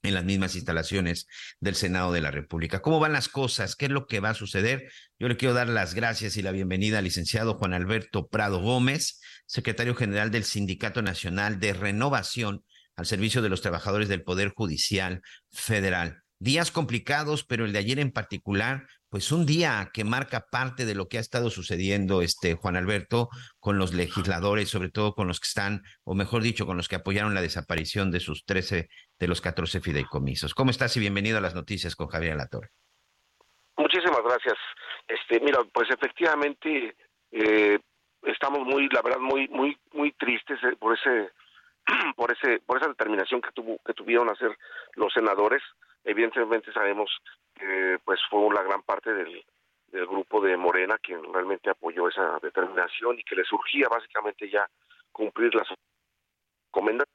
en 0.07 0.13
las 0.13 0.25
mismas 0.25 0.55
instalaciones 0.55 1.27
del 1.59 1.75
Senado 1.75 2.11
de 2.11 2.21
la 2.21 2.31
República. 2.31 2.81
¿Cómo 2.81 2.99
van 2.99 3.13
las 3.13 3.29
cosas? 3.29 3.75
¿Qué 3.75 3.85
es 3.85 3.91
lo 3.91 4.07
que 4.07 4.19
va 4.19 4.31
a 4.31 4.33
suceder? 4.33 4.91
Yo 5.19 5.27
le 5.27 5.37
quiero 5.37 5.53
dar 5.53 5.69
las 5.69 5.93
gracias 5.93 6.37
y 6.37 6.41
la 6.41 6.51
bienvenida 6.51 6.99
al 6.99 7.03
licenciado 7.03 7.55
Juan 7.55 7.73
Alberto 7.73 8.27
Prado 8.27 8.59
Gómez, 8.61 9.21
secretario 9.45 9.95
general 9.95 10.31
del 10.31 10.43
Sindicato 10.43 11.01
Nacional 11.01 11.59
de 11.59 11.73
Renovación 11.73 12.63
al 12.95 13.05
servicio 13.05 13.41
de 13.41 13.49
los 13.49 13.61
trabajadores 13.61 14.09
del 14.09 14.23
Poder 14.23 14.49
Judicial 14.49 15.21
Federal. 15.51 16.23
Días 16.39 16.71
complicados, 16.71 17.43
pero 17.43 17.65
el 17.65 17.73
de 17.73 17.79
ayer 17.79 17.99
en 17.99 18.11
particular, 18.11 18.87
pues 19.09 19.31
un 19.31 19.45
día 19.45 19.89
que 19.93 20.03
marca 20.03 20.45
parte 20.51 20.85
de 20.85 20.95
lo 20.95 21.07
que 21.07 21.17
ha 21.17 21.21
estado 21.21 21.49
sucediendo, 21.49 22.21
este 22.21 22.55
Juan 22.55 22.75
Alberto, 22.75 23.29
con 23.59 23.77
los 23.77 23.93
legisladores, 23.93 24.69
sobre 24.69 24.89
todo 24.89 25.13
con 25.13 25.27
los 25.27 25.39
que 25.39 25.47
están, 25.47 25.83
o 26.03 26.13
mejor 26.13 26.41
dicho, 26.41 26.65
con 26.65 26.77
los 26.77 26.87
que 26.87 26.97
apoyaron 26.97 27.33
la 27.33 27.41
desaparición 27.41 28.11
de 28.11 28.19
sus 28.19 28.45
13 28.45 28.89
de 29.19 29.27
los 29.27 29.41
14 29.41 29.79
fideicomisos. 29.79 30.53
¿Cómo 30.53 30.71
estás 30.71 30.97
y 30.97 30.99
bienvenido 30.99 31.37
a 31.37 31.41
las 31.41 31.55
noticias 31.55 31.95
con 31.95 32.07
Javier 32.07 32.33
Alatorre? 32.33 32.69
Muchísimas 33.77 34.21
gracias. 34.23 34.55
Este, 35.07 35.39
mira, 35.39 35.59
pues 35.71 35.89
efectivamente 35.89 36.95
eh, 37.31 37.79
estamos 38.23 38.65
muy, 38.65 38.89
la 38.89 39.01
verdad, 39.01 39.19
muy, 39.19 39.47
muy, 39.47 39.77
muy 39.93 40.11
tristes 40.13 40.59
eh, 40.63 40.75
por 40.77 40.97
ese, 40.97 41.31
por 42.15 42.31
ese, 42.31 42.59
por 42.65 42.77
esa 42.77 42.89
determinación 42.89 43.41
que 43.41 43.51
tuvo, 43.51 43.77
que 43.85 43.93
tuvieron 43.93 44.29
hacer 44.29 44.57
los 44.95 45.13
senadores 45.13 45.61
evidentemente 46.07 46.71
sabemos 46.71 47.11
que 47.57 47.99
pues 48.03 48.19
fue 48.29 48.53
la 48.53 48.63
gran 48.63 48.81
parte 48.83 49.13
del, 49.13 49.43
grupo 49.91 50.39
de 50.41 50.55
Morena 50.57 50.97
quien 50.99 51.21
realmente 51.33 51.71
apoyó 51.71 52.07
esa 52.07 52.37
determinación 52.41 53.17
y 53.17 53.23
que 53.23 53.35
le 53.35 53.43
surgía 53.43 53.87
básicamente 53.89 54.47
ya 54.49 54.69
cumplir 55.11 55.55
las 55.55 55.67
encomendas. 56.67 57.07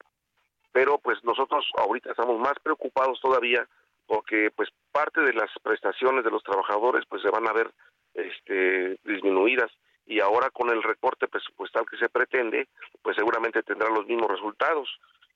Pero 0.73 0.99
pues 0.99 1.23
nosotros 1.23 1.65
ahorita 1.77 2.11
estamos 2.11 2.41
más 2.41 2.55
preocupados 2.61 3.21
todavía 3.21 3.69
porque 4.07 4.51
pues 4.51 4.71
parte 4.91 5.21
de 5.21 5.33
las 5.33 5.51
prestaciones 5.63 6.25
de 6.25 6.31
los 6.31 6.43
trabajadores 6.43 7.05
pues 7.09 7.23
se 7.23 7.31
van 7.31 7.47
a 7.47 7.53
ver 7.53 7.71
este 8.15 8.99
disminuidas. 9.05 9.71
Y 10.05 10.19
ahora 10.19 10.51
con 10.51 10.69
el 10.71 10.83
recorte 10.83 11.29
presupuestal 11.29 11.87
que 11.89 11.99
se 11.99 12.09
pretende 12.09 12.69
pues 13.03 13.17
seguramente 13.17 13.63
tendrá 13.63 13.89
los 13.91 14.07
mismos 14.07 14.31
resultados. 14.31 14.89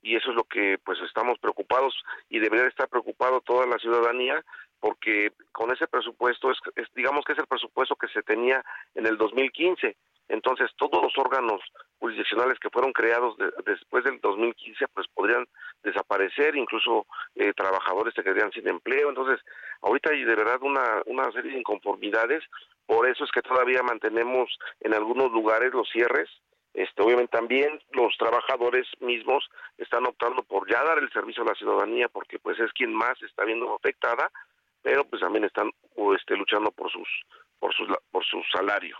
Y 0.02 0.16
eso 0.16 0.30
es 0.30 0.36
lo 0.36 0.44
que 0.44 0.78
pues 0.84 0.98
estamos 1.00 1.38
preocupados 1.38 1.94
y 2.28 2.38
debería 2.38 2.66
estar 2.66 2.88
preocupado 2.88 3.40
toda 3.40 3.66
la 3.66 3.78
ciudadanía 3.78 4.44
porque 4.80 5.32
con 5.52 5.72
ese 5.72 5.86
presupuesto 5.86 6.50
es, 6.50 6.58
digamos 6.94 7.24
que 7.24 7.32
es 7.32 7.38
el 7.38 7.46
presupuesto 7.46 7.96
que 7.96 8.08
se 8.08 8.22
tenía 8.22 8.64
en 8.94 9.06
el 9.06 9.16
2015 9.16 9.96
entonces 10.28 10.70
todos 10.76 11.02
los 11.02 11.16
órganos 11.18 11.60
jurisdiccionales 11.98 12.58
que 12.58 12.70
fueron 12.70 12.92
creados 12.92 13.36
después 13.64 14.04
del 14.04 14.20
2015 14.20 14.88
pues 14.88 15.06
podrían 15.14 15.46
desaparecer 15.82 16.56
incluso 16.56 17.06
eh, 17.34 17.52
trabajadores 17.54 18.12
se 18.14 18.22
quedarían 18.22 18.50
sin 18.52 18.66
empleo. 18.68 19.08
Entonces 19.08 19.40
ahorita 19.82 20.10
hay 20.10 20.24
de 20.24 20.34
verdad 20.34 20.58
una 20.62 21.02
una 21.06 21.30
serie 21.32 21.52
de 21.52 21.58
inconformidades. 21.58 22.42
Por 22.86 23.08
eso 23.08 23.24
es 23.24 23.30
que 23.30 23.42
todavía 23.42 23.82
mantenemos 23.82 24.50
en 24.80 24.94
algunos 24.94 25.30
lugares 25.32 25.72
los 25.72 25.88
cierres. 25.90 26.28
Este, 26.74 27.02
obviamente 27.02 27.34
también 27.34 27.80
los 27.92 28.14
trabajadores 28.18 28.86
mismos 29.00 29.48
están 29.78 30.06
optando 30.06 30.42
por 30.42 30.70
ya 30.70 30.84
dar 30.84 30.98
el 30.98 31.10
servicio 31.10 31.42
a 31.42 31.46
la 31.46 31.54
ciudadanía 31.54 32.08
porque 32.08 32.38
pues 32.38 32.58
es 32.60 32.70
quien 32.72 32.92
más 32.92 33.20
está 33.22 33.44
viendo 33.44 33.74
afectada, 33.74 34.30
pero 34.86 35.04
pues 35.04 35.20
también 35.20 35.44
están 35.44 35.68
este, 36.16 36.36
luchando 36.36 36.70
por 36.70 36.88
sus 36.92 37.08
por 37.58 37.74
sus 37.74 37.88
por 38.12 38.24
su 38.24 38.40
salario. 38.54 38.96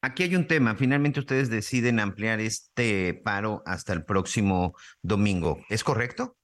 Aquí 0.00 0.22
hay 0.22 0.34
un 0.36 0.46
tema, 0.46 0.74
finalmente 0.74 1.20
ustedes 1.20 1.50
deciden 1.50 2.00
ampliar 2.00 2.40
este 2.40 3.12
paro 3.12 3.62
hasta 3.66 3.92
el 3.92 4.06
próximo 4.06 4.74
domingo, 5.02 5.58
¿es 5.68 5.84
correcto? 5.84 6.36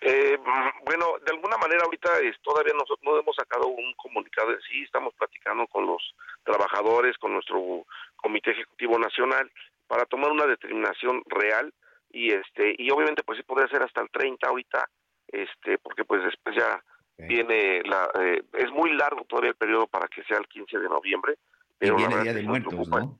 Eh, 0.00 0.38
bueno, 0.86 1.18
de 1.26 1.32
alguna 1.32 1.58
manera 1.58 1.82
ahorita 1.84 2.20
es, 2.20 2.40
todavía 2.40 2.72
nosotros 2.72 3.00
no 3.02 3.18
hemos 3.18 3.36
sacado 3.36 3.66
un 3.66 3.92
comunicado 3.96 4.52
en 4.52 4.60
sí, 4.62 4.82
estamos 4.82 5.12
platicando 5.18 5.66
con 5.66 5.86
los 5.86 6.14
trabajadores, 6.42 7.18
con 7.18 7.34
nuestro 7.34 7.84
Comité 8.16 8.52
Ejecutivo 8.52 8.98
Nacional, 8.98 9.52
para 9.86 10.06
tomar 10.06 10.30
una 10.30 10.46
determinación 10.46 11.22
real 11.26 11.74
y 12.10 12.32
este 12.32 12.76
y 12.78 12.90
obviamente 12.90 13.24
pues 13.24 13.36
sí 13.36 13.44
podría 13.44 13.68
ser 13.68 13.82
hasta 13.82 14.00
el 14.00 14.08
30 14.08 14.48
ahorita 14.48 14.88
este 15.32 15.78
porque 15.78 16.04
pues 16.04 16.22
después 16.24 16.56
ya 16.56 16.82
viene 17.16 17.82
la 17.84 18.10
eh, 18.20 18.42
es 18.54 18.70
muy 18.70 18.92
largo 18.94 19.24
todavía 19.24 19.50
el 19.50 19.56
periodo 19.56 19.86
para 19.86 20.08
que 20.08 20.22
sea 20.24 20.38
el 20.38 20.48
15 20.48 20.78
de 20.78 20.88
noviembre 20.88 21.36
pero 21.78 21.94
y 21.94 21.96
viene 21.96 22.22
día 22.22 22.32
de 22.32 22.42
muertos 22.42 22.88
¿no? 22.88 23.18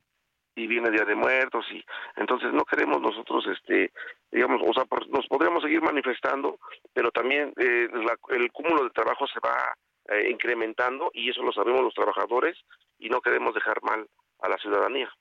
y 0.55 0.67
viene 0.67 0.89
día 0.89 1.05
de 1.05 1.15
muertos 1.15 1.65
y 1.71 1.83
entonces 2.15 2.51
no 2.51 2.65
queremos 2.65 3.01
nosotros 3.01 3.45
este 3.47 3.91
digamos 4.31 4.61
o 4.65 4.73
sea 4.73 4.85
nos 5.09 5.27
podríamos 5.27 5.63
seguir 5.63 5.81
manifestando 5.81 6.59
pero 6.93 7.11
también 7.11 7.53
eh, 7.57 7.87
el 8.29 8.51
cúmulo 8.51 8.83
de 8.83 8.89
trabajo 8.89 9.27
se 9.27 9.39
va 9.39 9.75
eh, 10.09 10.29
incrementando 10.29 11.11
y 11.13 11.29
eso 11.29 11.43
lo 11.43 11.53
sabemos 11.53 11.81
los 11.81 11.93
trabajadores 11.93 12.57
y 12.97 13.09
no 13.09 13.21
queremos 13.21 13.53
dejar 13.53 13.81
mal 13.83 14.07
a 14.41 14.49
la 14.49 14.57
ciudadanía 14.57 15.11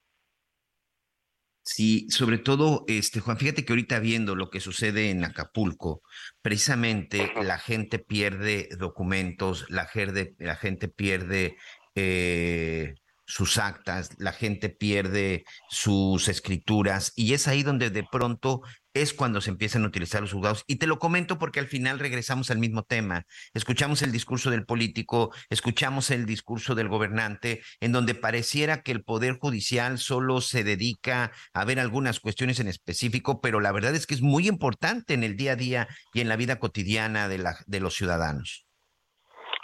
Sí, 1.63 2.09
sobre 2.11 2.39
todo, 2.39 2.85
este 2.89 3.21
Juan, 3.21 3.37
fíjate 3.37 3.65
que 3.65 3.73
ahorita 3.73 3.99
viendo 4.01 4.35
lo 4.35 4.51
que 4.51 4.61
sucede 4.61 5.11
en 5.11 5.25
Acapulco, 5.25 6.03
precisamente 6.43 7.33
la 7.43 7.59
gente 7.59 7.99
pierde 7.99 8.69
documentos, 8.79 9.67
la 9.69 9.87
gente, 9.87 10.35
la 10.39 10.57
gente 10.57 10.89
pierde 10.89 11.57
eh, 11.95 12.95
sus 13.27 13.59
actas, 13.59 14.11
la 14.19 14.33
gente 14.33 14.71
pierde 14.71 15.45
sus 15.69 16.29
escrituras 16.29 17.13
y 17.15 17.35
es 17.35 17.47
ahí 17.47 17.63
donde 17.63 17.91
de 17.91 18.05
pronto 18.11 18.63
es 18.95 19.15
cuando 19.15 19.41
se 19.41 19.51
empiezan 19.51 19.85
a 19.85 19.89
utilizar 19.89 20.21
los 20.21 20.33
juzgados. 20.33 20.65
Y 20.67 20.77
te 20.77 20.87
lo 20.87 20.99
comento 20.99 21.39
porque 21.39 21.61
al 21.61 21.69
final 21.69 21.99
regresamos 21.99 22.51
al 22.51 22.59
mismo 22.59 22.83
tema. 22.83 23.27
Escuchamos 23.55 24.03
el 24.03 24.13
discurso 24.13 24.51
del 24.51 24.65
político, 24.65 25.33
escuchamos 25.49 26.11
el 26.11 26.27
discurso 26.27 26.75
del 26.75 26.89
gobernante, 26.89 27.63
en 27.81 27.93
donde 27.93 28.15
pareciera 28.15 28.83
que 28.83 28.93
el 28.93 29.03
Poder 29.03 29.39
Judicial 29.39 29.99
solo 29.99 30.41
se 30.41 30.65
dedica 30.65 31.33
a 31.53 31.65
ver 31.65 31.81
algunas 31.81 32.21
cuestiones 32.21 32.61
en 32.61 32.69
específico, 32.69 33.41
pero 33.41 33.61
la 33.61 33.73
verdad 33.73 33.95
es 33.95 34.07
que 34.07 34.15
es 34.15 34.23
muy 34.23 34.49
importante 34.49 35.15
en 35.15 35.25
el 35.25 35.37
día 35.37 35.53
a 35.53 35.57
día 35.57 35.89
y 36.13 36.21
en 36.21 36.29
la 36.29 36.37
vida 36.37 36.59
cotidiana 36.59 37.29
de, 37.29 37.45
de 37.67 37.81
los 37.81 37.95
ciudadanos. 37.95 38.70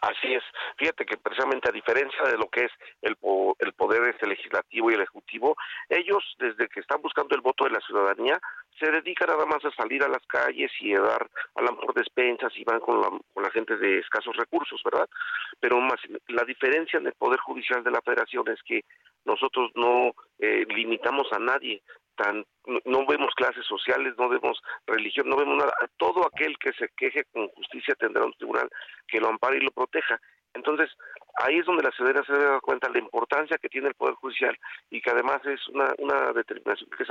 Así 0.03 0.35
es. 0.35 0.43
Fíjate 0.77 1.05
que 1.07 1.17
precisamente 1.17 1.69
a 1.69 1.73
diferencia 1.73 2.25
de 2.25 2.37
lo 2.37 2.49
que 2.49 2.65
es 2.65 2.73
el, 3.03 3.17
el 3.59 3.73
poder 3.73 4.03
este 4.09 4.27
legislativo 4.27 4.91
y 4.91 4.95
el 4.95 5.01
ejecutivo, 5.01 5.57
ellos 5.89 6.23
desde 6.39 6.69
que 6.69 6.81
están 6.81 7.01
buscando 7.03 7.35
el 7.35 7.41
voto 7.41 7.65
de 7.65 7.71
la 7.71 7.81
ciudadanía 7.81 8.41
se 8.79 8.91
dedican 8.91 9.29
nada 9.29 9.47
más 9.47 9.65
a 9.65 9.71
salir 9.73 10.03
a 10.03 10.09
las 10.09 10.25
calles 10.27 10.71
y 10.81 10.95
a 10.95 11.01
dar 11.01 11.31
a 11.55 11.63
lo 11.63 11.73
mejor 11.73 11.95
despensas 11.95 12.53
y 12.57 12.65
van 12.65 12.81
con 12.81 13.01
la, 13.01 13.09
con 13.09 13.43
la 13.43 13.51
gente 13.51 13.77
de 13.77 13.99
escasos 13.99 14.37
recursos, 14.37 14.81
¿verdad? 14.85 15.09
Pero 15.61 15.81
más 15.81 15.99
la 16.29 16.45
diferencia 16.45 16.99
en 16.99 17.07
el 17.07 17.15
poder 17.15 17.41
judicial 17.41 17.83
de 17.83 17.91
la 17.91 18.03
Federación 18.03 18.47
es 18.49 18.63
que 18.63 18.85
nosotros 19.25 19.71
no 19.75 20.15
eh, 20.39 20.65
limitamos 20.69 21.27
a 21.33 21.39
nadie, 21.39 21.83
tan, 22.17 22.45
no 22.85 23.07
vemos 23.07 23.35
clases 23.35 23.65
sociales, 23.67 24.15
no 24.19 24.29
vemos 24.29 24.61
religión, 24.87 25.29
no 25.29 25.37
vemos 25.37 25.57
nada. 25.57 25.73
Todo 25.97 26.27
aquel 26.27 26.59
que 26.59 26.73
se 26.73 26.89
queje 26.97 27.25
con 27.33 27.49
justicia 27.49 27.95
tendrá 27.95 28.25
un 28.25 28.33
tribunal 28.33 28.69
que 29.07 29.21
lo 29.21 29.29
ampare 29.29 29.59
y 29.59 29.61
lo 29.61 29.71
proteja. 29.71 30.21
Entonces, 30.55 30.91
ahí 31.37 31.59
es 31.59 31.67
donde 31.67 31.83
la 31.83 31.91
ciudadanía 31.91 32.25
se 32.25 32.33
da 32.33 32.61
cuenta 32.61 32.89
de 32.89 32.95
la 32.95 33.05
importancia 33.05 33.59
que 33.59 33.69
tiene 33.69 33.89
el 33.89 33.95
Poder 33.95 34.15
Judicial 34.15 34.59
y 34.91 35.01
que 35.01 35.11
además 35.11 35.45
es 35.45 35.67
una, 35.69 35.93
una 35.99 36.33
determinación 36.33 36.89
que 36.91 37.05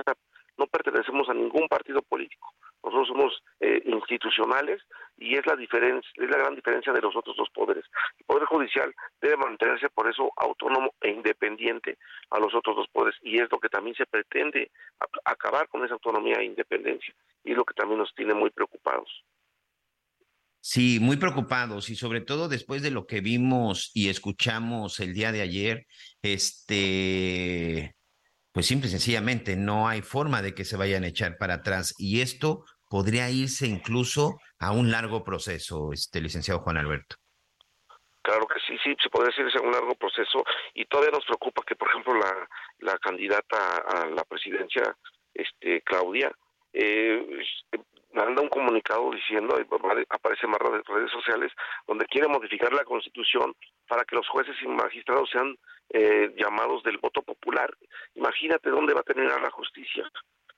no 0.58 0.68
pertenecemos 0.68 1.30
a 1.30 1.34
ningún 1.34 1.68
partido 1.68 2.02
político. 2.02 2.54
Nosotros 2.84 3.08
somos 3.08 3.44
eh, 3.60 3.82
institucionales 3.86 4.82
y 5.18 5.36
es 5.36 5.46
la 5.46 5.56
diferencia, 5.56 6.10
es 6.16 6.30
la 6.30 6.38
gran 6.38 6.56
diferencia 6.56 6.94
de 6.94 7.02
los 7.02 7.16
otros 7.16 7.36
dos 7.36 7.50
poderes. 7.50 7.84
El 8.20 8.26
Poder 8.26 8.46
Judicial 8.46 8.94
debe 9.22 9.38
mantenerse 9.38 9.90
por 9.90 10.10
eso 10.10 10.32
autónomo 10.38 10.94
e 11.02 11.10
independiente 11.10 11.98
a 12.30 12.40
los 12.40 12.54
otros 12.54 12.76
dos 12.76 12.88
poderes 12.90 13.20
y 13.24 13.40
es 13.40 13.52
lo 13.52 13.60
que 13.60 13.70
también 13.70 13.96
se 13.96 14.06
pretende 14.06 14.72
acabar 15.26 15.68
con 15.68 15.84
esa 15.84 15.96
autonomía 15.96 16.38
e 16.38 16.46
independencia 16.46 17.14
y 17.44 17.52
es 17.52 17.58
lo 17.58 17.66
que 17.66 17.74
también 17.74 18.00
nos 18.00 18.14
tiene 18.14 18.34
muy 18.34 18.50
preocupados. 18.50 19.24
Sí, 20.68 20.98
muy 21.00 21.18
preocupados 21.18 21.92
y 21.92 21.96
sobre 21.96 22.22
todo 22.22 22.50
después 22.50 22.82
de 22.82 22.90
lo 22.90 23.06
que 23.06 23.22
vimos 23.22 23.92
y 23.94 24.10
escuchamos 24.10 25.00
el 25.00 25.14
día 25.14 25.32
de 25.32 25.42
ayer, 25.42 25.86
este, 26.24 27.94
pues 28.52 28.66
simple 28.66 28.88
y 28.88 28.90
sencillamente 28.90 29.58
no 29.58 29.88
hay 29.88 30.02
forma 30.02 30.42
de 30.42 30.56
que 30.56 30.66
se 30.66 30.76
vayan 30.76 31.04
a 31.04 31.10
echar 31.10 31.38
para 31.38 31.54
atrás 31.54 31.94
y 32.00 32.22
esto 32.22 32.66
podría 32.90 33.30
irse 33.30 33.68
incluso 33.68 34.40
a 34.58 34.72
un 34.72 34.90
largo 34.90 35.24
proceso, 35.24 35.94
este 35.94 36.20
licenciado 36.20 36.62
Juan 36.62 36.78
Alberto. 36.78 37.16
Claro 38.24 38.48
que 38.48 38.60
sí, 38.66 38.76
sí, 38.84 38.96
se 39.04 39.10
podría 39.12 39.36
decir 39.38 39.46
a 39.62 39.64
un 39.64 39.72
largo 39.72 39.94
proceso 39.94 40.44
y 40.74 40.86
todavía 40.86 41.12
nos 41.12 41.26
preocupa 41.26 41.62
que, 41.62 41.76
por 41.76 41.90
ejemplo, 41.90 42.16
la, 42.16 42.50
la 42.80 42.98
candidata 42.98 43.84
a 43.88 44.08
la 44.08 44.24
presidencia, 44.24 44.98
este 45.32 45.84
Claudia, 45.84 46.32
eh, 46.74 47.24
manda 48.16 48.42
un 48.42 48.50
comunicado 48.50 49.12
diciendo, 49.12 49.58
aparece 50.10 50.48
más 50.48 50.60
redes, 50.60 50.86
redes 50.88 51.12
sociales, 51.12 51.52
donde 51.88 52.06
quiere 52.06 52.28
modificar 52.28 52.74
la 52.74 52.84
constitución 52.84 53.54
para 53.88 54.04
que 54.06 54.16
los 54.16 54.28
jueces 54.28 54.56
y 54.62 54.68
magistrados 54.68 55.30
sean 55.30 55.56
eh, 55.90 56.34
llamados 56.38 56.84
del 56.84 56.98
voto 56.98 57.22
popular. 57.22 57.70
Imagínate 58.16 58.70
dónde 58.70 58.94
va 58.94 59.02
a 59.02 59.04
terminar 59.04 59.42
la 59.42 59.52
justicia. 59.52 60.10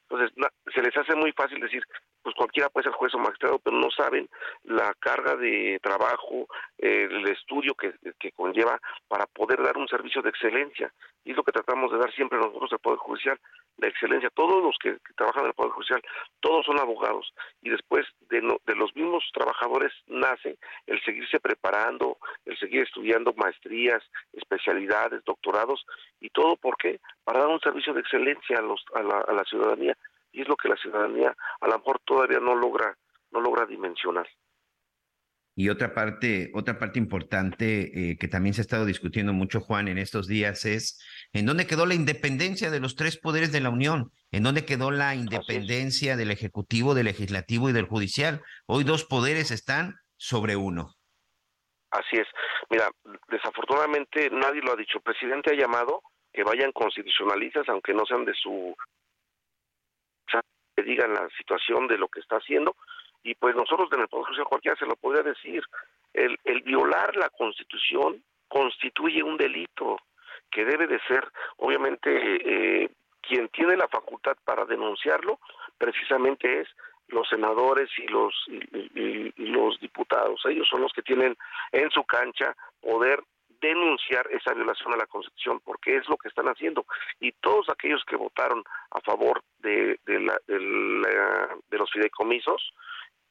Entonces, 0.09 0.31
se 0.73 0.81
les 0.81 0.95
hace 0.95 1.15
muy 1.15 1.33
fácil 1.33 1.59
decir, 1.59 1.83
pues 2.27 2.35
cualquiera 2.35 2.67
puede 2.67 2.83
ser 2.83 2.91
juez 2.91 3.15
o 3.15 3.19
magistrado, 3.19 3.57
pero 3.59 3.77
no 3.77 3.89
saben 3.89 4.27
la 4.65 4.93
carga 4.99 5.37
de 5.37 5.79
trabajo, 5.81 6.45
el 6.77 7.25
estudio 7.29 7.73
que, 7.73 7.93
conlleva 8.33 8.81
para 9.07 9.25
poder 9.27 9.63
dar 9.63 9.77
un 9.77 9.87
servicio 9.87 10.21
de 10.21 10.29
excelencia. 10.29 10.91
Y 11.23 11.31
es 11.31 11.37
lo 11.37 11.43
que 11.43 11.53
tratamos 11.53 11.89
de 11.89 11.97
dar 11.97 12.13
siempre 12.13 12.37
nosotros 12.37 12.73
al 12.73 12.79
Poder 12.79 12.99
Judicial, 12.99 13.39
la 13.77 13.87
excelencia. 13.87 14.29
Todos 14.31 14.61
los 14.61 14.75
que, 14.77 14.97
trabajan 15.15 15.43
en 15.43 15.47
el 15.47 15.53
Poder 15.53 15.71
Judicial, 15.71 16.01
todos 16.41 16.65
son 16.65 16.77
abogados. 16.81 17.33
Y 17.61 17.69
después 17.69 18.05
de, 18.29 18.41
de 18.41 18.75
los 18.75 18.93
mismos 18.93 19.23
trabajadores 19.33 19.93
nace 20.07 20.57
el 20.85 21.01
seguirse 21.05 21.39
preparando, 21.39 22.17
el 22.43 22.59
seguir 22.59 22.81
estudiando 22.81 23.31
maestrías, 23.37 24.03
especialidades, 24.33 25.23
doctorados, 25.23 25.85
y 26.19 26.29
todo 26.31 26.57
por 26.57 26.75
qué? 26.75 26.99
Para 27.23 27.39
dar 27.39 27.47
un 27.47 27.61
servicio 27.61 27.93
de 27.93 28.01
excelencia 28.01 28.57
a, 28.57 28.61
los, 28.61 28.83
a 28.93 29.31
la 29.31 29.45
ciudadanía. 29.45 29.97
Y 30.37 30.41
es 30.41 30.47
lo 30.47 30.55
que 30.55 30.69
la 30.69 30.75
ciudadanía 30.75 31.35
a 31.61 31.67
lo 31.67 31.79
mejor 31.79 31.99
todavía 32.05 32.39
no 32.39 32.53
logra, 32.53 32.95
no 33.31 33.41
logra 33.41 33.65
dimensionar. 33.65 34.27
Y 35.55 35.69
otra 35.69 35.95
parte, 35.95 36.51
otra 36.53 36.77
parte 36.77 36.99
importante 36.99 38.11
eh, 38.11 38.17
que 38.19 38.27
también 38.27 38.53
se 38.53 38.61
ha 38.61 38.67
estado 38.69 38.85
discutiendo 38.85 39.33
mucho, 39.33 39.61
Juan, 39.61 39.87
en 39.87 39.97
estos 39.97 40.27
días 40.27 40.63
es 40.65 41.03
en 41.33 41.47
dónde 41.47 41.65
quedó 41.65 41.87
la 41.87 41.95
independencia 41.95 42.69
de 42.69 42.79
los 42.79 42.95
tres 42.95 43.17
poderes 43.17 43.51
de 43.51 43.61
la 43.61 43.71
Unión, 43.71 44.11
en 44.31 44.43
dónde 44.43 44.63
quedó 44.63 44.91
la 44.91 45.15
independencia 45.15 46.15
del 46.15 46.29
Ejecutivo, 46.29 46.93
del 46.93 47.05
Legislativo 47.05 47.71
y 47.71 47.73
del 47.73 47.87
Judicial. 47.87 48.43
Hoy 48.67 48.83
dos 48.83 49.05
poderes 49.05 49.49
están 49.49 49.95
sobre 50.17 50.55
uno. 50.55 50.93
Así 51.89 52.17
es. 52.17 52.27
Mira, 52.69 52.91
desafortunadamente 53.29 54.29
nadie 54.29 54.61
lo 54.61 54.73
ha 54.73 54.75
dicho. 54.75 54.99
El 54.99 55.03
presidente 55.03 55.51
ha 55.51 55.57
llamado 55.57 56.03
que 56.31 56.43
vayan 56.43 56.71
constitucionalistas, 56.73 57.67
aunque 57.69 57.95
no 57.95 58.05
sean 58.05 58.23
de 58.23 58.35
su 58.35 58.75
que 60.77 60.83
digan 60.83 61.11
la 61.11 61.27
situación 61.37 61.87
de 61.87 61.97
lo 61.97 62.07
que 62.07 62.19
está 62.19 62.35
haciendo, 62.35 62.75
y 63.23 63.33
pues 63.33 63.55
nosotros 63.55 63.89
en 63.91 64.01
el 64.01 64.07
Poder 64.07 64.27
Judicial 64.27 64.47
cualquiera 64.47 64.77
se 64.77 64.85
lo 64.85 64.95
podría 64.95 65.23
decir, 65.23 65.63
el, 66.13 66.39
el 66.43 66.61
violar 66.61 67.15
la 67.15 67.29
Constitución 67.29 68.23
constituye 68.47 69.23
un 69.23 69.37
delito 69.37 69.97
que 70.51 70.65
debe 70.65 70.85
de 70.85 70.99
ser, 71.07 71.27
obviamente, 71.57 72.09
eh, 72.13 72.89
quien 73.21 73.49
tiene 73.49 73.75
la 73.75 73.87
facultad 73.87 74.37
para 74.45 74.65
denunciarlo, 74.65 75.39
precisamente 75.77 76.61
es 76.61 76.67
los 77.07 77.27
senadores 77.27 77.89
y 77.97 78.07
los 78.07 78.33
y, 78.47 79.33
los 79.51 79.79
diputados. 79.79 80.41
Ellos 80.45 80.67
son 80.69 80.81
los 80.81 80.93
que 80.93 81.01
tienen 81.01 81.35
en 81.71 81.89
su 81.91 82.03
cancha 82.03 82.55
poder 82.81 83.23
denunciar 83.61 84.27
esa 84.31 84.53
violación 84.53 84.93
a 84.93 84.97
la 84.97 85.07
Constitución, 85.07 85.59
porque 85.63 85.97
es 85.97 86.07
lo 86.09 86.17
que 86.17 86.27
están 86.27 86.47
haciendo. 86.47 86.85
Y 87.19 87.31
todos 87.33 87.69
aquellos 87.69 88.03
que 88.05 88.15
votaron 88.15 88.63
a 88.91 89.01
favor 89.01 89.43
de, 89.59 89.99
de, 90.05 90.19
la, 90.19 90.39
de 90.47 91.77
los 91.77 91.91
fideicomisos, 91.91 92.73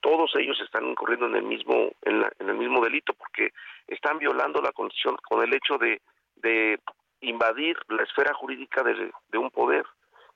todos 0.01 0.31
ellos 0.36 0.61
están 0.61 0.86
incurriendo 0.86 1.27
en 1.27 1.36
el 1.36 1.43
mismo 1.43 1.90
en, 2.03 2.24
el 2.39 2.55
mismo 2.55 2.85
delito 2.85 3.12
porque 3.15 3.53
están 3.89 4.19
violando 4.19 4.61
la 4.61 4.73
condición 4.73 5.16
con 5.28 5.43
el 5.43 5.53
hecho 5.55 5.78
de, 5.78 6.01
de 6.36 6.78
invadir 7.20 7.77
la 7.89 8.03
esfera 8.03 8.35
jurídica 8.35 8.82
de, 8.82 9.11
de, 9.28 9.39
un 9.39 9.51
poder 9.51 9.85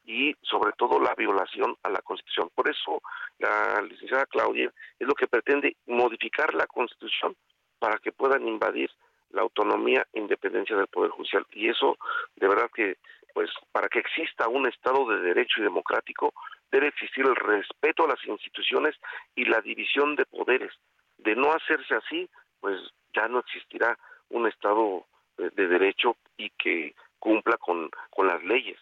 y 0.04 0.34
sobre 0.42 0.72
todo 0.72 0.98
la 0.98 1.14
violación 1.14 1.76
a 1.82 1.90
la 1.90 2.00
Constitución. 2.00 2.50
Por 2.54 2.68
eso 2.68 3.00
la 3.38 3.80
licenciada 3.82 4.26
Claudia 4.26 4.72
es 4.98 5.06
lo 5.06 5.14
que 5.14 5.28
pretende 5.28 5.76
modificar 5.86 6.52
la 6.54 6.66
Constitución 6.66 7.36
para 7.78 7.98
que 7.98 8.12
puedan 8.12 8.48
invadir 8.48 8.90
la 9.30 9.42
autonomía 9.42 10.06
e 10.12 10.20
independencia 10.20 10.76
del 10.76 10.86
Poder 10.86 11.10
Judicial. 11.10 11.46
Y 11.52 11.68
eso, 11.68 11.96
de 12.36 12.48
verdad 12.48 12.70
que, 12.74 12.98
pues, 13.34 13.50
para 13.72 13.88
que 13.88 14.00
exista 14.00 14.48
un 14.48 14.66
Estado 14.66 15.08
de 15.08 15.20
derecho 15.20 15.60
y 15.60 15.62
democrático, 15.62 16.32
debe 16.70 16.88
existir 16.88 17.24
el 17.24 17.36
respeto 17.36 18.04
a 18.04 18.08
las 18.08 18.24
instituciones 18.24 18.96
y 19.34 19.44
la 19.44 19.60
división 19.60 20.16
de 20.16 20.26
poderes. 20.26 20.72
De 21.18 21.34
no 21.34 21.52
hacerse 21.52 21.94
así, 21.94 22.28
pues 22.60 22.80
ya 23.14 23.28
no 23.28 23.40
existirá 23.40 23.98
un 24.30 24.46
Estado 24.46 25.06
de, 25.36 25.50
derecho 25.66 26.16
y 26.36 26.50
que 26.50 26.94
cumpla 27.18 27.56
con, 27.56 27.90
con 28.10 28.26
las 28.26 28.42
leyes. 28.44 28.78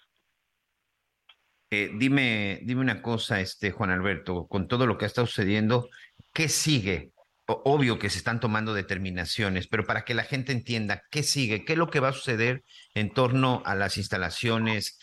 Eh, 1.70 1.90
dime, 1.94 2.60
dime 2.62 2.80
una 2.80 3.02
cosa, 3.02 3.40
este 3.40 3.70
Juan 3.72 3.90
Alberto, 3.90 4.46
con 4.48 4.68
todo 4.68 4.86
lo 4.86 4.96
que 4.96 5.04
está 5.04 5.26
sucediendo, 5.26 5.88
¿qué 6.32 6.48
sigue? 6.48 7.12
Obvio 7.48 7.98
que 7.98 8.10
se 8.10 8.18
están 8.18 8.40
tomando 8.40 8.74
determinaciones, 8.74 9.68
pero 9.68 9.86
para 9.86 10.04
que 10.04 10.12
la 10.12 10.24
gente 10.24 10.52
entienda 10.52 11.02
qué 11.10 11.22
sigue, 11.22 11.64
qué 11.64 11.72
es 11.72 11.78
lo 11.78 11.88
que 11.88 11.98
va 12.00 12.08
a 12.08 12.12
suceder 12.12 12.62
en 12.94 13.10
torno 13.14 13.62
a 13.64 13.74
las 13.74 13.96
instalaciones 13.96 14.98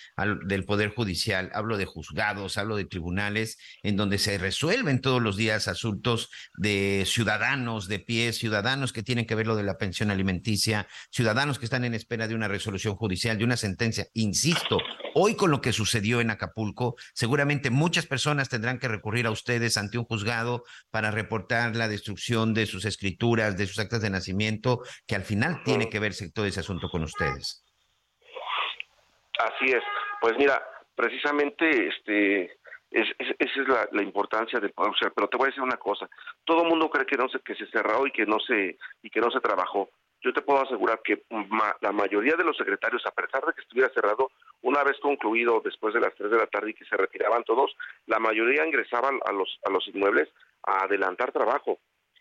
del 0.45 0.63
Poder 0.63 0.89
Judicial, 0.93 1.49
hablo 1.55 1.77
de 1.77 1.85
juzgados, 1.85 2.59
hablo 2.59 2.76
de 2.76 2.85
tribunales, 2.85 3.57
en 3.81 3.95
donde 3.95 4.19
se 4.19 4.38
resuelven 4.38 5.01
todos 5.01 5.23
los 5.23 5.38
días 5.38 5.67
asuntos 5.67 6.30
de 6.55 7.03
ciudadanos 7.07 7.88
de 7.88 7.99
pie, 7.99 8.31
ciudadanos 8.31 8.93
que 8.93 9.01
tienen 9.01 9.26
que 9.26 9.35
ver 9.35 9.47
lo 9.47 9.55
de 9.55 9.63
la 9.63 9.80
pensión 9.80 10.11
alimenticia, 10.11 10.88
ciudadanos 11.09 11.57
que 11.57 11.65
están 11.65 11.84
en 11.84 11.95
espera 11.95 12.27
de 12.27 12.35
una 12.35 12.47
resolución 12.47 12.95
judicial, 12.95 13.39
de 13.39 13.45
una 13.45 13.57
sentencia. 13.57 14.05
Insisto, 14.13 14.77
hoy 15.15 15.35
con 15.35 15.49
lo 15.49 15.61
que 15.61 15.73
sucedió 15.73 16.22
en 16.22 16.30
Acapulco, 16.30 16.95
seguramente 17.15 17.72
muchas 17.72 18.05
personas 18.05 18.49
tendrán 18.49 18.77
que 18.77 18.88
recurrir 18.88 19.26
a 19.26 19.31
ustedes 19.31 19.77
ante 19.77 19.97
un 19.97 20.05
juzgado 20.05 20.63
para 20.91 21.09
reportar 21.09 21.76
la 21.76 21.88
destrucción 21.88 22.35
de 22.44 22.66
sus 22.66 22.86
escrituras, 22.86 23.57
de 23.57 23.66
sus 23.66 23.80
actas 23.80 24.02
de 24.02 24.10
nacimiento, 24.10 24.82
que 25.07 25.16
al 25.16 25.24
final 25.24 25.62
tiene 25.64 25.90
que 25.90 25.99
verse 25.99 26.32
todo 26.32 26.45
ese 26.45 26.60
asunto 26.60 26.90
con 26.90 27.03
ustedes. 27.03 27.64
Así 29.40 29.66
es. 29.66 29.84
Pues 30.22 30.34
mira, 30.38 30.62
precisamente 30.95 31.88
este 31.88 32.57
esa 32.91 33.14
es 33.62 33.68
la, 33.91 34.02
importancia 34.02 34.60
del 34.60 34.72
poder 34.72 34.91
judicial. 34.91 35.12
Pero 35.14 35.28
te 35.28 35.38
voy 35.38 35.45
a 35.45 35.49
decir 35.49 35.64
una 35.64 35.78
cosa: 35.78 36.10
todo 36.45 36.64
el 36.64 36.70
mundo 36.70 36.90
cree 36.90 37.06
que 37.06 37.18
no 37.18 37.28
se 37.30 37.40
que 37.40 37.56
se 37.56 37.68
cerró 37.68 38.07
y 38.07 38.12
que 38.12 38.26
no 38.26 38.40
se 38.40 38.78
y 39.02 39.10
que 39.10 39.20
no 39.20 39.30
se 39.32 39.41
trabajó. 39.41 39.90
Yo 40.22 40.34
te 40.34 40.41
puedo 40.41 40.64
asegurar 40.64 41.02
que 41.03 41.24
la 41.82 41.91
mayoría 41.91 42.36
de 42.36 42.44
los 42.44 42.57
secretarios, 42.57 43.06
a 43.06 43.12
pesar 43.12 43.45
de 43.45 43.53
que 43.53 43.62
estuviera 43.62 43.94
cerrado, 43.94 44.32
una 44.62 44.84
vez 44.84 44.98
concluido 44.99 45.62
después 45.64 45.94
de 45.94 45.99
las 45.99 46.16
3 46.16 46.32
de 46.32 46.38
la 46.38 46.48
tarde 46.48 46.72
y 46.72 46.74
que 46.74 46.86
se 46.86 46.98
retiraban 46.98 47.44
todos, 47.44 47.76
la 48.07 48.18
mayoría 48.18 48.66
ingresaban 48.66 49.20
a 49.26 49.32
los 49.32 49.60
a 49.66 49.70
los 49.70 49.88
inmuebles 49.90 50.30
a 50.64 50.86
adelantar 50.86 51.32
trabajo 51.32 51.80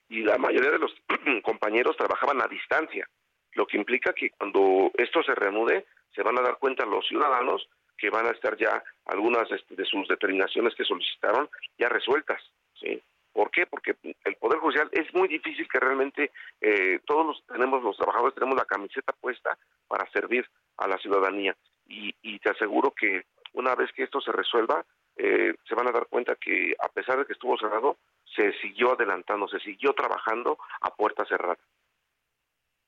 y 0.08 0.22
la 0.22 0.38
mayoría 0.38 0.70
de 0.70 0.78
los 0.78 0.94
compañeros 1.42 1.96
trabajaban 1.96 2.40
a 2.42 2.48
distancia, 2.48 3.08
lo 3.52 3.66
que 3.66 3.76
implica 3.76 4.12
que 4.12 4.30
cuando 4.30 4.90
esto 4.94 5.22
se 5.22 5.34
reanude 5.34 5.86
se 6.14 6.22
van 6.22 6.38
a 6.38 6.42
dar 6.42 6.58
cuenta 6.58 6.84
los 6.86 7.06
ciudadanos 7.06 7.68
que 7.96 8.10
van 8.10 8.26
a 8.26 8.30
estar 8.30 8.56
ya 8.56 8.82
algunas 9.06 9.50
este, 9.50 9.74
de 9.76 9.84
sus 9.84 10.06
determinaciones 10.08 10.74
que 10.74 10.84
solicitaron 10.84 11.48
ya 11.78 11.88
resueltas. 11.88 12.42
¿sí? 12.80 13.00
¿Por 13.32 13.50
qué? 13.50 13.66
Porque 13.66 13.96
el 14.24 14.36
Poder 14.36 14.58
Judicial 14.58 14.88
es 14.92 15.12
muy 15.14 15.28
difícil 15.28 15.68
que 15.68 15.80
realmente 15.80 16.30
eh, 16.60 17.00
todos 17.04 17.26
los, 17.26 17.46
tenemos, 17.46 17.82
los 17.82 17.96
trabajadores 17.96 18.34
tenemos 18.34 18.56
la 18.56 18.64
camiseta 18.64 19.12
puesta 19.12 19.56
para 19.88 20.10
servir 20.10 20.48
a 20.76 20.88
la 20.88 20.98
ciudadanía. 20.98 21.56
Y, 21.86 22.14
y 22.22 22.38
te 22.38 22.50
aseguro 22.50 22.92
que 22.92 23.24
una 23.52 23.74
vez 23.74 23.90
que 23.92 24.04
esto 24.04 24.20
se 24.20 24.32
resuelva, 24.32 24.84
eh, 25.16 25.54
se 25.68 25.74
van 25.74 25.88
a 25.88 25.92
dar 25.92 26.06
cuenta 26.06 26.34
que 26.36 26.74
a 26.78 26.88
pesar 26.88 27.18
de 27.18 27.26
que 27.26 27.32
estuvo 27.32 27.56
cerrado, 27.58 27.96
se 28.34 28.52
siguió 28.60 28.92
adelantando, 28.92 29.48
se 29.48 29.60
siguió 29.60 29.92
trabajando 29.92 30.58
a 30.80 30.94
puerta 30.94 31.24
cerrada. 31.24 31.58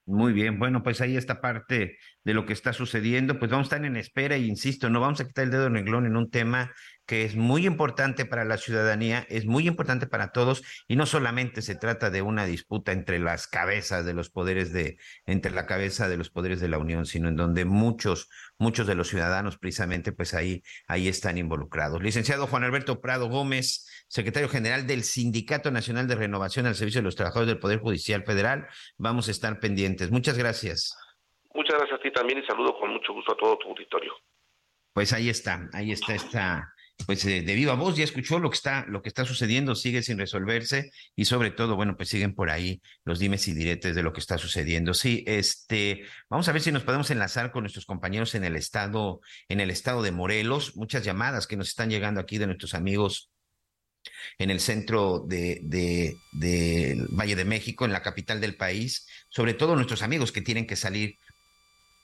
Muy 0.08 0.32
bien, 0.32 0.60
bueno, 0.60 0.84
pues 0.84 1.00
ahí 1.00 1.16
está 1.16 1.40
parte 1.40 1.98
de 2.22 2.34
lo 2.34 2.46
que 2.46 2.52
está 2.52 2.72
sucediendo. 2.72 3.40
Pues 3.40 3.50
vamos 3.50 3.66
a 3.66 3.74
estar 3.76 3.84
en 3.84 3.96
espera 3.96 4.36
e 4.36 4.40
insisto, 4.40 4.88
no 4.88 5.00
vamos 5.00 5.20
a 5.20 5.26
quitar 5.26 5.44
el 5.44 5.50
dedo 5.50 5.66
en 5.66 5.74
renglón 5.74 6.06
en 6.06 6.16
un 6.16 6.30
tema 6.30 6.72
que 7.06 7.22
es 7.22 7.36
muy 7.36 7.66
importante 7.66 8.24
para 8.24 8.44
la 8.44 8.58
ciudadanía, 8.58 9.26
es 9.28 9.46
muy 9.46 9.68
importante 9.68 10.06
para 10.06 10.32
todos 10.32 10.62
y 10.88 10.96
no 10.96 11.06
solamente 11.06 11.62
se 11.62 11.76
trata 11.76 12.10
de 12.10 12.20
una 12.20 12.44
disputa 12.46 12.92
entre 12.92 13.20
las 13.20 13.46
cabezas 13.46 14.04
de 14.04 14.12
los 14.12 14.28
poderes 14.28 14.72
de, 14.72 14.98
entre 15.24 15.52
la 15.52 15.66
cabeza 15.66 16.08
de 16.08 16.16
los 16.16 16.30
poderes 16.30 16.60
de 16.60 16.68
la 16.68 16.78
Unión, 16.78 17.06
sino 17.06 17.28
en 17.28 17.36
donde 17.36 17.64
muchos, 17.64 18.28
muchos 18.58 18.86
de 18.88 18.96
los 18.96 19.08
ciudadanos 19.08 19.56
precisamente 19.56 20.10
pues 20.12 20.34
ahí, 20.34 20.62
ahí 20.88 21.06
están 21.06 21.38
involucrados. 21.38 22.02
Licenciado 22.02 22.48
Juan 22.48 22.64
Alberto 22.64 23.00
Prado 23.00 23.28
Gómez, 23.28 23.86
secretario 24.08 24.48
general 24.48 24.86
del 24.86 25.04
Sindicato 25.04 25.70
Nacional 25.70 26.08
de 26.08 26.16
Renovación 26.16 26.66
al 26.66 26.74
Servicio 26.74 27.00
de 27.00 27.04
los 27.04 27.16
Trabajadores 27.16 27.48
del 27.48 27.60
Poder 27.60 27.78
Judicial 27.78 28.24
Federal, 28.24 28.66
vamos 28.98 29.28
a 29.28 29.30
estar 29.30 29.60
pendientes. 29.60 30.10
Muchas 30.10 30.36
gracias. 30.36 30.96
Muchas 31.54 31.78
gracias 31.78 32.00
a 32.00 32.02
ti 32.02 32.10
también 32.10 32.40
y 32.40 32.46
saludo 32.46 32.76
con 32.78 32.90
mucho 32.90 33.12
gusto 33.12 33.32
a 33.32 33.36
todo 33.36 33.56
tu 33.58 33.68
auditorio. 33.68 34.12
Pues 34.92 35.12
ahí 35.12 35.28
está, 35.28 35.68
ahí 35.72 35.92
está 35.92 36.14
esta 36.14 36.72
pues 37.04 37.24
eh, 37.26 37.42
de 37.42 37.54
viva 37.54 37.74
voz 37.74 37.96
ya 37.96 38.04
escuchó 38.04 38.38
lo 38.38 38.48
que 38.50 38.56
está 38.56 38.86
lo 38.88 39.02
que 39.02 39.08
está 39.08 39.24
sucediendo 39.24 39.74
sigue 39.74 40.02
sin 40.02 40.18
resolverse 40.18 40.90
y 41.14 41.26
sobre 41.26 41.50
todo 41.50 41.76
bueno 41.76 41.96
pues 41.96 42.08
siguen 42.08 42.34
por 42.34 42.48
ahí 42.48 42.80
los 43.04 43.18
dimes 43.18 43.46
y 43.48 43.54
diretes 43.54 43.94
de 43.94 44.02
lo 44.02 44.12
que 44.12 44.20
está 44.20 44.38
sucediendo. 44.38 44.94
Sí 44.94 45.22
este 45.26 46.04
vamos 46.30 46.48
a 46.48 46.52
ver 46.52 46.62
si 46.62 46.72
nos 46.72 46.84
podemos 46.84 47.10
enlazar 47.10 47.52
con 47.52 47.62
nuestros 47.64 47.84
compañeros 47.84 48.34
en 48.34 48.44
el 48.44 48.56
estado 48.56 49.20
en 49.48 49.60
el 49.60 49.70
estado 49.70 50.02
de 50.02 50.12
Morelos. 50.12 50.76
Muchas 50.76 51.04
llamadas 51.04 51.46
que 51.46 51.56
nos 51.56 51.68
están 51.68 51.90
llegando 51.90 52.20
aquí 52.20 52.38
de 52.38 52.46
nuestros 52.46 52.74
amigos 52.74 53.30
en 54.38 54.50
el 54.50 54.60
centro 54.60 55.24
de, 55.26 55.60
de, 55.64 56.16
del 56.32 57.06
Valle 57.08 57.36
de 57.36 57.44
México, 57.44 57.84
en 57.84 57.92
la 57.92 58.02
capital 58.02 58.40
del 58.40 58.56
país, 58.56 59.06
sobre 59.28 59.54
todo 59.54 59.74
nuestros 59.74 60.02
amigos 60.02 60.32
que 60.32 60.42
tienen 60.42 60.66
que 60.66 60.76
salir 60.76 61.18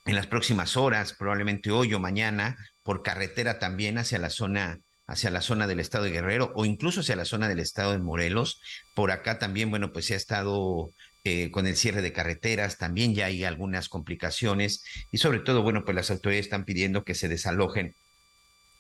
en 0.05 0.17
las 0.17 0.27
próximas 0.27 0.77
horas, 0.77 1.15
probablemente 1.15 1.71
hoy 1.71 1.95
o 1.95 2.01
mañana, 2.01 2.57
por 2.83 3.03
carretera 3.03 3.59
también 3.59 3.99
hacia 3.99 4.19
la 4.19 4.31
zona 4.31 4.81
hacia 5.07 5.31
la 5.31 5.43
zona 5.43 5.67
del 5.67 5.81
estado 5.81 6.05
de 6.05 6.11
Guerrero 6.11 6.53
o 6.55 6.65
incluso 6.65 7.01
hacia 7.01 7.17
la 7.17 7.25
zona 7.25 7.49
del 7.49 7.59
estado 7.59 7.93
de 7.93 7.99
Morelos. 7.99 8.63
Por 8.95 9.11
acá 9.11 9.39
también, 9.39 9.69
bueno, 9.69 9.93
pues 9.93 10.07
se 10.07 10.15
ha 10.15 10.17
estado 10.17 10.91
eh, 11.25 11.51
con 11.51 11.67
el 11.67 11.77
cierre 11.77 12.03
de 12.03 12.13
carreteras, 12.13 12.79
también 12.79 13.15
ya 13.15 13.27
hay 13.27 13.45
algunas 13.45 13.89
complicaciones 13.89 14.85
y 15.11 15.19
sobre 15.19 15.41
todo, 15.41 15.63
bueno, 15.63 15.85
pues 15.85 15.95
las 15.95 16.11
autoridades 16.11 16.47
están 16.47 16.65
pidiendo 16.65 17.05
que 17.05 17.15
se 17.15 17.29
desalojen 17.29 17.95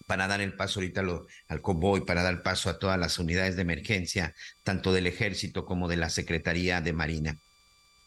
para 0.06 0.26
dar 0.26 0.40
el 0.40 0.54
paso 0.54 0.80
ahorita 0.80 1.02
al 1.48 1.60
convoy, 1.60 2.04
para 2.04 2.22
dar 2.22 2.42
paso 2.42 2.70
a 2.70 2.78
todas 2.78 2.98
las 2.98 3.18
unidades 3.18 3.56
de 3.56 3.62
emergencia, 3.62 4.34
tanto 4.62 4.92
del 4.92 5.06
ejército 5.06 5.64
como 5.64 5.88
de 5.88 5.96
la 5.96 6.08
Secretaría 6.08 6.80
de 6.80 6.92
Marina 6.92 7.38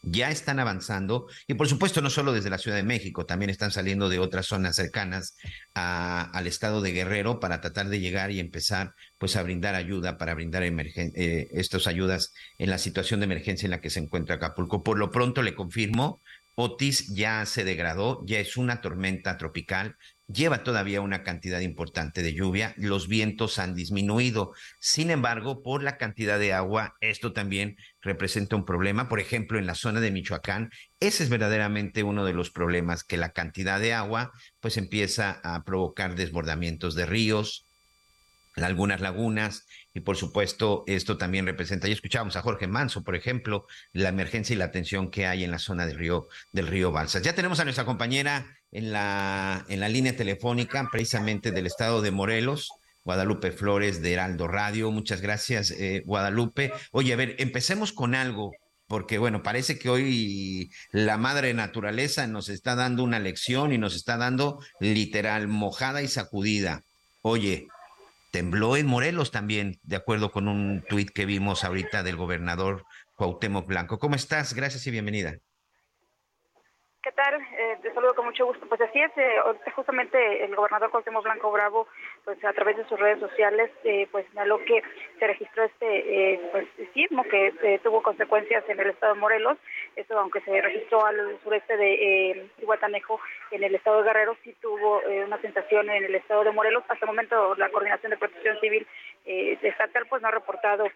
ya 0.05 0.29
están 0.29 0.59
avanzando 0.59 1.27
y 1.47 1.55
por 1.55 1.67
supuesto 1.67 2.01
no 2.01 2.09
solo 2.09 2.31
desde 2.31 2.49
la 2.49 2.57
Ciudad 2.57 2.77
de 2.77 2.83
México, 2.83 3.25
también 3.25 3.49
están 3.49 3.71
saliendo 3.71 4.07
de 4.07 4.19
otras 4.19 4.45
zonas 4.45 4.75
cercanas 4.75 5.35
al 5.73 6.47
estado 6.47 6.81
de 6.81 6.91
Guerrero 6.91 7.39
para 7.39 7.59
tratar 7.59 7.89
de 7.89 7.99
llegar 7.99 8.31
y 8.31 8.39
empezar 8.39 8.93
pues 9.17 9.35
a 9.35 9.43
brindar 9.43 9.75
ayuda, 9.75 10.17
para 10.17 10.33
brindar 10.33 10.63
eh, 10.63 11.47
estas 11.51 11.87
ayudas 11.87 12.33
en 12.57 12.69
la 12.69 12.77
situación 12.77 13.19
de 13.19 13.25
emergencia 13.25 13.65
en 13.65 13.71
la 13.71 13.81
que 13.81 13.89
se 13.89 13.99
encuentra 13.99 14.35
Acapulco. 14.35 14.83
Por 14.83 14.97
lo 14.97 15.11
pronto 15.11 15.41
le 15.41 15.55
confirmo, 15.55 16.21
Otis 16.55 17.13
ya 17.13 17.45
se 17.45 17.65
degradó, 17.65 18.23
ya 18.25 18.39
es 18.39 18.55
una 18.55 18.81
tormenta 18.81 19.37
tropical, 19.37 19.97
lleva 20.27 20.63
todavía 20.63 21.01
una 21.01 21.23
cantidad 21.23 21.59
importante 21.59 22.23
de 22.23 22.33
lluvia, 22.33 22.73
los 22.77 23.07
vientos 23.07 23.59
han 23.59 23.75
disminuido. 23.75 24.53
Sin 24.79 25.11
embargo, 25.11 25.61
por 25.61 25.83
la 25.83 25.97
cantidad 25.97 26.39
de 26.39 26.53
agua, 26.53 26.95
esto 27.01 27.33
también 27.33 27.77
representa 28.01 28.55
un 28.55 28.65
problema. 28.65 29.07
Por 29.07 29.19
ejemplo, 29.19 29.59
en 29.59 29.67
la 29.67 29.75
zona 29.75 29.99
de 29.99 30.11
Michoacán, 30.11 30.71
ese 30.99 31.23
es 31.23 31.29
verdaderamente 31.29 32.03
uno 32.03 32.25
de 32.25 32.33
los 32.33 32.49
problemas, 32.49 33.03
que 33.03 33.17
la 33.17 33.33
cantidad 33.33 33.79
de 33.79 33.93
agua 33.93 34.31
pues 34.59 34.77
empieza 34.77 35.39
a 35.43 35.63
provocar 35.63 36.15
desbordamientos 36.15 36.95
de 36.95 37.05
ríos, 37.05 37.65
algunas 38.63 39.01
lagunas 39.01 39.65
y 39.93 39.99
por 40.01 40.15
supuesto 40.15 40.83
esto 40.87 41.17
también 41.17 41.45
representa, 41.45 41.87
ya 41.87 41.93
escuchábamos 41.93 42.35
a 42.35 42.41
Jorge 42.41 42.67
Manso, 42.67 43.03
por 43.03 43.15
ejemplo, 43.15 43.65
la 43.91 44.09
emergencia 44.09 44.53
y 44.53 44.57
la 44.57 44.71
tensión 44.71 45.11
que 45.11 45.25
hay 45.25 45.43
en 45.43 45.51
la 45.51 45.59
zona 45.59 45.85
del 45.85 45.97
río 45.97 46.27
del 46.51 46.67
río 46.67 46.91
Balsas. 46.91 47.21
Ya 47.23 47.35
tenemos 47.35 47.59
a 47.59 47.63
nuestra 47.63 47.85
compañera 47.85 48.47
en 48.75 48.91
la, 48.91 49.65
en 49.69 49.79
la 49.79 49.89
línea 49.89 50.15
telefónica, 50.15 50.89
precisamente 50.91 51.51
del 51.51 51.65
estado 51.65 52.01
de 52.01 52.11
Morelos. 52.11 52.69
Guadalupe 53.05 53.51
Flores 53.51 54.01
de 54.01 54.13
Heraldo 54.13 54.47
Radio. 54.47 54.91
Muchas 54.91 55.21
gracias, 55.21 55.71
eh, 55.71 56.01
Guadalupe. 56.05 56.73
Oye, 56.91 57.13
a 57.13 57.15
ver, 57.15 57.35
empecemos 57.37 57.93
con 57.93 58.15
algo, 58.15 58.51
porque 58.87 59.17
bueno, 59.17 59.43
parece 59.43 59.77
que 59.77 59.89
hoy 59.89 60.71
la 60.91 61.17
madre 61.17 61.53
naturaleza 61.53 62.27
nos 62.27 62.49
está 62.49 62.75
dando 62.75 63.03
una 63.03 63.19
lección 63.19 63.71
y 63.71 63.77
nos 63.77 63.95
está 63.95 64.17
dando 64.17 64.59
literal 64.79 65.47
mojada 65.47 66.01
y 66.01 66.07
sacudida. 66.07 66.81
Oye, 67.21 67.67
tembló 68.31 68.75
en 68.75 68.87
Morelos 68.87 69.31
también, 69.31 69.79
de 69.83 69.95
acuerdo 69.95 70.31
con 70.31 70.47
un 70.47 70.83
tuit 70.89 71.11
que 71.11 71.25
vimos 71.25 71.63
ahorita 71.63 72.03
del 72.03 72.17
gobernador 72.17 72.83
Cuauhtémoc 73.15 73.67
Blanco. 73.67 73.99
¿Cómo 73.99 74.15
estás? 74.15 74.53
Gracias 74.53 74.85
y 74.87 74.91
bienvenida. 74.91 75.35
¿Qué 77.05 77.11
tal? 77.11 77.35
Eh, 77.35 77.77
te 77.83 77.93
saludo 77.93 78.15
con 78.15 78.25
mucho 78.25 78.47
gusto. 78.47 78.65
Pues 78.67 78.81
así 78.81 78.99
es, 78.99 79.11
eh, 79.15 79.35
justamente 79.75 80.43
el 80.43 80.55
gobernador 80.55 80.89
Cuauhtémoc 80.89 81.23
Blanco 81.23 81.51
Bravo, 81.51 81.87
pues 82.23 82.43
a 82.43 82.51
través 82.51 82.77
de 82.77 82.85
sus 82.85 82.99
redes 82.99 83.19
sociales, 83.19 83.69
eh, 83.83 84.07
pues 84.11 84.25
señaló 84.31 84.57
que 84.65 84.81
se 85.19 85.27
registró 85.27 85.65
este 85.65 85.85
eh, 86.33 86.39
pues 86.51 86.65
sismo 86.95 87.23
que 87.25 87.53
eh, 87.61 87.79
tuvo 87.83 88.01
consecuencias 88.01 88.67
en 88.69 88.79
el 88.79 88.89
estado 88.89 89.13
de 89.13 89.19
Morelos. 89.19 89.59
Esto, 89.95 90.17
aunque 90.17 90.41
se 90.41 90.59
registró 90.59 91.05
al 91.05 91.37
sureste 91.43 91.77
de 91.77 92.49
Iguatanejo, 92.57 93.19
en 93.51 93.63
el 93.63 93.75
estado 93.75 93.97
de 93.97 94.05
Guerrero, 94.05 94.35
sí 94.43 94.55
tuvo 94.59 94.99
una 95.27 95.39
sensación 95.41 95.87
en 95.91 96.05
el 96.05 96.15
estado 96.15 96.43
de 96.43 96.53
Morelos. 96.53 96.85
Hasta 96.87 97.05
el 97.05 97.11
momento, 97.11 97.53
la 97.57 97.69
Coordinación 97.69 98.09
de 98.09 98.17
Protección 98.17 98.59
Civil 98.59 98.87
estatal 99.25 100.07
pues 100.09 100.23
no 100.23 100.29
ha 100.29 100.31
reportado 100.31 100.87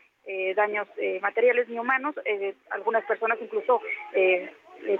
daños 0.55 0.87
materiales 1.21 1.69
ni 1.69 1.77
humanos. 1.77 2.15
algunas 2.71 3.03
personas 3.05 3.37
incluso 3.39 3.79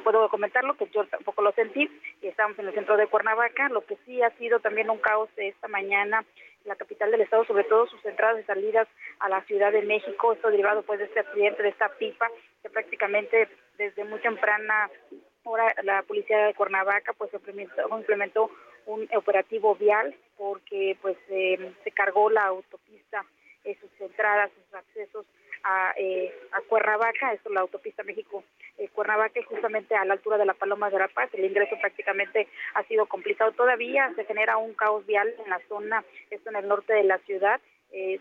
puedo 0.03 0.30
comentarlo, 0.30 0.76
que 0.76 0.88
yo 0.88 1.06
tampoco 1.06 1.41
lo 1.41 1.51
sentí, 1.53 1.89
estamos 2.22 2.57
en 2.60 2.68
el 2.68 2.73
centro 2.73 2.97
de 2.97 3.07
Cuernavaca, 3.07 3.69
lo 3.69 3.85
que 3.85 3.97
sí 4.06 4.22
ha 4.22 4.30
sido 4.38 4.60
también 4.60 4.89
un 4.89 4.99
caos 4.99 5.30
esta 5.38 5.68
mañana 5.68 6.26
la 6.65 6.76
capital 6.76 7.11
del 7.11 7.22
estado, 7.22 7.45
sobre 7.45 7.64
todo 7.64 7.88
sus 7.88 8.03
entradas 8.06 8.41
y 8.41 8.43
salidas 8.43 8.88
a 9.19 9.30
la 9.30 9.41
Ciudad 9.43 9.72
de 9.72 9.81
México, 9.81 10.34
esto 10.34 10.51
derivado 10.51 10.84
pues 10.84 10.99
de 10.99 11.06
este 11.06 11.22
accidente, 11.22 11.64
de 11.64 11.69
esta 11.69 11.89
pipa, 11.97 12.27
que 12.61 12.69
prácticamente 12.69 13.47
desde 13.77 14.03
muy 14.03 14.19
temprana 14.19 14.89
hora 15.43 15.73
la 15.84 16.03
policía 16.03 16.45
de 16.45 16.53
Cuernavaca 16.53 17.14
pues 17.14 17.34
implementó, 17.34 17.97
implementó 17.97 18.51
un 18.85 19.07
operativo 19.15 19.76
vial 19.76 20.15
porque 20.38 20.97
pues 21.01 21.18
eh, 21.30 21.73
se 21.84 21.91
cargó 21.91 22.30
la 22.30 22.45
autopista, 22.45 23.26
eh, 23.64 23.77
sus 23.80 23.89
entradas, 24.01 24.51
sus 24.51 24.73
accesos 24.73 25.26
a, 25.64 25.94
eh, 25.98 26.34
a 26.52 26.61
Cuernavaca, 26.61 27.34
esto 27.34 27.49
la 27.49 27.61
autopista 27.61 28.03
México 28.03 28.44
eh, 28.77 28.90
Cuernavaca, 28.90 29.41
justamente 29.44 29.95
a 29.95 30.06
la 30.06 30.14
altura 30.14 30.38
de 30.38 30.45
la 30.45 30.53
Paloma 30.53 30.90
de 30.90 30.99
la 30.99 31.07
Paz. 31.07 31.30
El 31.34 31.45
ingreso 31.45 31.76
prácticamente 31.80 32.48
ha 32.73 32.84
sido 32.84 33.06
complicado 33.06 33.52
todavía, 33.52 34.11
se 34.15 34.26
genera 34.26 34.57
un 34.57 34.73
caos 34.73 35.06
vial 35.06 35.34
en 35.44 35.49
la 35.49 35.60
zona, 35.68 36.03
esto 36.30 36.49
en 36.49 36.56
el 36.57 36.68
norte 36.68 36.94
de 36.94 37.03
la 37.03 37.18
ciudad, 37.19 37.60
eh, 37.91 38.19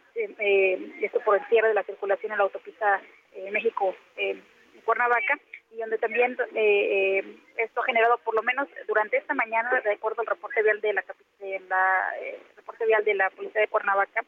esto 1.00 1.20
por 1.20 1.36
el 1.36 1.46
cierre 1.48 1.68
de 1.68 1.74
la 1.74 1.82
circulación 1.84 2.32
en 2.32 2.38
la 2.38 2.44
autopista 2.44 3.00
México 3.52 3.94
Cuernavaca 4.84 5.38
y 5.70 5.78
donde 5.78 5.98
también 5.98 6.36
esto 7.56 7.80
ha 7.80 7.84
generado 7.84 8.18
por 8.24 8.34
lo 8.34 8.42
menos 8.42 8.66
durante 8.88 9.18
esta 9.18 9.34
mañana 9.34 9.80
de 9.84 9.92
acuerdo 9.92 10.22
al 10.22 10.26
reporte 10.26 10.62
vial 10.62 10.80
de 10.80 10.94
la, 10.94 11.04
de 11.38 11.60
la 11.68 12.14
reporte 12.56 12.86
vial 12.86 13.04
de 13.04 13.14
la 13.14 13.30
policía 13.30 13.60
de 13.60 13.68
Cuernavaca 13.68 14.24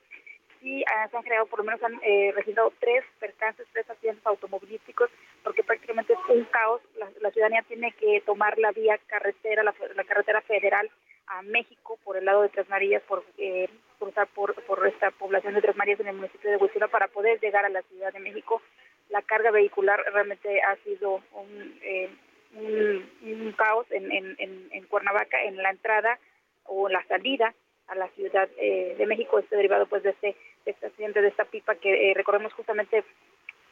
sí 0.61 0.85
ah, 0.95 1.09
se 1.09 1.17
han 1.17 1.23
creado, 1.23 1.47
por 1.47 1.61
lo 1.61 1.65
menos 1.65 1.83
han 1.83 2.01
eh, 2.03 2.33
registrado 2.35 2.73
tres 2.79 3.05
percances, 3.19 3.67
tres 3.73 3.89
accidentes 3.89 4.25
automovilísticos, 4.27 5.11
porque 5.43 5.63
prácticamente 5.63 6.13
es 6.13 6.19
un 6.29 6.45
caos. 6.45 6.81
La, 6.97 7.31
ciudadanía 7.31 7.63
tiene 7.63 7.93
que 7.93 8.23
tomar 8.23 8.59
la 8.59 8.73
vía 8.73 8.99
carretera, 9.07 9.63
la, 9.63 9.73
carretera 10.05 10.41
federal 10.43 10.91
a 11.27 11.43
México 11.43 11.99
por 12.05 12.17
el 12.17 12.25
lado 12.25 12.43
de 12.43 12.49
Tres 12.49 12.69
Marías, 12.69 13.03
por 13.03 13.25
eh, 13.39 13.69
cruzar 13.99 14.27
por, 14.29 14.55
por 14.65 14.87
esta 14.87 15.11
población 15.13 15.55
de 15.55 15.63
Tres 15.63 15.77
Marías 15.77 16.01
en 16.01 16.09
el 16.09 16.17
municipio 16.17 16.51
de 16.51 16.57
Huichila 16.57 16.89
para 16.89 17.09
poder 17.09 17.41
llegar 17.41 17.65
a 17.65 17.69
la 17.71 17.83
Ciudad 17.83 18.13
de 18.13 18.21
México. 18.21 18.61
La 19.09 19.23
carga 19.23 19.51
vehicular 19.51 20.03
realmente 20.13 20.61
ha 20.63 20.77
sido 20.77 21.21
un, 21.33 21.79
eh, 21.83 22.11
un, 22.55 23.55
caos 23.57 23.87
en, 23.91 24.11
en, 24.11 24.37
en 24.39 24.85
Cuernavaca, 24.87 25.43
en 25.43 25.57
la 25.57 25.71
entrada 25.71 26.19
o 26.65 26.89
la 26.89 27.05
salida 27.07 27.55
a 27.91 27.95
la 27.97 28.09
Ciudad 28.11 28.49
eh, 28.57 28.95
de 28.97 29.07
México, 29.07 29.39
este 29.39 29.57
derivado 29.57 29.87
pues 29.87 30.03
de 30.03 30.11
este, 30.11 30.37
este 30.65 30.87
accidente 30.87 31.23
de 31.23 31.29
esta 31.29 31.45
pipa 31.45 31.75
que 31.77 32.11
eh, 32.11 32.15
recordemos 32.15 32.53
justamente 32.53 33.05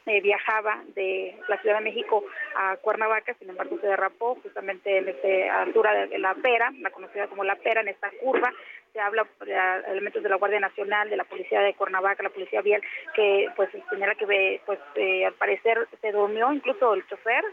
eh, 0.05 0.21
viajaba 0.21 0.81
de 0.95 1.37
la 1.47 1.57
Ciudad 1.61 1.77
de 1.77 1.83
México 1.83 2.23
a 2.55 2.77
Cuernavaca, 2.77 3.33
sin 3.35 3.49
embargo 3.49 3.77
se 3.79 3.87
derrapó 3.87 4.35
justamente 4.41 4.97
en 4.97 5.07
esta 5.09 5.61
altura 5.61 6.07
de 6.07 6.17
la 6.17 6.33
Pera, 6.35 6.71
la 6.79 6.89
conocida 6.89 7.27
como 7.27 7.43
la 7.43 7.55
Pera, 7.55 7.81
en 7.81 7.89
esta 7.89 8.09
curva. 8.21 8.51
Se 8.91 8.99
habla 8.99 9.27
de 9.45 9.53
elementos 9.91 10.23
de 10.23 10.29
la 10.29 10.37
Guardia 10.37 10.59
Nacional, 10.59 11.11
de 11.11 11.17
la 11.17 11.25
Policía 11.25 11.61
de 11.61 11.75
Cuernavaca, 11.75 12.23
la 12.23 12.31
Policía 12.31 12.61
Vial, 12.61 12.81
que 13.13 13.49
pues 13.55 13.69
señala 13.89 14.15
que 14.15 14.61
pues 14.65 14.79
al 15.27 15.33
parecer 15.33 15.87
se 16.01 16.11
durmió 16.11 16.51
incluso 16.51 16.95
el 16.95 17.05
chofer, 17.05 17.43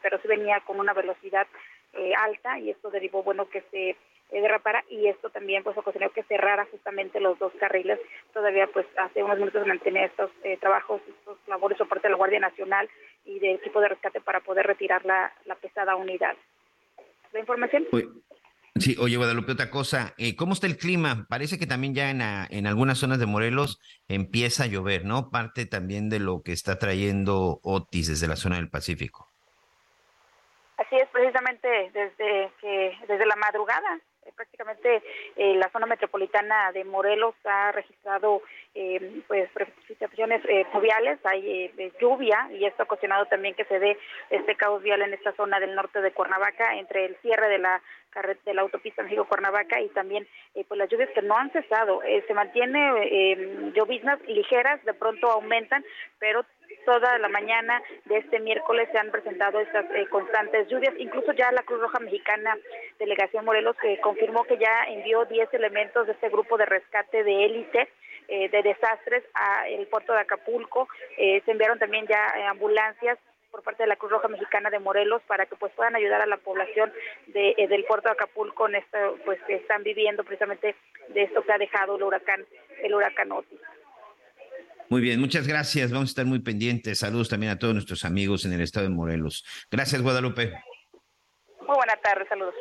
pero 0.00 0.18
sí 0.18 0.28
venía 0.28 0.60
con 0.60 0.78
una 0.78 0.92
velocidad 0.92 1.48
alta 2.16 2.60
y 2.60 2.70
esto 2.70 2.90
derivó, 2.90 3.24
bueno, 3.24 3.48
que 3.48 3.62
se 3.72 3.90
eh, 3.90 3.96
derrapara 4.40 4.84
y 4.88 5.06
esto 5.06 5.30
también 5.30 5.62
pues 5.62 5.76
ocasionó 5.76 6.10
que 6.10 6.22
cerrara 6.24 6.66
justamente 6.70 7.20
los 7.20 7.38
dos 7.38 7.52
carriles. 7.58 7.98
Todavía 8.32 8.66
pues 8.72 8.86
hace 8.96 9.22
unos 9.22 9.38
minutos 9.38 9.66
mantenía 9.66 10.06
estos 10.06 10.30
eh, 10.42 10.56
trabajos, 10.58 11.00
estos 11.08 11.38
labores 11.46 11.78
por 11.78 11.88
parte 11.88 12.08
de 12.08 12.12
la 12.12 12.16
Guardia 12.16 12.40
Nacional 12.40 12.88
y 13.24 13.38
del 13.38 13.56
equipo 13.56 13.80
de 13.80 13.88
rescate 13.88 14.20
para 14.20 14.40
poder 14.40 14.66
retirar 14.66 15.04
la, 15.04 15.32
la 15.44 15.54
pesada 15.54 15.96
unidad. 15.96 16.36
¿La 17.32 17.40
información? 17.40 17.86
Sí, 18.76 18.96
oye 18.98 19.16
Guadalupe, 19.16 19.52
otra 19.52 19.70
cosa, 19.70 20.14
eh, 20.18 20.34
¿cómo 20.34 20.52
está 20.52 20.66
el 20.66 20.76
clima? 20.76 21.26
Parece 21.28 21.60
que 21.60 21.66
también 21.66 21.94
ya 21.94 22.10
en, 22.10 22.20
en 22.20 22.66
algunas 22.66 22.98
zonas 22.98 23.20
de 23.20 23.26
Morelos 23.26 23.80
empieza 24.08 24.64
a 24.64 24.66
llover, 24.66 25.04
¿no? 25.04 25.30
Parte 25.30 25.64
también 25.64 26.10
de 26.10 26.18
lo 26.18 26.42
que 26.42 26.50
está 26.50 26.76
trayendo 26.76 27.60
Otis 27.62 28.08
desde 28.08 28.26
la 28.26 28.34
zona 28.34 28.56
del 28.56 28.70
Pacífico. 28.70 29.28
Así 30.76 30.96
es, 30.96 31.08
precisamente 31.10 31.68
desde 31.92 32.50
que 32.60 32.98
desde 33.06 33.26
la 33.26 33.36
madrugada 33.36 33.94
eh, 33.94 34.00
prácticamente 34.34 35.02
eh, 35.36 35.54
la 35.56 35.70
zona 35.70 35.86
metropolitana 35.86 36.72
de 36.72 36.84
Morelos 36.84 37.34
ha 37.44 37.72
registrado 37.72 38.42
eh, 38.74 39.22
pues 39.26 39.48
precipitaciones 39.50 40.42
eh, 40.48 40.64
fluviales, 40.70 41.18
hay 41.24 41.72
lluvia 42.00 42.48
y 42.52 42.64
esto 42.64 42.82
ha 42.82 42.84
ocasionado 42.84 43.26
también 43.26 43.54
que 43.54 43.64
se 43.64 43.78
dé 43.78 43.98
este 44.30 44.56
caos 44.56 44.82
vial 44.82 45.02
en 45.02 45.14
esta 45.14 45.32
zona 45.32 45.60
del 45.60 45.74
norte 45.74 46.00
de 46.00 46.12
Cuernavaca 46.12 46.76
entre 46.76 47.06
el 47.06 47.16
cierre 47.16 47.48
de 47.48 47.58
la 47.58 47.82
de 48.44 48.54
la 48.54 48.62
autopista 48.62 49.02
México 49.02 49.24
Cuernavaca 49.24 49.80
y 49.80 49.88
también 49.88 50.24
pues 50.68 50.78
las 50.78 50.88
lluvias 50.88 51.10
que 51.16 51.22
no 51.22 51.36
han 51.36 51.50
cesado. 51.50 52.00
Se 52.28 52.32
mantiene 52.32 53.72
lloviznas 53.74 54.20
ligeras 54.28 54.84
de 54.84 54.94
pronto 54.94 55.28
aumentan 55.28 55.84
pero 56.20 56.44
toda 56.84 57.18
la 57.18 57.28
mañana 57.28 57.82
de 58.04 58.18
este 58.18 58.40
miércoles 58.40 58.88
se 58.92 58.98
han 58.98 59.10
presentado 59.10 59.60
estas 59.60 59.86
eh, 59.94 60.06
constantes 60.08 60.68
lluvias. 60.68 60.94
Incluso 60.98 61.32
ya 61.32 61.50
la 61.52 61.62
Cruz 61.62 61.80
Roja 61.80 62.00
Mexicana, 62.00 62.56
Delegación 62.98 63.44
Morelos, 63.44 63.76
que 63.76 64.00
confirmó 64.00 64.44
que 64.44 64.58
ya 64.58 64.84
envió 64.88 65.24
10 65.24 65.52
elementos 65.54 66.06
de 66.06 66.12
este 66.12 66.28
grupo 66.28 66.56
de 66.56 66.66
rescate 66.66 67.24
de 67.24 67.44
élite 67.44 67.88
eh, 68.28 68.48
de 68.48 68.62
desastres 68.62 69.24
al 69.34 69.86
puerto 69.86 70.12
de 70.12 70.20
Acapulco. 70.20 70.88
Eh, 71.18 71.42
se 71.44 71.50
enviaron 71.50 71.78
también 71.78 72.06
ya 72.06 72.48
ambulancias 72.48 73.18
por 73.50 73.62
parte 73.62 73.84
de 73.84 73.88
la 73.88 73.96
Cruz 73.96 74.10
Roja 74.10 74.26
Mexicana 74.26 74.68
de 74.68 74.80
Morelos 74.80 75.22
para 75.28 75.46
que 75.46 75.54
pues 75.54 75.72
puedan 75.74 75.94
ayudar 75.94 76.20
a 76.20 76.26
la 76.26 76.38
población 76.38 76.92
de, 77.28 77.54
del 77.68 77.84
puerto 77.84 78.08
de 78.08 78.14
Acapulco 78.14 78.66
en 78.68 78.74
esto 78.74 78.98
pues 79.24 79.40
que 79.42 79.54
están 79.54 79.84
viviendo 79.84 80.24
precisamente 80.24 80.74
de 81.08 81.22
esto 81.22 81.42
que 81.42 81.52
ha 81.52 81.58
dejado 81.58 81.94
el 81.94 82.02
huracán 82.02 82.44
el 82.82 82.94
huracán 82.94 83.30
Otis. 83.30 83.60
Muy 84.90 85.00
bien, 85.00 85.20
muchas 85.20 85.46
gracias. 85.46 85.90
Vamos 85.90 86.10
a 86.10 86.12
estar 86.12 86.26
muy 86.26 86.40
pendientes. 86.40 86.98
Saludos 86.98 87.28
también 87.28 87.52
a 87.52 87.58
todos 87.58 87.74
nuestros 87.74 88.04
amigos 88.04 88.44
en 88.44 88.52
el 88.52 88.60
estado 88.60 88.86
de 88.86 88.94
Morelos. 88.94 89.44
Gracias, 89.70 90.02
Guadalupe. 90.02 90.52
Muy 91.66 91.76
buenas 91.76 92.00
tardes, 92.02 92.28
saludos. 92.28 92.54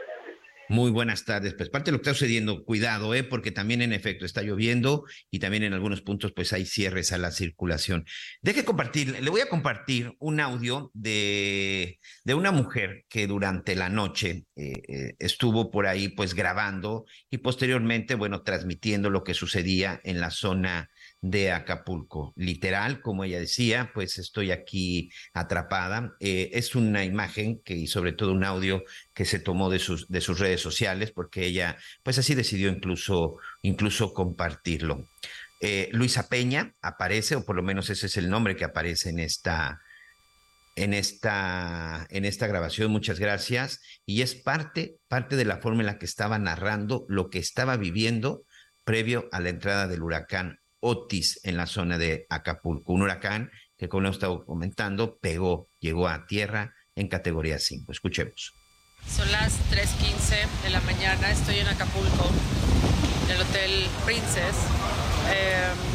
Muy 0.69 0.91
buenas 0.91 1.25
tardes. 1.25 1.53
Pues 1.53 1.69
parte 1.69 1.91
de 1.91 1.97
lo 1.97 1.97
que 1.99 2.09
está 2.09 2.13
sucediendo, 2.13 2.63
cuidado, 2.63 3.13
¿eh? 3.13 3.23
porque 3.23 3.51
también 3.51 3.81
en 3.81 3.91
efecto 3.91 4.25
está 4.25 4.41
lloviendo 4.41 5.03
y 5.29 5.39
también 5.39 5.63
en 5.63 5.73
algunos 5.73 6.01
puntos 6.01 6.31
pues 6.31 6.53
hay 6.53 6.65
cierres 6.65 7.11
a 7.11 7.17
la 7.17 7.31
circulación. 7.31 8.05
Deje 8.41 8.63
compartir, 8.63 9.21
le 9.21 9.29
voy 9.29 9.41
a 9.41 9.49
compartir 9.49 10.13
un 10.19 10.39
audio 10.39 10.89
de, 10.93 11.99
de 12.23 12.33
una 12.33 12.51
mujer 12.51 13.03
que 13.09 13.27
durante 13.27 13.75
la 13.75 13.89
noche 13.89 14.45
eh, 14.55 14.73
eh, 14.87 15.15
estuvo 15.19 15.69
por 15.69 15.85
ahí 15.85 16.07
pues 16.07 16.33
grabando 16.33 17.05
y 17.29 17.39
posteriormente, 17.39 18.15
bueno, 18.15 18.41
transmitiendo 18.41 19.09
lo 19.09 19.23
que 19.23 19.33
sucedía 19.33 19.99
en 20.03 20.21
la 20.21 20.31
zona 20.31 20.89
de 21.23 21.53
Acapulco. 21.53 22.33
Literal, 22.35 23.01
como 23.01 23.23
ella 23.23 23.39
decía, 23.39 23.91
pues 23.93 24.17
estoy 24.17 24.51
aquí 24.51 25.09
atrapada. 25.33 26.15
Eh, 26.19 26.51
es 26.53 26.75
una 26.75 27.05
imagen 27.05 27.61
que, 27.63 27.75
y 27.75 27.87
sobre 27.87 28.11
todo 28.11 28.33
un 28.33 28.43
audio 28.43 28.83
que 29.13 29.23
se 29.23 29.39
tomó 29.39 29.69
de 29.69 29.79
sus, 29.79 30.09
de 30.09 30.19
sus 30.19 30.39
redes 30.39 30.59
sociales, 30.59 31.11
porque 31.11 31.45
ella, 31.45 31.77
pues 32.03 32.17
así 32.17 32.35
decidió 32.35 32.69
incluso, 32.69 33.37
incluso 33.61 34.13
compartirlo. 34.13 35.07
Eh, 35.61 35.87
Luisa 35.93 36.27
Peña 36.27 36.75
aparece, 36.81 37.37
o 37.37 37.45
por 37.45 37.55
lo 37.55 37.63
menos 37.63 37.89
ese 37.89 38.07
es 38.07 38.17
el 38.17 38.29
nombre 38.29 38.57
que 38.57 38.65
aparece 38.65 39.09
en 39.09 39.19
esta, 39.19 39.81
en 40.75 40.93
esta, 40.93 42.05
en 42.09 42.25
esta 42.25 42.47
grabación. 42.47 42.91
Muchas 42.91 43.17
gracias. 43.17 43.79
Y 44.05 44.23
es 44.23 44.35
parte, 44.35 44.97
parte 45.07 45.37
de 45.37 45.45
la 45.45 45.59
forma 45.59 45.83
en 45.83 45.85
la 45.85 45.99
que 45.99 46.05
estaba 46.05 46.37
narrando 46.37 47.05
lo 47.07 47.29
que 47.29 47.39
estaba 47.39 47.77
viviendo 47.77 48.43
previo 48.83 49.29
a 49.31 49.39
la 49.39 49.47
entrada 49.47 49.87
del 49.87 50.03
huracán 50.03 50.59
Otis 50.83 51.39
en 51.43 51.55
la 51.55 51.65
zona 51.65 51.97
de 51.97 52.27
Acapulco, 52.29 52.91
un 52.91 53.03
huracán 53.03 53.49
que 53.77 53.87
como 53.87 54.03
hemos 54.03 54.17
estado 54.17 54.45
comentando, 54.45 55.17
pegó, 55.17 55.69
llegó 55.79 56.07
a 56.09 56.25
tierra 56.27 56.73
en 56.95 57.07
categoría 57.07 57.57
5. 57.57 57.91
Escuchemos. 57.91 58.53
Son 59.09 59.29
las 59.31 59.59
3.15 59.71 60.63
de 60.63 60.69
la 60.69 60.81
mañana, 60.81 61.31
estoy 61.31 61.59
en 61.59 61.67
Acapulco, 61.67 62.29
en 63.25 63.35
el 63.35 63.41
Hotel 63.41 63.87
Princess. 64.05 64.55
Em, 65.31 65.93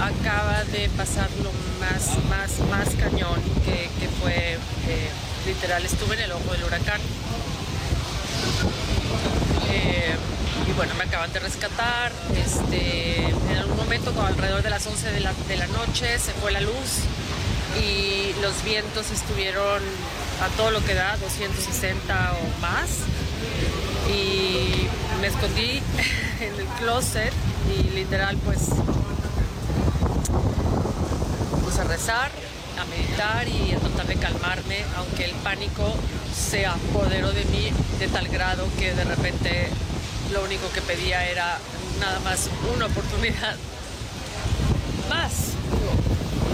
acaba 0.00 0.64
de 0.64 0.88
pasar 0.90 1.28
lo 1.42 1.52
más, 1.80 2.24
más, 2.28 2.58
más 2.70 2.94
cañón 2.96 3.40
que, 3.64 4.08
fue, 4.20 4.54
eh, 4.88 5.10
literal, 5.46 5.84
estuve 5.84 6.14
en 6.14 6.22
el 6.22 6.32
ojo 6.32 6.52
del 6.52 6.64
huracán. 6.64 7.00
Eh, 9.70 10.14
y 10.70 10.72
bueno, 10.74 10.94
me 10.94 11.04
acaban 11.04 11.32
de 11.32 11.40
rescatar. 11.40 12.12
Este, 12.36 13.28
en 13.28 13.56
algún 13.58 13.76
momento, 13.76 14.12
como 14.12 14.26
alrededor 14.26 14.62
de 14.62 14.70
las 14.70 14.86
11 14.86 15.10
de 15.12 15.20
la, 15.20 15.66
noche, 15.68 16.18
se 16.18 16.32
fue 16.32 16.52
la 16.52 16.60
luz 16.60 17.04
y 17.80 18.32
los 18.40 18.62
vientos 18.64 19.10
estuvieron 19.10 19.82
a 20.42 20.48
todo 20.56 20.70
lo 20.70 20.84
que 20.84 20.94
da, 20.94 21.16
260 21.16 22.32
o 22.32 22.60
más. 22.60 22.88
Y 24.12 24.86
me 25.20 25.26
escondí 25.26 25.82
en 26.40 26.60
el 26.60 26.66
closet 26.78 27.32
y 27.76 27.90
literal 27.94 28.36
pues 28.44 28.58
puse 31.64 31.80
a 31.80 31.84
rezar, 31.84 32.30
a 32.80 32.84
meditar 32.84 33.48
y 33.48 33.72
a 33.72 33.78
tratar 33.78 34.06
de 34.06 34.16
calmarme, 34.16 34.84
aunque 34.96 35.24
el 35.24 35.32
pánico 35.42 35.94
se 36.34 36.66
apoderó 36.66 37.32
de 37.32 37.44
mí 37.46 37.72
de 37.98 38.08
tal 38.08 38.28
grado 38.28 38.66
que 38.78 38.94
de 38.94 39.04
repente 39.04 39.68
lo 40.32 40.44
único 40.44 40.70
que 40.70 40.80
pedía 40.82 41.26
era 41.28 41.58
nada 41.98 42.20
más 42.20 42.48
una 42.74 42.86
oportunidad 42.86 43.56
más. 45.08 45.32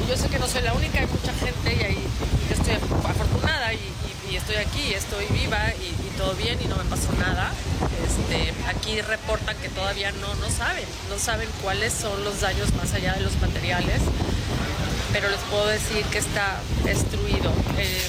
Yo 0.09 0.17
sé 0.17 0.29
que 0.29 0.39
no 0.39 0.47
soy 0.47 0.63
la 0.63 0.73
única, 0.73 1.01
hay 1.01 1.07
mucha 1.07 1.33
gente 1.35 1.75
y 1.75 1.85
ahí 1.85 1.99
estoy 2.51 2.75
afortunada 2.75 3.75
y, 3.75 3.81
estoy 4.35 4.57
aquí, 4.57 4.93
estoy 4.93 5.25
viva 5.27 5.59
y, 5.81 5.95
todo 6.17 6.35
bien 6.35 6.59
y 6.63 6.67
no 6.67 6.77
me 6.77 6.85
pasó 6.85 7.13
nada. 7.21 7.53
Este, 8.07 8.55
aquí 8.69 9.01
reportan 9.03 9.57
que 9.59 9.69
todavía 9.69 10.13
no, 10.13 10.35
no 10.37 10.51
saben, 10.51 10.85
no 11.11 11.19
saben 11.19 11.49
cuáles 11.63 11.93
son 11.93 12.25
los 12.25 12.41
daños 12.41 12.73
más 12.75 12.95
allá 12.95 13.15
de 13.15 13.21
los 13.21 13.39
materiales, 13.41 14.01
pero 15.13 15.29
les 15.29 15.41
puedo 15.51 15.67
decir 15.67 16.05
que 16.07 16.19
está 16.19 16.61
destruido. 16.85 17.53
Eh, 17.79 18.03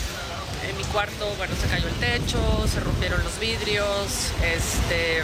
cuarto, 0.97 1.31
bueno, 1.37 1.53
se 1.55 1.67
cayó 1.67 1.87
el 1.89 1.93
techo, 1.93 2.67
se 2.67 2.79
rompieron 2.79 3.23
los 3.23 3.39
vidrios, 3.39 4.33
este, 4.43 5.21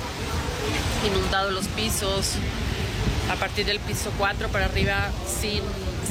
inundado 1.04 1.50
los 1.50 1.68
pisos, 1.70 2.36
a 3.32 3.36
partir 3.38 3.66
del 3.66 3.80
piso 3.80 4.12
4 4.20 4.50
para 4.50 4.66
arriba 4.66 5.10
sin, 5.26 5.64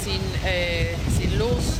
sin, 0.02 0.20
eh, 0.44 0.96
sin 1.16 1.38
luz. 1.38 1.78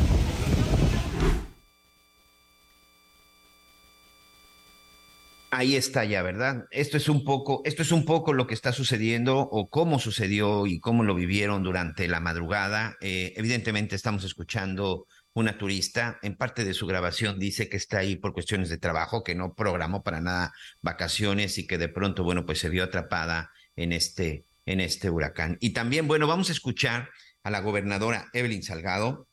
Ahí 5.50 5.74
está 5.74 6.04
ya, 6.04 6.22
¿verdad? 6.22 6.66
Esto 6.70 6.96
es 6.96 7.09
un 7.09 7.24
poco, 7.24 7.62
esto 7.64 7.82
es 7.82 7.90
un 7.90 8.04
poco 8.04 8.32
lo 8.32 8.46
que 8.46 8.54
está 8.54 8.72
sucediendo 8.72 9.40
o 9.40 9.68
cómo 9.68 9.98
sucedió 9.98 10.68
y 10.68 10.78
cómo 10.78 11.02
lo 11.02 11.16
vivieron 11.16 11.64
durante 11.64 12.06
la 12.06 12.20
madrugada. 12.20 12.96
Eh, 13.00 13.32
evidentemente 13.36 13.96
estamos 13.96 14.22
escuchando 14.22 15.09
una 15.34 15.56
turista, 15.56 16.18
en 16.22 16.36
parte 16.36 16.64
de 16.64 16.74
su 16.74 16.86
grabación 16.86 17.38
dice 17.38 17.68
que 17.68 17.76
está 17.76 17.98
ahí 17.98 18.16
por 18.16 18.32
cuestiones 18.32 18.68
de 18.68 18.78
trabajo, 18.78 19.22
que 19.22 19.34
no 19.34 19.54
programó 19.54 20.02
para 20.02 20.20
nada 20.20 20.52
vacaciones 20.82 21.59
y 21.59 21.66
que 21.66 21.78
de 21.78 21.88
pronto, 21.88 22.24
bueno, 22.24 22.44
pues 22.44 22.59
se 22.59 22.68
vio 22.68 22.84
atrapada 22.84 23.50
en 23.76 23.92
este, 23.92 24.44
en 24.66 24.80
este 24.80 25.10
huracán. 25.10 25.56
Y 25.60 25.70
también, 25.70 26.06
bueno, 26.06 26.26
vamos 26.26 26.50
a 26.50 26.52
escuchar 26.52 27.10
a 27.42 27.50
la 27.50 27.60
gobernadora 27.60 28.28
Evelyn 28.32 28.62
Salgado, 28.62 29.28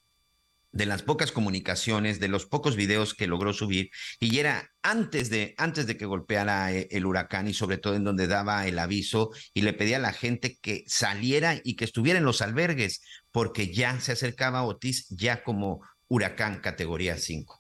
de 0.71 0.85
las 0.85 1.01
pocas 1.01 1.31
comunicaciones, 1.31 2.19
de 2.19 2.27
los 2.27 2.45
pocos 2.45 2.76
videos 2.76 3.15
que 3.15 3.27
logró 3.27 3.53
subir, 3.53 3.89
y 4.19 4.38
era 4.38 4.71
antes 4.84 5.30
de, 5.30 5.55
antes 5.57 5.88
de 5.88 5.97
que 5.97 6.05
golpeara 6.05 6.71
eh, 6.71 6.88
el 6.91 7.05
huracán 7.05 7.47
y 7.47 7.53
sobre 7.53 7.77
todo 7.77 7.95
en 7.95 8.03
donde 8.03 8.27
daba 8.27 8.67
el 8.67 8.77
aviso 8.77 9.31
y 9.53 9.63
le 9.63 9.73
pedía 9.73 9.97
a 9.97 10.01
la 10.01 10.13
gente 10.13 10.57
que 10.61 10.84
saliera 10.88 11.59
y 11.63 11.76
que 11.76 11.85
estuviera 11.85 12.19
en 12.19 12.26
los 12.26 12.41
albergues, 12.41 13.01
porque 13.31 13.73
ya 13.73 13.99
se 13.99 14.14
acercaba 14.14 14.64
Otis 14.64 15.07
ya 15.10 15.43
como 15.43 15.81
huracán 16.07 16.60
categoría 16.60 17.18
5 17.18 17.60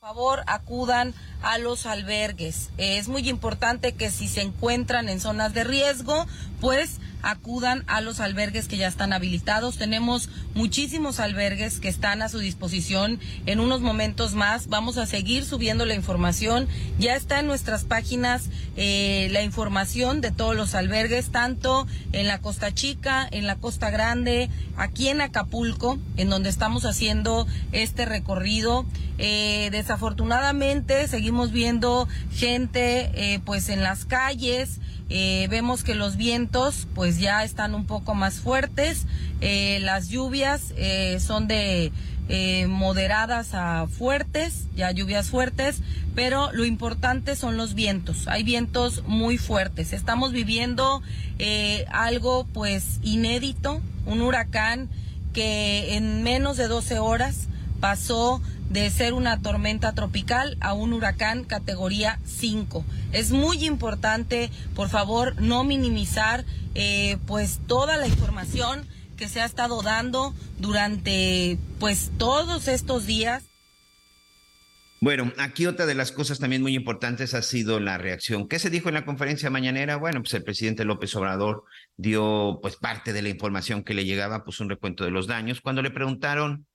favor 0.00 0.42
acudan 0.46 1.12
a 1.42 1.58
los 1.58 1.84
albergues. 1.84 2.70
Es 2.78 3.08
muy 3.08 3.28
importante 3.28 3.92
que 3.92 4.10
si 4.10 4.26
se 4.26 4.40
encuentran 4.40 5.08
en 5.08 5.20
zonas 5.20 5.52
de 5.52 5.64
riesgo, 5.64 6.26
pues 6.62 6.98
acudan 7.22 7.84
a 7.86 8.00
los 8.00 8.20
albergues 8.20 8.68
que 8.68 8.76
ya 8.76 8.88
están 8.88 9.12
habilitados. 9.12 9.76
Tenemos 9.76 10.28
muchísimos 10.54 11.20
albergues 11.20 11.80
que 11.80 11.88
están 11.88 12.22
a 12.22 12.28
su 12.28 12.38
disposición. 12.38 13.20
En 13.46 13.60
unos 13.60 13.80
momentos 13.80 14.34
más 14.34 14.68
vamos 14.68 14.98
a 14.98 15.06
seguir 15.06 15.44
subiendo 15.44 15.84
la 15.84 15.94
información. 15.94 16.68
Ya 16.98 17.16
está 17.16 17.40
en 17.40 17.46
nuestras 17.46 17.84
páginas 17.84 18.50
eh, 18.76 19.28
la 19.32 19.42
información 19.42 20.20
de 20.20 20.30
todos 20.30 20.56
los 20.56 20.74
albergues, 20.74 21.30
tanto 21.30 21.86
en 22.12 22.26
la 22.26 22.40
Costa 22.40 22.72
Chica, 22.72 23.26
en 23.30 23.46
la 23.46 23.56
Costa 23.56 23.90
Grande, 23.90 24.50
aquí 24.76 25.08
en 25.08 25.20
Acapulco, 25.20 25.98
en 26.16 26.30
donde 26.30 26.48
estamos 26.48 26.84
haciendo 26.84 27.46
este 27.72 28.04
recorrido. 28.04 28.86
Eh, 29.18 29.70
desafortunadamente 29.72 31.08
seguimos 31.08 31.50
viendo 31.50 32.06
gente 32.32 33.10
eh, 33.14 33.40
pues 33.44 33.68
en 33.68 33.82
las 33.82 34.04
calles. 34.04 34.78
Eh, 35.10 35.46
vemos 35.50 35.84
que 35.84 35.94
los 35.94 36.16
vientos 36.16 36.86
pues 36.94 37.18
ya 37.18 37.42
están 37.42 37.74
un 37.74 37.86
poco 37.86 38.14
más 38.14 38.40
fuertes, 38.40 39.06
eh, 39.40 39.78
las 39.80 40.08
lluvias 40.08 40.74
eh, 40.76 41.18
son 41.20 41.48
de 41.48 41.92
moderadas 42.68 43.54
a 43.54 43.86
fuertes, 43.86 44.66
ya 44.76 44.90
lluvias 44.90 45.30
fuertes, 45.30 45.80
pero 46.14 46.52
lo 46.52 46.66
importante 46.66 47.36
son 47.36 47.56
los 47.56 47.72
vientos, 47.72 48.28
hay 48.28 48.42
vientos 48.42 49.02
muy 49.06 49.38
fuertes, 49.38 49.94
estamos 49.94 50.32
viviendo 50.32 51.00
algo 51.90 52.46
pues 52.52 53.00
inédito, 53.02 53.80
un 54.04 54.20
huracán 54.20 54.90
que 55.32 55.96
en 55.96 56.22
menos 56.22 56.58
de 56.58 56.68
12 56.68 56.98
horas 56.98 57.48
pasó 57.80 58.42
de 58.70 58.90
ser 58.90 59.14
una 59.14 59.40
tormenta 59.40 59.92
tropical 59.92 60.56
a 60.60 60.72
un 60.74 60.92
huracán 60.92 61.44
categoría 61.44 62.18
5. 62.24 62.84
Es 63.12 63.30
muy 63.30 63.64
importante, 63.64 64.50
por 64.74 64.88
favor, 64.88 65.40
no 65.40 65.64
minimizar 65.64 66.44
eh, 66.74 67.16
pues 67.26 67.60
toda 67.66 67.96
la 67.96 68.06
información 68.06 68.86
que 69.16 69.28
se 69.28 69.40
ha 69.40 69.44
estado 69.44 69.82
dando 69.82 70.34
durante 70.58 71.58
pues 71.78 72.10
todos 72.18 72.68
estos 72.68 73.06
días. 73.06 73.44
Bueno, 75.00 75.32
aquí 75.38 75.66
otra 75.66 75.86
de 75.86 75.94
las 75.94 76.10
cosas 76.10 76.40
también 76.40 76.60
muy 76.60 76.74
importantes 76.74 77.32
ha 77.34 77.42
sido 77.42 77.78
la 77.78 77.98
reacción. 77.98 78.48
¿Qué 78.48 78.58
se 78.58 78.68
dijo 78.68 78.88
en 78.88 78.96
la 78.96 79.04
conferencia 79.04 79.48
mañanera? 79.48 79.96
Bueno, 79.96 80.20
pues 80.20 80.34
el 80.34 80.42
presidente 80.42 80.84
López 80.84 81.14
Obrador 81.14 81.64
dio 81.96 82.58
pues 82.60 82.76
parte 82.76 83.12
de 83.12 83.22
la 83.22 83.28
información 83.28 83.84
que 83.84 83.94
le 83.94 84.04
llegaba, 84.04 84.44
pues 84.44 84.58
un 84.58 84.68
recuento 84.68 85.04
de 85.04 85.12
los 85.12 85.28
daños. 85.28 85.60
Cuando 85.60 85.82
le 85.82 85.92
preguntaron, 85.92 86.66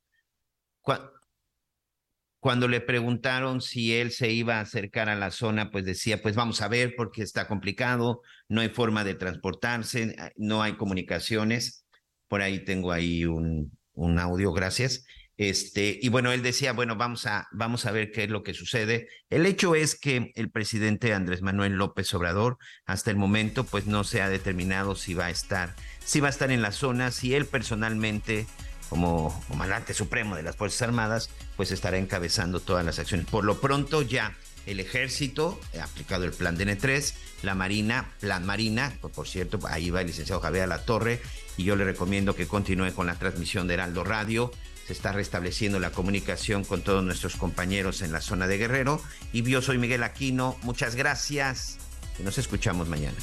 cuando 2.44 2.68
le 2.68 2.82
preguntaron 2.82 3.62
si 3.62 3.96
él 3.96 4.12
se 4.12 4.30
iba 4.30 4.58
a 4.58 4.60
acercar 4.60 5.08
a 5.08 5.16
la 5.16 5.32
zona, 5.32 5.72
pues 5.72 5.86
decía, 5.86 6.22
pues 6.22 6.36
vamos 6.36 6.62
a 6.62 6.68
ver 6.68 6.94
porque 6.98 7.24
está 7.24 7.48
complicado, 7.48 8.22
no 8.50 8.60
hay 8.60 8.68
forma 8.68 9.06
de 9.06 9.16
transportarse, 9.16 10.14
no 10.36 10.62
hay 10.62 10.74
comunicaciones. 10.74 11.86
Por 12.28 12.42
ahí 12.42 12.66
tengo 12.66 12.92
ahí 12.92 13.24
un, 13.24 13.72
un 13.94 14.20
audio, 14.20 14.52
gracias. 14.52 15.06
Este, 15.38 15.98
y 16.02 16.10
bueno, 16.10 16.34
él 16.34 16.44
decía, 16.44 16.74
bueno, 16.74 16.98
vamos 16.98 17.28
a, 17.28 17.48
vamos 17.54 17.86
a 17.86 17.92
ver 17.94 18.12
qué 18.12 18.26
es 18.26 18.30
lo 18.30 18.44
que 18.44 18.54
sucede. 18.54 19.08
El 19.30 19.46
hecho 19.46 19.74
es 19.74 19.98
que 19.98 20.34
el 20.36 20.52
presidente 20.52 21.14
Andrés 21.14 21.42
Manuel 21.42 21.78
López 21.78 22.14
Obrador, 22.14 22.58
hasta 22.86 23.10
el 23.10 23.16
momento, 23.16 23.64
pues 23.64 23.88
no 23.88 24.04
se 24.04 24.22
ha 24.22 24.28
determinado 24.28 24.96
si 24.96 25.14
va 25.14 25.28
a 25.28 25.32
estar, 25.32 25.76
si 26.04 26.20
va 26.20 26.28
a 26.28 26.32
estar 26.32 26.52
en 26.52 26.62
la 26.62 26.74
zona, 26.74 27.10
si 27.12 27.36
él 27.36 27.46
personalmente 27.46 28.48
como 28.94 29.44
comandante 29.48 29.96
supremo 29.96 30.36
de 30.36 30.44
las 30.44 30.56
Fuerzas 30.56 30.84
Armadas, 30.84 31.32
pues 31.58 31.72
estará 31.72 31.98
encabezando 31.98 32.60
todas 32.60 32.86
las 32.86 33.00
acciones. 33.00 33.26
Por 33.26 33.44
lo 33.44 33.60
pronto 33.60 34.04
ya 34.04 34.36
el 34.68 34.80
ejército 34.80 35.60
ha 35.80 35.84
aplicado 35.84 36.26
el 36.26 36.32
plan 36.32 36.56
DN3, 36.56 37.16
la 37.42 37.56
Marina, 37.56 38.12
plan 38.20 38.46
Marina, 38.46 38.94
por 39.02 39.28
cierto, 39.28 39.60
ahí 39.68 39.90
va 39.90 40.02
el 40.02 40.08
licenciado 40.08 40.42
Javier 40.42 40.68
La 40.68 40.86
Torre 40.86 41.20
y 41.58 41.64
yo 41.64 41.76
le 41.76 41.86
recomiendo 41.86 42.36
que 42.36 42.48
continúe 42.48 42.94
con 42.94 43.08
la 43.08 43.16
transmisión 43.16 43.68
de 43.68 43.74
Heraldo 43.74 44.04
Radio. 44.04 44.52
Se 44.86 44.94
está 44.94 45.12
restableciendo 45.12 45.80
la 45.80 45.90
comunicación 45.90 46.64
con 46.64 46.84
todos 46.84 47.04
nuestros 47.04 47.36
compañeros 47.36 48.04
en 48.04 48.12
la 48.12 48.22
zona 48.22 48.46
de 48.46 48.60
Guerrero. 48.60 49.02
Y 49.32 49.42
yo 49.42 49.64
soy 49.64 49.80
Miguel 49.80 50.04
Aquino. 50.04 50.56
Muchas 50.62 50.94
gracias 50.94 51.80
y 52.20 52.24
nos 52.24 52.38
escuchamos 52.38 52.88
mañana. 52.90 53.18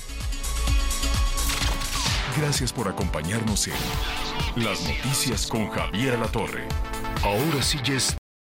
Gracias 2.39 2.73
por 2.73 2.89
acompañarnos 2.89 3.67
en 3.69 4.65
Las 4.65 4.83
Noticias 4.83 5.47
con 5.47 5.69
Javier 5.71 6.19
La 6.19 6.29
Torre. 6.29 6.67
Ahora 7.23 7.63
sí 7.63 7.79
ya 7.83 8.20